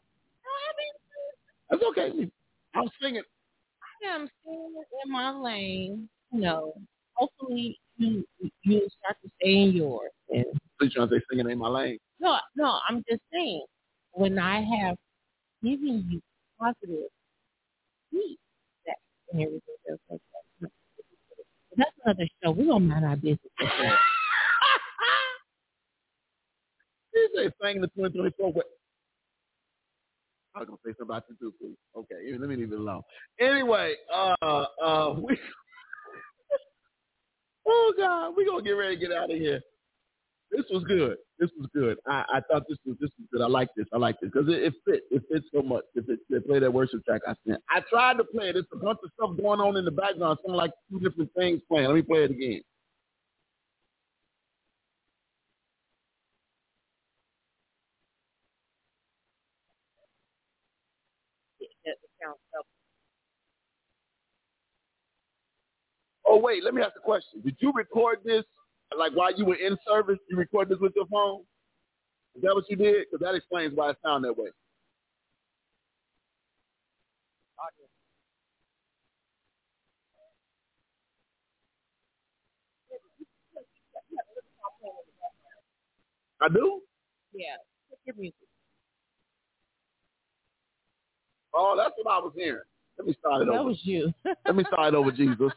That's 1.71 1.83
okay. 1.91 2.31
I 2.75 2.81
was 2.81 2.91
singing. 3.03 3.23
I 4.05 4.15
am 4.15 4.29
singing 4.45 4.75
in 5.05 5.13
my 5.13 5.31
lane. 5.37 6.09
You 6.33 6.41
know, 6.41 6.75
hopefully 7.15 7.79
you 7.97 8.25
you 8.39 8.89
start 9.01 9.17
to 9.25 9.31
stay 9.41 9.63
in 9.63 9.73
yours. 9.73 10.11
And 10.31 10.45
So 10.79 10.85
you 10.85 10.91
trying 10.91 11.09
to 11.09 11.15
say 11.17 11.23
singing 11.31 11.49
ain't 11.51 11.59
my 11.59 11.69
lane? 11.69 11.99
no, 12.21 12.37
no, 12.57 12.79
I'm 12.89 13.03
just 13.09 13.23
saying 13.33 13.65
when 14.17 14.39
I 14.39 14.63
have 14.63 14.97
given 15.63 16.09
you 16.11 16.21
positive 16.59 17.11
feedback 18.11 18.97
and 19.31 19.43
everything 19.43 19.61
else 19.91 20.01
like 20.11 20.21
that. 20.63 20.71
That's 21.77 21.91
another 22.05 22.27
show. 22.43 22.53
We 22.53 22.65
don't 22.65 22.89
mind 22.89 23.05
our 23.05 23.17
business. 23.17 23.41
This 27.13 27.31
that. 27.35 27.45
You 27.45 27.45
say 27.51 27.51
singing 27.63 27.81
the 27.81 27.87
2024. 27.89 28.53
What? 28.53 28.67
I 30.55 30.59
was 30.61 30.69
gonna 30.69 30.79
say 30.85 30.91
something 30.99 31.05
about 31.05 31.25
you 31.31 31.37
too, 31.41 31.55
please. 31.59 31.77
Okay, 31.97 32.37
let 32.39 32.49
me 32.49 32.57
leave 32.57 32.73
it 32.73 32.79
alone. 32.79 33.03
Anyway, 33.41 33.95
uh, 34.15 34.35
uh, 34.43 35.15
we. 35.19 35.39
oh 37.67 37.95
God, 37.97 38.35
we 38.37 38.45
gonna 38.45 38.63
get 38.63 38.73
ready 38.73 38.97
to 38.97 39.01
get 39.01 39.13
out 39.17 39.31
of 39.31 39.39
here. 39.39 39.61
This 40.53 40.65
was 40.71 40.85
good. 40.85 41.17
This 41.39 41.51
was 41.59 41.69
good. 41.75 41.99
I, 42.07 42.25
I 42.35 42.41
thought 42.51 42.65
this 42.69 42.79
was 42.87 42.97
this 43.01 43.11
was 43.19 43.29
good. 43.33 43.43
I 43.43 43.49
like 43.49 43.69
this. 43.77 43.87
I 43.93 43.99
like 43.99 44.17
this 44.21 44.31
because 44.33 44.49
it, 44.49 44.63
it 44.63 44.75
fit. 44.87 45.03
It 45.11 45.23
fits 45.31 45.47
so 45.55 45.63
much. 45.63 45.85
If 45.95 46.09
it, 46.09 46.21
they 46.31 46.41
play 46.41 46.61
that 46.61 46.73
worship 46.73 47.05
track, 47.05 47.23
I 47.29 47.35
sent. 47.47 47.61
I 47.71 47.81
tried 47.91 48.19
to 48.19 48.25
play 48.25 48.51
it. 48.51 48.57
It's 48.57 48.69
a 48.73 48.77
bunch 48.79 48.99
of 49.05 49.11
stuff 49.15 49.37
going 49.37 49.61
on 49.61 49.77
in 49.77 49.85
the 49.85 49.93
background. 49.93 50.39
Sound 50.47 50.57
like 50.57 50.73
two 50.91 51.01
different 51.01 51.31
things 51.37 51.61
playing. 51.71 51.89
Let 51.89 51.97
me 51.97 52.03
play 52.03 52.25
it 52.25 52.31
again. 52.33 52.63
Sounds. 62.23 62.39
Oh 66.27 66.39
wait, 66.39 66.65
let 66.65 66.75
me 66.75 66.83
ask 66.83 66.95
a 66.97 67.01
question. 67.01 67.43
Did 67.45 67.57
you 67.61 67.73
record 67.75 68.19
this 68.25 68.45
like 68.99 69.13
while 69.13 69.33
you 69.37 69.45
were 69.45 69.57
in 69.57 69.77
service? 69.87 70.19
You 70.29 70.37
record 70.37 70.69
this 70.69 70.79
with 70.81 70.93
your 70.95 71.07
phone? 71.07 71.43
Is 72.35 72.43
that 72.43 72.55
what 72.55 72.65
you 72.69 72.77
did? 72.77 73.07
Because 73.11 73.25
that 73.25 73.35
explains 73.35 73.73
why 73.75 73.91
it 73.91 73.97
sounded 74.05 74.29
that 74.29 74.39
way. 74.39 74.51
I 86.41 86.49
do. 86.49 86.81
Yeah. 87.33 87.57
Your 88.05 88.15
music. 88.17 88.35
Oh, 91.55 91.75
that's 91.77 91.95
what 92.03 92.13
I 92.13 92.19
was 92.19 92.33
hearing. 92.37 92.61
Let 92.99 93.07
me 93.07 93.17
start 93.19 93.43
it 93.43 93.47
That 93.47 93.55
over. 93.55 93.69
was 93.71 93.81
you. 93.83 94.13
Let 94.47 94.55
me 94.57 94.65
start 94.71 94.93
it 94.93 94.97
over, 94.97 95.11
Jesus. 95.17 95.51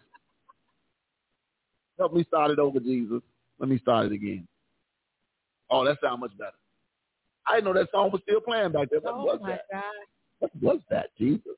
Help 1.99 2.13
me 2.13 2.25
start 2.27 2.51
it 2.51 2.59
over, 2.59 2.79
Jesus. 2.79 3.21
Let 3.59 3.69
me 3.69 3.79
start 3.79 4.07
it 4.07 4.13
again. 4.13 4.47
Oh, 5.71 5.85
that 5.85 5.97
sounds 6.03 6.21
much 6.21 6.37
better. 6.37 6.51
I 7.47 7.55
didn't 7.55 7.65
know 7.73 7.79
that 7.81 7.91
song 7.91 8.11
was 8.11 8.21
still 8.23 8.41
playing 8.41 8.71
back 8.73 8.89
there. 8.91 9.01
What 9.01 9.15
oh 9.15 9.23
was 9.25 9.39
my 9.41 9.49
that? 9.51 9.61
God. 9.71 9.83
What 10.39 10.51
was 10.61 10.79
that, 10.89 11.07
Jesus? 11.17 11.53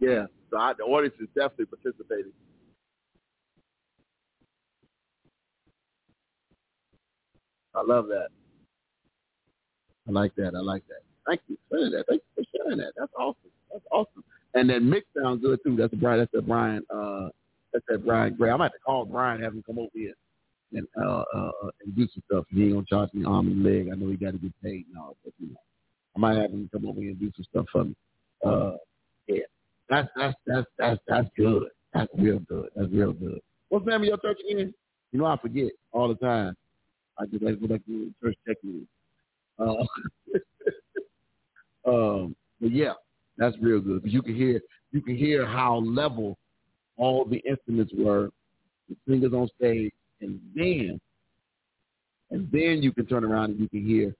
Yeah, 0.00 0.26
so 0.52 0.58
I, 0.58 0.74
the 0.76 0.84
audience 0.84 1.14
is 1.18 1.28
definitely 1.34 1.66
participating. 1.66 2.32
I 7.74 7.82
love 7.82 8.06
that. 8.08 8.28
I 10.06 10.10
like 10.10 10.34
that. 10.34 10.52
I 10.54 10.60
like 10.60 10.86
that. 10.88 11.00
Thank 11.26 11.40
you 11.48 11.56
for 11.70 11.78
that. 11.78 12.04
Thank 12.08 12.22
you 12.36 12.44
for 12.44 12.64
sharing 12.64 12.78
that. 12.78 12.92
That's 12.98 13.12
awesome. 13.18 13.50
That's 13.72 13.84
awesome. 13.90 14.24
And 14.54 14.68
that 14.68 14.80
mix 14.82 15.06
sounds 15.18 15.40
good 15.40 15.58
too. 15.64 15.76
That's 15.76 15.94
Brian. 15.94 16.18
That's 16.18 16.32
that 16.32 16.46
Brian. 16.46 16.82
Uh, 16.94 17.28
that's 17.72 17.84
that 17.88 18.04
Brian 18.04 18.34
Gray. 18.34 18.50
I'm 18.50 18.58
gonna 18.58 18.64
have 18.64 18.72
to 18.72 18.78
call 18.80 19.06
Brian, 19.06 19.40
have 19.40 19.54
him 19.54 19.62
come 19.64 19.78
over 19.78 19.88
here 19.94 20.12
and 20.74 20.86
uh, 21.00 21.24
uh, 21.34 21.50
uh 21.64 21.70
and 21.84 21.96
do 21.96 22.06
some 22.12 22.22
stuff. 22.30 22.44
He 22.50 22.64
ain't 22.64 22.74
gonna 22.74 22.86
charge 22.86 23.14
me 23.14 23.24
arm 23.24 23.46
and 23.46 23.62
leg. 23.62 23.88
I 23.90 23.96
know 23.96 24.10
he 24.10 24.16
got 24.16 24.32
to 24.32 24.38
get 24.38 24.52
paid 24.62 24.84
all, 24.98 25.16
but 25.24 25.32
you 25.38 25.48
know, 25.48 25.60
I 26.14 26.18
might 26.18 26.36
have 26.36 26.50
him 26.50 26.68
come 26.72 26.86
over 26.86 27.00
here 27.00 27.10
and 27.10 27.20
do 27.20 27.32
some 27.36 27.44
stuff 27.44 27.66
for 27.72 27.84
me. 27.84 27.94
Uh, 28.44 28.72
yeah, 29.28 29.44
that's 29.88 30.08
that's 30.16 30.34
that's 30.46 30.66
that's 30.78 31.00
that's 31.06 31.28
good. 31.36 31.64
That's 31.94 32.10
real 32.16 32.38
good. 32.40 32.70
That's 32.74 32.90
real 32.90 33.12
good. 33.12 33.40
What's 33.68 33.84
the 33.84 33.90
name 33.92 34.02
of 34.02 34.06
your 34.06 34.18
church 34.18 34.38
again? 34.48 34.72
You 35.12 35.18
know 35.18 35.26
I 35.26 35.36
forget 35.36 35.72
all 35.92 36.08
the 36.08 36.14
time. 36.14 36.56
I 37.18 37.26
just 37.26 37.42
like 37.42 37.54
to 37.60 37.60
go 37.60 37.74
back 37.74 37.84
to 37.86 38.12
church 38.22 38.36
check 38.46 38.56
me. 38.64 38.82
Uh, 39.58 39.84
um, 41.88 42.36
but 42.60 42.70
yeah, 42.72 42.94
that's 43.36 43.56
real 43.60 43.80
good 43.80 44.02
because 44.02 44.14
you 44.14 44.22
can 44.22 44.34
hear 44.34 44.60
you 44.92 45.02
can 45.02 45.16
hear 45.16 45.46
how 45.46 45.76
level 45.78 46.38
all 46.96 47.24
the 47.24 47.38
instruments 47.38 47.92
were, 47.96 48.30
the 48.88 48.96
singers 49.08 49.32
on 49.32 49.48
stage, 49.58 49.92
and 50.20 50.40
then 50.54 51.00
and 52.30 52.50
then 52.50 52.82
you 52.82 52.92
can 52.92 53.06
turn 53.06 53.24
around 53.24 53.50
and 53.50 53.60
you 53.60 53.68
can 53.68 53.86
hear 53.86 54.14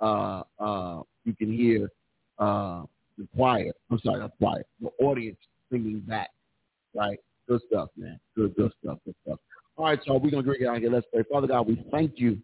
uh 0.00 0.42
uh 0.58 1.02
you 1.24 1.34
can 1.34 1.52
hear 1.52 1.88
uh 2.38 2.82
the 3.18 3.26
choir. 3.34 3.72
I'm 3.90 3.98
sorry, 4.00 4.20
not 4.20 4.32
choir. 4.38 4.62
The 4.80 4.90
audience 5.00 5.38
singing 5.70 6.00
back. 6.00 6.30
Right? 6.94 7.18
Good 7.48 7.60
stuff, 7.68 7.88
man. 7.96 8.18
Good, 8.36 8.54
good 8.56 8.72
stuff. 8.82 8.98
Good 9.04 9.14
stuff. 9.24 9.38
All 9.76 9.86
right, 9.86 9.98
y'all. 10.06 10.20
We're 10.20 10.30
gonna 10.30 10.42
drink 10.42 10.62
it 10.62 10.66
out 10.66 10.78
here. 10.78 10.90
Let's 10.90 11.06
pray. 11.12 11.22
Father 11.30 11.46
God, 11.46 11.66
we 11.66 11.84
thank 11.90 12.12
you 12.16 12.38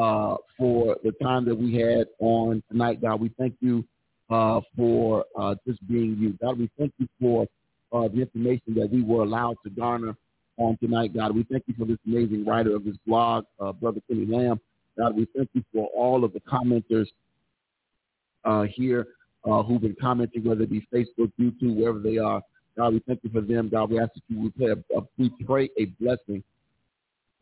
uh, 0.00 0.36
for 0.58 0.96
the 1.04 1.12
time 1.22 1.44
that 1.44 1.54
we 1.54 1.74
had 1.74 2.08
on 2.18 2.62
tonight, 2.70 3.00
God. 3.00 3.20
We 3.20 3.30
thank 3.38 3.54
you 3.60 3.84
uh, 4.30 4.60
for 4.76 5.24
uh, 5.38 5.54
just 5.66 5.86
being 5.86 6.16
you, 6.18 6.36
God. 6.42 6.58
We 6.58 6.68
thank 6.78 6.92
you 6.98 7.08
for 7.20 7.46
uh, 7.92 8.08
the 8.08 8.22
information 8.22 8.74
that 8.74 8.90
we 8.90 9.02
were 9.02 9.22
allowed 9.22 9.56
to 9.64 9.70
garner 9.70 10.16
on 10.56 10.76
tonight, 10.78 11.14
God. 11.14 11.34
We 11.34 11.44
thank 11.44 11.64
you 11.66 11.74
for 11.78 11.84
this 11.84 11.98
amazing 12.06 12.44
writer 12.44 12.74
of 12.74 12.84
this 12.84 12.96
blog, 13.06 13.44
uh, 13.60 13.72
Brother 13.72 14.00
Kenny 14.08 14.26
Lamm. 14.26 14.58
God, 14.98 15.16
we 15.16 15.26
thank 15.36 15.50
you 15.52 15.64
for 15.72 15.86
all 15.88 16.24
of 16.24 16.32
the 16.32 16.40
commenters 16.40 17.06
uh, 18.44 18.62
here 18.62 19.06
uh, 19.44 19.62
who've 19.62 19.80
been 19.80 19.96
commenting, 20.00 20.44
whether 20.44 20.62
it 20.62 20.70
be 20.70 20.86
Facebook, 20.92 21.32
YouTube, 21.38 21.76
wherever 21.76 21.98
they 21.98 22.18
are. 22.18 22.42
God, 22.76 22.94
we 22.94 23.00
thank 23.06 23.20
you 23.22 23.30
for 23.30 23.40
them. 23.40 23.68
God, 23.68 23.90
we 23.90 24.00
ask 24.00 24.12
that 24.14 24.22
you 24.28 24.40
we 24.40 24.50
pray 24.50 24.72
a, 24.72 25.00
we 25.16 25.30
pray 25.44 25.70
a 25.78 25.84
blessing 26.00 26.42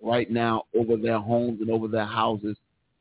right 0.01 0.31
now 0.31 0.65
over 0.75 0.97
their 0.97 1.19
homes 1.19 1.61
and 1.61 1.71
over 1.71 1.89
their 1.89 2.07
houses. 2.07 2.57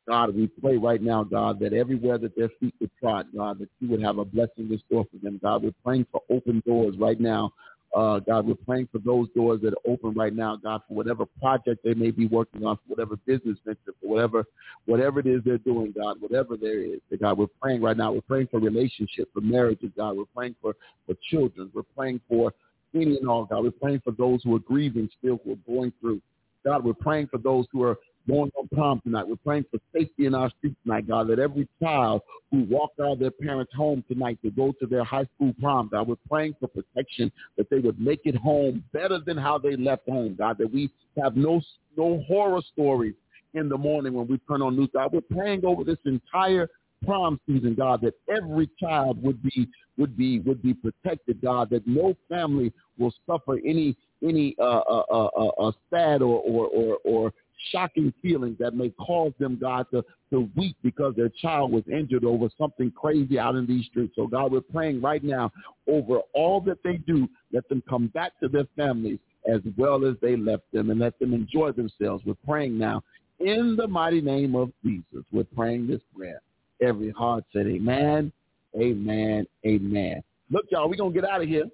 God, 0.08 0.34
we 0.34 0.46
pray 0.46 0.78
right 0.78 1.02
now, 1.02 1.22
God, 1.22 1.60
that 1.60 1.72
everywhere 1.72 2.18
that 2.18 2.34
their 2.36 2.48
feet 2.58 2.74
would 2.80 2.90
trod, 2.98 3.26
God, 3.36 3.58
that 3.60 3.68
you 3.80 3.88
would 3.88 4.02
have 4.02 4.18
a 4.18 4.24
blessing 4.24 4.70
in 4.70 4.82
store 4.86 5.04
for 5.04 5.18
them. 5.22 5.38
God, 5.42 5.62
we're 5.62 5.74
praying 5.84 6.06
for 6.10 6.22
open 6.30 6.62
doors 6.66 6.96
right 6.98 7.20
now 7.20 7.52
uh, 7.94 8.20
God, 8.20 8.46
we're 8.46 8.54
praying 8.54 8.88
for 8.90 8.98
those 8.98 9.28
doors 9.34 9.60
that 9.62 9.74
are 9.74 9.92
open 9.92 10.14
right 10.14 10.34
now, 10.34 10.56
God, 10.56 10.80
for 10.88 10.94
whatever 10.94 11.26
project 11.26 11.84
they 11.84 11.94
may 11.94 12.10
be 12.10 12.26
working 12.26 12.64
on, 12.64 12.76
for 12.76 12.82
whatever 12.88 13.16
business 13.26 13.58
venture, 13.64 13.92
for 14.00 14.08
whatever 14.08 14.44
whatever 14.86 15.20
it 15.20 15.26
is 15.26 15.42
they're 15.44 15.58
doing, 15.58 15.92
God, 15.96 16.20
whatever 16.20 16.56
there 16.56 16.80
is. 16.82 17.00
God, 17.20 17.38
we're 17.38 17.46
praying 17.60 17.82
right 17.82 17.96
now. 17.96 18.12
We're 18.12 18.22
praying 18.22 18.48
for 18.50 18.60
relationships, 18.60 19.30
for 19.32 19.40
marriages, 19.40 19.90
God. 19.96 20.16
We're 20.16 20.24
praying 20.34 20.56
for, 20.60 20.74
for 21.06 21.14
children. 21.30 21.70
We're 21.74 21.82
praying 21.96 22.20
for 22.28 22.52
any 22.94 23.16
and 23.16 23.28
all, 23.28 23.44
God. 23.44 23.62
We're 23.62 23.70
praying 23.70 24.00
for 24.04 24.12
those 24.12 24.42
who 24.42 24.56
are 24.56 24.60
grieving 24.60 25.08
still, 25.18 25.40
who 25.44 25.52
are 25.52 25.74
going 25.74 25.92
through. 26.00 26.20
God, 26.64 26.84
we're 26.84 26.94
praying 26.94 27.28
for 27.28 27.38
those 27.38 27.66
who 27.72 27.82
are 27.82 27.98
going 28.28 28.50
on 28.56 28.68
prom 28.68 29.00
tonight. 29.00 29.26
We're 29.26 29.36
praying 29.36 29.66
for 29.70 29.78
safety 29.94 30.26
in 30.26 30.34
our 30.34 30.50
streets 30.58 30.76
tonight, 30.84 31.08
God, 31.08 31.28
that 31.28 31.38
every 31.38 31.68
child 31.82 32.22
who 32.50 32.64
walked 32.64 33.00
out 33.00 33.12
of 33.12 33.18
their 33.18 33.30
parents' 33.30 33.72
home 33.74 34.04
tonight 34.08 34.38
to 34.44 34.50
go 34.50 34.72
to 34.80 34.86
their 34.86 35.04
high 35.04 35.26
school 35.34 35.52
prom, 35.60 35.88
God, 35.90 36.08
we're 36.08 36.16
praying 36.28 36.54
for 36.60 36.68
protection, 36.68 37.32
that 37.56 37.68
they 37.70 37.78
would 37.78 38.00
make 38.00 38.20
it 38.24 38.36
home 38.36 38.84
better 38.92 39.18
than 39.24 39.36
how 39.36 39.58
they 39.58 39.76
left 39.76 40.08
home, 40.08 40.36
God, 40.38 40.58
that 40.58 40.72
we 40.72 40.90
have 41.22 41.36
no, 41.36 41.60
no 41.96 42.22
horror 42.28 42.62
stories 42.72 43.14
in 43.54 43.68
the 43.68 43.78
morning 43.78 44.14
when 44.14 44.26
we 44.26 44.38
turn 44.48 44.62
on 44.62 44.76
news, 44.76 44.88
God. 44.92 45.12
We're 45.12 45.20
praying 45.20 45.64
over 45.64 45.84
this 45.84 45.98
entire 46.04 46.68
prom 47.04 47.40
season, 47.46 47.74
God, 47.74 48.00
that 48.02 48.14
every 48.30 48.70
child 48.80 49.22
would 49.22 49.42
be 49.42 49.68
would 49.98 50.16
be 50.16 50.40
would 50.40 50.62
be 50.62 50.72
protected, 50.72 51.42
God, 51.42 51.68
that 51.70 51.86
no 51.86 52.14
family 52.28 52.72
will 52.98 53.12
suffer 53.26 53.58
any 53.58 53.96
any 54.22 54.54
uh, 54.58 54.62
uh, 54.88 55.04
uh, 55.10 55.28
uh, 55.36 55.68
uh 55.68 55.72
sad 55.90 56.22
or, 56.22 56.40
or 56.40 56.66
or 56.68 56.98
or 57.04 57.32
shocking 57.70 58.12
feelings 58.22 58.56
that 58.58 58.74
may 58.74 58.90
cause 58.90 59.32
them, 59.38 59.58
God, 59.60 59.86
to, 59.92 60.04
to 60.30 60.48
weep 60.56 60.76
because 60.82 61.14
their 61.16 61.30
child 61.40 61.72
was 61.72 61.84
injured 61.90 62.24
over 62.24 62.48
something 62.58 62.90
crazy 62.90 63.38
out 63.38 63.54
in 63.54 63.66
these 63.66 63.86
streets. 63.86 64.14
So, 64.16 64.26
God, 64.26 64.52
we're 64.52 64.60
praying 64.60 65.00
right 65.00 65.22
now 65.22 65.50
over 65.88 66.20
all 66.34 66.60
that 66.62 66.82
they 66.82 66.96
do. 66.96 67.28
Let 67.52 67.68
them 67.68 67.82
come 67.88 68.08
back 68.08 68.32
to 68.40 68.48
their 68.48 68.66
families 68.76 69.18
as 69.46 69.60
well 69.76 70.06
as 70.06 70.16
they 70.22 70.36
left 70.36 70.64
them 70.72 70.90
and 70.90 71.00
let 71.00 71.18
them 71.18 71.34
enjoy 71.34 71.72
themselves. 71.72 72.24
We're 72.24 72.34
praying 72.46 72.78
now 72.78 73.02
in 73.40 73.76
the 73.76 73.88
mighty 73.88 74.20
name 74.20 74.54
of 74.54 74.72
Jesus. 74.84 75.24
We're 75.32 75.44
praying 75.44 75.88
this 75.88 76.00
prayer. 76.16 76.40
Every 76.80 77.10
heart 77.10 77.44
said 77.52 77.66
amen, 77.66 78.32
amen, 78.76 79.46
amen. 79.66 80.22
Look, 80.50 80.66
y'all, 80.70 80.88
we're 80.88 80.96
going 80.96 81.12
to 81.12 81.20
get 81.20 81.28
out 81.28 81.42
of 81.42 81.48
here. 81.48 81.64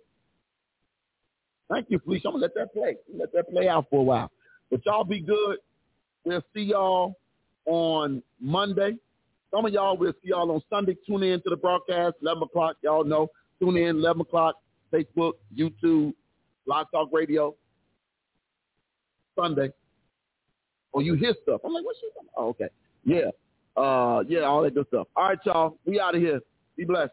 Thank 1.70 1.86
you, 1.90 1.98
Felicia. 1.98 2.28
I'm 2.28 2.38
going 2.38 2.42
to 2.42 2.46
let 2.46 2.54
that 2.54 2.72
play. 2.72 2.96
Let 3.14 3.32
that 3.32 3.50
play 3.50 3.68
out 3.68 3.86
for 3.90 4.00
a 4.00 4.02
while. 4.02 4.30
But 4.70 4.84
y'all 4.86 5.04
be 5.04 5.20
good. 5.20 5.58
We'll 6.24 6.42
see 6.54 6.62
y'all 6.62 7.14
on 7.66 8.22
Monday. 8.40 8.96
Some 9.50 9.64
of 9.64 9.72
y'all, 9.72 9.96
we'll 9.96 10.12
see 10.12 10.28
y'all 10.28 10.50
on 10.50 10.62
Sunday. 10.68 10.96
Tune 11.06 11.22
in 11.22 11.40
to 11.42 11.50
the 11.50 11.56
broadcast, 11.56 12.16
11 12.22 12.42
o'clock. 12.42 12.76
Y'all 12.82 13.04
know. 13.04 13.28
Tune 13.60 13.76
in, 13.76 13.96
11 13.96 14.22
o'clock, 14.22 14.56
Facebook, 14.92 15.32
YouTube, 15.56 16.12
Live 16.66 16.86
Talk 16.92 17.08
Radio, 17.12 17.56
Sunday. 19.38 19.72
Or 20.92 21.00
oh, 21.00 21.04
you 21.04 21.14
hear 21.14 21.34
stuff. 21.42 21.60
I'm 21.64 21.72
like, 21.72 21.84
what's 21.84 21.98
she 21.98 22.08
talking 22.14 22.28
Oh, 22.36 22.48
okay. 22.48 22.68
Yeah. 23.04 23.30
Uh, 23.76 24.22
yeah, 24.28 24.40
all 24.40 24.62
that 24.62 24.74
good 24.74 24.86
stuff. 24.88 25.06
All 25.16 25.28
right, 25.28 25.38
y'all. 25.44 25.78
We 25.84 26.00
out 26.00 26.14
of 26.14 26.20
here. 26.20 26.40
Be 26.76 26.84
blessed. 26.84 27.12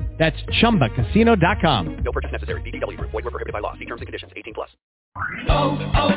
That's 0.21 0.37
ChumbaCasino.com. 0.61 2.03
No 2.03 2.11
purchase 2.11 2.31
necessary. 2.31 2.61
VGW 2.61 2.95
Group. 2.95 3.09
Void 3.09 3.25
were 3.25 3.31
prohibited 3.31 3.53
by 3.53 3.59
law. 3.59 3.73
See 3.73 3.85
terms 3.85 4.01
and 4.01 4.07
conditions. 4.07 4.31
18 4.35 4.53
plus. 4.53 4.69
Oh, 5.49 5.79
oh, 5.95 6.11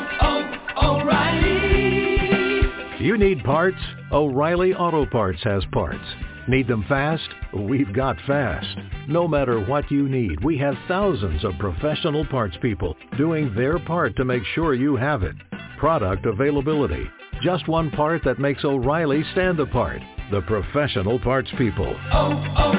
oh, 0.76 1.00
O'Reilly. 1.00 2.68
You 3.02 3.16
need 3.16 3.42
parts? 3.44 3.78
O'Reilly 4.12 4.74
Auto 4.74 5.06
Parts 5.06 5.42
has 5.44 5.64
parts. 5.72 6.04
Need 6.48 6.68
them 6.68 6.84
fast? 6.86 7.26
We've 7.56 7.94
got 7.94 8.18
fast. 8.26 8.76
No 9.08 9.26
matter 9.26 9.64
what 9.64 9.90
you 9.90 10.06
need, 10.06 10.44
we 10.44 10.58
have 10.58 10.74
thousands 10.86 11.42
of 11.42 11.54
professional 11.58 12.26
parts 12.26 12.58
people 12.60 12.94
doing 13.16 13.54
their 13.54 13.78
part 13.78 14.16
to 14.16 14.24
make 14.26 14.42
sure 14.54 14.74
you 14.74 14.96
have 14.96 15.22
it. 15.22 15.34
Product 15.78 16.26
availability. 16.26 17.08
Just 17.42 17.68
one 17.68 17.90
part 17.90 18.20
that 18.26 18.38
makes 18.38 18.66
O'Reilly 18.66 19.24
stand 19.32 19.60
apart 19.60 20.02
the 20.34 20.42
professional 20.42 21.20
parts 21.20 21.48
people. 21.56 21.96
Oh, 22.12 22.44
oh, 22.58 22.74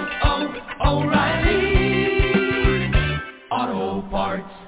oh, 0.84 1.04
O'Reilly 1.04 2.20
Auto 3.50 4.02
Parts. 4.10 4.65